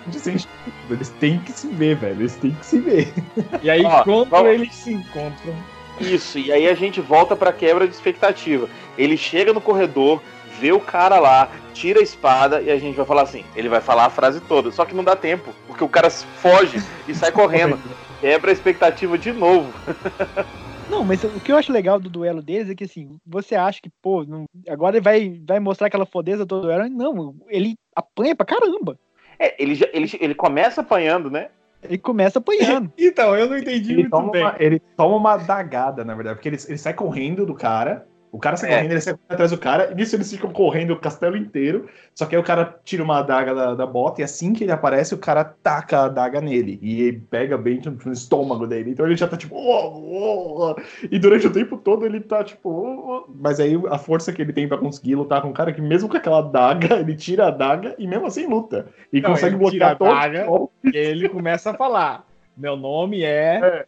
Eles 0.90 1.10
têm 1.20 1.40
que 1.40 1.52
se 1.52 1.68
ver, 1.68 1.96
velho. 1.96 2.22
Eles 2.22 2.36
têm 2.36 2.52
que 2.52 2.66
se 2.66 2.80
ver. 2.80 3.14
E 3.62 3.70
aí, 3.70 3.84
Ó, 3.84 4.04
quando 4.04 4.34
ó. 4.34 4.48
eles 4.48 4.74
se 4.74 4.94
encontram. 4.94 5.54
Isso, 6.00 6.38
e 6.38 6.52
aí 6.52 6.68
a 6.68 6.76
gente 6.76 7.02
volta 7.02 7.36
pra 7.36 7.52
quebra 7.52 7.88
de 7.88 7.94
expectativa. 7.94 8.70
Ele 8.98 9.18
chega 9.18 9.52
no 9.52 9.60
corredor, 9.60 10.22
vê 10.60 10.72
o 10.72 10.80
cara 10.80 11.20
lá, 11.20 11.50
tira 11.74 12.00
a 12.00 12.04
espada 12.04 12.62
e 12.62 12.70
a 12.70 12.78
gente 12.78 12.96
vai 12.96 13.06
falar 13.06 13.24
assim. 13.24 13.44
Ele 13.56 13.68
vai 13.68 13.82
falar 13.82 14.06
a 14.06 14.10
frase 14.10 14.40
toda, 14.42 14.72
só 14.72 14.86
que 14.86 14.96
não 14.96 15.04
dá 15.04 15.16
tempo, 15.16 15.54
porque 15.66 15.84
o 15.84 15.90
cara 15.90 16.10
foge 16.10 16.82
e 17.08 17.16
sai 17.16 17.32
correndo. 17.34 17.80
Quebra 18.22 18.52
a 18.52 18.54
expectativa 18.54 19.18
de 19.18 19.32
novo. 19.34 19.74
Não, 20.90 21.04
mas 21.04 21.24
o 21.24 21.40
que 21.42 21.52
eu 21.52 21.58
acho 21.58 21.72
legal 21.72 22.00
do 22.00 22.10
duelo 22.10 22.42
deles 22.42 22.70
é 22.70 22.76
que 22.76 22.86
assim, 22.86 23.18
você 23.26 23.56
acha 23.56 23.82
que, 23.82 23.90
pô, 24.02 24.24
não- 24.24 24.46
agora 24.70 24.96
ele 24.98 25.04
vai, 25.04 25.42
vai 25.46 25.60
mostrar 25.60 25.88
aquela 25.88 26.06
fodeza 26.06 26.46
todo 26.46 26.62
duelo. 26.64 26.88
Não, 26.90 27.36
ele 27.50 27.76
apanha 27.96 28.36
pra 28.36 28.46
caramba. 28.46 28.98
É, 29.40 29.62
ele, 29.62 29.76
já- 29.76 29.90
ele, 29.94 30.10
ele 30.20 30.34
começa 30.34 30.82
apanhando, 30.82 31.30
né? 31.30 31.50
Ele 31.84 31.98
começa 31.98 32.40
apanhando. 32.40 32.92
Então, 32.98 33.36
eu 33.36 33.48
não 33.50 33.58
entendi 33.58 33.92
Ele 33.92 34.02
muito 34.04 34.12
toma, 34.12 34.32
bem. 34.32 34.42
uma, 34.44 34.56
ele 34.60 34.80
toma 34.96 35.16
uma 35.16 35.38
dagada, 35.38 36.04
na 36.04 36.16
verdade, 36.16 36.38
porque 36.38 36.50
ele, 36.50 36.58
ele 36.68 36.78
sai 36.78 36.94
correndo 36.94 37.46
do 37.46 37.54
cara. 37.54 38.08
O 38.32 38.40
cara 38.40 38.58
sai 38.58 38.70
É. 38.72 38.76
correndo, 38.76 38.92
ele 38.92 39.02
sai 39.02 39.16
atrás 39.30 39.52
do 39.52 39.58
cara, 39.58 39.92
e 39.92 39.96
nisso 39.96 40.16
eles 40.16 40.30
ficam 40.32 40.52
correndo 40.52 40.92
o 40.92 41.00
castelo 41.00 41.38
inteiro. 41.38 41.88
Só 42.14 42.26
que 42.26 42.36
aí 42.36 42.42
o 42.42 42.44
cara 42.44 42.78
tira 42.84 43.02
uma 43.04 43.20
adaga 43.20 43.56
da, 43.56 43.74
da 43.76 43.86
bota, 43.86 44.22
e 44.22 44.24
assim 44.24 44.52
que 44.54 44.64
ele 44.66 44.72
aparece, 44.72 45.14
o 45.14 45.18
cara 45.18 45.44
taca 45.46 46.00
a 46.00 46.06
adaga 46.06 46.42
nele. 46.42 46.78
E 46.82 47.02
ele 47.04 47.20
pega 47.30 47.58
bem 47.58 47.80
no, 47.84 47.98
no 48.06 48.12
estômago 48.12 48.68
dele. 48.68 48.92
Então 48.92 49.06
ele 49.06 49.16
já 49.16 49.28
tá 49.28 49.38
tipo. 49.38 49.56
"Oh, 49.56 49.88
oh, 49.96 50.72
oh", 50.72 50.76
E 51.10 51.18
durante 51.18 51.48
o 51.48 51.52
tempo 51.54 51.78
todo 51.78 52.06
ele 52.06 52.20
tá 52.20 52.44
tipo. 52.44 53.26
Mas 53.34 53.60
aí 53.60 53.74
a 53.90 53.98
força 53.98 54.34
que 54.34 54.42
ele 54.42 54.52
tem 54.54 54.68
pra 54.68 54.78
conseguir 54.78 55.16
lutar 55.16 55.42
com 55.42 55.50
o 55.50 55.54
cara, 55.54 55.70
é 55.70 55.74
que 55.74 55.82
mesmo 55.82 56.10
com 56.10 56.18
aquela 56.18 56.40
adaga, 56.40 56.96
ele 57.00 57.16
tira 57.16 57.46
a 57.46 57.48
adaga 57.48 57.96
e 57.98 58.06
mesmo 58.08 58.26
assim 58.28 58.46
luta. 58.46 58.88
E 59.12 59.22
Não, 59.22 59.32
consegue 59.32 59.56
a 59.56 59.58
bloquear 59.58 59.98
todo. 59.98 60.12
adaga. 60.12 60.46
todo- 60.46 60.70
E 60.84 60.98
ele 60.98 61.30
começa 61.30 61.72
a 61.72 61.74
falar: 61.74 62.26
Meu 62.58 62.76
nome 62.76 63.24
é. 63.24 63.86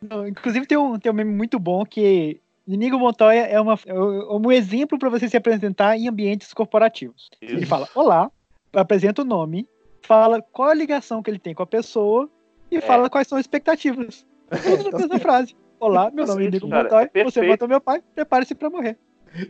Não, 0.00 0.26
Inclusive 0.26 0.66
tem 0.66 0.78
um, 0.78 0.98
tem 0.98 1.12
um 1.12 1.14
meme 1.14 1.32
muito 1.32 1.58
bom 1.58 1.84
que 1.84 2.40
Inigo 2.74 2.98
Montoya 2.98 3.40
é, 3.46 3.60
uma, 3.60 3.78
é 3.86 3.94
um 3.94 4.50
exemplo 4.52 4.98
para 4.98 5.08
você 5.08 5.28
se 5.28 5.36
apresentar 5.36 5.96
em 5.96 6.08
ambientes 6.08 6.52
corporativos. 6.54 7.28
Ele 7.40 7.60
Isso. 7.60 7.66
fala, 7.66 7.88
olá, 7.94 8.30
apresenta 8.72 9.22
o 9.22 9.24
nome, 9.24 9.68
fala 10.02 10.40
qual 10.40 10.68
a 10.70 10.74
ligação 10.74 11.22
que 11.22 11.30
ele 11.30 11.38
tem 11.38 11.54
com 11.54 11.62
a 11.62 11.66
pessoa 11.66 12.30
e 12.70 12.76
É. 12.76 12.80
fala 12.80 13.10
quais 13.10 13.26
são 13.28 13.36
as 13.38 13.42
expectativas. 13.44 14.26
Tudo 14.50 14.90
na 14.90 14.98
mesma 14.98 15.18
frase. 15.18 15.54
Olá, 15.80 16.10
meu 16.12 16.26
nome 16.26 16.44
é 16.44 16.48
Inigo 16.48 16.68
Cara, 16.68 16.84
Montoya, 16.84 17.10
é 17.12 17.24
você 17.24 17.42
matou 17.42 17.66
meu 17.68 17.80
pai, 17.80 18.02
prepare-se 18.14 18.54
pra 18.54 18.70
morrer. 18.70 18.96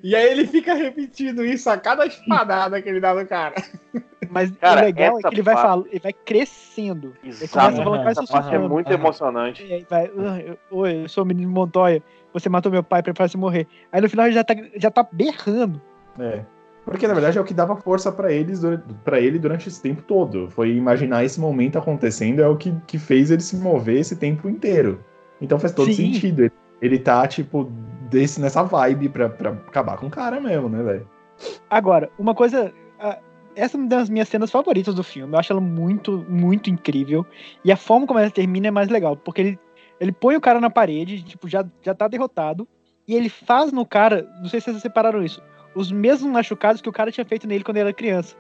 E 0.02 0.14
aí 0.14 0.30
ele 0.30 0.46
fica 0.46 0.74
repetindo 0.74 1.44
isso 1.44 1.68
a 1.68 1.76
cada 1.76 2.06
espadada 2.06 2.80
que 2.80 2.88
ele 2.88 3.00
dá 3.00 3.12
no 3.14 3.26
cara. 3.26 3.56
Mas 4.30 4.50
Cara, 4.52 4.80
o 4.80 4.84
legal 4.84 5.18
é 5.18 5.22
que 5.22 5.34
ele 5.34 5.42
vai, 5.42 5.54
parte- 5.54 5.66
fala, 5.66 5.84
ele 5.90 5.98
vai 5.98 6.12
crescendo. 6.12 7.14
Ele 7.22 7.30
Exato. 7.32 7.52
começa 7.52 7.82
falando 7.84 8.02
quais 8.02 8.16
Essa 8.16 8.24
são 8.24 8.24
os 8.24 8.30
parte 8.30 8.54
é 8.54 8.58
muito 8.58 8.90
emocionante. 8.92 9.86
Vai, 9.90 10.04
"Ah, 10.06 10.40
eu- 10.40 10.58
oi, 10.70 11.02
eu 11.04 11.08
sou 11.08 11.24
o 11.24 11.26
menino 11.26 11.50
Montoya, 11.50 12.00
você 12.33 12.49
matou 12.49 12.72
meu 12.72 12.83
pai, 12.83 13.03
prepare-se 13.03 13.37
morrer. 13.37 13.66
Aí 13.91 14.01
no 14.01 14.09
final 14.09 14.26
ele 14.26 14.35
já 14.35 14.45
tá, 14.45 14.55
já 14.76 14.91
tá 14.91 15.07
berrando. 15.11 15.80
É. 16.18 16.45
Porque 16.85 17.07
na 17.07 17.14
verdade 17.14 17.39
é 17.39 17.41
o 17.41 17.45
que 17.45 17.55
dava 17.55 17.76
força 17.76 18.11
pra 18.11 18.33
eles 18.33 18.61
para 19.05 19.20
ele 19.20 19.39
durante 19.39 19.68
esse 19.68 19.80
tempo 19.80 20.03
todo. 20.03 20.51
Foi 20.51 20.74
imaginar 20.74 21.24
esse 21.24 21.41
momento 21.41 21.78
acontecendo 21.78 22.43
é 22.43 22.49
o 22.49 22.57
que, 22.57 22.74
que 22.87 22.99
fez 22.99 23.30
ele 23.30 23.43
se 23.43 23.57
mover 23.57 23.99
esse 23.99 24.16
tempo 24.16 24.49
inteiro. 24.49 25.03
Então 25.41 25.59
faz 25.59 25.72
todo 25.72 25.93
Sim. 25.93 26.12
sentido. 26.12 26.43
Ele, 26.43 26.53
ele 26.80 26.99
tá, 26.99 27.26
tipo, 27.28 27.70
desse, 28.11 28.41
nessa 28.41 28.62
vibe 28.62 29.09
pra, 29.09 29.28
pra 29.28 29.51
acabar 29.51 29.97
com 29.97 30.07
o 30.07 30.11
cara 30.11 30.41
mesmo, 30.41 30.68
né, 30.68 30.83
velho? 30.83 31.09
Agora, 31.70 32.11
uma 32.18 32.35
coisa. 32.35 32.72
Essa 33.55 33.76
é 33.76 33.80
uma 33.80 33.89
das 33.89 34.09
minhas 34.09 34.28
cenas 34.28 34.51
favoritas 34.51 34.95
do 34.95 35.05
filme. 35.05 35.35
Eu 35.35 35.39
acho 35.39 35.53
ela 35.53 35.61
muito, 35.61 36.24
muito 36.28 36.70
incrível. 36.70 37.26
E 37.64 37.70
a 37.70 37.76
forma 37.76 38.07
como 38.07 38.18
ela 38.18 38.30
termina 38.30 38.68
é 38.68 38.70
mais 38.70 38.89
legal. 38.89 39.16
Porque 39.16 39.41
ele, 39.41 39.59
ele 40.01 40.12
põe 40.12 40.36
o 40.36 40.40
cara 40.40 40.61
na 40.61 40.70
parede, 40.70 41.22
tipo, 41.22 41.49
já, 41.49 41.64
já 41.82 41.95
tá 41.95 42.09
derrotado. 42.09 42.66
E 43.07 43.14
ele 43.14 43.28
faz 43.28 43.72
no 43.72 43.84
cara. 43.84 44.28
Não 44.40 44.49
sei 44.49 44.61
se 44.61 44.70
vocês 44.70 44.82
separaram 44.82 45.22
isso. 45.24 45.43
Os 45.74 45.90
mesmos 45.90 46.30
machucados 46.30 46.80
que 46.80 46.88
o 46.88 46.93
cara 46.93 47.11
tinha 47.11 47.24
feito 47.24 47.47
nele 47.47 47.64
quando 47.64 47.76
ele 47.78 47.88
era 47.88 47.93
criança. 47.93 48.36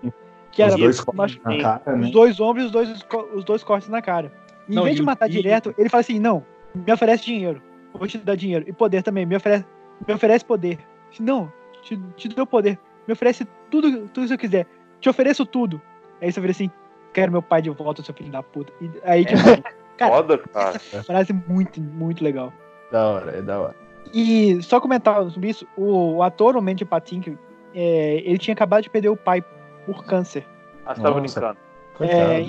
Que 0.52 0.62
Os 0.62 0.68
era 0.68 0.76
dois 0.76 1.04
machu- 1.14 1.40
cara, 1.40 1.82
os 1.94 2.00
né? 2.00 2.10
dois 2.10 2.38
ombros 2.40 2.64
e 2.64 2.66
os 2.66 2.72
dois, 2.72 3.06
os 3.34 3.44
dois 3.44 3.64
cortes 3.64 3.88
na 3.88 4.02
cara. 4.02 4.30
Em 4.68 4.74
Não, 4.74 4.84
vez 4.84 4.94
de 4.96 5.02
matar 5.02 5.28
e- 5.28 5.32
direto, 5.32 5.74
ele 5.78 5.88
fala 5.88 6.02
assim: 6.02 6.18
não, 6.20 6.44
me 6.74 6.92
oferece 6.92 7.24
dinheiro. 7.24 7.60
Vou 7.92 8.06
te 8.06 8.18
dar 8.18 8.36
dinheiro. 8.36 8.64
E 8.68 8.72
poder 8.72 9.02
também. 9.02 9.24
Me 9.26 9.34
oferece, 9.36 9.64
me 10.06 10.14
oferece 10.14 10.44
poder. 10.44 10.78
Não, 11.18 11.50
te, 11.82 11.96
te 12.16 12.28
dou 12.28 12.46
poder. 12.46 12.78
Me 13.06 13.12
oferece 13.12 13.46
tudo, 13.70 14.08
tudo 14.08 14.26
que 14.28 14.34
eu 14.34 14.38
quiser. 14.38 14.66
Te 15.00 15.08
ofereço 15.08 15.44
tudo. 15.44 15.80
Aí 16.20 16.30
você 16.30 16.40
vira 16.40 16.52
assim: 16.52 16.70
quero 17.12 17.32
meu 17.32 17.42
pai 17.42 17.60
de 17.62 17.70
volta, 17.70 18.02
seu 18.02 18.14
filho 18.14 18.30
da 18.30 18.42
puta. 18.42 18.72
E 18.80 18.90
aí, 19.04 19.24
tipo, 19.24 19.40
cara, 20.08 20.16
Foda, 20.16 20.38
cara. 20.38 20.76
essa 20.76 21.02
frase 21.04 21.32
é 21.32 21.52
muito, 21.52 21.80
muito 21.80 22.22
legal. 22.22 22.52
Da 22.90 23.06
hora, 23.08 23.30
é 23.38 23.42
da 23.42 23.60
hora. 23.60 23.76
E 24.12 24.60
só 24.62 24.80
comentar 24.80 25.22
sobre 25.30 25.48
isso: 25.50 25.66
o, 25.76 26.16
o 26.16 26.22
ator, 26.22 26.56
o 26.56 26.62
Mandy 26.62 26.84
Patinkin, 26.84 27.38
é, 27.74 28.22
ele 28.24 28.38
tinha 28.38 28.52
acabado 28.54 28.82
de 28.82 28.90
perder 28.90 29.08
o 29.08 29.16
pai 29.16 29.42
por 29.86 30.04
câncer. 30.04 30.46
Ah, 30.84 30.94
você 30.94 31.02
tá 31.02 31.10
Nossa. 31.10 31.20
brincando. 31.40 31.58
É, 32.00 32.40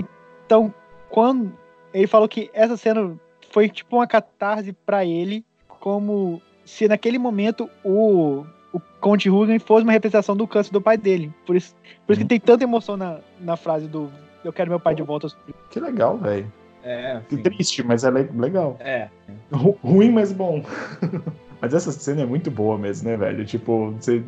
então, 0.46 0.74
quando 1.10 1.54
ele 1.94 2.08
falou 2.08 2.28
que 2.28 2.50
essa 2.54 2.76
cena 2.76 3.16
foi 3.52 3.70
tipo 3.70 3.96
uma 3.98 4.08
catarse 4.08 4.74
pra 4.74 5.06
ele, 5.06 5.46
como 5.80 6.42
se 6.66 6.88
naquele 6.88 7.18
momento 7.20 7.70
o, 7.84 8.46
o 8.74 8.80
Conde 9.00 9.30
Rugen 9.30 9.60
fosse 9.60 9.84
uma 9.84 9.92
representação 9.92 10.36
do 10.36 10.48
câncer 10.48 10.72
do 10.72 10.82
pai 10.82 10.98
dele. 10.98 11.32
Por 11.46 11.56
isso, 11.56 11.76
por 12.06 12.14
isso 12.14 12.20
que 12.20 12.24
Uhum. 12.24 12.28
tem 12.28 12.40
tanta 12.40 12.64
emoção 12.64 12.98
na, 12.98 13.20
na 13.40 13.56
frase 13.56 13.88
do 13.88 14.10
Eu 14.44 14.52
quero 14.52 14.70
meu 14.70 14.80
pai 14.80 14.96
de 14.96 15.04
volta. 15.04 15.28
Que 15.70 15.80
legal, 15.80 16.18
velho. 16.18 16.52
É, 16.84 17.20
triste, 17.44 17.82
mas 17.84 18.04
é 18.04 18.12
le- 18.12 18.30
legal. 18.36 18.76
É. 18.80 19.08
Ru- 19.52 19.78
Ruim, 19.84 20.12
mas 20.12 20.32
bom. 20.34 20.64
mas 21.62 21.74
essa 21.74 21.92
cena 21.94 22.24
é 22.24 22.26
muito 22.26 22.52
boa 22.52 22.78
mesmo, 22.78 23.10
né, 23.10 23.16
velho? 23.16 23.46
Tipo, 23.46 23.92
você 23.92 24.22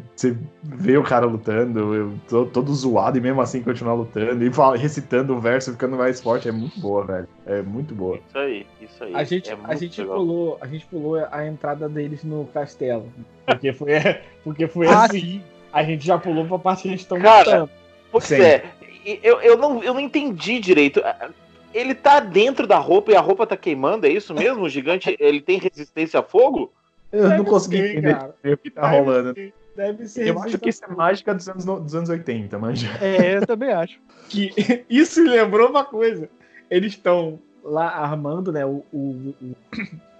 vê 0.63 0.97
o 0.97 1.03
cara 1.03 1.25
lutando, 1.25 1.93
eu 1.93 2.13
tô 2.29 2.45
todo 2.45 2.73
zoado 2.73 3.17
e 3.17 3.21
mesmo 3.21 3.41
assim 3.41 3.61
continuar 3.61 3.93
lutando 3.95 4.41
e 4.45 4.53
fala- 4.53 4.77
recitando 4.77 5.35
o 5.35 5.39
verso, 5.41 5.71
ficando 5.73 5.97
mais 5.97 6.21
forte. 6.21 6.47
É 6.47 6.51
muito 6.51 6.79
boa, 6.79 7.03
velho. 7.05 7.27
É 7.45 7.61
muito 7.61 7.93
boa. 7.93 8.19
Isso 8.27 8.37
aí, 8.37 8.65
isso 8.81 9.03
aí. 9.03 9.13
A 9.15 9.23
gente, 9.25 9.49
é 9.51 9.57
a 9.65 9.75
gente 9.75 9.99
legal. 10.01 10.15
pulou, 10.17 10.57
a 10.61 10.67
gente 10.67 10.85
pulou 10.85 11.27
a 11.29 11.45
entrada 11.45 11.89
deles 11.89 12.23
no 12.23 12.45
castelo. 12.53 13.11
Porque 13.45 13.73
foi, 13.73 13.91
porque 14.45 14.67
foi 14.67 14.87
Ah, 14.87 15.03
assim. 15.03 15.41
A 15.73 15.83
gente 15.83 16.05
já 16.07 16.17
pulou 16.17 16.45
pra 16.45 16.57
parte 16.57 16.83
que 16.83 16.87
eles 16.87 17.01
estão 17.01 17.19
Cara, 17.19 17.39
lutando. 17.63 17.69
Pois 18.13 18.23
Sim. 18.23 18.35
é, 18.41 18.63
eu, 19.21 19.41
eu, 19.41 19.57
não, 19.57 19.83
eu 19.83 19.93
não 19.93 19.99
entendi 19.99 20.57
direito. 20.61 21.01
Ele 21.75 21.93
tá 21.93 22.21
dentro 22.21 22.65
da 22.65 22.77
roupa 22.79 23.11
e 23.11 23.15
a 23.17 23.19
roupa 23.19 23.45
tá 23.45 23.57
queimando, 23.57 24.05
é 24.05 24.09
isso 24.09 24.33
mesmo? 24.33 24.63
O 24.63 24.69
gigante 24.69 25.13
ele 25.19 25.41
tem 25.41 25.59
resistência 25.59 26.21
a 26.21 26.23
fogo? 26.23 26.71
Eu 27.11 27.23
Deve 27.23 27.37
não 27.37 27.43
consegui 27.45 27.77
ser, 27.79 27.91
entender 27.91 28.15
cara. 28.15 28.35
o 28.45 28.57
que 28.57 28.69
tá 28.71 28.81
Deve 28.81 28.97
rolando. 28.97 29.33
ser- 29.33 29.53
Deve 29.75 30.07
ser. 30.07 30.27
Eu 30.29 30.39
acho 30.41 30.57
que 30.57 30.69
isso 30.69 30.85
é 30.85 30.87
mágica 30.87 31.33
dos 31.35 31.49
anos, 31.49 31.65
no- 31.65 31.81
dos 31.81 31.93
anos 31.93 32.07
80, 32.09 32.57
mas 32.57 32.81
É, 33.01 33.35
eu 33.37 33.45
também 33.45 33.73
acho. 33.73 33.99
que 34.29 34.85
isso 34.89 35.21
me 35.21 35.29
lembrou 35.29 35.69
uma 35.69 35.83
coisa. 35.83 36.29
Eles 36.71 36.93
estão 36.93 37.39
lá 37.61 37.89
armando, 37.89 38.53
né? 38.53 38.65
O, 38.65 38.85
o, 38.93 39.33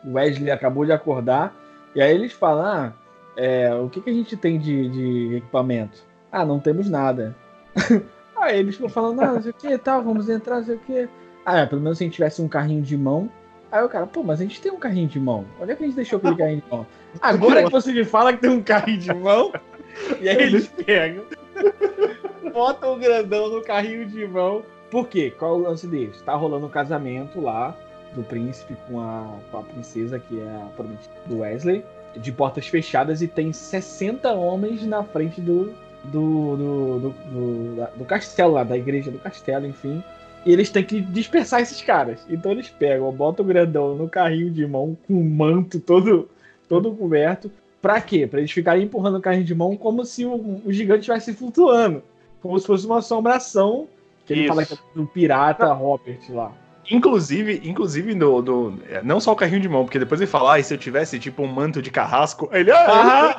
o 0.04 0.14
Wesley 0.14 0.52
acabou 0.52 0.86
de 0.86 0.92
acordar. 0.92 1.56
E 1.96 2.02
aí 2.02 2.14
eles 2.14 2.34
falam: 2.34 2.66
ah, 2.66 2.94
é, 3.38 3.74
o 3.74 3.88
que, 3.90 4.02
que 4.02 4.10
a 4.10 4.14
gente 4.14 4.36
tem 4.36 4.60
de, 4.60 4.90
de 4.90 5.36
equipamento? 5.38 6.04
Ah, 6.30 6.44
não 6.46 6.60
temos 6.60 6.90
nada. 6.90 7.34
aí 8.36 8.60
eles 8.60 8.76
ficam 8.76 8.90
falando: 8.90 9.22
ah, 9.22 9.32
não 9.34 9.42
sei 9.42 9.52
o 9.52 9.54
que, 9.54 9.78
tal, 9.78 10.04
vamos 10.04 10.28
entrar, 10.28 10.58
não 10.58 10.66
sei 10.66 10.76
o 10.76 10.80
que. 10.80 11.08
Ah, 11.46 11.60
é, 11.60 11.66
pelo 11.66 11.82
menos 11.82 11.98
se 11.98 12.04
a 12.04 12.08
gente 12.08 12.16
tivesse 12.16 12.42
um 12.42 12.48
carrinho 12.48 12.82
de 12.82 12.98
mão. 12.98 13.30
Aí 13.72 13.84
o 13.84 13.90
cara, 13.90 14.08
pô, 14.08 14.24
mas 14.24 14.40
a 14.40 14.44
gente 14.44 14.62
tem 14.62 14.72
um 14.72 14.80
carrinho 14.80 15.08
de 15.08 15.20
mão. 15.20 15.46
Onde 15.60 15.72
é 15.72 15.76
que 15.76 15.84
a 15.84 15.86
gente 15.86 15.96
deixou 15.96 16.18
aquele 16.18 16.36
carrinho 16.36 16.62
de 16.62 16.72
mão? 16.72 16.88
Agora 17.22 17.64
que 17.64 17.72
você 17.72 17.92
me 17.92 18.04
fala 18.04 18.34
que 18.34 18.40
tem 18.40 18.50
um 18.50 18.64
carrinho 18.64 19.00
de 19.00 19.14
mão, 19.14 19.54
e 20.20 20.28
aí 20.28 20.42
eles 20.42 20.68
pegam, 20.68 21.26
botam 22.52 22.94
o 22.94 22.98
grandão 22.98 23.50
no 23.50 23.62
carrinho 23.62 24.06
de 24.08 24.26
mão. 24.28 24.64
Por 24.90 25.08
quê? 25.08 25.32
Qual 25.38 25.52
é 25.52 25.58
o 25.58 25.62
lance 25.70 25.88
deles? 25.88 26.22
Tá 26.22 26.36
rolando 26.36 26.66
um 26.66 26.70
casamento 26.70 27.42
lá 27.42 27.76
do 28.14 28.24
príncipe 28.24 28.76
com 28.88 29.00
a, 29.02 29.28
com 29.52 29.58
a 29.60 29.64
princesa, 29.64 30.18
que 30.18 30.40
é 30.40 30.62
a 30.64 30.68
prometida 30.76 31.14
do 31.26 31.40
Wesley, 31.40 31.84
de 32.16 32.32
portas 32.32 32.68
fechadas, 32.68 33.22
e 33.22 33.28
tem 33.28 33.52
60 33.52 34.32
homens 34.32 34.86
na 34.86 35.04
frente 35.04 35.42
do, 35.42 35.74
do, 36.06 36.56
do, 36.56 37.00
do, 37.00 37.10
do, 37.10 37.88
do 37.98 38.06
castelo 38.06 38.54
lá, 38.54 38.64
da 38.64 38.78
igreja 38.78 39.12
do 39.12 39.20
castelo, 39.20 39.68
enfim. 39.68 40.02
E 40.46 40.52
eles 40.54 40.70
têm 40.70 40.84
que 40.84 41.02
dispersar 41.02 41.62
esses 41.62 41.82
caras. 41.82 42.26
Então 42.30 42.52
eles 42.52 42.70
pegam, 42.70 43.12
botam 43.12 43.44
o 43.44 43.48
grandão 43.48 43.96
no 43.96 44.08
carrinho 44.08 44.52
de 44.52 44.66
mão, 44.68 44.96
com 45.08 45.14
o 45.20 45.24
manto 45.26 45.80
todo, 45.80 46.30
todo 46.70 46.92
coberto. 46.94 47.52
Pra 47.82 48.00
quê? 48.00 48.28
Pra 48.28 48.40
eles 48.40 48.52
ficarem 48.52 48.84
empurrando 48.84 49.18
o 49.18 49.22
carrinho 49.22 49.44
de 49.44 49.56
mão 49.56 49.76
como 49.76 50.06
se 50.06 50.26
o, 50.26 50.62
o 50.64 50.72
gigante 50.72 51.00
estivesse 51.02 51.34
flutuando. 51.34 52.04
Como 52.42 52.60
se 52.60 52.66
fosse 52.68 52.86
uma 52.86 53.00
assombração. 53.00 53.88
Que 54.26 54.34
ele 54.34 54.42
Isso. 54.42 54.48
fala 54.50 54.66
que 54.66 54.74
é 54.74 54.78
do 54.96 55.06
pirata 55.06 55.72
Robert 55.74 56.20
lá. 56.30 56.52
Inclusive, 56.92 57.62
inclusive 57.64 58.14
no, 58.14 58.42
no- 58.44 58.80
é, 58.88 59.02
não 59.04 59.20
só 59.20 59.32
o 59.32 59.36
carrinho 59.36 59.60
de 59.62 59.68
mão, 59.70 59.84
porque 59.86 59.98
depois 59.98 60.22
ele 60.22 60.30
fala, 60.30 60.54
ah, 60.54 60.60
e 60.60 60.64
se 60.64 60.72
eu 60.74 60.78
tivesse 60.78 61.18
tipo 61.18 61.42
um 61.42 61.48
manto 61.48 61.82
de 61.82 61.90
carrasco, 61.90 62.48
ele, 62.52 62.70
ah, 62.72 63.36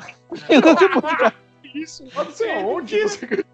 Aham. 0.51 1.33
isso, 1.75 2.05
não 2.15 2.31
sei 2.33 2.51
aonde. 2.51 3.01
não 3.01 3.09
sei 3.09 3.29
o 3.29 3.31
que." 3.31 3.45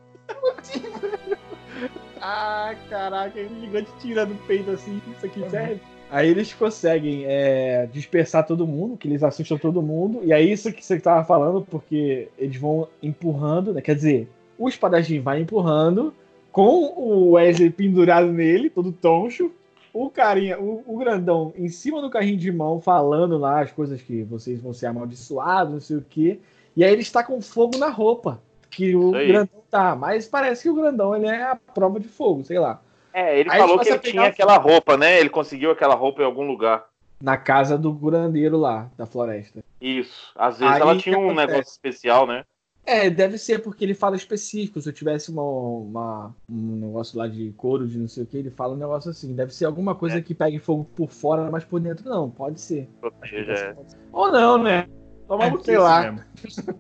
Ah, 2.25 2.73
caraca, 2.89 3.37
o 3.41 3.61
gigante 3.61 3.91
tira 4.01 4.25
do 4.25 4.37
peito 4.47 4.71
assim, 4.71 5.03
isso 5.17 5.27
aqui 5.27 5.51
serve. 5.51 5.81
Aí 6.09 6.29
eles 6.29 6.55
conseguem 6.55 7.25
é, 7.27 7.89
dispersar 7.91 8.47
todo 8.47 8.65
mundo, 8.65 8.97
que 8.97 9.09
eles 9.09 9.25
assustam 9.25 9.59
todo 9.59 9.83
mundo. 9.83 10.21
E 10.23 10.33
é 10.33 10.41
isso 10.41 10.73
que 10.73 10.85
você 10.85 11.01
tava 11.01 11.25
falando, 11.25 11.63
porque 11.63 12.29
eles 12.39 12.57
vão 12.57 12.87
empurrando, 13.03 13.73
né? 13.75 13.81
Quer 13.81 13.97
dizer, 13.97 14.29
o 14.57 14.69
espadachim 14.69 15.21
vai 15.21 15.41
empurrando, 15.41 16.15
com 16.53 16.95
o 16.97 17.31
Wesley 17.33 17.71
pendurado 17.71 18.31
nele, 18.31 18.71
todo 18.71 18.93
toncho. 18.93 19.51
O 19.93 20.09
carinha, 20.09 20.61
o, 20.61 20.85
o 20.87 20.99
grandão 20.99 21.53
em 21.57 21.69
cima 21.69 22.01
do 22.01 22.09
carrinho 22.09 22.39
de 22.39 22.53
mão, 22.53 22.81
falando 22.81 23.37
lá 23.37 23.63
as 23.63 23.73
coisas 23.73 24.01
que 24.01 24.23
vocês 24.23 24.61
vão 24.61 24.73
ser 24.73 24.87
amaldiçoados, 24.87 25.73
não 25.73 25.81
sei 25.81 25.97
o 25.97 26.05
quê. 26.09 26.39
E 26.77 26.85
aí 26.85 26.93
ele 26.93 27.03
está 27.03 27.25
com 27.25 27.41
fogo 27.41 27.79
na 27.79 27.89
roupa. 27.89 28.41
Que 28.73 28.97
o 28.97 29.11
grandão 29.13 29.63
tá. 29.71 29.95
Mas 29.95 30.27
parece 30.27 30.63
que 30.63 30.71
o 30.71 30.75
grandão 30.75 31.15
ele 31.15 31.27
é 31.27 31.43
a 31.43 31.55
prova 31.57 32.01
de 32.01 32.09
fogo, 32.09 32.43
sei 32.43 32.59
lá. 32.59 32.81
É, 33.13 33.39
ele 33.39 33.51
Aí 33.51 33.59
falou 33.59 33.79
que 33.79 33.89
ele 33.91 33.99
tinha 33.99 34.25
aquela 34.25 34.57
roupa, 34.57 34.97
né? 34.97 35.21
Ele 35.21 35.29
conseguiu 35.29 35.71
aquela 35.71 35.95
roupa 35.95 36.23
em 36.23 36.25
algum 36.25 36.47
lugar. 36.47 36.87
Na 37.23 37.37
casa 37.37 37.77
do 37.79 37.95
curandeiro 37.95 38.57
lá, 38.57 38.91
da 38.97 39.05
floresta. 39.07 39.63
Isso. 39.81 40.33
Às 40.35 40.59
vezes 40.59 40.75
Aí 40.75 40.81
ela 40.81 40.97
tinha 40.97 41.19
um 41.19 41.27
acontece? 41.31 41.47
negócio 41.53 41.71
especial, 41.71 42.27
né? 42.27 42.45
É, 42.85 43.09
deve 43.09 43.39
ser 43.39 43.61
porque 43.63 43.85
ele 43.85 43.95
fala 43.95 44.17
específico. 44.17 44.81
Se 44.81 44.89
eu 44.89 44.93
tivesse 44.93 45.31
uma, 45.31 45.43
uma- 45.43 46.35
um 46.51 46.87
negócio 46.87 47.17
lá 47.19 47.29
de 47.29 47.53
couro, 47.53 47.87
de 47.87 47.97
não 47.99 48.09
sei 48.09 48.25
o 48.25 48.27
que, 48.27 48.39
ele 48.39 48.51
fala 48.51 48.75
um 48.75 48.79
negócio 48.79 49.11
assim. 49.11 49.35
Deve 49.37 49.55
ser 49.55 49.67
alguma 49.67 49.95
coisa 49.95 50.17
É. 50.19 50.21
que 50.23 50.35
pegue 50.35 50.59
fogo 50.59 50.85
por 50.97 51.11
fora, 51.11 51.49
mas 51.51 51.63
por 51.65 51.79
dentro 51.79 52.09
não. 52.09 52.29
Pode 52.29 52.61
ser. 52.61 52.89
Proteja, 53.01 53.53
é. 53.53 53.77
Ou 54.11 54.33
não, 54.33 54.59
né? 54.59 54.89
Toma, 55.29 55.45
É, 55.45 55.59
sei 55.63 55.79
lá. 55.79 56.17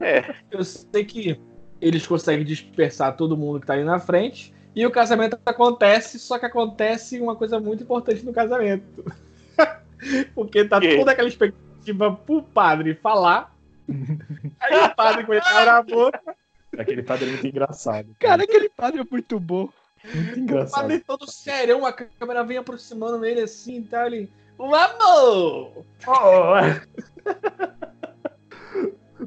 É. 0.01 0.35
Eu 0.51 0.65
sei 0.65 1.05
que 1.05 1.39
eles 1.83 2.07
conseguem 2.07 2.47
dispersar 2.47 3.17
todo 3.17 3.37
mundo 3.37 3.61
que 3.61 3.67
tá 3.67 3.73
ali 3.73 3.85
na 3.85 3.99
frente. 3.99 4.55
E 4.75 4.87
o 4.87 4.91
casamento 4.91 5.39
acontece, 5.45 6.19
só 6.19 6.39
que 6.39 6.47
acontece 6.47 7.21
uma 7.21 7.37
coisa 7.37 7.61
muito 7.61 7.83
importante 7.83 8.25
no 8.25 8.33
casamento. 8.33 9.05
Porque 10.35 10.65
tá 10.65 10.81
Que? 10.81 10.97
toda 10.97 11.11
aquela 11.13 11.29
expectativa 11.29 12.13
pro 12.15 12.43
padre 12.43 12.95
falar. 12.95 13.55
Aí 14.61 14.79
o 14.79 14.95
padre, 14.95 15.25
quando 15.27 15.39
ele 15.39 15.69
a 15.69 15.83
boca, 15.83 16.37
Aquele 16.79 17.03
padre 17.03 17.27
é 17.27 17.29
muito 17.29 17.47
engraçado. 17.47 18.17
Cara, 18.19 18.45
aquele 18.45 18.69
padre 18.71 19.01
é 19.01 19.05
muito 19.11 19.39
bom. 19.39 19.69
muito 20.15 20.37
o 20.37 20.39
engraçado. 20.39 20.81
padre 20.81 21.01
todo 21.01 21.31
sério, 21.31 21.85
a 21.85 21.93
câmera 21.93 22.43
vem 22.45 22.57
aproximando 22.57 23.19
nele 23.19 23.43
assim 23.43 23.81
e 23.81 23.83
tal. 23.83 24.07
Ele. 24.07 24.31
O 24.57 24.75
amor! 24.75 25.85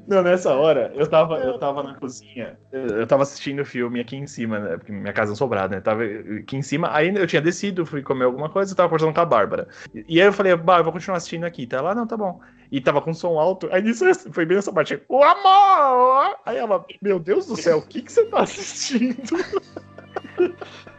Não, 0.08 0.22
nessa 0.22 0.53
hora, 0.53 0.91
eu 0.95 1.08
tava, 1.08 1.38
eu 1.39 1.58
tava 1.58 1.82
na 1.82 1.95
cozinha, 1.95 2.60
eu 2.72 3.08
tava 3.08 3.24
assistindo 3.24 3.62
o 3.62 3.66
filme 3.66 3.99
aqui 3.99 4.16
em 4.16 4.28
cima, 4.28 4.60
né? 4.60 4.78
Porque 4.78 4.91
minha 4.91 5.14
casa 5.14 5.34
é 5.34 5.36
sobrada, 5.36 5.76
né? 5.76 5.82
Tava 5.82 6.03
aqui 6.03 6.56
em 6.56 6.62
cima, 6.62 6.89
aí 6.91 7.14
eu 7.16 7.26
tinha 7.26 7.41
descido, 7.41 7.86
fui 7.86 8.03
comer 8.03 8.26
alguma 8.26 8.49
coisa, 8.49 8.72
eu 8.72 8.76
tava 8.76 8.89
conversando 8.89 9.14
com 9.14 9.22
a 9.22 9.26
Bárbara. 9.26 9.68
E, 10.08 10.22
aí 10.22 10.28
eu 10.28 10.34
falei, 10.34 10.56
Bárbara, 10.56 10.82
eu 10.82 10.84
vou 10.86 10.93
continuar 10.93 11.18
assistindo 11.18 11.43
aqui, 11.43 11.66
tá? 11.66 11.78
Ela, 11.78 11.95
não, 11.95 12.06
tá 12.06 12.16
bom. 12.16 12.39
E 12.72 12.80
tava 12.80 13.01
com 13.01 13.14
som 13.14 13.39
alto, 13.39 13.68
aí 13.72 13.82
nisso 13.82 14.06
foi 14.32 14.45
bem 14.45 14.58
nessa 14.58 14.72
parte, 14.72 15.01
o 15.10 15.24
amor! 15.24 16.38
Aí 16.45 16.58
ela, 16.58 16.86
meu 17.01 17.20
Deus 17.20 17.47
do 17.47 17.56
céu, 17.56 17.80
o 17.80 17.82
que 17.82 18.01
que 18.01 18.12
você 18.12 18.26
tá 18.26 18.41
assistindo? 18.41 19.16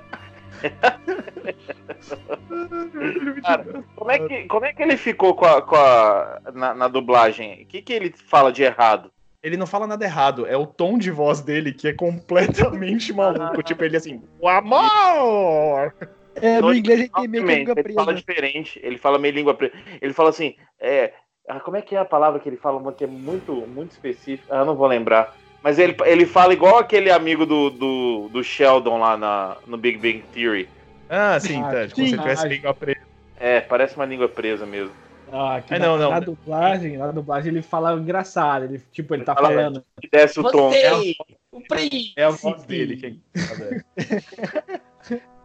Cara, 3.43 3.85
Como 3.95 4.11
é 4.11 4.19
que, 4.19 4.45
como 4.47 4.65
é 4.65 4.73
que 4.73 4.83
ele 4.83 4.97
ficou 4.97 5.35
com 5.35 5.45
a, 5.45 5.63
com 5.63 5.77
a- 5.77 6.41
na, 6.55 6.75
na 6.75 6.89
dublagem? 6.89 7.63
O 7.63 7.67
que, 7.67 7.83
que 7.83 7.93
ele 7.93 8.13
fala 8.13 8.53
de 8.53 8.63
errado? 8.63 9.11
Ele 9.43 9.57
não 9.57 9.67
fala 9.67 9.87
nada 9.87 10.05
errado, 10.05 10.47
é 10.47 10.57
o 10.57 10.67
tom 10.67 10.99
de 10.99 11.11
voz 11.11 11.41
dele 11.41 11.73
que 11.73 11.87
é 11.87 11.93
completamente 11.93 13.13
maluco. 13.13 13.63
Tipo, 13.63 13.85
ele 13.85 13.97
assim, 13.97 14.21
o 14.41 14.49
amor! 14.49 15.95
É, 16.35 16.61
no 16.61 16.75
inglês 16.75 17.01
gente 17.01 17.13
tem 17.13 17.29
meio 17.29 17.45
que 17.47 17.55
língua 17.55 17.75
ele 17.77 17.95
fala 17.95 18.07
presa. 18.13 18.19
diferente, 18.19 18.81
ele 18.83 18.99
fala 18.99 19.19
meio 19.19 19.35
língua 19.35 19.55
presa. 19.55 19.75
Ele 20.03 20.13
fala 20.13 20.31
assim, 20.31 20.57
é, 20.81 21.13
ah, 21.49 21.61
como 21.61 21.77
é 21.77 21.83
que 21.83 21.95
é 21.95 21.99
a 21.99 22.05
palavra 22.05 22.41
que 22.41 22.49
ele 22.49 22.57
fala 22.57 22.93
que 22.93 23.05
é 23.05 23.07
muito, 23.07 23.53
muito 23.67 23.93
específica? 23.93 24.47
Ah, 24.51 24.59
eu 24.59 24.65
não 24.67 24.75
vou 24.75 24.87
lembrar. 24.87 25.33
Mas 25.67 25.81
ele, 25.81 25.97
ele 26.05 26.27
fala 26.27 26.53
igual 26.53 26.79
aquele 26.79 27.11
amigo 27.11 27.45
do, 27.45 27.71
do, 27.71 28.29
do 28.33 28.45
Sheldon 28.45 28.99
lá 29.01 29.17
na, 29.17 29.57
no 29.67 29.77
Big 29.77 29.99
Bang 29.99 30.23
Theory. 30.33 30.69
Ah, 31.11 31.41
sim, 31.41 31.61
Ah, 31.61 31.65
tá. 31.73 31.89
Como 31.93 32.07
sim. 32.07 32.13
se 32.13 32.17
tivesse 32.19 32.47
língua 32.47 32.73
presa. 32.73 33.01
É, 33.41 33.61
parece 33.63 33.97
uma 33.97 34.05
língua 34.05 34.29
presa 34.29 34.65
mesmo. 34.65 34.93
Ah, 35.33 35.61
que 35.67 35.75
É, 35.75 35.79
na, 35.81 35.87
não, 35.89 35.99
não. 35.99 36.11
na 36.13 36.21
dublagem, 36.21 36.97
na 36.97 37.11
dublagem 37.11 37.51
ele 37.51 37.63
fala 37.63 37.95
engraçado. 37.95 38.67
Ele, 38.67 38.81
tipo, 38.93 39.13
ele 39.13 39.25
tá 39.25 39.35
Fala- 39.35 39.49
falando. 39.49 39.85
Que 40.01 40.09
desce 40.09 40.39
o 40.39 40.45
tom. 40.49 40.71
Você, 40.71 41.17
o 41.51 41.61
príncipe. 41.63 42.13
É 42.17 42.23
a 42.23 42.31
voz 42.31 42.63
dele 42.63 42.97
que 42.97 43.07
é 43.07 43.11
engraçada. 43.11 43.85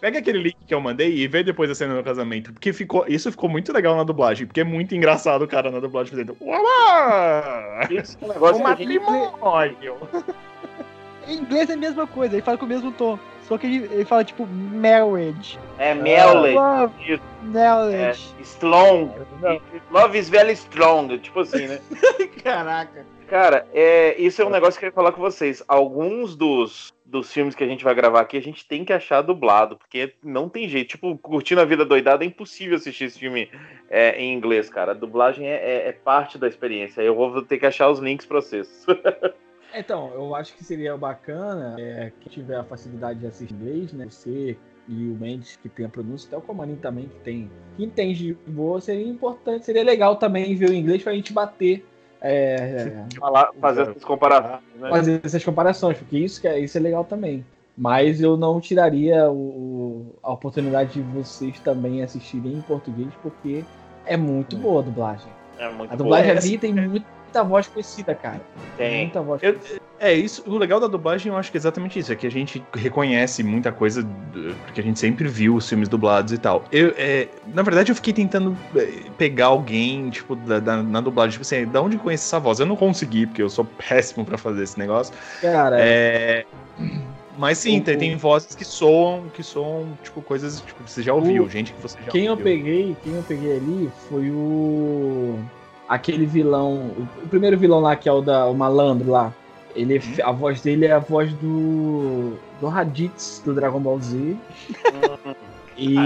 Pega 0.00 0.18
aquele 0.18 0.38
link 0.38 0.56
que 0.66 0.74
eu 0.74 0.80
mandei 0.80 1.14
e 1.16 1.26
vê 1.28 1.42
depois 1.42 1.70
a 1.70 1.74
cena 1.74 1.94
do 1.94 2.02
casamento. 2.02 2.52
Porque 2.52 2.72
ficou, 2.72 3.04
isso 3.08 3.30
ficou 3.30 3.48
muito 3.48 3.72
legal 3.72 3.96
na 3.96 4.02
dublagem. 4.04 4.46
Porque 4.46 4.60
é 4.60 4.64
muito 4.64 4.94
engraçado 4.94 5.42
o 5.42 5.48
cara 5.48 5.70
na 5.70 5.80
dublagem 5.80 6.10
fazendo. 6.10 6.36
O 6.40 6.52
amor! 6.52 7.92
Isso 7.92 8.18
é 8.20 8.24
um 8.24 8.28
negócio 8.34 8.56
O 8.62 8.64
que 8.64 8.70
a 8.72 8.76
gente- 8.76 8.98
matrimônio! 8.98 9.96
Em 11.26 11.38
inglês 11.38 11.70
é 11.70 11.72
a 11.72 11.76
mesma 11.76 12.06
coisa, 12.06 12.34
ele 12.34 12.42
fala 12.42 12.58
com 12.58 12.66
o 12.66 12.68
mesmo 12.68 12.92
tom. 12.92 13.18
Só 13.48 13.56
que 13.58 13.66
ele, 13.66 13.76
ele 13.92 14.04
fala 14.04 14.24
tipo 14.24 14.46
marriage. 14.46 15.58
É 15.78 15.94
Melody. 15.94 16.54
Love, 16.54 16.94
Isso. 17.14 17.22
É, 17.94 18.12
strong. 18.42 19.10
Love 19.90 20.18
is 20.18 20.28
very 20.28 20.52
strong. 20.52 21.18
Tipo 21.18 21.40
assim, 21.40 21.66
né? 21.66 21.80
Caraca. 22.42 23.06
Cara, 23.28 23.66
é, 23.72 24.18
isso 24.20 24.40
é 24.40 24.44
um 24.44 24.50
negócio 24.50 24.78
que 24.78 24.84
eu 24.86 24.88
ia 24.88 24.94
falar 24.94 25.12
com 25.12 25.20
vocês. 25.20 25.62
Alguns 25.66 26.36
dos, 26.36 26.93
dos 27.14 27.32
filmes 27.32 27.54
que 27.54 27.62
a 27.62 27.66
gente 27.66 27.84
vai 27.84 27.94
gravar 27.94 28.20
aqui, 28.20 28.36
a 28.36 28.42
gente 28.42 28.66
tem 28.66 28.84
que 28.84 28.92
achar 28.92 29.22
dublado, 29.22 29.76
porque 29.76 30.14
não 30.22 30.48
tem 30.48 30.68
jeito. 30.68 30.88
Tipo, 30.88 31.16
curtindo 31.16 31.60
a 31.60 31.64
vida 31.64 31.84
doidada, 31.84 32.24
é 32.24 32.26
impossível 32.26 32.76
assistir 32.76 33.04
esse 33.04 33.18
filme 33.18 33.48
é, 33.88 34.20
em 34.20 34.34
inglês, 34.34 34.68
cara. 34.68 34.90
A 34.90 34.94
dublagem 34.94 35.46
é, 35.46 35.54
é- 35.54 35.88
é 35.88 35.92
parte 35.92 36.36
da 36.36 36.48
experiência. 36.48 37.00
Eu 37.02 37.14
vou 37.14 37.40
ter 37.42 37.58
que 37.58 37.66
achar 37.66 37.88
os 37.88 38.00
links 38.00 38.26
pra 38.26 38.40
vocês. 38.40 38.84
Então, 39.76 40.12
eu 40.14 40.36
acho 40.36 40.54
que 40.54 40.62
seria 40.62 40.96
bacana 40.96 41.74
é, 41.80 42.12
que 42.20 42.28
tiver 42.28 42.54
a 42.56 42.62
facilidade 42.62 43.18
de 43.18 43.26
assistir 43.26 43.52
inglês, 43.52 43.92
né? 43.92 44.06
Você 44.08 44.56
e 44.86 44.92
o 44.92 45.16
Mendes 45.18 45.56
que 45.56 45.68
tem 45.68 45.84
a 45.86 45.88
pronúncia, 45.88 46.28
até 46.28 46.36
o 46.36 46.40
Comarim 46.40 46.76
também 46.76 47.08
que 47.08 47.18
tem, 47.24 47.50
que 47.76 47.82
entende 47.84 48.38
boa, 48.46 48.80
seria 48.80 49.04
importante, 49.08 49.64
seria 49.64 49.82
legal 49.82 50.14
também 50.14 50.54
ver 50.54 50.70
o 50.70 50.72
inglês 50.72 51.02
pra 51.02 51.12
gente 51.12 51.32
bater, 51.32 51.84
é, 52.26 53.04
Falar, 53.18 53.50
fazer 53.60 53.82
essas 53.82 54.04
comparações, 54.04 54.60
né? 54.76 54.88
fazer 54.90 55.20
essas 55.24 55.44
comparações, 55.44 55.98
porque 55.98 56.18
isso, 56.18 56.40
que 56.40 56.48
é, 56.48 56.58
isso 56.58 56.76
é 56.78 56.80
legal 56.80 57.04
também. 57.04 57.44
Mas 57.76 58.20
eu 58.20 58.36
não 58.36 58.60
tiraria 58.60 59.28
o- 59.30 59.34
o- 59.34 60.14
a 60.22 60.32
oportunidade 60.32 60.92
de 60.94 61.00
vocês 61.00 61.58
também 61.60 62.02
assistirem 62.02 62.52
em 62.54 62.60
português, 62.62 63.08
porque 63.22 63.64
é 64.06 64.16
muito 64.16 64.56
boa 64.56 64.80
a 64.80 64.84
dublagem. 64.84 65.26
É 65.58 65.68
muito 65.68 65.92
A 65.92 65.96
dublagem 65.96 66.32
boa. 66.32 66.38
ali 66.44 66.58
tem 66.58 66.72
muita 66.72 67.42
voz 67.44 67.66
conhecida, 67.66 68.14
cara. 68.14 68.40
Tem. 68.76 69.02
Muita 69.04 69.20
voz 69.22 69.42
Eu- 69.42 69.54
conhecida. 69.54 69.80
É, 70.00 70.12
isso, 70.12 70.42
o 70.46 70.58
legal 70.58 70.80
da 70.80 70.86
dublagem 70.86 71.30
eu 71.30 71.38
acho 71.38 71.50
que 71.50 71.56
é 71.56 71.60
exatamente 71.60 71.98
isso, 71.98 72.12
é 72.12 72.16
que 72.16 72.26
a 72.26 72.30
gente 72.30 72.62
reconhece 72.74 73.42
muita 73.42 73.70
coisa, 73.72 74.06
porque 74.66 74.80
a 74.80 74.84
gente 74.84 74.98
sempre 74.98 75.26
viu 75.28 75.54
os 75.54 75.68
filmes 75.68 75.88
dublados 75.88 76.32
e 76.32 76.38
tal. 76.38 76.64
Eu, 76.70 76.92
é, 76.96 77.28
na 77.46 77.62
verdade, 77.62 77.92
eu 77.92 77.96
fiquei 77.96 78.12
tentando 78.12 78.56
é, 78.76 78.86
pegar 79.16 79.46
alguém, 79.46 80.10
tipo, 80.10 80.34
da, 80.34 80.58
da- 80.58 80.82
na 80.82 81.00
dublagem, 81.00 81.32
tipo 81.32 81.42
assim, 81.42 81.66
da 81.66 81.80
onde 81.80 81.96
conhece 81.96 82.24
essa 82.24 82.40
voz? 82.40 82.58
Eu 82.60 82.66
não 82.66 82.76
consegui, 82.76 83.26
porque 83.26 83.40
eu 83.40 83.48
sou 83.48 83.64
péssimo 83.88 84.24
pra 84.24 84.36
fazer 84.36 84.64
esse 84.64 84.78
negócio. 84.78 85.14
Cara, 85.40 85.76
É, 85.80 86.44
Mas 87.36 87.58
sim, 87.58 87.80
O- 87.80 87.82
tem, 87.82 87.96
tem 87.98 88.16
vozes 88.16 88.54
que 88.54 88.64
soam, 88.64 89.24
que 89.34 89.42
soam, 89.42 89.98
tipo, 90.02 90.22
coisas 90.22 90.60
tipo, 90.60 90.84
que 90.84 90.90
você 90.90 91.02
já 91.02 91.12
ouviu, 91.12 91.48
gente 91.48 91.72
que 91.72 91.80
você 91.82 91.96
já 92.04 92.10
quem 92.12 92.26
eu 92.26 92.32
ouviu. 92.32 92.44
peguei, 92.44 92.96
quem 93.02 93.14
eu 93.14 93.22
peguei 93.24 93.56
ali 93.56 93.90
foi 94.08 94.30
o 94.30 95.38
aquele 95.88 96.26
vilão, 96.26 96.92
o, 96.96 97.08
o 97.24 97.28
primeiro 97.28 97.58
vilão 97.58 97.80
lá 97.80 97.96
que 97.96 98.08
é 98.08 98.12
o 98.12 98.20
da 98.20 98.46
o 98.46 98.54
malandro 98.54 99.10
lá. 99.10 99.32
Ele, 99.74 100.00
a 100.22 100.30
voz 100.30 100.60
dele 100.60 100.86
é 100.86 100.92
a 100.92 100.98
voz 100.98 101.32
do 101.34 102.34
do 102.60 102.68
Raditz 102.68 103.42
do 103.44 103.54
Dragon 103.54 103.80
Ball 103.80 104.00
Z. 104.00 104.36
e 105.76 105.96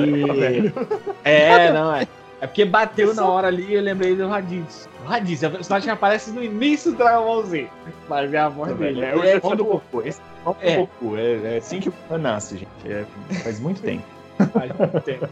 é, 1.24 1.72
não 1.72 1.94
é. 1.94 2.06
É 2.40 2.46
porque 2.46 2.64
bateu 2.64 3.14
na 3.14 3.26
hora 3.26 3.48
ali 3.48 3.64
e 3.64 3.74
eu 3.74 3.82
lembrei 3.82 4.14
do 4.14 4.28
Raditz. 4.28 4.88
O 5.04 5.08
Raditz, 5.08 5.42
é 5.42 5.48
o 5.48 5.50
personagem 5.50 5.86
que 5.88 5.92
aparece 5.92 6.30
no 6.30 6.42
início 6.42 6.92
do 6.92 6.98
Dragon 6.98 7.24
Ball 7.24 7.42
Z. 7.44 7.68
Mas 8.08 8.32
é 8.32 8.38
a 8.38 8.48
voz 8.48 8.76
dele. 8.76 9.04
É, 9.04 9.14
o 9.14 9.24
é 9.24 9.34
irmão 9.34 9.56
do 9.56 9.64
Goku. 9.64 10.02
Esse 10.04 10.20
é 10.20 10.48
o 10.48 10.56
É. 10.60 10.76
Goku. 10.76 11.16
É, 11.16 11.54
é 11.54 11.56
assim 11.58 11.80
que 11.80 11.88
o 11.88 11.92
Goku 11.92 12.18
nasce, 12.18 12.58
gente. 12.58 12.68
É, 12.86 13.04
faz 13.42 13.58
muito 13.58 13.82
tempo. 13.82 14.04
Faz 14.52 14.72
muito 14.78 15.00
tempo. 15.00 15.28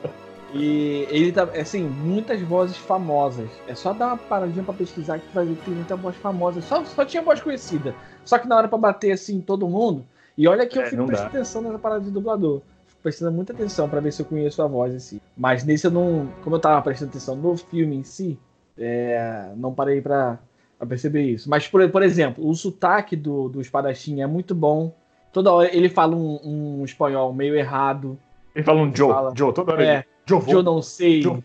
E 0.54 1.06
ele 1.10 1.32
tá, 1.32 1.42
assim, 1.44 1.82
muitas 1.84 2.40
vozes 2.40 2.76
famosas. 2.76 3.48
É 3.66 3.74
só 3.74 3.92
dar 3.92 4.06
uma 4.08 4.16
paradinha 4.16 4.64
pra 4.64 4.72
pesquisar 4.72 5.18
que 5.18 5.26
tu 5.26 5.34
vai 5.34 5.44
ver 5.44 5.56
que 5.56 5.64
tem 5.64 5.74
muita 5.74 5.96
voz 5.96 6.16
famosa. 6.16 6.60
Só, 6.62 6.84
só 6.84 7.04
tinha 7.04 7.22
voz 7.22 7.40
conhecida. 7.40 7.94
Só 8.24 8.38
que 8.38 8.46
na 8.48 8.56
hora 8.56 8.68
pra 8.68 8.78
bater 8.78 9.12
assim 9.12 9.40
todo 9.40 9.68
mundo. 9.68 10.04
E 10.38 10.46
olha 10.46 10.66
que 10.66 10.78
eu 10.78 10.82
É, 10.82 10.86
fico 10.86 11.04
prestando 11.04 11.30
dá. 11.32 11.38
atenção 11.38 11.62
nessa 11.62 11.78
parada 11.78 12.04
de 12.04 12.10
dublador. 12.10 12.60
Fico 12.86 13.00
prestando 13.02 13.32
muita 13.32 13.52
atenção 13.52 13.88
pra 13.88 14.00
ver 14.00 14.12
se 14.12 14.22
eu 14.22 14.26
conheço 14.26 14.62
a 14.62 14.66
voz 14.66 14.94
assim. 14.94 15.20
Mas 15.36 15.64
nesse 15.64 15.86
eu 15.86 15.90
não. 15.90 16.28
Como 16.44 16.56
eu 16.56 16.60
tava 16.60 16.80
prestando 16.82 17.10
atenção 17.10 17.34
no 17.36 17.56
filme 17.56 17.96
em 17.96 18.04
si, 18.04 18.38
é, 18.78 19.50
não 19.56 19.74
parei 19.74 20.00
pra, 20.00 20.38
pra 20.78 20.86
perceber 20.86 21.22
isso. 21.22 21.50
Mas, 21.50 21.66
por, 21.66 21.86
por 21.90 22.02
exemplo, 22.02 22.48
o 22.48 22.54
sotaque 22.54 23.16
do, 23.16 23.48
do 23.48 23.60
espadachim 23.60 24.22
é 24.22 24.26
muito 24.26 24.54
bom. 24.54 24.92
Toda 25.32 25.52
hora 25.52 25.74
ele 25.74 25.88
fala 25.88 26.14
um, 26.16 26.38
um 26.80 26.84
espanhol 26.84 27.32
meio 27.32 27.54
errado. 27.56 28.16
Ele 28.54 28.64
fala 28.64 28.80
um 28.80 28.94
Joe. 28.94 29.12
Joe, 29.34 29.52
toda 29.52 29.72
hora 29.72 29.84
É, 29.84 29.94
ele. 29.96 30.04
Joe, 30.28 30.42
eu 30.48 30.62
não 30.62 30.82
sei. 30.82 31.22
Joe. 31.22 31.42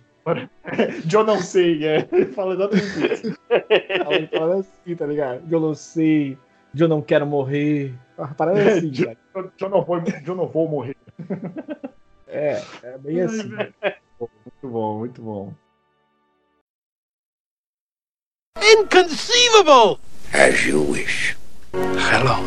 Joe 1.08 1.24
não 1.26 1.40
sei, 1.40 1.86
é. 1.86 2.08
Ele 2.12 2.26
fala 2.28 2.54
exatamente 2.54 3.14
isso. 3.14 3.38
Fala 4.38 4.56
assim, 4.60 4.96
tá 4.96 5.06
ligado? 5.06 5.44
Eu 5.52 5.60
não 5.60 5.74
sei, 5.76 6.38
eu 6.78 6.88
não 6.88 7.02
quero 7.02 7.26
morrer. 7.26 7.94
Uma 8.18 8.28
parada 8.34 8.62
assim, 8.78 8.94
Joe- 8.94 9.16
cara. 9.34 9.52
Joe 9.58 9.70
não, 9.70 9.84
vou, 9.84 10.02
Joe 10.24 10.36
não 10.36 10.48
vou 10.48 10.68
morrer. 10.68 10.96
É, 12.28 12.62
é 12.84 12.98
bem 12.98 13.22
assim. 13.22 13.50
Muito 14.20 14.68
bom, 14.68 15.00
muito 15.00 15.22
bom. 15.22 15.54
Inconceivable! 18.62 20.00
As 20.34 20.66
you 20.66 20.82
wish. 20.92 21.36
Hello. 21.74 22.38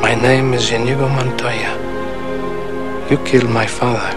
My 0.00 0.14
name 0.14 0.54
is 0.54 0.70
Inigo 0.70 1.08
Montoya. 1.08 1.76
You 3.10 3.18
killed 3.24 3.50
my 3.50 3.66
father. 3.66 4.14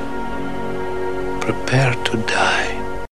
Prepare 1.49 1.95
to 2.03 2.15
die. 2.27 3.05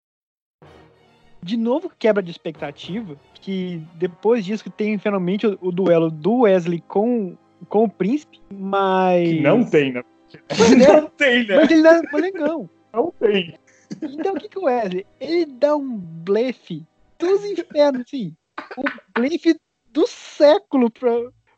De 1.41 1.57
novo, 1.57 1.91
quebra 1.97 2.22
de 2.22 2.30
expectativa, 2.30 3.18
que 3.41 3.81
depois 3.95 4.45
disso 4.45 4.69
tem 4.69 4.99
finalmente 4.99 5.47
o, 5.47 5.57
o 5.59 5.72
duelo 5.72 6.11
do 6.11 6.41
Wesley 6.41 6.84
com, 6.88 7.35
com 7.68 7.85
o 7.85 7.89
príncipe, 7.89 8.39
mas. 8.53 9.27
Que 9.27 9.41
não 9.41 9.64
tem, 9.64 9.91
né? 9.91 10.03
É, 10.49 10.76
Não 11.01 11.09
tem, 11.09 11.47
né? 11.47 11.55
mas 11.55 11.72
ele 11.72 11.81
dá 11.81 11.99
um 12.14 12.18
legão. 12.18 12.69
Não 12.93 13.11
tem. 13.19 13.57
Então 14.03 14.35
o 14.35 14.39
que 14.39 14.49
que 14.49 14.59
o 14.59 14.65
Wesley? 14.65 15.07
Ele 15.19 15.47
dá 15.47 15.76
um 15.76 15.97
blefe 15.97 16.85
dos 17.18 17.43
infernos, 17.43 18.01
assim. 18.01 18.35
O 18.77 18.84
blefe 19.19 19.59
do 19.91 20.05
século 20.05 20.91
pra, 20.91 21.11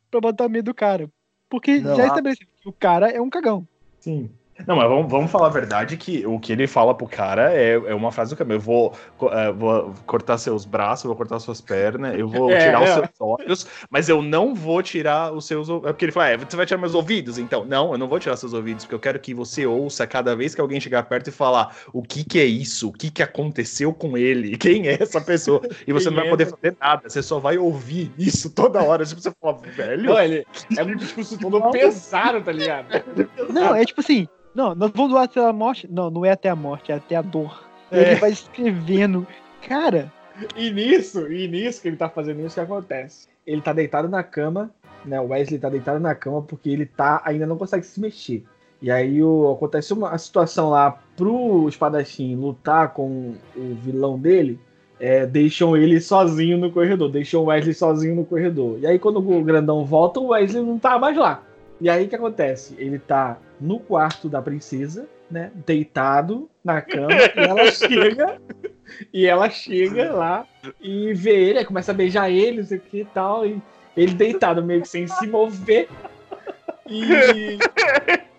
pra 0.09 0.21
botar 0.21 0.47
medo 0.47 0.71
do 0.71 0.73
cara. 0.73 1.11
Porque 1.49 1.79
Não, 1.79 1.97
já 1.97 2.07
estabeleceu 2.07 2.47
que 2.55 2.69
o 2.69 2.71
cara 2.71 3.09
é 3.09 3.19
um 3.19 3.29
cagão. 3.29 3.67
Sim. 3.99 4.29
Não, 4.67 4.75
mas 4.75 4.87
vamos, 4.89 5.09
vamos 5.11 5.31
falar 5.31 5.47
a 5.47 5.51
verdade 5.51 5.95
que 5.97 6.25
o 6.27 6.39
que 6.39 6.51
ele 6.51 6.67
fala 6.67 6.93
pro 6.93 7.07
cara 7.07 7.53
é, 7.53 7.73
é 7.73 7.95
uma 7.95 8.11
frase 8.11 8.31
do 8.31 8.37
caminho. 8.37 8.57
Eu 8.57 8.59
vou, 8.61 8.93
eh, 9.31 9.51
vou 9.51 9.93
cortar 10.05 10.37
seus 10.37 10.65
braços, 10.65 11.05
eu 11.05 11.09
vou 11.09 11.17
cortar 11.17 11.39
suas 11.39 11.61
pernas, 11.61 12.17
eu 12.17 12.27
vou 12.27 12.51
É, 12.51 12.59
tirar 12.65 12.83
os 12.83 12.89
é. 12.89 12.93
seus 12.95 13.09
olhos, 13.19 13.67
mas 13.89 14.09
eu 14.09 14.21
não 14.21 14.53
vou 14.53 14.81
tirar 14.83 15.31
os 15.33 15.45
seus. 15.45 15.69
É 15.69 15.73
porque 15.93 16.05
ele 16.05 16.11
fala, 16.11 16.29
é, 16.29 16.37
você 16.37 16.55
vai 16.57 16.65
tirar 16.65 16.77
meus 16.79 16.93
ouvidos? 16.93 17.37
Então, 17.37 17.63
não, 17.65 17.91
eu 17.93 17.97
não 17.97 18.07
vou 18.07 18.19
tirar 18.19 18.35
seus 18.37 18.53
ouvidos, 18.53 18.85
porque 18.85 18.95
eu 18.95 18.99
quero 18.99 19.19
que 19.19 19.33
você 19.33 19.65
ouça 19.65 20.05
cada 20.05 20.35
vez 20.35 20.53
que 20.53 20.61
alguém 20.61 20.79
chegar 20.79 21.03
perto 21.03 21.27
e 21.29 21.31
falar 21.31 21.75
o 21.93 22.01
que 22.03 22.23
que 22.23 22.39
é 22.39 22.45
isso, 22.45 22.89
o 22.89 22.93
que 22.93 23.09
que 23.09 23.23
aconteceu 23.23 23.93
com 23.93 24.17
ele, 24.17 24.55
quem 24.57 24.87
é 24.87 25.01
essa 25.01 25.21
pessoa. 25.21 25.61
E 25.87 25.93
você 25.93 26.09
Quem 26.09 26.15
não 26.15 26.17
vai 26.23 26.27
é 26.27 26.29
poder 26.29 26.43
essa- 26.47 26.55
fazer 26.57 26.77
nada, 26.79 27.09
você 27.09 27.23
só 27.23 27.39
vai 27.39 27.57
ouvir 27.57 28.11
isso 28.17 28.49
toda 28.49 28.83
hora. 28.83 29.05
Tipo, 29.05 29.21
você 29.21 29.31
fala, 29.41 29.57
velho. 29.75 30.03
Não, 30.03 30.19
ele 30.19 30.45
é 30.77 30.83
um 30.83 30.95
discurso 30.97 31.37
todo 31.39 31.61
pesado, 31.71 32.41
tá 32.41 32.51
ligado? 32.51 32.87
Não, 33.53 33.73
é 33.75 33.85
tipo 33.85 34.01
assim, 34.01 34.27
não, 34.53 34.75
nós 34.75 34.91
vamos 34.93 35.11
doar 35.11 35.23
até 35.23 35.39
a 35.43 35.53
morte. 35.53 35.87
Não, 35.91 36.09
não 36.09 36.25
é 36.25 36.31
até 36.31 36.49
a 36.49 36.55
morte, 36.55 36.91
é 36.91 36.95
até 36.95 37.15
a 37.15 37.21
dor. 37.21 37.63
É. 37.91 38.11
Ele 38.11 38.15
vai 38.15 38.31
escrevendo. 38.31 39.25
Cara, 39.67 40.11
E 40.55 40.71
nisso, 40.71 41.31
e 41.31 41.47
nisso 41.47 41.81
que 41.81 41.87
ele 41.87 41.97
tá 41.97 42.09
fazendo 42.09 42.45
isso, 42.45 42.55
que 42.55 42.61
acontece? 42.61 43.27
Ele 43.45 43.61
tá 43.61 43.73
deitado 43.73 44.07
na 44.07 44.23
cama, 44.23 44.71
né? 45.05 45.19
O 45.19 45.27
Wesley 45.27 45.59
tá 45.59 45.69
deitado 45.69 45.99
na 45.99 46.15
cama 46.15 46.41
porque 46.41 46.69
ele 46.69 46.85
tá 46.85 47.21
ainda 47.25 47.45
não 47.45 47.57
consegue 47.57 47.85
se 47.85 47.99
mexer. 47.99 48.43
E 48.81 48.89
aí 48.89 49.21
o, 49.21 49.51
acontece 49.51 49.91
uma 49.93 50.17
situação 50.17 50.69
lá 50.69 50.97
pro 51.17 51.67
espadachim 51.67 52.35
lutar 52.35 52.93
com 52.93 53.35
o 53.55 53.75
vilão 53.75 54.17
dele. 54.19 54.59
é, 54.99 55.25
deixam 55.25 55.77
ele 55.77 55.99
sozinho 56.01 56.57
no 56.57 56.71
corredor, 56.71 57.09
deixam 57.09 57.41
o 57.41 57.45
Wesley 57.45 57.73
sozinho 57.73 58.15
no 58.15 58.25
corredor. 58.25 58.77
E 58.79 58.85
aí, 58.85 58.99
quando 58.99 59.17
o 59.17 59.43
grandão 59.43 59.85
volta, 59.85 60.19
o 60.19 60.27
Wesley 60.29 60.61
não 60.63 60.77
tá 60.77 60.99
mais 60.99 61.17
lá. 61.17 61.41
E 61.79 61.89
aí 61.89 62.05
o 62.05 62.09
que 62.09 62.15
acontece? 62.15 62.75
Ele 62.77 62.99
tá 62.99 63.37
no 63.59 63.79
quarto 63.79 64.27
da 64.27 64.41
princesa, 64.41 65.07
né? 65.29 65.51
Deitado 65.65 66.49
na 66.63 66.81
cama, 66.81 67.11
e 67.13 67.39
ela 67.39 67.65
chega. 67.71 68.41
E 69.13 69.25
ela 69.25 69.49
chega 69.49 70.11
lá 70.11 70.47
e 70.81 71.13
vê 71.13 71.49
ele, 71.49 71.59
aí 71.59 71.65
começa 71.65 71.91
a 71.91 71.95
beijar 71.95 72.29
ele, 72.29 72.57
não 72.57 72.67
sei 72.67 72.77
o 72.77 72.81
que 72.81 73.01
e 73.01 73.05
tal. 73.05 73.45
E 73.45 73.61
ele 73.95 74.13
deitado, 74.13 74.63
meio 74.63 74.81
que 74.81 74.87
sem 74.87 75.07
se 75.07 75.27
mover. 75.27 75.87
E. 76.87 77.57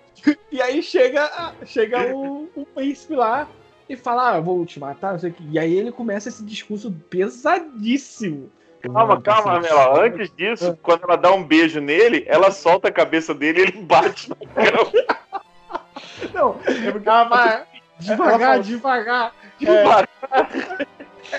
E 0.53 0.61
aí 0.61 0.83
chega, 0.83 1.55
chega 1.65 2.15
o, 2.15 2.47
o 2.55 2.67
príncipe 2.67 3.15
lá 3.15 3.49
e 3.89 3.97
fala: 3.97 4.33
Ah, 4.33 4.37
eu 4.37 4.43
vou 4.43 4.67
te 4.67 4.79
matar, 4.79 5.13
não 5.13 5.19
sei 5.19 5.31
o 5.31 5.33
que. 5.33 5.49
E 5.51 5.59
aí 5.59 5.75
ele 5.75 5.91
começa 5.91 6.29
esse 6.29 6.45
discurso 6.45 6.93
pesadíssimo. 7.09 8.51
Calma, 8.83 9.21
calma, 9.21 9.61
Mela. 9.61 10.05
Antes 10.05 10.33
disso, 10.35 10.79
quando 10.83 11.05
ela 11.05 11.17
dá 11.17 11.33
um 11.33 11.45
beijo 11.45 11.81
nele, 11.81 12.25
ela 12.27 12.51
solta 12.51 12.89
a 12.89 12.93
cabeça 12.93 13.35
dele 13.35 13.61
e 13.61 13.63
ele 13.63 13.83
bate 13.83 14.31
no 14.31 14.37
cão. 14.37 14.93
Não, 16.35 16.57
é 16.67 16.91
porque 16.93 17.09
ela 17.09 17.25
vai 17.25 17.65
devagar, 17.99 18.39
fala- 18.41 18.59
devagar. 18.63 19.35
Devagar. 19.59 20.09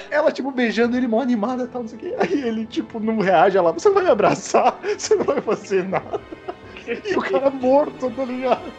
Ela, 0.10 0.32
tipo, 0.32 0.52
beijando 0.52 0.96
ele, 0.96 1.06
mó 1.08 1.22
animada 1.22 1.64
e 1.64 1.68
tal, 1.68 1.82
não 1.82 1.90
sei 1.90 1.98
o 1.98 2.02
quê. 2.02 2.16
Aí 2.18 2.48
ele, 2.48 2.66
tipo, 2.66 2.98
não 2.98 3.20
reage. 3.20 3.58
Ela, 3.58 3.74
você 3.74 3.90
vai 3.90 4.04
me 4.04 4.10
abraçar? 4.10 4.80
Você 4.98 5.16
não 5.16 5.26
vai 5.26 5.42
fazer 5.42 5.84
nada. 5.84 6.22
E 6.88 7.16
o 7.16 7.22
cara 7.22 7.50
morto, 7.50 8.10
tá 8.10 8.24
ligado? 8.24 8.72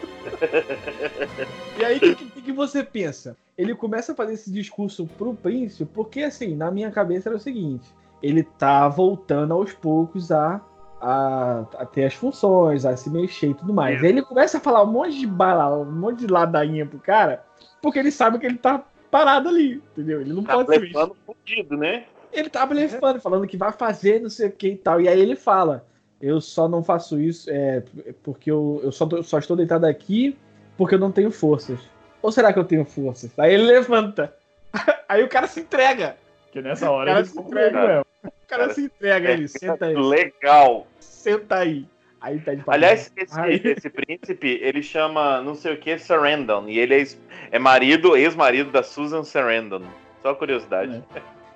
E 1.77 1.85
aí, 1.85 1.97
o 1.97 2.15
que, 2.15 2.15
que, 2.15 2.41
que 2.41 2.51
você 2.51 2.83
pensa? 2.83 3.37
Ele 3.57 3.75
começa 3.75 4.11
a 4.11 4.15
fazer 4.15 4.33
esse 4.33 4.51
discurso 4.51 5.05
pro 5.17 5.33
príncipe, 5.35 5.85
porque, 5.93 6.21
assim, 6.23 6.55
na 6.55 6.71
minha 6.71 6.89
cabeça 6.89 7.29
era 7.29 7.37
o 7.37 7.39
seguinte: 7.39 7.85
ele 8.23 8.41
tá 8.43 8.87
voltando 8.87 9.53
aos 9.53 9.73
poucos 9.73 10.31
a, 10.31 10.59
a, 11.01 11.65
a 11.77 11.85
ter 11.85 12.05
as 12.05 12.13
funções, 12.13 12.85
a 12.85 12.95
se 12.95 13.09
mexer 13.09 13.47
e 13.49 13.53
tudo 13.53 13.73
mais. 13.73 14.01
Aí 14.01 14.09
ele 14.09 14.21
começa 14.21 14.57
a 14.57 14.61
falar 14.61 14.81
um 14.83 14.91
monte 14.91 15.19
de 15.19 15.27
bala, 15.27 15.77
um 15.77 15.91
monte 15.91 16.19
de 16.19 16.27
ladainha 16.27 16.85
pro 16.85 16.97
cara, 16.99 17.43
porque 17.81 17.99
ele 17.99 18.11
sabe 18.11 18.39
que 18.39 18.45
ele 18.45 18.57
tá 18.57 18.81
parado 19.11 19.49
ali, 19.49 19.83
entendeu? 19.91 20.21
Ele 20.21 20.33
não 20.33 20.43
Tá 20.43 20.53
pode 20.53 20.73
se 20.73 20.79
mexer. 20.79 20.93
levando 20.97 21.15
fudido, 21.25 21.77
né? 21.77 22.05
Ele 22.31 22.49
tá 22.49 22.65
blefando, 22.65 23.19
falando 23.21 23.45
que 23.45 23.57
vai 23.57 23.71
fazer 23.71 24.19
não 24.21 24.29
sei 24.29 24.47
o 24.47 24.51
que 24.51 24.69
e 24.69 24.75
tal. 24.77 24.99
E 24.99 25.07
aí 25.07 25.19
ele 25.19 25.35
fala: 25.35 25.85
Eu 26.19 26.41
só 26.41 26.67
não 26.67 26.83
faço 26.83 27.19
isso 27.21 27.47
é, 27.51 27.83
porque 28.23 28.49
eu, 28.49 28.79
eu 28.83 28.91
só, 28.91 29.05
tô- 29.05 29.21
só 29.21 29.37
estou 29.37 29.55
deitado 29.55 29.85
aqui 29.85 30.35
porque 30.77 30.95
eu 30.95 30.99
não 30.99 31.11
tenho 31.11 31.29
forças. 31.29 31.79
Ou 32.23 32.31
será 32.31 32.51
que 32.51 32.57
eu 32.57 32.63
tenho 32.63 32.85
forças? 32.85 33.29
Aí 33.37 33.53
ele 33.53 33.63
levanta. 33.65 34.33
Aí 35.07 35.21
o 35.23 35.29
cara 35.29 35.45
se 35.45 35.59
entrega. 35.59 36.15
Porque 36.45 36.61
nessa 36.61 36.89
O 36.89 36.93
hora 36.93 37.07
cara 37.11 37.19
ele 37.19 37.27
se 37.29 37.39
entrega. 37.39 37.87
mesmo. 37.87 38.05
O 38.23 38.47
cara 38.47 38.73
se 38.73 38.81
entrega 38.85 39.31
ele, 39.31 39.47
senta 39.47 39.85
aí. 39.87 39.95
Legal. 39.95 40.87
Senta 40.99 41.57
aí. 41.57 41.85
Aí 42.21 42.39
tá 42.39 42.53
de 42.53 42.63
Aliás, 42.67 43.11
esse, 43.17 43.39
Aí- 43.39 43.61
esse 43.65 43.89
príncipe, 43.89 44.59
ele 44.61 44.81
chama 44.81 45.41
não 45.41 45.55
sei 45.55 45.73
o 45.73 45.77
que 45.77 45.97
Sarandon. 45.97 46.67
E 46.69 46.79
ele 46.79 46.95
é, 47.01 47.05
é 47.51 47.59
marido, 47.59 48.15
ex-marido 48.15 48.71
da 48.71 48.81
Susan 48.83 49.23
Sarandon. 49.23 49.81
Só 50.21 50.33
curiosidade. 50.33 51.03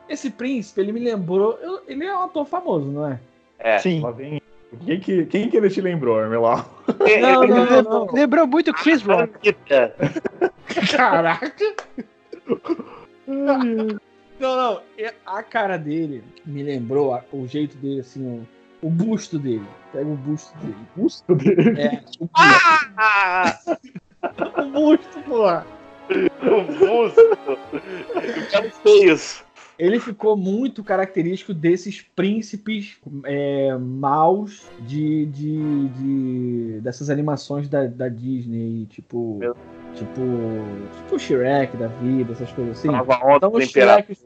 Esse 0.09 0.29
príncipe, 0.29 0.81
ele 0.81 0.91
me 0.91 0.99
lembrou. 0.99 1.57
eu- 1.61 1.81
ele 1.87 2.03
é 2.05 2.13
um 2.15 2.23
ator 2.23 2.45
famoso, 2.45 2.85
não 2.91 3.07
é? 3.09 3.19
É. 3.59 3.77
Sim. 3.79 4.01
Quem 4.85 4.99
que, 4.99 5.25
quem 5.27 5.49
que 5.49 5.55
ele 5.55 5.69
te 5.69 5.79
lembrou, 5.79 6.19
Armelau? 6.19 6.65
Não, 7.21 7.43
não, 7.47 7.63
lem- 7.63 7.83
não. 7.83 8.05
Lembrou 8.11 8.45
muito 8.45 8.73
Chris 8.73 9.01
Rock. 9.01 9.53
Caraca! 10.91 11.53
Não, 14.39 14.55
não. 14.55 14.81
A 15.25 15.41
cara 15.43 15.77
dele 15.77 16.23
me 16.45 16.61
lembrou 16.63 17.19
o 17.31 17.47
jeito 17.47 17.75
dele, 17.77 18.01
assim, 18.01 18.45
o, 18.81 18.87
o 18.87 18.89
busto 18.89 19.39
dele. 19.39 19.65
Pega 19.91 20.07
o 20.07 20.15
busto 20.15 20.57
dele. 20.59 20.75
Busto 20.95 21.35
dele. 21.35 21.79
É, 21.81 22.03
o, 22.19 22.29
Ah! 22.97 23.59
o 24.57 24.71
busto, 24.71 25.19
porra. 25.27 25.65
O 26.09 26.73
busto. 26.77 27.21
Ficaram 28.33 28.69
feios. 28.83 29.43
Ele 29.79 29.99
ficou 29.99 30.35
muito 30.35 30.83
característico 30.83 31.53
desses 31.53 32.01
príncipes 32.01 32.97
é, 33.25 33.77
maus 33.77 34.67
de, 34.79 35.27
de, 35.27 35.87
de- 35.89 36.79
dessas 36.81 37.11
animações 37.11 37.69
da, 37.69 37.85
da 37.85 38.09
Disney, 38.09 38.87
tipo, 38.89 39.37
Meu. 39.37 39.55
Tipo, 39.97 40.21
tipo 41.01 41.15
o 41.15 41.19
Shrek 41.19 41.75
da 41.77 41.87
vida, 41.87 42.31
essas 42.33 42.51
coisas 42.51 42.77
assim. 42.77 42.87
Nova 42.87 43.17
onda 43.25 43.47
Então, 43.47 43.61
Shrek, 43.61 44.17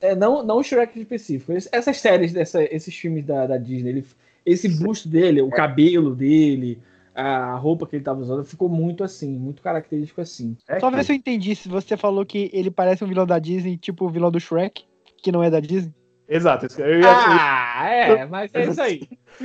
é, 0.00 0.14
não, 0.14 0.44
não 0.44 0.58
o 0.58 0.62
Shrek 0.62 0.98
específico, 0.98 1.52
es- 1.52 1.68
essas 1.72 1.96
séries, 1.98 2.32
dessa, 2.32 2.62
esses 2.62 2.94
filmes 2.94 3.24
da, 3.24 3.46
da 3.46 3.56
Disney, 3.58 3.90
ele- 3.90 4.04
esse 4.44 4.68
busto 4.68 5.08
dele, 5.08 5.42
o 5.42 5.50
cabelo 5.50 6.14
dele, 6.14 6.78
a 7.14 7.54
roupa 7.56 7.86
que 7.86 7.96
ele 7.96 8.04
tava 8.04 8.20
usando, 8.20 8.44
ficou 8.44 8.68
muito 8.68 9.02
assim, 9.02 9.28
muito 9.30 9.62
característico 9.62 10.20
assim. 10.20 10.56
É 10.68 10.78
Só 10.78 10.90
que- 10.90 10.96
ver 10.96 11.04
se 11.04 11.12
eu 11.12 11.16
entendi. 11.16 11.56
Se 11.56 11.68
você 11.68 11.96
falou 11.96 12.24
que 12.26 12.50
ele 12.52 12.70
parece 12.70 13.02
um 13.02 13.08
vilão 13.08 13.26
da 13.26 13.38
Disney, 13.38 13.76
tipo 13.76 14.04
o 14.04 14.10
vilão 14.10 14.30
do 14.30 14.38
Shrek, 14.38 14.84
que 15.22 15.32
não 15.32 15.42
é 15.42 15.50
da 15.50 15.60
Disney. 15.60 15.92
Exato. 16.28 16.66
isso 16.66 16.76
que 16.76 16.82
Eu 16.82 17.00
ia, 17.00 17.08
Ah, 17.08 17.86
é, 17.88 18.26
mas 18.26 18.50
é 18.52 18.66
isso 18.66 18.82
aí. 18.82 19.02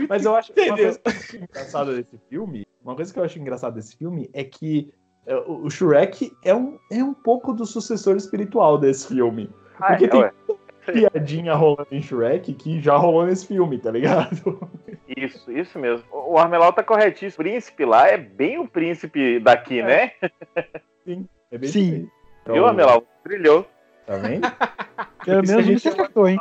Mas 0.10 0.26
eu 0.26 0.36
acho 0.36 0.52
que 0.52 0.62
uma 0.62 0.76
coisa 0.78 1.00
que 1.00 1.08
eu 1.08 1.12
acho 1.14 1.36
engraçada 1.38 1.96
desse 1.96 2.18
filme, 2.30 2.66
uma 2.84 2.96
coisa 2.96 3.14
que 3.14 3.20
eu 3.20 3.24
acho 3.24 3.40
engraçada 3.40 3.76
desse 3.76 3.96
filme 3.96 4.30
é 4.34 4.44
que 4.44 4.92
o 5.48 5.66
o 5.66 5.70
Shrek 5.70 6.32
é 6.44 6.54
um, 6.54 6.78
é 6.92 7.04
um 7.04 7.14
pouco 7.14 7.54
do 7.54 7.66
sucessor 7.66 8.16
espiritual 8.16 8.78
desse 8.78 9.08
filme. 9.08 9.50
Ah, 9.80 9.88
Porque 9.88 10.06
é, 10.06 10.08
tem 10.08 10.22
ué. 10.22 10.32
piadinha 10.86 11.54
rolando 11.54 11.88
em 11.92 12.02
Shrek 12.02 12.54
que 12.54 12.82
já 12.82 12.96
rolou 12.96 13.26
nesse 13.26 13.48
filme, 13.48 13.78
tá 13.78 13.92
ligado? 13.92 14.60
Isso, 15.08 15.52
isso 15.52 15.78
mesmo. 15.78 16.06
O 16.12 16.38
Armelau 16.38 16.72
tá 16.74 16.84
corretíssimo. 16.84 17.42
O 17.42 17.50
príncipe 17.50 17.86
lá 17.86 18.08
é 18.08 18.18
bem 18.18 18.60
o 18.60 18.68
príncipe 18.68 19.40
daqui, 19.40 19.82
né? 19.82 20.12
É 21.52 21.58
bem 21.58 21.70
Sim. 21.70 22.10
Então, 22.42 22.56
Viu, 22.56 22.66
Armelau? 22.66 23.04
Brilhou. 23.24 23.68
Tá 24.06 24.18
vendo? 24.18 24.48
Pelo 25.26 25.44
menos 25.46 25.82
você 25.82 25.90
acertou, 25.90 26.28
hein? 26.28 26.40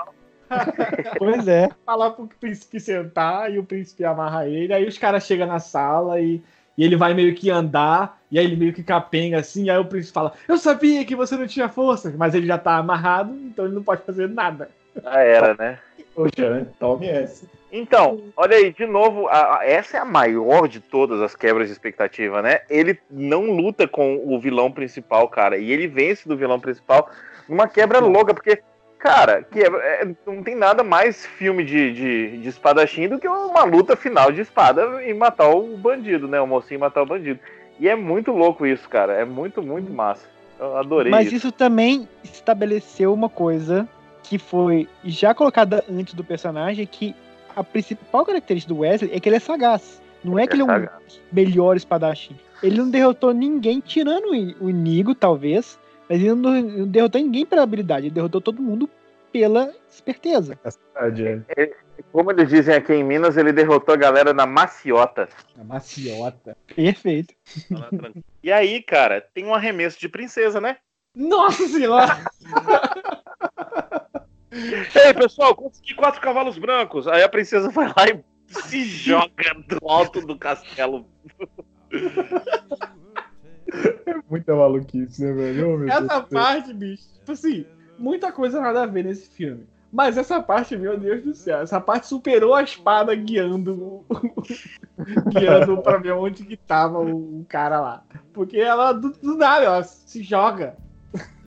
pois 1.19 1.47
é. 1.47 1.69
falar 1.87 2.11
pro 2.11 2.29
príncipe 2.41 2.81
sentar 2.81 3.53
e 3.53 3.59
o 3.59 3.65
príncipe 3.65 4.05
amarra 4.05 4.49
ele. 4.49 4.73
Aí 4.73 4.87
os 4.87 4.99
caras 4.99 5.25
chegam 5.25 5.47
na 5.47 5.59
sala 5.59 6.21
e, 6.21 6.43
e 6.81 6.85
ele 6.85 6.97
vai 6.97 7.13
meio 7.13 7.35
que 7.35 7.51
andar, 7.51 8.19
e 8.33 8.39
aí 8.39 8.45
ele 8.47 8.57
meio 8.57 8.73
que 8.73 8.83
capenga 8.83 9.39
assim. 9.39 9.65
E 9.65 9.71
aí 9.71 9.77
o 9.77 9.85
príncipe 9.85 10.15
fala: 10.15 10.33
Eu 10.49 10.57
sabia 10.57 11.05
que 11.05 11.15
você 11.15 11.37
não 11.37 11.47
tinha 11.47 11.69
força, 11.69 12.11
mas 12.17 12.35
ele 12.35 12.47
já 12.47 12.57
tá 12.57 12.79
amarrado, 12.79 13.35
então 13.35 13.67
ele 13.67 13.75
não 13.75 13.83
pode 13.83 14.01
fazer 14.03 14.27
nada. 14.31 14.71
Já 15.03 15.21
era, 15.21 15.55
né? 15.55 15.79
Poxa, 16.15 16.49
né? 16.49 16.67
Tome 16.79 17.07
essa. 17.07 17.45
Então, 17.71 18.23
olha 18.35 18.57
aí, 18.57 18.73
de 18.73 18.87
novo, 18.87 19.29
a- 19.29 19.59
a- 19.59 19.65
essa 19.67 19.99
é 19.99 20.01
a 20.01 20.07
maior 20.07 20.67
de 20.67 20.81
todas 20.81 21.21
as 21.21 21.37
quebras 21.37 21.67
de 21.67 21.73
expectativa, 21.75 22.41
né? 22.41 22.61
Ele 22.71 22.99
não 23.11 23.45
luta 23.55 23.87
com 23.87 24.17
o 24.25 24.41
vilão 24.41 24.73
principal, 24.73 25.29
cara, 25.29 25.59
e 25.59 25.71
ele 25.71 25.87
vence 25.87 26.27
do 26.27 26.37
vilão 26.37 26.59
principal 26.59 27.11
numa 27.47 27.69
quebra 27.69 27.99
louca, 28.01 28.33
porque, 28.33 28.63
cara, 29.01 29.43
quebra, 29.43 29.81
é, 29.83 30.09
não 30.27 30.43
tem 30.43 30.55
nada 30.55 30.85
mais 30.85 31.27
filme 31.27 31.65
de, 31.65 31.93
de, 31.93 32.39
de 32.39 32.49
espadachim 32.49 33.09
do 33.09 33.19
que 33.19 33.27
uma 33.27 33.65
luta 33.65 33.97
final 33.97 34.31
de 34.31 34.43
espada 34.43 35.03
e 35.03 35.13
matar 35.13 35.49
o 35.51 35.77
bandido, 35.77 36.29
né? 36.29 36.41
O 36.41 36.47
mocinho 36.47 36.79
matar 36.81 37.03
o 37.03 37.07
bandido. 37.07 37.41
E 37.81 37.89
é 37.89 37.97
muito 37.97 38.31
louco 38.31 38.67
isso, 38.67 38.89
cara, 38.89 39.15
é 39.15 39.25
muito, 39.25 39.63
muito 39.63 39.91
massa. 39.91 40.29
Eu 40.59 40.77
adorei 40.77 41.11
Mas 41.11 41.29
isso. 41.29 41.37
isso 41.37 41.53
também 41.53 42.07
estabeleceu 42.23 43.13
uma 43.15 43.29
coisa 43.31 43.89
que 44.23 44.39
foi 44.39 44.87
já 45.03 45.35
colocada 45.35 45.83
antes 45.91 46.13
do 46.13 46.23
personagem, 46.23 46.87
que 46.87 47.17
a 47.57 47.65
principal 47.65 48.25
característica 48.27 48.73
do 48.73 48.81
Wesley 48.81 49.11
é 49.15 49.19
que 49.19 49.29
ele 49.29 49.37
é 49.37 49.41
sagaz. 49.41 50.01
Não 50.23 50.39
é 50.39 50.47
que 50.47 50.53
ele 50.55 50.61
é 50.63 50.65
um 50.67 50.69
sagaz. 50.69 51.21
melhor 51.33 51.75
espadachim. 51.77 52.37
Ele 52.63 52.77
não 52.77 52.91
derrotou 52.91 53.33
ninguém, 53.33 53.81
tirando 53.81 54.27
o 54.33 54.35
I- 54.35 54.55
o 54.61 54.69
Inigo, 54.69 55.15
talvez, 55.15 55.79
mas 56.11 56.21
ele 56.21 56.35
não 56.35 56.61
não 56.61 56.89
derrotou 56.89 57.21
ninguém 57.21 57.47
pela 57.47 57.63
habilidade, 57.63 58.07
ele 58.07 58.15
derrotou 58.15 58.41
todo 58.41 58.61
mundo 58.61 58.91
pela 59.33 59.73
esperteza. 59.89 60.59
Verdade, 60.93 61.45
é. 61.57 61.73
Como 62.11 62.33
eles 62.33 62.49
dizem 62.49 62.75
aqui 62.75 62.93
em 62.93 63.05
Minas, 63.05 63.37
ele 63.37 63.53
derrotou 63.53 63.95
a 63.95 63.97
galera 63.97 64.35
na 64.35 64.45
maciota. 64.45 65.29
A 65.57 65.63
maciota. 65.63 66.57
Perfeito. 66.75 67.33
E 68.43 68.51
aí, 68.51 68.83
cara, 68.83 69.21
tem 69.21 69.47
um 69.47 69.55
arremesso 69.55 70.01
de 70.01 70.09
princesa, 70.09 70.61
né? 70.61 70.79
Nossa 71.15 71.69
senhora! 71.69 72.25
Ei, 74.51 75.15
pessoal, 75.15 75.55
consegui 75.55 75.95
quatro 75.95 76.21
cavalos 76.21 76.59
brancos. 76.59 77.07
Aí 77.07 77.23
a 77.23 77.29
princesa 77.29 77.69
vai 77.69 77.87
lá 77.87 78.09
e 78.09 78.21
se 78.49 78.85
joga 78.85 79.55
do 79.69 79.89
alto 79.89 80.27
do 80.27 80.37
castelo. 80.37 81.07
Muita 84.29 84.55
maluquice, 84.55 85.23
né, 85.25 85.33
velho? 85.33 85.79
Essa 86.05 86.21
parte, 86.35 86.73
bicho, 86.75 87.03
tipo 87.19 87.33
assim, 87.33 87.65
muita 87.99 88.33
coisa 88.33 88.61
nada 88.61 88.83
a 88.83 88.87
ver 88.87 89.05
nesse 89.05 89.29
filme. 89.31 89.67
Mas 89.93 90.17
essa 90.17 90.41
parte, 90.41 90.77
meu 90.77 90.97
Deus 90.97 91.23
do 91.23 91.35
céu, 91.35 91.59
essa 91.61 91.81
parte 91.81 92.07
superou 92.07 92.55
a 92.55 92.63
espada 92.63 93.13
guiando 93.15 93.75
o- 93.75 94.07
guiando 95.29 95.83
pra 95.83 95.97
ver 95.99 96.13
onde 96.13 96.45
que 96.45 96.57
tava 96.57 97.01
o, 97.01 97.41
o 97.41 97.47
cara 97.49 97.81
lá. 97.81 98.05
Porque 98.33 98.59
ela, 98.59 98.93
do, 98.93 99.11
do 99.11 99.37
nada, 99.37 99.65
ela 99.65 99.83
se 99.83 100.23
joga. 100.23 100.77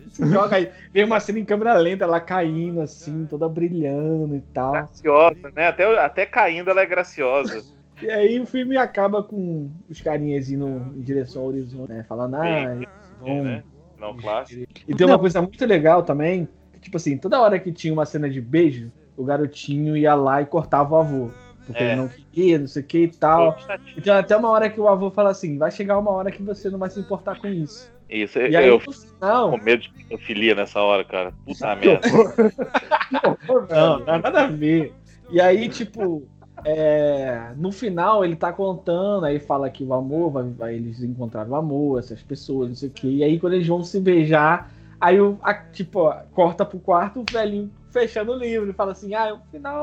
Se 0.09 0.25
joga 0.29 0.57
aí. 0.57 0.69
Vem 0.93 1.05
uma 1.05 1.21
cena 1.21 1.39
em 1.39 1.45
câmera 1.45 1.73
lenta, 1.75 2.03
ela 2.03 2.19
caindo 2.19 2.81
assim, 2.81 3.25
toda 3.25 3.47
brilhando 3.47 4.35
e 4.35 4.41
tal. 4.41 4.73
Graciosa, 4.73 5.51
né? 5.55 5.67
Até, 5.67 5.99
até 5.99 6.25
caindo 6.25 6.69
ela 6.69 6.81
é 6.81 6.85
graciosa. 6.85 7.63
E 8.01 8.09
aí 8.09 8.39
o 8.39 8.45
filme 8.45 8.75
acaba 8.77 9.23
com 9.23 9.69
os 9.89 10.01
carinhas 10.01 10.49
indo 10.49 10.67
em 10.67 11.01
direção 11.01 11.43
ao 11.43 11.47
horizonte, 11.49 11.91
né? 11.91 12.03
Falando, 12.07 12.35
ah, 12.35 12.75
eles 12.75 12.87
vão 13.21 13.43
né? 13.43 13.63
Não 13.99 14.17
clássico. 14.17 14.65
E 14.87 14.93
tem 14.95 15.07
uma 15.07 15.19
coisa 15.19 15.41
muito 15.41 15.65
legal 15.65 16.03
também, 16.03 16.47
que, 16.73 16.79
tipo 16.79 16.97
assim, 16.97 17.17
toda 17.17 17.39
hora 17.39 17.57
que 17.59 17.71
tinha 17.71 17.93
uma 17.93 18.05
cena 18.05 18.29
de 18.29 18.41
beijo, 18.41 18.91
o 19.15 19.23
garotinho 19.23 19.95
ia 19.95 20.13
lá 20.15 20.41
e 20.41 20.45
cortava 20.45 20.95
o 20.95 20.97
avô. 20.99 21.29
Porque 21.65 21.81
É. 21.81 21.93
ele 21.93 22.01
não 22.01 22.07
queria, 22.09 22.59
não 22.59 22.67
sei 22.67 22.81
o 22.83 22.85
que 22.85 22.97
e 23.03 23.07
tal. 23.07 23.57
Então 23.95 24.13
até 24.17 24.35
uma 24.35 24.49
hora 24.49 24.69
que 24.69 24.79
o 24.81 24.87
avô 24.89 25.09
fala 25.09 25.29
assim, 25.29 25.57
vai 25.57 25.71
chegar 25.71 25.97
uma 25.97 26.11
hora 26.11 26.29
que 26.29 26.43
você 26.43 26.69
não 26.69 26.77
vai 26.77 26.89
se 26.89 26.99
importar 26.99 27.39
com 27.39 27.47
isso. 27.47 27.89
Isso, 28.09 28.37
E 28.37 28.53
aí 28.55 28.67
eu 28.67 28.73
no 28.73 28.79
fico 28.81 28.93
final. 28.93 29.51
com 29.51 29.57
medo 29.63 29.83
de 29.83 29.89
pedofilia 29.93 30.53
nessa 30.53 30.81
hora, 30.81 31.05
cara. 31.05 31.31
Puta 31.45 31.73
merda. 31.77 32.01
Não, 33.69 33.99
não 33.99 34.13
é 34.15 34.21
nada 34.21 34.43
a 34.43 34.47
ver. 34.47 34.93
E 35.31 35.39
aí, 35.41 35.69
tipo, 35.69 36.27
é, 36.63 37.53
no 37.57 37.71
final 37.71 38.23
ele 38.23 38.35
tá 38.35 38.53
contando, 38.53 39.25
aí 39.25 39.39
fala 39.39 39.69
que 39.69 39.83
o 39.83 39.93
amor, 39.93 40.31
vai, 40.31 40.43
vai- 40.51 40.75
eles 40.75 41.01
encontraram 41.03 41.51
o 41.51 41.55
amor, 41.55 41.99
essas 41.99 42.21
pessoas, 42.23 42.69
não 42.69 42.75
sei 42.75 42.89
o 42.89 42.91
quê. 42.91 43.07
E 43.07 43.23
aí 43.23 43.39
quando 43.39 43.53
eles 43.53 43.67
vão 43.67 43.83
se 43.83 43.99
beijar, 43.99 44.71
aí 44.99 45.19
o, 45.19 45.39
a- 45.43 45.53
tipo, 45.53 45.99
ó, 46.01 46.13
corta 46.31 46.65
pro 46.65 46.79
quarto, 46.79 47.21
o 47.21 47.25
velhinho 47.31 47.71
fechando 47.91 48.31
o 48.31 48.37
livro 48.37 48.69
e 48.69 48.73
fala 48.73 48.91
assim, 48.93 49.13
ah, 49.13 49.27
é 49.27 49.33
o 49.33 49.39
final. 49.51 49.81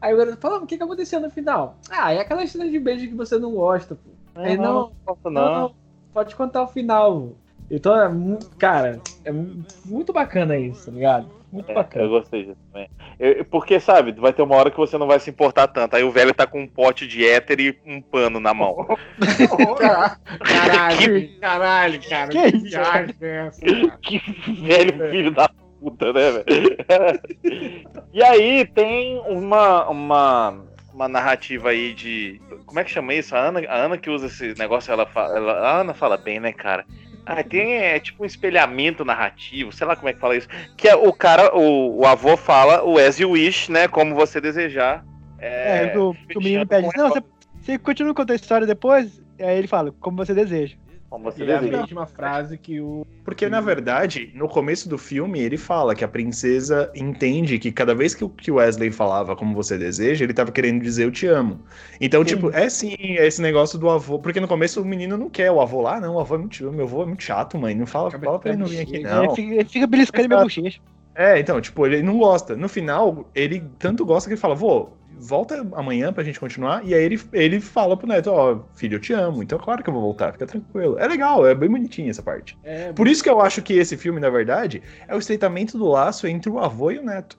Aí 0.00 0.14
o 0.14 0.16
garoto 0.16 0.38
fala, 0.40 0.56
"Ah, 0.56 0.62
o 0.62 0.66
que 0.66 0.78
que 0.78 0.82
aconteceu 0.82 1.20
no 1.20 1.30
final? 1.30 1.78
Ah, 1.90 2.12
é 2.12 2.20
aquela 2.20 2.46
cena 2.46 2.68
de 2.70 2.78
beijo 2.78 3.06
que 3.06 3.14
você 3.14 3.38
não 3.38 3.52
gosta, 3.54 3.94
pô. 3.94 4.10
Aí, 4.42 4.56
não, 4.56 4.72
não, 5.06 5.18
não, 5.34 5.50
não, 5.50 5.74
pode 6.12 6.34
contar 6.34 6.62
o 6.62 6.68
final. 6.68 7.36
Então 7.70 7.98
é 8.00 8.08
muito, 8.08 8.56
cara, 8.56 9.00
é 9.24 9.30
mu- 9.30 9.64
muito 9.84 10.12
bacana 10.12 10.56
isso, 10.58 10.86
tá 10.86 10.92
ligado? 10.92 11.30
Muito 11.52 11.70
É, 11.70 11.74
bacana. 11.74 12.04
eu 12.04 12.08
gostei 12.10 12.44
disso 12.44 12.56
também. 12.72 12.88
Eu- 13.18 13.44
porque, 13.44 13.78
sabe, 13.80 14.12
vai 14.12 14.32
ter 14.32 14.42
uma 14.42 14.54
hora 14.56 14.70
que 14.70 14.76
você 14.76 14.96
não 14.96 15.06
vai 15.06 15.18
se 15.18 15.30
importar 15.30 15.66
tanto. 15.68 15.94
Aí 15.96 16.02
o 16.04 16.10
velho 16.10 16.32
tá 16.32 16.46
com 16.46 16.60
um 16.60 16.66
pote 16.66 17.06
de 17.06 17.26
éter 17.26 17.58
e 17.60 17.78
um 17.84 18.00
pano 18.00 18.38
na 18.40 18.54
mão. 18.54 18.86
Caralho, 20.44 21.30
caralho, 21.40 22.00
cara. 22.08 22.28
Que 22.28 22.46
isso? 22.56 22.66
viagem 22.68 23.14
é 23.20 23.46
essa, 23.46 23.60
cara? 23.60 23.98
que 24.02 24.18
velho 24.62 25.10
filho 25.10 25.30
da 25.32 25.48
puta, 25.80 26.12
né, 26.12 26.30
velho? 26.30 26.44
e 28.12 28.22
aí 28.22 28.64
tem 28.66 29.18
uma, 29.26 29.88
uma, 29.88 30.64
uma 30.92 31.08
narrativa 31.08 31.70
aí 31.70 31.92
de. 31.94 32.40
Como 32.66 32.78
é 32.78 32.84
que 32.84 32.90
chama 32.90 33.14
isso? 33.14 33.34
A 33.34 33.40
Ana, 33.40 33.60
a 33.68 33.76
Ana 33.76 33.98
que 33.98 34.10
usa 34.10 34.26
esse 34.26 34.54
negócio, 34.58 34.92
ela 34.92 35.06
fala. 35.06 35.36
ela- 35.36 35.60
a 35.60 35.80
Ana 35.80 35.94
fala 35.94 36.16
bem, 36.16 36.38
né, 36.38 36.52
cara? 36.52 36.84
Ah, 37.26 37.42
tem 37.42 37.74
é, 37.74 38.00
tipo 38.00 38.22
um 38.22 38.26
espelhamento 38.26 39.04
narrativo, 39.04 39.70
sei 39.72 39.86
lá 39.86 39.94
como 39.94 40.08
é 40.08 40.12
que 40.12 40.18
fala 40.18 40.36
isso. 40.36 40.48
Que 40.76 40.88
é 40.88 40.96
o 40.96 41.12
cara, 41.12 41.54
o, 41.56 42.00
o 42.00 42.06
avô 42.06 42.36
fala 42.36 42.82
o 42.84 42.98
as 42.98 43.20
you 43.20 43.30
wish, 43.30 43.70
né? 43.70 43.86
Como 43.86 44.14
você 44.14 44.40
desejar. 44.40 45.04
É, 45.38 45.88
que 45.88 45.98
o, 45.98 46.10
o 46.10 46.40
menino 46.42 46.66
pede, 46.66 46.88
não, 46.96 47.08
você, 47.08 47.22
você 47.60 47.78
continua 47.78 48.14
contando 48.14 48.32
a 48.32 48.36
história 48.36 48.66
depois? 48.66 49.22
Aí 49.38 49.58
ele 49.58 49.68
fala, 49.68 49.92
como 50.00 50.16
você 50.16 50.34
deseja. 50.34 50.76
Como 51.10 51.24
você 51.24 51.42
É 51.42 51.56
a 51.56 51.60
mesma 51.60 52.06
frase 52.06 52.56
que 52.56 52.80
o. 52.80 53.04
Porque, 53.24 53.48
na 53.48 53.60
verdade, 53.60 54.30
no 54.32 54.48
começo 54.48 54.88
do 54.88 54.96
filme, 54.96 55.40
ele 55.40 55.56
fala 55.56 55.92
que 55.92 56.04
a 56.04 56.08
princesa 56.08 56.88
entende 56.94 57.58
que 57.58 57.72
cada 57.72 57.96
vez 57.96 58.14
que 58.14 58.24
o 58.24 58.54
Wesley 58.54 58.92
falava 58.92 59.34
como 59.34 59.52
você 59.52 59.76
deseja, 59.76 60.24
ele 60.24 60.32
tava 60.32 60.52
querendo 60.52 60.80
dizer 60.80 61.04
eu 61.04 61.10
te 61.10 61.26
amo. 61.26 61.60
Então, 62.00 62.22
Sim. 62.22 62.36
tipo, 62.36 62.50
é 62.50 62.70
sim, 62.70 62.94
é 62.96 63.26
esse 63.26 63.42
negócio 63.42 63.76
do 63.76 63.90
avô. 63.90 64.20
Porque 64.20 64.38
no 64.38 64.46
começo 64.46 64.80
o 64.80 64.84
menino 64.84 65.18
não 65.18 65.28
quer 65.28 65.50
o 65.50 65.60
avô 65.60 65.82
lá, 65.82 66.00
não. 66.00 66.14
O 66.14 66.20
avô 66.20 66.36
é 66.36 66.38
muito, 66.38 66.72
meu 66.72 66.86
avô 66.86 67.02
é 67.02 67.06
muito 67.06 67.24
chato, 67.24 67.58
mãe. 67.58 67.74
Não 67.74 67.86
fala, 67.86 68.08
fala 68.12 68.38
pra 68.38 68.50
ele 68.50 68.60
não 68.60 68.68
vir 68.68 68.80
aqui, 68.80 69.00
não. 69.00 69.24
Ele 69.24 69.34
fica, 69.34 69.54
ele 69.54 69.68
fica 69.68 69.86
beliscando 69.88 70.28
minha 70.28 70.42
bochecha. 70.42 70.80
É, 71.12 71.40
então, 71.40 71.60
tipo, 71.60 71.84
ele 71.84 72.02
não 72.02 72.18
gosta. 72.18 72.54
No 72.56 72.68
final, 72.68 73.28
ele 73.34 73.64
tanto 73.80 74.06
gosta 74.06 74.28
que 74.28 74.34
ele 74.34 74.40
fala, 74.40 74.54
vô, 74.54 74.90
volta 75.20 75.66
amanhã 75.74 76.12
pra 76.12 76.24
gente 76.24 76.40
continuar. 76.40 76.84
E 76.84 76.94
aí 76.94 77.02
ele, 77.02 77.20
ele 77.32 77.60
fala 77.60 77.96
pro 77.96 78.06
neto, 78.08 78.30
ó, 78.30 78.60
filho, 78.74 78.96
eu 78.96 79.00
te 79.00 79.12
amo. 79.12 79.42
Então, 79.42 79.58
claro 79.58 79.82
que 79.82 79.88
eu 79.90 79.94
vou 79.94 80.02
voltar, 80.02 80.32
fica 80.32 80.46
tranquilo. 80.46 80.98
É 80.98 81.06
legal, 81.06 81.46
é 81.46 81.54
bem 81.54 81.68
bonitinho 81.70 82.10
essa 82.10 82.22
parte. 82.22 82.56
É, 82.64 82.92
Por 82.92 83.06
isso 83.06 83.22
que 83.22 83.28
eu 83.30 83.40
acho 83.40 83.60
que 83.62 83.74
esse 83.74 83.96
filme, 83.96 84.18
na 84.20 84.30
verdade, 84.30 84.82
é 85.06 85.14
o 85.14 85.18
estreitamento 85.18 85.76
do 85.78 85.86
laço 85.88 86.26
entre 86.26 86.48
o 86.50 86.58
avô 86.58 86.90
e 86.90 86.98
o 86.98 87.04
neto. 87.04 87.38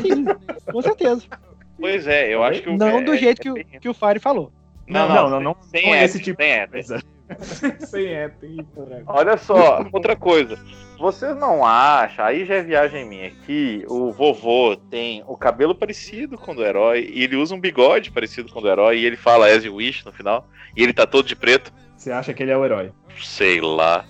Sim, 0.00 0.24
com 0.70 0.82
certeza. 0.82 1.24
Pois 1.78 2.06
é, 2.06 2.32
eu 2.34 2.42
acho 2.42 2.62
que 2.62 2.68
o- 2.70 2.76
Não 2.76 2.98
é- 2.98 3.02
do 3.02 3.16
jeito 3.16 3.40
é 3.40 3.42
que, 3.42 3.52
bem- 3.52 3.66
o, 3.76 3.80
que 3.80 3.88
o 3.88 3.94
Fire 3.94 4.18
falou. 4.20 4.52
Não, 4.88 5.08
Não, 5.08 5.14
não, 5.14 5.30
não, 5.30 5.40
não, 5.40 5.40
não 5.40 5.54
é 5.74 5.78
hétero, 5.90 6.04
esse 6.04 6.18
tipo 6.20 6.42
de 6.42 6.66
coisa. 6.68 7.02
sem 7.86 8.06
é. 8.06 8.30
Olha 9.06 9.36
só, 9.36 9.84
outra 9.92 10.16
coisa. 10.16 10.58
Vocês 10.98 11.36
não 11.36 11.64
acham, 11.64 12.24
aí 12.24 12.44
já 12.44 12.54
é 12.56 12.62
viagem 12.62 13.08
minha, 13.08 13.30
que 13.30 13.84
o 13.88 14.12
vovô 14.12 14.76
tem 14.76 15.24
o 15.26 15.36
cabelo 15.36 15.74
parecido 15.74 16.38
com 16.38 16.52
o 16.52 16.54
do 16.54 16.64
herói, 16.64 17.10
e 17.12 17.24
ele 17.24 17.36
usa 17.36 17.54
um 17.54 17.60
bigode 17.60 18.12
parecido 18.12 18.52
com 18.52 18.60
o 18.60 18.62
do 18.62 18.68
herói, 18.68 18.98
e 18.98 19.04
ele 19.04 19.16
fala 19.16 19.48
As 19.48 19.64
You 19.64 19.74
Wish 19.74 20.04
no 20.04 20.12
final, 20.12 20.46
e 20.76 20.82
ele 20.82 20.92
tá 20.92 21.06
todo 21.06 21.26
de 21.26 21.34
preto? 21.34 21.72
Você 21.96 22.10
acha 22.10 22.32
que 22.34 22.42
ele 22.42 22.52
é 22.52 22.56
o 22.56 22.64
herói? 22.64 22.92
Sei 23.20 23.60
lá. 23.60 24.04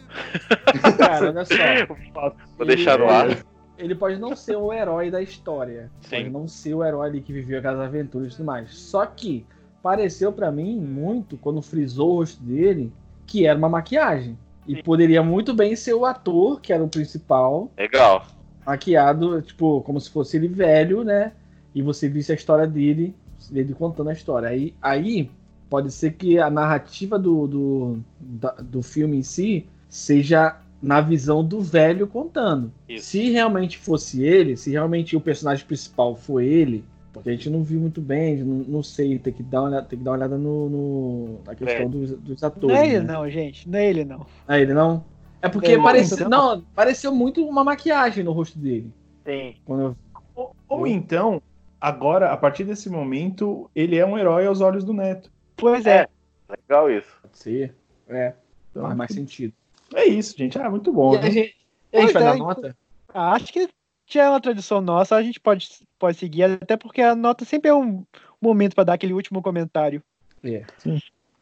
Cara, 0.99 1.28
olha 1.28 1.44
só. 1.44 2.35
Vou 2.57 2.66
deixar 2.66 2.99
no 2.99 3.09
ar. 3.09 3.28
Ele 3.77 3.94
pode 3.94 4.19
não 4.19 4.36
ser 4.36 4.57
o 4.57 4.73
herói 4.73 5.11
da 5.11 5.20
história. 5.20 5.90
Pode 6.09 6.24
Sim. 6.24 6.31
não 6.31 6.47
ser 6.47 6.74
o 6.74 6.85
herói 6.85 7.09
ali 7.09 7.20
que 7.20 7.32
viveu 7.32 7.59
aquelas 7.59 7.81
aventuras 7.81 8.28
e 8.32 8.36
tudo 8.36 8.47
mais. 8.47 8.74
Só 8.74 9.05
que 9.05 9.44
pareceu 9.82 10.32
pra 10.32 10.53
mim 10.53 10.78
muito, 10.78 11.36
quando 11.36 11.61
frisou 11.61 12.12
o 12.12 12.16
rosto 12.16 12.43
dele, 12.43 12.93
que 13.33 13.47
era 13.47 13.59
uma 13.59 13.69
maquiagem. 13.69 14.37
E 14.69 14.83
poderia 14.83 15.23
muito 15.23 15.55
bem 15.55 15.75
ser 15.75 15.95
o 15.95 16.05
ator, 16.05 16.61
que 16.61 16.71
era 16.71 16.85
o 16.85 16.89
principal, 16.89 17.71
Legal. 17.79 18.27
maquiado, 18.67 19.41
tipo, 19.41 19.81
como 19.81 19.99
se 19.99 20.11
fosse 20.11 20.37
ele 20.37 20.49
velho, 20.49 21.03
né? 21.03 21.33
E 21.75 21.81
você 21.81 22.11
visse 22.11 22.31
a 22.31 22.35
história 22.35 22.67
dele, 22.67 23.15
ele 23.51 23.73
contando 23.73 24.11
a 24.11 24.13
história. 24.13 24.51
Aí, 24.51 24.75
aí 24.83 25.31
pode 25.71 25.91
ser 25.91 26.13
que 26.13 26.39
a 26.39 26.51
narrativa 26.51 27.19
do, 27.19 27.47
do, 27.47 27.99
da- 28.21 28.55
do 28.63 28.83
filme 28.83 29.17
em 29.17 29.23
si 29.23 29.67
seja 29.89 30.59
na 30.81 31.01
visão 31.01 31.43
do 31.43 31.59
velho 31.61 32.07
contando. 32.07 32.71
Isso. 32.87 33.07
Se 33.07 33.31
realmente 33.31 33.79
fosse 33.79 34.23
ele, 34.23 34.57
se 34.59 34.71
realmente 34.71 35.17
o 35.17 35.21
personagem 35.21 35.65
principal 35.65 36.15
for 36.15 36.41
ele, 36.43 36.85
porque 37.12 37.28
a 37.28 37.32
gente 37.32 37.51
não 37.51 37.62
viu 37.62 37.78
muito 37.80 38.01
bem, 38.01 38.39
não, 38.39 38.64
não 38.64 38.82
sei, 38.82 39.18
tem 39.18 39.32
que 39.32 39.43
dar 39.43 39.60
uma 39.62 39.68
olhada, 39.68 39.86
tem 39.86 39.98
que 39.98 40.05
dar 40.05 40.12
uma 40.12 40.16
olhada 40.18 40.39
no, 40.39 40.68
no- 40.70 41.39
na 41.44 41.55
questão 41.55 41.84
É. 41.86 41.89
dos, 41.89 42.10
dos 42.18 42.40
Não 42.40 42.48
atores. 42.48 42.76
é 42.76 42.86
ele, 42.86 43.01
né? 43.01 43.12
não, 43.12 43.28
gente. 43.30 43.68
Não 43.68 43.78
é 43.78 43.86
ele, 43.90 44.05
não. 44.05 44.26
É 44.48 44.60
ele 44.60 44.72
não? 44.74 45.05
É 45.43 45.48
porque 45.48 45.72
É, 45.72 45.78
pareceu, 45.82 46.28
não. 46.28 46.56
não, 46.56 46.60
pareceu 46.74 47.14
muito 47.14 47.47
uma 47.47 47.62
maquiagem 47.64 48.22
no 48.24 48.32
rosto 48.32 48.59
dele. 48.59 48.90
Sim. 49.24 49.55
Quando 49.64 49.82
eu 49.82 49.97
Ou, 50.34 50.56
ou 50.68 50.86
então, 50.86 51.43
agora, 51.80 52.32
a 52.32 52.36
partir 52.36 52.64
desse 52.64 52.89
momento, 52.89 53.70
ele 53.74 53.97
é 53.97 54.06
um 54.06 54.16
herói 54.18 54.47
aos 54.47 54.60
olhos 54.60 54.84
do 54.84 54.93
neto. 54.93 55.30
Pois 55.56 55.84
é. 55.86 56.06
Legal 56.48 56.90
isso. 56.90 57.09
Pode 57.22 57.39
ser. 57.39 57.74
É, 58.09 58.34
Então, 58.70 58.82
faz 58.84 58.97
mais 58.97 59.12
sentido. 59.12 59.52
é 59.94 60.05
isso, 60.06 60.36
gente. 60.39 60.59
Ah, 60.59 60.70
muito 60.70 60.93
bom. 60.93 61.14
E 61.14 61.18
a 61.18 61.20
né? 61.22 61.30
gente, 61.30 61.56
e 61.93 61.97
a 61.97 62.01
gente 62.02 62.12
vai 62.12 62.22
é, 62.22 62.26
dar 62.26 62.34
então- 62.36 62.47
nota? 62.47 62.76
Ah, 63.12 63.32
Acho 63.32 63.52
que 63.52 63.68
já 64.14 64.24
é 64.24 64.28
uma 64.28 64.40
tradição 64.40 64.80
nossa, 64.80 65.16
a 65.16 65.22
gente 65.22 65.40
pode, 65.40 65.68
pode 65.98 66.16
seguir, 66.16 66.44
até 66.44 66.76
porque 66.76 67.02
a 67.02 67.14
nota 67.14 67.44
sempre 67.44 67.70
é 67.70 67.74
um 67.74 68.05
momento 68.40 68.74
para 68.74 68.84
dar 68.84 68.94
aquele 68.94 69.12
último 69.12 69.43
comentário. 69.43 70.02
É. 70.44 70.62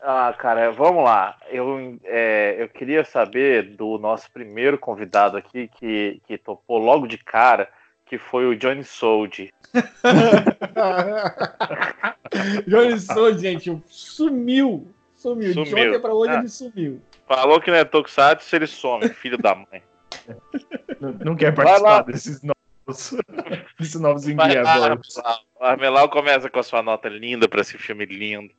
Ah, 0.01 0.35
cara, 0.39 0.71
vamos 0.73 1.05
lá. 1.05 1.37
Eu, 1.51 1.99
é, 2.05 2.57
eu 2.59 2.69
queria 2.69 3.05
saber 3.05 3.75
do 3.77 3.99
nosso 3.99 4.31
primeiro 4.31 4.79
convidado 4.79 5.37
aqui, 5.37 5.69
que, 5.69 6.21
que 6.27 6.39
topou 6.39 6.79
logo 6.79 7.07
de 7.07 7.19
cara, 7.19 7.69
que 8.07 8.19
foi 8.19 8.47
o 8.47 8.57
Johnny 8.57 8.85
Soldi. 8.85 9.53
Johnny 12.67 12.99
Soul, 12.99 13.39
gente, 13.39 13.81
sumiu. 13.87 14.87
Sumiu. 15.17 15.53
Sumiu. 15.53 15.65
De 15.65 15.75
ontem 15.75 16.01
pra 16.01 16.15
hoje 16.15 16.33
Ah. 16.33 16.39
ele 16.39 16.49
sumiu. 16.49 17.01
Falou 17.27 17.61
que 17.61 17.71
não 17.71 17.77
é 17.79 17.85
Tokusatsu, 17.85 18.57
ele 18.57 18.67
some, 18.67 19.09
filho 19.11 19.39
da 19.39 19.55
mãe. 19.55 19.83
Não, 21.01 21.13
não 21.25 21.37
quer 21.37 21.55
participar 21.55 22.03
desses 22.03 22.43
novos, 22.43 22.60
desses 22.87 23.95
novos 24.01 24.25
lá, 24.27 24.33
enviados. 24.33 25.21
Armelau. 25.61 26.09
Começa 26.11 26.49
com 26.49 26.59
a 26.59 26.63
sua 26.63 26.83
nota 26.83 27.09
linda 27.09 27.49
pra 27.49 27.61
esse 27.61 27.77
filme 27.79 28.05
lindo. 28.07 28.53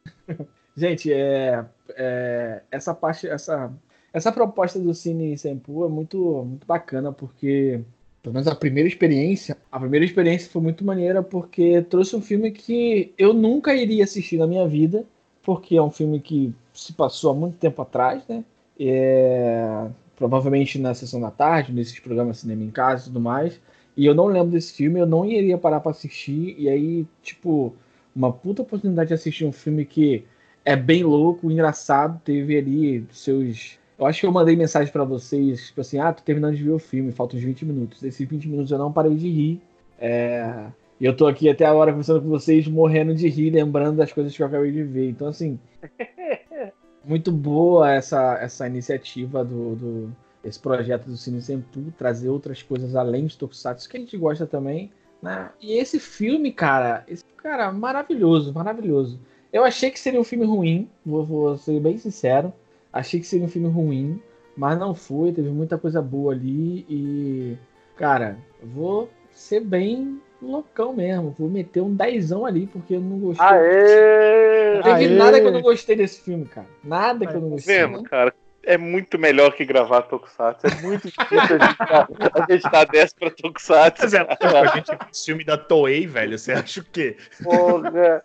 Gente, 0.76 1.12
é, 1.12 1.66
é, 1.90 2.62
essa 2.72 2.94
parte, 2.94 3.28
essa, 3.28 3.72
essa 4.14 4.32
proposta 4.32 4.80
do 4.80 4.94
Cine 4.94 5.38
Sampu 5.38 5.86
é 5.86 5.90
muito, 5.90 6.46
muito 6.46 6.66
bacana, 6.66 7.12
porque, 7.12 7.82
pelo 8.24 8.34
menos 8.34 8.48
a 8.48 8.56
primeira 8.56 8.88
experiência, 8.88 9.58
a 9.72 9.80
primeira 9.80 10.06
experiência 10.06 10.50
foi 10.50 10.62
muito 10.62 10.86
maneira, 10.86 11.22
porque 11.22 11.82
trouxe 11.82 12.16
um 12.16 12.22
filme 12.22 12.52
que 12.52 13.14
eu 13.18 13.34
nunca 13.34 13.74
iria 13.74 14.04
assistir 14.04 14.38
na 14.38 14.48
minha 14.48 14.68
vida, 14.68 15.06
porque 15.44 15.76
é 15.76 15.82
um 15.82 15.92
filme 15.92 16.20
que 16.20 16.54
se 16.74 16.94
passou 16.94 17.32
há 17.32 17.34
muito 17.34 17.58
tempo 17.58 17.82
atrás, 17.82 18.26
né? 18.28 18.44
É, 18.80 19.88
provavelmente 20.16 20.80
na 20.80 20.94
sessão 20.94 21.20
da 21.20 21.32
tarde, 21.32 21.74
nesses 21.74 22.00
programas 22.00 22.38
Cinema 22.40 22.64
em 22.64 22.72
Casa 22.72 23.04
e 23.04 23.06
tudo 23.06 23.20
mais. 23.20 23.60
E 23.96 24.06
eu 24.06 24.16
não 24.16 24.26
lembro 24.28 24.52
desse 24.52 24.74
filme, 24.74 25.00
eu 25.00 25.06
não 25.06 25.26
iria 25.26 25.58
parar 25.58 25.80
pra 25.80 25.92
assistir. 25.92 26.56
E 26.58 26.70
aí, 26.70 27.06
tipo, 27.22 27.74
uma 28.16 28.32
puta 28.32 28.62
oportunidade 28.62 29.10
de 29.10 29.14
assistir 29.14 29.46
um 29.46 29.52
filme 29.52 29.86
que 29.86 30.26
é 30.64 30.76
bem 30.76 31.04
louco, 31.04 31.52
engraçado. 31.52 32.20
Teve 32.24 32.58
ali 32.58 33.06
seus. 33.12 33.80
Eu 33.98 34.06
acho 34.06 34.20
que 34.22 34.26
eu 34.26 34.32
mandei 34.32 34.56
mensagem 34.56 34.92
pra 34.92 35.04
vocês, 35.04 35.68
tipo 35.68 35.82
assim, 35.82 36.00
ah, 36.00 36.12
tô 36.12 36.24
terminando 36.24 36.56
de 36.56 36.64
ver 36.64 36.72
o 36.72 36.80
filme, 36.80 37.12
faltam 37.12 37.38
uns 37.38 37.46
20 37.46 37.66
minutos. 37.66 38.04
Esses 38.04 38.28
20 38.28 38.48
minutos 38.50 38.72
eu 38.72 38.78
não 38.78 38.92
parei 38.92 39.16
de 39.16 39.30
rir. 39.30 39.62
É, 40.00 40.66
E 41.00 41.06
eu 41.06 41.16
tô 41.16 41.28
aqui 41.28 41.50
até 41.50 41.66
agora 41.66 41.92
conversando 41.92 42.22
com 42.22 42.30
vocês, 42.30 42.68
morrendo 42.68 43.14
de 43.14 43.28
rir, 43.28 43.52
lembrando 43.52 43.98
das 43.98 44.12
coisas 44.12 44.36
que 44.36 44.42
eu 44.42 44.48
acabei 44.48 44.72
de 44.72 44.84
ver. 44.84 45.10
Então, 45.10 45.28
assim, 45.28 45.60
muito 47.06 47.32
boa 47.32 47.92
essa, 47.92 48.38
essa 48.42 48.68
iniciativa 48.68 49.44
do, 49.44 49.76
do 49.76 50.16
esse 50.44 50.60
projeto 50.60 51.06
do 51.06 51.18
Cine 51.18 51.42
Sempu, 51.42 51.92
trazer 51.98 52.30
outras 52.30 52.64
coisas 52.64 52.96
além 52.96 53.26
de 53.26 53.38
Tokusatsu 53.38 53.88
que 53.90 53.98
a 53.98 54.00
gente 54.00 54.18
gosta 54.18 54.46
também, 54.46 54.92
né? 55.22 55.50
E 55.62 55.74
esse 55.74 56.00
filme, 56.00 56.52
cara, 56.52 57.04
esse 57.08 57.24
cara 57.38 57.72
maravilhoso, 57.72 58.54
maravilhoso. 58.54 59.20
Eu 59.54 59.64
achei 59.64 59.92
que 59.92 60.00
seria 60.00 60.20
um 60.20 60.24
filme 60.24 60.46
ruim, 60.46 60.90
vou, 61.06 61.26
vou 61.26 61.58
ser 61.58 61.80
bem 61.80 61.98
sincero. 61.98 62.52
Achei 62.92 63.20
que 63.20 63.28
seria 63.28 63.46
um 63.46 63.50
filme 63.50 63.68
ruim, 63.68 64.22
mas 64.56 64.78
não 64.80 64.96
foi, 64.96 65.32
teve 65.32 65.50
muita 65.50 65.78
coisa 65.78 66.02
boa 66.02 66.34
ali 66.34 66.86
e 66.90 67.58
cara, 67.96 68.38
vou 68.64 69.10
ser 69.32 69.60
bem 69.62 70.20
loucão 70.42 70.92
mesmo, 70.94 71.36
vou 71.38 71.48
meter 71.48 71.82
um 71.82 71.94
dezão 71.96 72.46
ali 72.46 72.66
porque 72.66 72.96
eu 72.96 73.00
não 73.02 73.20
gostei. 73.20 73.46
Aê! 73.46 74.76
Não 74.76 74.82
teve 74.84 75.06
Aê! 75.06 75.16
nada 75.18 75.40
que 75.40 75.46
eu 75.48 75.52
não 75.52 75.62
gostei 75.62 75.96
desse 75.96 76.22
filme, 76.22 76.46
cara. 76.46 76.68
Nada 76.84 77.28
que 77.28 77.34
eu 77.36 77.42
não 77.42 77.50
Tá 77.50 77.56
gostei. 77.56 77.78
vendo, 77.78 78.04
cara? 78.04 78.34
É 78.64 78.78
muito 78.78 79.18
melhor 79.18 79.54
que 79.54 79.66
gravar 79.66 80.04
Tokusatsu. 80.04 80.68
É 80.68 80.82
muito 80.82 81.08
difícil 81.08 81.58
a 81.60 81.66
gente 81.66 81.78
dar, 81.78 82.08
a 82.34 82.52
gente 82.52 82.72
dar 82.72 82.86
10 82.86 83.14
pra 83.14 83.32
Tokusatsu. 83.32 84.04
Mas 84.04 84.14
é, 84.14 84.24
cara. 84.24 84.72
a 84.72 84.76
gente 84.76 84.88
fez 84.88 85.26
filme 85.26 85.44
da 85.44 85.58
Toei, 85.58 86.06
velho. 86.06 86.38
Você 86.38 86.52
acha 86.52 86.82
o 86.82 86.84
quê? 86.86 87.18
Porra. 87.44 88.24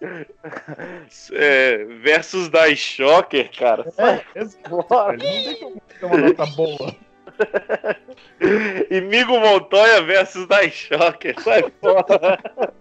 É, 1.32 1.84
versus 2.02 2.48
da 2.50 2.74
Shocker, 2.74 3.50
cara. 3.56 3.90
Fora. 3.90 4.22
Velho, 4.34 4.50
Não 4.70 5.16
tem 5.18 5.56
como 5.58 5.80
ter 5.80 6.06
uma 6.06 6.16
nota 6.18 6.46
boa. 6.46 6.96
E 8.90 9.00
Migo 9.00 9.38
Montoya 9.38 10.02
versus 10.02 10.46
da 10.46 10.68
Shocker. 10.68 11.40
Sai 11.40 11.64
fora. 11.80 12.38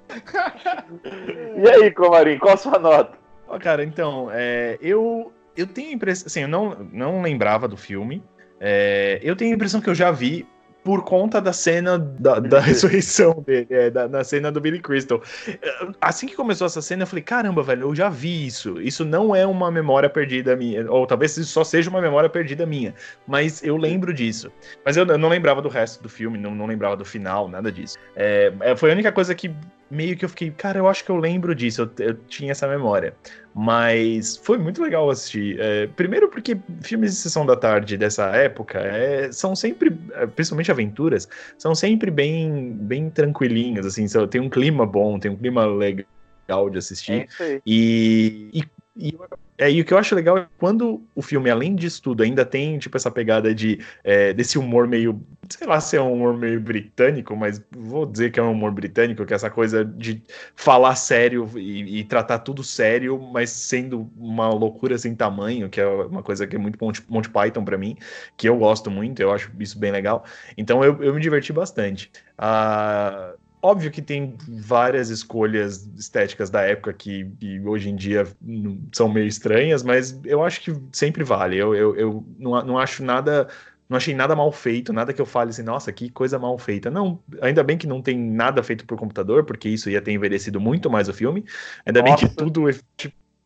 E 1.57 1.69
aí, 1.69 1.91
Comarim, 1.91 2.37
qual 2.37 2.53
a 2.53 2.57
sua 2.57 2.77
nota? 2.79 3.17
Ó, 3.47 3.59
cara, 3.59 3.83
então, 3.83 4.29
é, 4.31 4.77
eu, 4.81 5.31
eu 5.55 5.67
tenho 5.67 5.89
a 5.89 5.93
impressão. 5.93 6.27
Assim, 6.27 6.41
eu 6.41 6.47
não, 6.47 6.87
não 6.91 7.21
lembrava 7.21 7.67
do 7.67 7.77
filme. 7.77 8.23
É, 8.59 9.19
eu 9.21 9.35
tenho 9.35 9.51
a 9.51 9.55
impressão 9.55 9.81
que 9.81 9.89
eu 9.89 9.95
já 9.95 10.11
vi 10.11 10.47
por 10.85 11.03
conta 11.03 11.41
da 11.41 11.51
cena 11.51 11.97
da, 11.97 12.39
da 12.39 12.59
ressurreição 12.61 13.43
dele, 13.45 13.67
é, 13.71 13.89
da, 13.89 14.05
da 14.05 14.23
cena 14.23 14.51
do 14.51 14.61
Billy 14.61 14.79
Crystal. 14.79 15.19
É, 15.47 15.87
Assim 15.99 16.27
que 16.27 16.35
começou 16.35 16.67
essa 16.67 16.81
cena, 16.81 17.03
eu 17.03 17.07
falei: 17.07 17.23
caramba, 17.23 17.63
velho, 17.63 17.89
eu 17.89 17.95
já 17.95 18.07
vi 18.07 18.45
isso. 18.45 18.79
Isso 18.79 19.03
não 19.03 19.35
é 19.35 19.47
uma 19.47 19.71
memória 19.71 20.07
perdida 20.07 20.55
minha. 20.55 20.89
Ou 20.89 21.07
talvez 21.07 21.35
isso 21.35 21.51
só 21.51 21.63
seja 21.63 21.89
uma 21.89 21.99
memória 21.99 22.29
perdida 22.29 22.67
minha. 22.67 22.93
Mas 23.27 23.63
eu 23.63 23.75
lembro 23.75 24.13
disso. 24.13 24.51
Mas 24.85 24.95
eu, 24.95 25.05
eu 25.07 25.17
não 25.17 25.27
lembrava 25.27 25.59
do 25.59 25.69
resto 25.69 26.03
do 26.03 26.07
filme, 26.07 26.37
não, 26.37 26.53
não 26.53 26.67
lembrava 26.67 26.95
do 26.95 27.03
final, 27.03 27.49
nada 27.49 27.71
disso. 27.71 27.97
É, 28.15 28.53
é, 28.61 28.75
foi 28.75 28.91
a 28.91 28.93
única 28.93 29.11
coisa 29.11 29.33
que 29.33 29.53
meio 29.89 30.15
que 30.15 30.25
eu 30.25 30.29
fiquei, 30.29 30.51
cara, 30.51 30.77
eu 30.77 30.87
acho 30.87 31.03
que 31.03 31.09
eu 31.09 31.17
lembro 31.17 31.55
disso, 31.55 31.81
eu, 31.81 32.05
eu 32.05 32.13
tinha 32.27 32.51
essa 32.51 32.67
memória. 32.67 33.15
Mas 33.57 34.35
foi 34.35 34.57
muito 34.57 34.83
legal 34.83 35.09
assistir. 35.09 35.57
É, 35.61 35.87
primeiro 35.87 36.27
porque 36.27 36.57
filmes 36.81 37.11
de 37.11 37.17
sessão 37.17 37.45
da 37.45 37.55
tarde 37.55 37.95
dessa 37.95 38.25
época 38.35 38.79
é, 38.79 39.31
são 39.31 39.55
sempre, 39.55 39.97
é, 40.11 40.27
principalmente 40.27 40.69
aventuras, 40.69 41.25
são 41.57 41.73
sempre 41.73 42.11
bem, 42.11 42.73
bem 42.73 43.09
tranquilinhos, 43.09 43.85
assim, 43.85 44.05
tem 44.29 44.41
um 44.41 44.49
clima 44.49 44.85
bom, 44.85 45.17
tem 45.17 45.31
um 45.31 45.37
clima 45.37 45.65
legal 45.65 46.69
de 46.69 46.77
assistir. 46.77 47.29
É. 47.39 47.61
E, 47.65 48.49
e, 48.53 48.63
e, 48.97 49.13
é, 49.57 49.71
e 49.71 49.81
o 49.81 49.85
que 49.85 49.93
eu 49.93 49.97
acho 49.97 50.15
legal 50.15 50.37
é 50.37 50.47
quando 50.57 51.05
o 51.13 51.21
filme, 51.21 51.49
além 51.49 51.75
disso 51.75 52.01
tudo, 52.01 52.23
ainda 52.23 52.45
tem 52.45 52.77
tipo 52.79 52.95
essa 52.95 53.11
pegada 53.11 53.53
de 53.53 53.79
é, 54.03 54.33
desse 54.33 54.57
humor 54.57 54.87
meio, 54.87 55.21
sei 55.49 55.67
lá 55.67 55.81
se 55.81 55.97
é 55.97 56.01
um 56.01 56.13
humor 56.13 56.37
meio 56.37 56.61
britânico, 56.61 57.35
mas 57.35 57.61
vou 57.71 58.05
dizer 58.05 58.31
que 58.31 58.39
é 58.39 58.43
um 58.43 58.51
humor 58.51 58.71
britânico, 58.71 59.25
que 59.25 59.33
é 59.33 59.35
essa 59.35 59.49
coisa 59.49 59.83
de 59.83 60.23
falar 60.55 60.95
sério 60.95 61.49
e, 61.57 61.99
e 61.99 62.03
tratar 62.05 62.39
tudo 62.39 62.63
sério, 62.63 63.19
mas 63.19 63.49
sendo 63.49 64.09
uma 64.17 64.49
loucura 64.49 64.97
sem 64.97 65.13
tamanho, 65.13 65.69
que 65.69 65.81
é 65.81 65.87
uma 65.87 66.23
coisa 66.23 66.47
que 66.47 66.55
é 66.55 66.59
muito 66.59 66.77
Monty, 66.83 67.03
Monty 67.09 67.29
Python 67.29 67.65
pra 67.65 67.77
mim, 67.77 67.97
que 68.37 68.47
eu 68.47 68.57
gosto 68.57 68.89
muito, 68.89 69.21
eu 69.21 69.31
acho 69.31 69.51
isso 69.59 69.77
bem 69.77 69.91
legal. 69.91 70.23
Então 70.57 70.83
eu, 70.83 71.01
eu 71.03 71.13
me 71.13 71.21
diverti 71.21 71.51
bastante. 71.51 72.11
Ah, 72.37 73.35
Óbvio 73.65 73.89
que 73.89 73.99
tem 73.99 74.35
várias 74.47 75.09
escolhas 75.09 75.87
estéticas 75.97 76.51
da 76.51 76.61
época 76.61 76.93
que, 76.93 77.27
hoje 77.65 77.89
em 77.89 77.95
dia 77.95 78.27
não- 78.39 78.79
são 78.93 79.09
meio 79.09 79.25
estranhas, 79.25 79.81
mas 79.81 80.19
eu 80.23 80.43
acho 80.43 80.61
que 80.61 80.71
sempre 80.91 81.23
vale. 81.23 81.57
Eu, 81.57 81.73
eu, 81.73 81.95
eu 81.95 82.25
não, 82.37 82.63
não 82.63 82.77
acho 82.77 83.03
nada. 83.03 83.47
Não 83.89 83.97
achei 83.97 84.13
nada 84.13 84.35
mal 84.35 84.51
feito, 84.51 84.93
nada 84.93 85.13
que 85.13 85.21
eu 85.21 85.25
fale 85.25 85.49
assim, 85.49 85.63
nossa, 85.63 85.91
que 85.91 86.11
coisa 86.11 86.37
mal 86.37 86.57
feita. 86.59 86.91
Não, 86.91 87.19
ainda 87.41 87.63
bem 87.63 87.75
que 87.75 87.87
não 87.87 88.03
tem 88.03 88.15
nada 88.17 88.61
feito 88.61 88.85
por 88.85 88.99
computador, 88.99 89.45
porque 89.45 89.67
isso 89.67 89.89
ia 89.89 90.01
ter 90.01 90.11
envelhecido 90.11 90.59
muito 90.59 90.87
mais 90.89 91.09
o 91.09 91.13
filme. 91.13 91.43
Ainda 91.87 92.03
bem 92.03 92.15
que 92.15 92.25
Nossa. 92.25 92.35
tudo. 92.35 92.69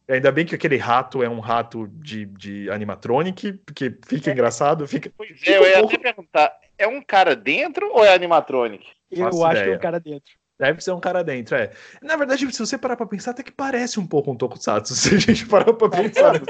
É, 0.10 0.14
tipo, 0.14 0.14
Ainda 0.14 0.32
bem 0.32 0.46
que 0.46 0.56
aquele 0.56 0.78
rato 0.78 1.22
é 1.22 1.30
um 1.30 1.40
rato 1.40 1.88
de, 1.88 2.26
de 2.26 2.70
animatronic, 2.72 3.54
porque 3.66 3.96
fica 4.08 4.32
engraçado, 4.32 4.88
fica. 4.88 5.12
Pois 5.16 5.30
é, 5.46 5.58
eu 5.58 5.64
ia 5.68 5.80
até 5.80 5.98
perguntar, 5.98 6.52
é 6.78 6.88
um 6.88 7.02
cara 7.02 7.36
dentro 7.36 7.90
ou 7.94 8.04
é 8.04 8.14
animatronic? 8.14 8.86
Eu 9.12 9.26
Faço 9.26 9.46
acho 9.46 9.56
que 9.56 9.60
é 9.60 9.64
ideia. 9.64 9.78
o 9.78 9.82
cara 9.82 10.00
dentro. 10.00 10.32
Deve 10.60 10.82
ser 10.84 10.92
um 10.92 11.00
cara 11.00 11.24
dentro, 11.24 11.56
é. 11.56 11.72
Na 12.02 12.18
verdade, 12.18 12.52
se 12.52 12.60
você 12.60 12.78
parar 12.78 12.98
pra 12.98 13.06
pensar, 13.06 13.32
até 13.32 13.42
que 13.44 13.52
parece 13.52 13.98
um 14.00 14.06
pouco 14.06 14.30
um 14.32 14.36
Tokusatsu. 14.36 14.94
Se 14.98 15.16
a 15.16 15.18
gente 15.18 15.46
parar 15.48 15.72
pra 15.74 15.88
pensar. 15.90 16.34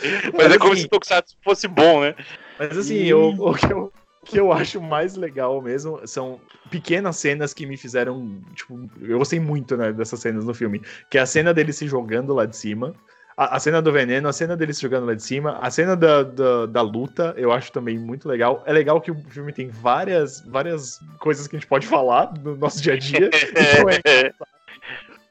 Vendo? 0.00 0.36
Mas 0.36 0.52
é 0.52 0.58
como 0.58 0.72
assim, 0.72 0.82
se 0.82 0.86
o 0.86 0.90
Tokusatsu 0.90 1.36
fosse 1.44 1.68
bom, 1.68 2.00
né? 2.02 2.14
Mas 2.58 2.78
assim, 2.78 3.02
eu- 3.04 3.34
o, 3.38 3.54
que 3.54 3.70
eu, 3.70 3.84
o 3.86 3.92
que 4.28 4.38
eu 4.38 4.52
acho 4.52 4.80
mais 4.80 5.16
legal 5.16 5.60
mesmo 5.62 6.06
são 6.06 6.40
pequenas 6.70 7.16
cenas 7.16 7.54
que 7.54 7.64
me 7.66 7.76
fizeram. 7.76 8.40
Tipo, 8.54 8.88
eu 9.00 9.18
gostei 9.18 9.40
muito 9.40 9.76
né, 9.76 9.92
dessas 9.92 10.20
cenas 10.20 10.44
no 10.44 10.52
filme. 10.52 10.82
Que 11.10 11.18
é 11.18 11.20
a 11.22 11.26
cena 11.26 11.54
dele 11.54 11.72
se 11.72 11.88
jogando 11.88 12.34
lá 12.34 12.44
de 12.44 12.56
cima. 12.56 12.94
A, 13.36 13.56
a 13.56 13.60
cena 13.60 13.80
do 13.80 13.90
veneno, 13.90 14.28
a 14.28 14.32
cena 14.32 14.56
dele 14.56 14.74
se 14.74 14.82
jogando 14.82 15.06
lá 15.06 15.14
de 15.14 15.22
cima, 15.22 15.58
a 15.62 15.70
cena 15.70 15.96
da, 15.96 16.22
da, 16.22 16.66
da 16.66 16.82
luta, 16.82 17.34
eu 17.36 17.50
acho 17.50 17.72
também 17.72 17.98
muito 17.98 18.28
legal. 18.28 18.62
É 18.66 18.72
legal 18.72 19.00
que 19.00 19.10
o 19.10 19.18
filme 19.30 19.52
tem 19.52 19.68
várias, 19.68 20.40
várias 20.42 21.00
coisas 21.18 21.46
que 21.46 21.56
a 21.56 21.58
gente 21.58 21.68
pode 21.68 21.86
falar 21.86 22.34
no 22.42 22.56
nosso 22.56 22.82
dia 22.82 22.94
a 22.94 22.98
dia. 22.98 23.30
Então 23.50 23.88
é 23.88 24.32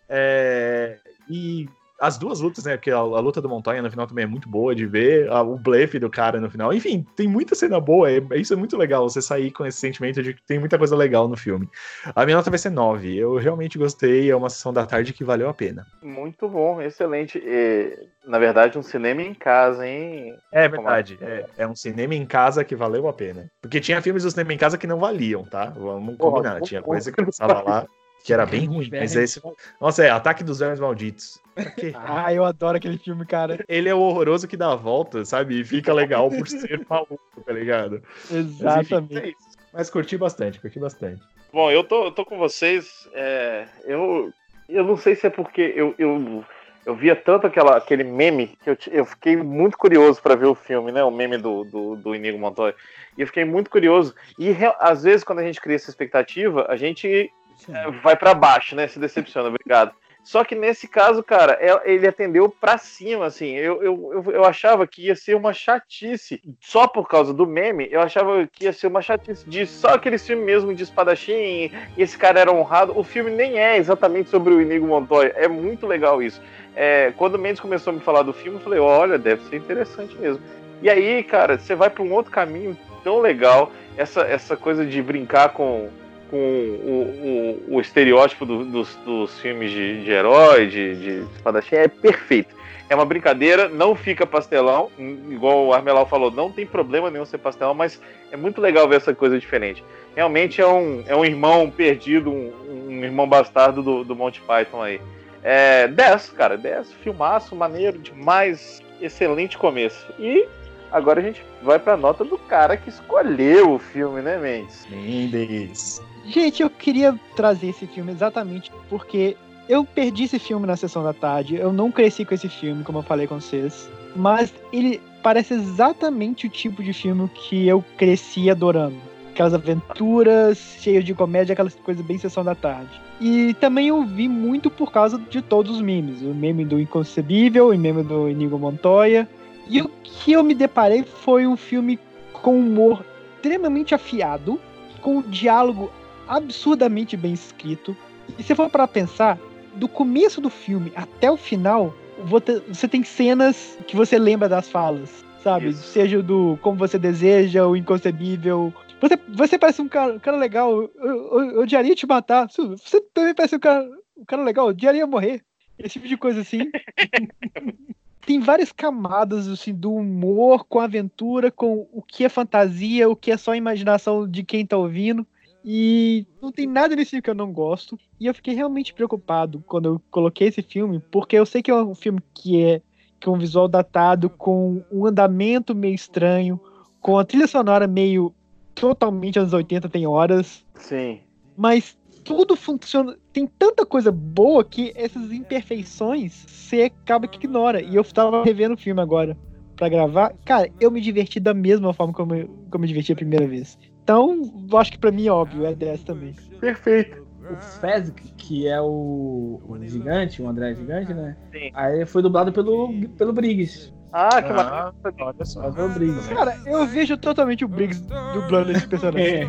É, 0.09 0.99
e 1.29 1.67
as 1.99 2.17
duas 2.17 2.39
lutas, 2.39 2.63
né? 2.65 2.77
Porque 2.77 2.91
a, 2.91 2.97
a 2.97 3.19
luta 3.19 3.41
do 3.41 3.49
Montanha 3.49 3.81
no 3.81 3.89
final 3.89 4.05
também 4.07 4.23
é 4.23 4.27
muito 4.27 4.47
boa 4.49 4.75
de 4.75 4.85
ver, 4.85 5.29
a- 5.31 5.41
o 5.41 5.57
blefe 5.57 5.99
do 5.99 6.09
cara 6.09 6.39
no 6.39 6.49
final. 6.49 6.73
Enfim, 6.73 7.05
tem 7.15 7.27
muita 7.27 7.55
cena 7.55 7.79
boa. 7.79 8.09
é- 8.11 8.21
isso 8.35 8.53
é 8.53 8.55
muito 8.55 8.77
legal, 8.77 9.09
você 9.09 9.21
sair 9.21 9.51
com 9.51 9.65
esse 9.65 9.77
sentimento 9.79 10.21
de 10.21 10.33
que 10.33 10.43
tem 10.45 10.59
muita 10.59 10.77
coisa 10.77 10.95
legal 10.95 11.27
no 11.27 11.35
filme. 11.37 11.67
A 12.15 12.25
minha 12.25 12.37
nota 12.37 12.49
vai 12.49 12.59
ser 12.59 12.69
9. 12.69 13.15
Eu 13.15 13.35
realmente 13.37 13.77
gostei, 13.77 14.29
é 14.29 14.35
uma 14.35 14.49
sessão 14.49 14.71
da 14.73 14.85
tarde 14.85 15.13
que 15.13 15.23
valeu 15.23 15.49
a 15.49 15.53
pena. 15.53 15.85
Muito 16.03 16.47
bom, 16.47 16.81
excelente. 16.81 17.39
E, 17.43 17.97
na 18.25 18.37
verdade, 18.39 18.77
um 18.77 18.83
cinema 18.83 19.21
em 19.21 19.33
casa, 19.33 19.87
hein? 19.87 20.37
É 20.51 20.67
verdade, 20.67 21.17
é, 21.21 21.45
é 21.57 21.67
um 21.67 21.75
cinema 21.75 22.13
em 22.15 22.25
casa 22.25 22.63
que 22.63 22.75
valeu 22.75 23.07
a 23.07 23.13
pena. 23.13 23.49
Porque 23.61 23.79
tinha 23.79 24.01
filmes 24.01 24.23
do 24.23 24.31
cinema 24.31 24.53
em 24.53 24.57
casa 24.57 24.77
que 24.77 24.87
não 24.87 24.99
valiam, 24.99 25.43
tá? 25.45 25.65
Vamos 25.65 26.17
Porra, 26.17 26.31
combinar. 26.35 26.61
Tinha 26.61 26.81
porra. 26.81 26.95
coisa 26.95 27.11
que 27.11 27.25
passava 27.25 27.61
lá 27.61 27.85
que 28.23 28.33
era 28.33 28.45
bem 28.45 28.65
ruim. 28.65 28.89
Mas 28.91 29.15
esse. 29.15 29.41
Nossa, 29.79 30.03
é 30.03 30.09
Ataque 30.09 30.43
dos 30.43 30.59
Vermes 30.59 30.79
Malditos. 30.79 31.39
Ah, 31.95 32.31
eu 32.31 32.45
adoro 32.45 32.77
aquele 32.77 32.99
filme, 32.99 33.25
cara. 33.25 33.63
ele 33.67 33.89
é 33.89 33.95
o 33.95 33.99
horroroso 33.99 34.47
que 34.47 34.55
dá 34.55 34.71
a 34.73 34.75
volta, 34.75 35.25
sabe? 35.25 35.59
E 35.59 35.63
fica 35.63 35.91
legal 35.91 36.29
por 36.29 36.47
ser 36.47 36.85
maluco, 36.87 37.19
tá 37.43 37.51
ligado? 37.51 38.01
Mas, 38.29 38.31
enfim, 38.31 38.37
Exatamente. 38.37 39.17
é 39.17 39.27
isso. 39.29 39.57
Mas 39.73 39.89
curti 39.89 40.17
bastante, 40.17 40.59
curti 40.59 40.79
bastante. 40.79 41.21
Bom, 41.51 41.71
eu 41.71 41.83
tô, 41.83 42.05
eu 42.05 42.11
tô 42.11 42.23
com 42.23 42.37
vocês. 42.37 43.09
é, 43.13 43.65
eu, 43.85 44.31
eu 44.69 44.83
não 44.83 44.97
sei 44.97 45.15
se 45.15 45.25
é 45.25 45.29
porque 45.31 45.73
eu, 45.75 45.95
eu, 45.97 46.45
eu 46.85 46.95
via 46.95 47.15
tanto 47.15 47.47
aquela, 47.47 47.77
aquele 47.77 48.03
meme 48.03 48.55
que 48.63 48.69
eu, 48.69 48.77
eu 48.91 49.05
fiquei 49.05 49.35
muito 49.35 49.77
curioso 49.79 50.21
pra 50.21 50.35
ver 50.35 50.45
o 50.45 50.53
filme, 50.55 50.91
né? 50.91 51.03
O 51.03 51.09
meme 51.11 51.37
do, 51.37 51.63
do, 51.63 51.95
do 51.95 52.15
Inigo 52.15 52.37
Montoya. 52.37 52.75
E 53.17 53.21
eu 53.21 53.27
fiquei 53.27 53.45
muito 53.45 53.69
curioso. 53.71 54.13
E 54.37 54.51
re- 54.51 54.75
às 54.79 55.01
vezes, 55.01 55.23
quando 55.23 55.39
a 55.39 55.43
gente 55.43 55.59
cria 55.59 55.75
essa 55.75 55.89
expectativa, 55.89 56.67
a 56.69 56.75
gente 56.75 57.31
é, 57.69 57.91
vai 58.03 58.15
pra 58.15 58.33
baixo, 58.33 58.75
né? 58.75 58.87
Se 58.87 58.99
decepciona, 58.99 59.49
obrigado. 59.49 59.93
Só 60.27 60.43
que 60.43 60.55
nesse 60.55 60.89
caso, 60.89 61.23
cara, 61.23 61.57
é- 61.61 61.93
ele 61.93 62.05
atendeu 62.05 62.49
pra 62.49 62.77
cima, 62.77 63.27
assim. 63.27 63.53
Eu, 63.55 63.81
eu, 63.81 64.23
eu, 64.33 64.43
achava 64.43 64.85
que 64.85 65.03
ia 65.03 65.15
ser 65.15 65.35
uma 65.35 65.53
chatice. 65.53 66.41
Só 66.59 66.85
por 66.85 67.07
causa 67.07 67.33
do 67.33 67.47
meme, 67.47 67.87
eu 67.89 68.01
achava 68.01 68.45
que 68.45 68.65
ia 68.65 68.73
ser 68.73 68.87
uma 68.87 69.01
chatice 69.01 69.49
de 69.49 69.65
só 69.65 69.93
aquele 69.93 70.17
filme 70.17 70.43
mesmo 70.43 70.75
de 70.75 70.83
espadachim 70.83 71.71
esse 71.97 72.17
cara 72.17 72.41
era 72.41 72.51
honrado. 72.51 72.91
O 72.99 73.05
filme 73.05 73.31
nem 73.31 73.57
é 73.57 73.77
exatamente 73.77 74.29
sobre 74.29 74.53
o 74.53 74.61
Inigo 74.61 74.85
Montoya. 74.85 75.31
É 75.33 75.47
muito 75.47 75.87
legal 75.87 76.21
isso. 76.21 76.41
É, 76.75 77.13
quando 77.15 77.35
o 77.35 77.39
Mendes 77.39 77.61
começou 77.61 77.91
a 77.91 77.95
me 77.95 78.01
falar 78.01 78.23
do 78.23 78.33
filme, 78.33 78.57
eu 78.57 78.63
falei, 78.63 78.79
olha, 78.79 79.17
deve 79.17 79.45
ser 79.45 79.55
interessante 79.55 80.13
mesmo. 80.17 80.43
E 80.81 80.89
aí, 80.89 81.23
cara, 81.23 81.57
você 81.57 81.73
vai 81.73 81.89
pra 81.89 82.03
um 82.03 82.11
outro 82.11 82.33
caminho 82.33 82.77
tão 83.01 83.21
legal. 83.21 83.71
Essa, 83.95 84.23
essa 84.23 84.57
coisa 84.57 84.85
de 84.85 85.01
brincar 85.01 85.53
com, 85.53 85.89
com 86.29 86.37
o, 86.37 87.63
o, 87.69 87.75
o 87.75 87.81
estereótipo 87.81 88.45
do- 88.45 88.65
dos, 88.65 88.95
dos 89.05 89.39
filmes 89.39 89.71
de, 89.71 90.03
de 90.03 90.11
herói, 90.11 90.67
de, 90.67 90.95
de 90.95 91.09
espadachim, 91.35 91.75
é 91.75 91.87
perfeito. 91.87 92.55
É 92.89 92.95
uma 92.95 93.05
brincadeira, 93.05 93.67
não 93.67 93.95
fica 93.95 94.25
pastelão, 94.25 94.89
igual 95.29 95.65
o 95.65 95.73
Armelau 95.73 96.05
falou, 96.05 96.31
não 96.31 96.49
tem 96.49 96.65
problema 96.65 97.11
nenhum 97.11 97.25
ser 97.25 97.37
pastelão, 97.37 97.73
mas 97.73 97.99
é 98.31 98.37
muito 98.37 98.61
legal 98.61 98.87
ver 98.87 98.95
essa 98.95 99.13
coisa 99.13 99.37
diferente. 99.37 99.83
Realmente 100.15 100.61
é 100.61 100.67
um, 100.67 101.03
é 101.05 101.13
um 101.15 101.25
irmão 101.25 101.69
perdido, 101.69 102.31
um, 102.31 102.53
um 102.87 103.03
irmão 103.03 103.27
bastardo 103.27 103.83
do, 103.83 104.03
do 104.05 104.15
Monty 104.15 104.39
Python 104.41 104.81
aí. 104.81 105.01
É, 105.43 105.87
10, 105.89 106.29
cara, 106.29 106.57
10, 106.57 106.93
filmaço, 107.03 107.55
maneiro 107.57 107.97
demais, 107.99 108.81
excelente 109.01 109.57
começo. 109.57 110.07
E 110.17 110.45
agora 110.89 111.19
a 111.19 111.23
gente 111.23 111.43
vai 111.61 111.77
pra 111.79 111.97
nota 111.97 112.23
do 112.23 112.37
cara 112.37 112.77
que 112.77 112.87
escolheu 112.89 113.73
o 113.73 113.79
filme, 113.79 114.21
né, 114.21 114.37
Mendes? 114.37 114.87
Mendes. 114.89 116.01
Gente, 116.27 116.61
eu 116.61 116.69
queria 116.69 117.17
trazer 117.35 117.69
esse 117.69 117.87
filme 117.87 118.11
exatamente 118.11 118.71
porque 118.89 119.37
eu 119.69 119.83
perdi 119.85 120.23
esse 120.25 120.39
filme 120.39 120.67
na 120.67 120.75
sessão 120.75 121.03
da 121.03 121.13
tarde. 121.13 121.55
Eu 121.55 121.71
não 121.71 121.91
cresci 121.91 122.25
com 122.25 122.33
esse 122.33 122.49
filme, 122.49 122.83
como 122.83 122.99
eu 122.99 123.03
falei 123.03 123.27
com 123.27 123.39
vocês. 123.39 123.89
Mas 124.15 124.53
ele 124.71 125.01
parece 125.23 125.53
exatamente 125.53 126.47
o 126.47 126.49
tipo 126.49 126.83
de 126.83 126.93
filme 126.93 127.29
que 127.29 127.67
eu 127.67 127.83
cresci 127.97 128.49
adorando. 128.49 128.97
Aquelas 129.31 129.53
aventuras 129.53 130.57
cheias 130.79 131.05
de 131.05 131.13
comédia, 131.13 131.53
aquelas 131.53 131.75
coisas 131.75 132.03
bem 132.03 132.17
sessão 132.17 132.43
da 132.43 132.55
tarde. 132.55 132.89
E 133.21 133.53
também 133.55 133.87
eu 133.87 134.03
vi 134.03 134.27
muito 134.27 134.69
por 134.69 134.91
causa 134.91 135.17
de 135.17 135.41
todos 135.41 135.75
os 135.75 135.81
memes. 135.81 136.21
O 136.21 136.33
meme 136.33 136.65
do 136.65 136.79
Inconcebível, 136.79 137.69
o 137.69 137.77
meme 137.77 138.03
do 138.03 138.29
Inigo 138.29 138.57
Montoya. 138.57 139.27
E 139.69 139.81
o 139.81 139.89
que 140.03 140.31
eu 140.31 140.43
me 140.43 140.55
deparei 140.55 141.03
foi 141.03 141.45
um 141.45 141.55
filme 141.57 141.99
com 142.33 142.59
humor 142.59 143.05
extremamente 143.35 143.93
afiado, 143.93 144.59
com 145.01 145.17
um 145.17 145.21
diálogo 145.21 145.91
absurdamente 146.27 147.15
bem 147.17 147.33
escrito. 147.33 147.95
E 148.37 148.43
se 148.43 148.53
for 148.55 148.69
para 148.69 148.87
pensar, 148.87 149.37
do 149.75 149.87
começo 149.87 150.41
do 150.41 150.49
filme 150.49 150.91
até 150.95 151.31
o 151.31 151.37
final, 151.37 151.93
vo- 152.23 152.41
você 152.67 152.87
tem 152.87 153.03
cenas 153.03 153.77
que 153.87 153.95
você 153.95 154.17
lembra 154.17 154.49
das 154.49 154.67
falas, 154.69 155.23
sabe? 155.43 155.69
Isso. 155.69 155.83
Seja 155.83 156.21
do 156.21 156.57
como 156.61 156.77
você 156.77 156.97
deseja, 156.99 157.65
o 157.65 157.75
inconcebível. 157.75 158.73
Você, 158.99 159.17
você 159.29 159.57
parece 159.59 159.81
um 159.81 159.87
cara, 159.87 160.13
um 160.13 160.19
cara 160.19 160.37
legal, 160.37 160.71
eu, 160.71 160.91
eu, 160.99 161.41
eu 161.51 161.61
odiaria 161.61 161.95
te 161.95 162.07
matar. 162.07 162.47
Você 162.49 162.99
também 163.13 163.33
parece 163.33 163.55
um 163.55 163.59
cara, 163.59 163.87
um 164.17 164.25
cara 164.25 164.43
legal, 164.43 164.65
eu 164.65 164.71
odiaria 164.71 165.05
morrer. 165.07 165.41
Esse 165.79 165.93
tipo 165.93 166.07
de 166.07 166.17
coisa 166.17 166.41
assim. 166.41 166.71
tem 168.25 168.39
várias 168.39 168.71
camadas 168.71 169.47
assim 169.47 169.73
do 169.73 169.93
humor 169.93 170.65
com 170.65 170.79
a 170.79 170.83
aventura, 170.83 171.49
com 171.51 171.87
o 171.93 172.01
que 172.01 172.25
é 172.25 172.29
fantasia, 172.29 173.09
o 173.09 173.15
que 173.15 173.31
é 173.31 173.37
só 173.37 173.55
imaginação 173.55 174.27
de 174.27 174.43
quem 174.43 174.65
tá 174.65 174.75
ouvindo. 174.75 175.25
E 175.69 176.25
não 176.41 176.49
tem 176.49 176.65
nada 176.65 176.95
nesse 176.95 177.11
filme 177.11 177.21
que 177.21 177.29
eu 177.29 177.35
não 177.35 177.51
gosto. 177.51 177.99
E 178.17 178.25
eu 178.25 178.33
fiquei 178.33 178.53
realmente 178.53 178.93
preocupado 178.93 179.61
quando 179.67 179.89
eu 179.89 180.01
coloquei 180.09 180.47
esse 180.47 180.61
filme, 180.61 181.01
porque 181.11 181.35
eu 181.35 181.45
sei 181.45 181.61
que 181.61 181.69
é 181.69 181.75
um 181.75 181.93
filme 181.93 182.21
que 182.33 182.63
é 182.63 182.81
com 183.21 183.31
um 183.31 183.37
visual 183.37 183.67
datado, 183.67 184.29
com 184.29 184.81
um 184.89 185.05
andamento 185.05 185.75
meio 185.75 185.93
estranho, 185.93 186.57
com 187.01 187.19
a 187.19 187.25
trilha 187.25 187.47
sonora 187.47 187.85
meio 187.85 188.33
totalmente 188.73 189.39
anos 189.39 189.51
80 189.51 189.89
tem 189.89 190.07
horas, 190.07 190.63
Sim. 190.75 191.19
mas 191.57 191.97
tudo 192.23 192.55
funciona. 192.55 193.17
Tem 193.33 193.45
tanta 193.45 193.85
coisa 193.85 194.09
boa 194.09 194.63
que 194.63 194.93
essas 194.95 195.33
imperfeições 195.33 196.45
você 196.47 196.83
acaba 196.83 197.27
que 197.27 197.39
ignora. 197.39 197.81
E 197.81 197.93
eu 197.93 198.05
tava 198.05 198.41
revendo 198.41 198.75
o 198.75 198.77
filme 198.77 199.01
agora 199.01 199.37
pra 199.75 199.89
gravar. 199.89 200.33
Cara, 200.45 200.69
eu 200.79 200.89
me 200.89 201.01
diverti 201.01 201.41
da 201.41 201.53
mesma 201.53 201.91
forma 201.91 202.13
como 202.13 202.35
eu, 202.35 202.47
como 202.47 202.75
eu 202.75 202.79
me 202.79 202.87
diverti 202.87 203.11
a 203.11 203.17
primeira 203.17 203.45
vez. 203.45 203.77
Então, 204.07 204.53
eu 204.71 204.77
acho 204.77 204.93
que 204.93 204.97
pra 204.97 205.11
mim 205.11 205.27
é 205.27 205.31
óbvio, 205.33 205.65
é 205.65 205.75
10 205.75 206.03
também. 206.05 206.33
Perfeito. 206.61 207.27
O 207.51 207.55
Fezzik, 207.57 208.31
que 208.37 208.65
é 208.65 208.79
o, 208.79 209.59
o 209.67 209.77
gigante, 209.83 210.41
o 210.41 210.47
André 210.47 210.73
Gigante, 210.75 211.13
né? 211.13 211.35
Sim. 211.51 211.71
Aí 211.73 212.05
foi 212.05 212.21
dublado 212.21 212.53
pelo, 212.53 212.89
pelo 213.17 213.33
Briggs. 213.33 213.93
Ah, 214.13 214.41
que 214.41 214.49
Ah, 214.49 214.53
maravilha. 214.53 215.25
olha 215.25 215.43
só. 215.45 215.61
Mas 215.63 215.75
foi 215.75 215.85
o 215.85 215.89
Briggs. 215.89 216.29
Cara, 216.33 216.57
eu 216.65 216.85
vejo 216.87 217.17
totalmente 217.17 217.65
o 217.65 217.67
Briggs 217.67 218.01
dublando 218.33 218.71
esse 218.71 218.87
personagem. 218.87 219.45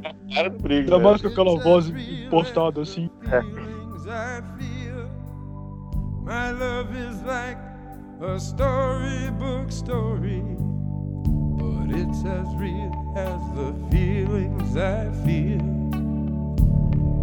Cara 0.34 0.48
do 0.48 0.58
Briggs, 0.62 0.90
Ainda 0.90 1.10
né? 1.12 1.18
com 1.18 1.28
aquela 1.28 1.62
voz 1.62 1.90
impostada 1.90 2.80
assim. 2.80 3.10
feel. 4.58 5.06
My 6.24 6.50
love 6.58 6.96
is 6.96 7.22
like 7.24 7.60
a 8.22 8.36
storybook 8.38 9.68
story, 9.70 10.42
it's 11.94 12.24
as 12.24 12.54
real 12.56 12.92
as 13.16 13.40
the 13.54 13.74
feelings 13.90 14.76
I 14.76 15.10
feel. 15.24 15.60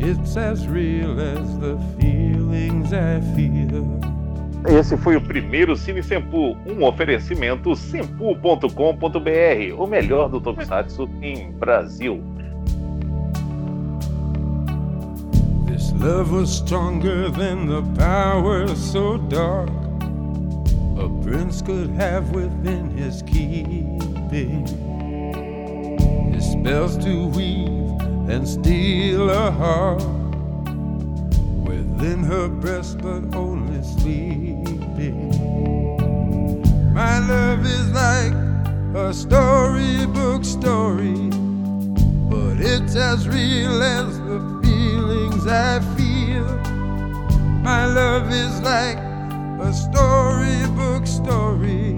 It's 0.01 0.37
as 0.37 0.67
real 0.67 1.19
as 1.19 1.57
the 1.59 1.77
feelings 1.99 2.93
I 2.93 3.19
feel. 3.35 3.99
Esse 4.67 4.97
foi 4.97 5.15
o 5.15 5.21
primeiro 5.21 5.75
Cine 5.75 6.03
Sempu, 6.03 6.57
um 6.67 6.83
oferecimento 6.83 7.75
sempu.com.br, 7.75 8.69
o 9.77 9.87
melhor 9.87 10.29
do 10.29 10.41
Tokusatsu 10.41 11.09
em 11.21 11.51
Brasil. 11.51 12.21
This 15.65 15.93
love 15.93 16.31
was 16.31 16.49
stronger 16.49 17.29
than 17.31 17.67
the 17.67 17.81
power 17.97 18.67
so 18.75 19.17
dark 19.29 19.69
a 20.99 21.07
prince 21.23 21.61
could 21.61 21.89
have 21.91 22.31
within 22.31 22.89
his 22.89 23.21
keeping. 24.29 24.65
His 26.33 26.51
spells 26.51 26.97
to 27.03 27.27
weave 27.27 27.99
and 28.29 28.47
steal 28.47 29.29
a 29.29 29.51
heart 29.51 30.03
within 31.67 32.23
her 32.23 32.47
breast, 32.47 32.99
but 32.99 33.35
only 33.35 33.83
sleeping. 33.83 35.31
My 36.93 37.19
love 37.19 37.65
is 37.65 37.91
like 37.91 38.33
a 38.95 39.13
storybook 39.13 40.43
story 40.43 41.29
but 42.29 42.59
it's 42.59 42.95
as 42.95 43.27
real 43.27 43.81
as 43.81 44.19
the 44.19 44.39
feelings 44.63 45.47
I 45.47 45.79
feel. 45.97 46.45
My 47.63 47.85
love 47.85 48.31
is 48.31 48.61
like 48.61 48.97
a 48.97 49.73
storybook 49.73 51.07
story, 51.07 51.95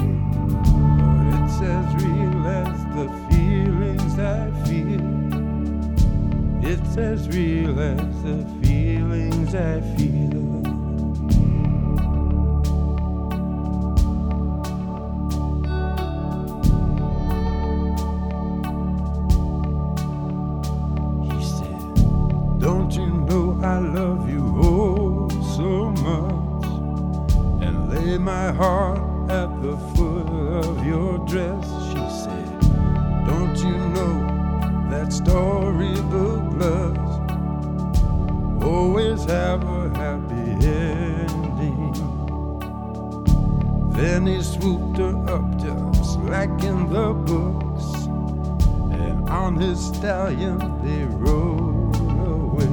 As 6.97 7.27
real 7.29 7.79
as 7.79 8.21
the 8.21 8.45
feelings 8.61 9.55
I 9.55 9.79
feel. 9.95 10.61
He 21.23 21.43
said, 21.43 22.59
Don't 22.59 22.91
you 22.93 23.07
know 23.07 23.59
I 23.63 23.79
love 23.79 24.29
you 24.29 24.53
oh 24.61 25.29
so 25.55 25.91
much? 26.03 26.65
And 27.65 27.89
lay 27.89 28.17
my 28.17 28.51
heart 28.51 28.99
at 29.31 29.61
the 29.61 29.77
foot 29.95 30.27
of 30.29 30.85
your 30.85 31.25
dress. 31.25 31.80
Then 44.21 44.35
he 44.35 44.43
swooped 44.43 44.99
her 44.99 45.17
up 45.33 45.57
just 45.57 46.19
like 46.19 46.63
in 46.63 46.93
the 46.93 47.11
books 47.11 48.05
and 48.93 49.27
on 49.27 49.55
his 49.55 49.87
stallion 49.87 50.59
they 50.83 51.05
rode 51.05 51.95
away. 52.27 52.67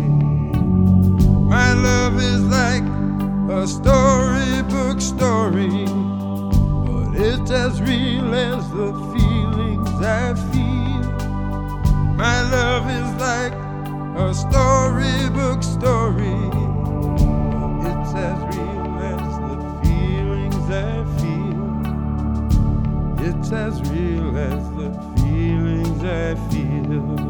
My 1.48 1.72
love 1.72 2.20
is 2.20 2.42
like 2.42 2.84
a 3.48 3.66
storybook 3.66 5.00
story, 5.00 5.86
but 6.84 7.16
it's 7.16 7.50
as 7.50 7.80
real 7.80 8.34
as 8.34 8.68
the 8.68 8.92
feelings 9.14 9.88
I 10.02 10.34
feel. 10.52 11.08
My 12.14 12.42
love 12.42 12.84
is 12.90 13.10
like 13.22 13.54
a 14.20 14.34
storybook 14.34 15.62
story. 15.62 16.57
it's 23.38 23.52
as 23.52 23.80
real 23.90 24.36
as 24.36 24.68
the 24.70 24.90
feelings 25.16 26.04
I 26.04 26.34
feel. 26.50 27.27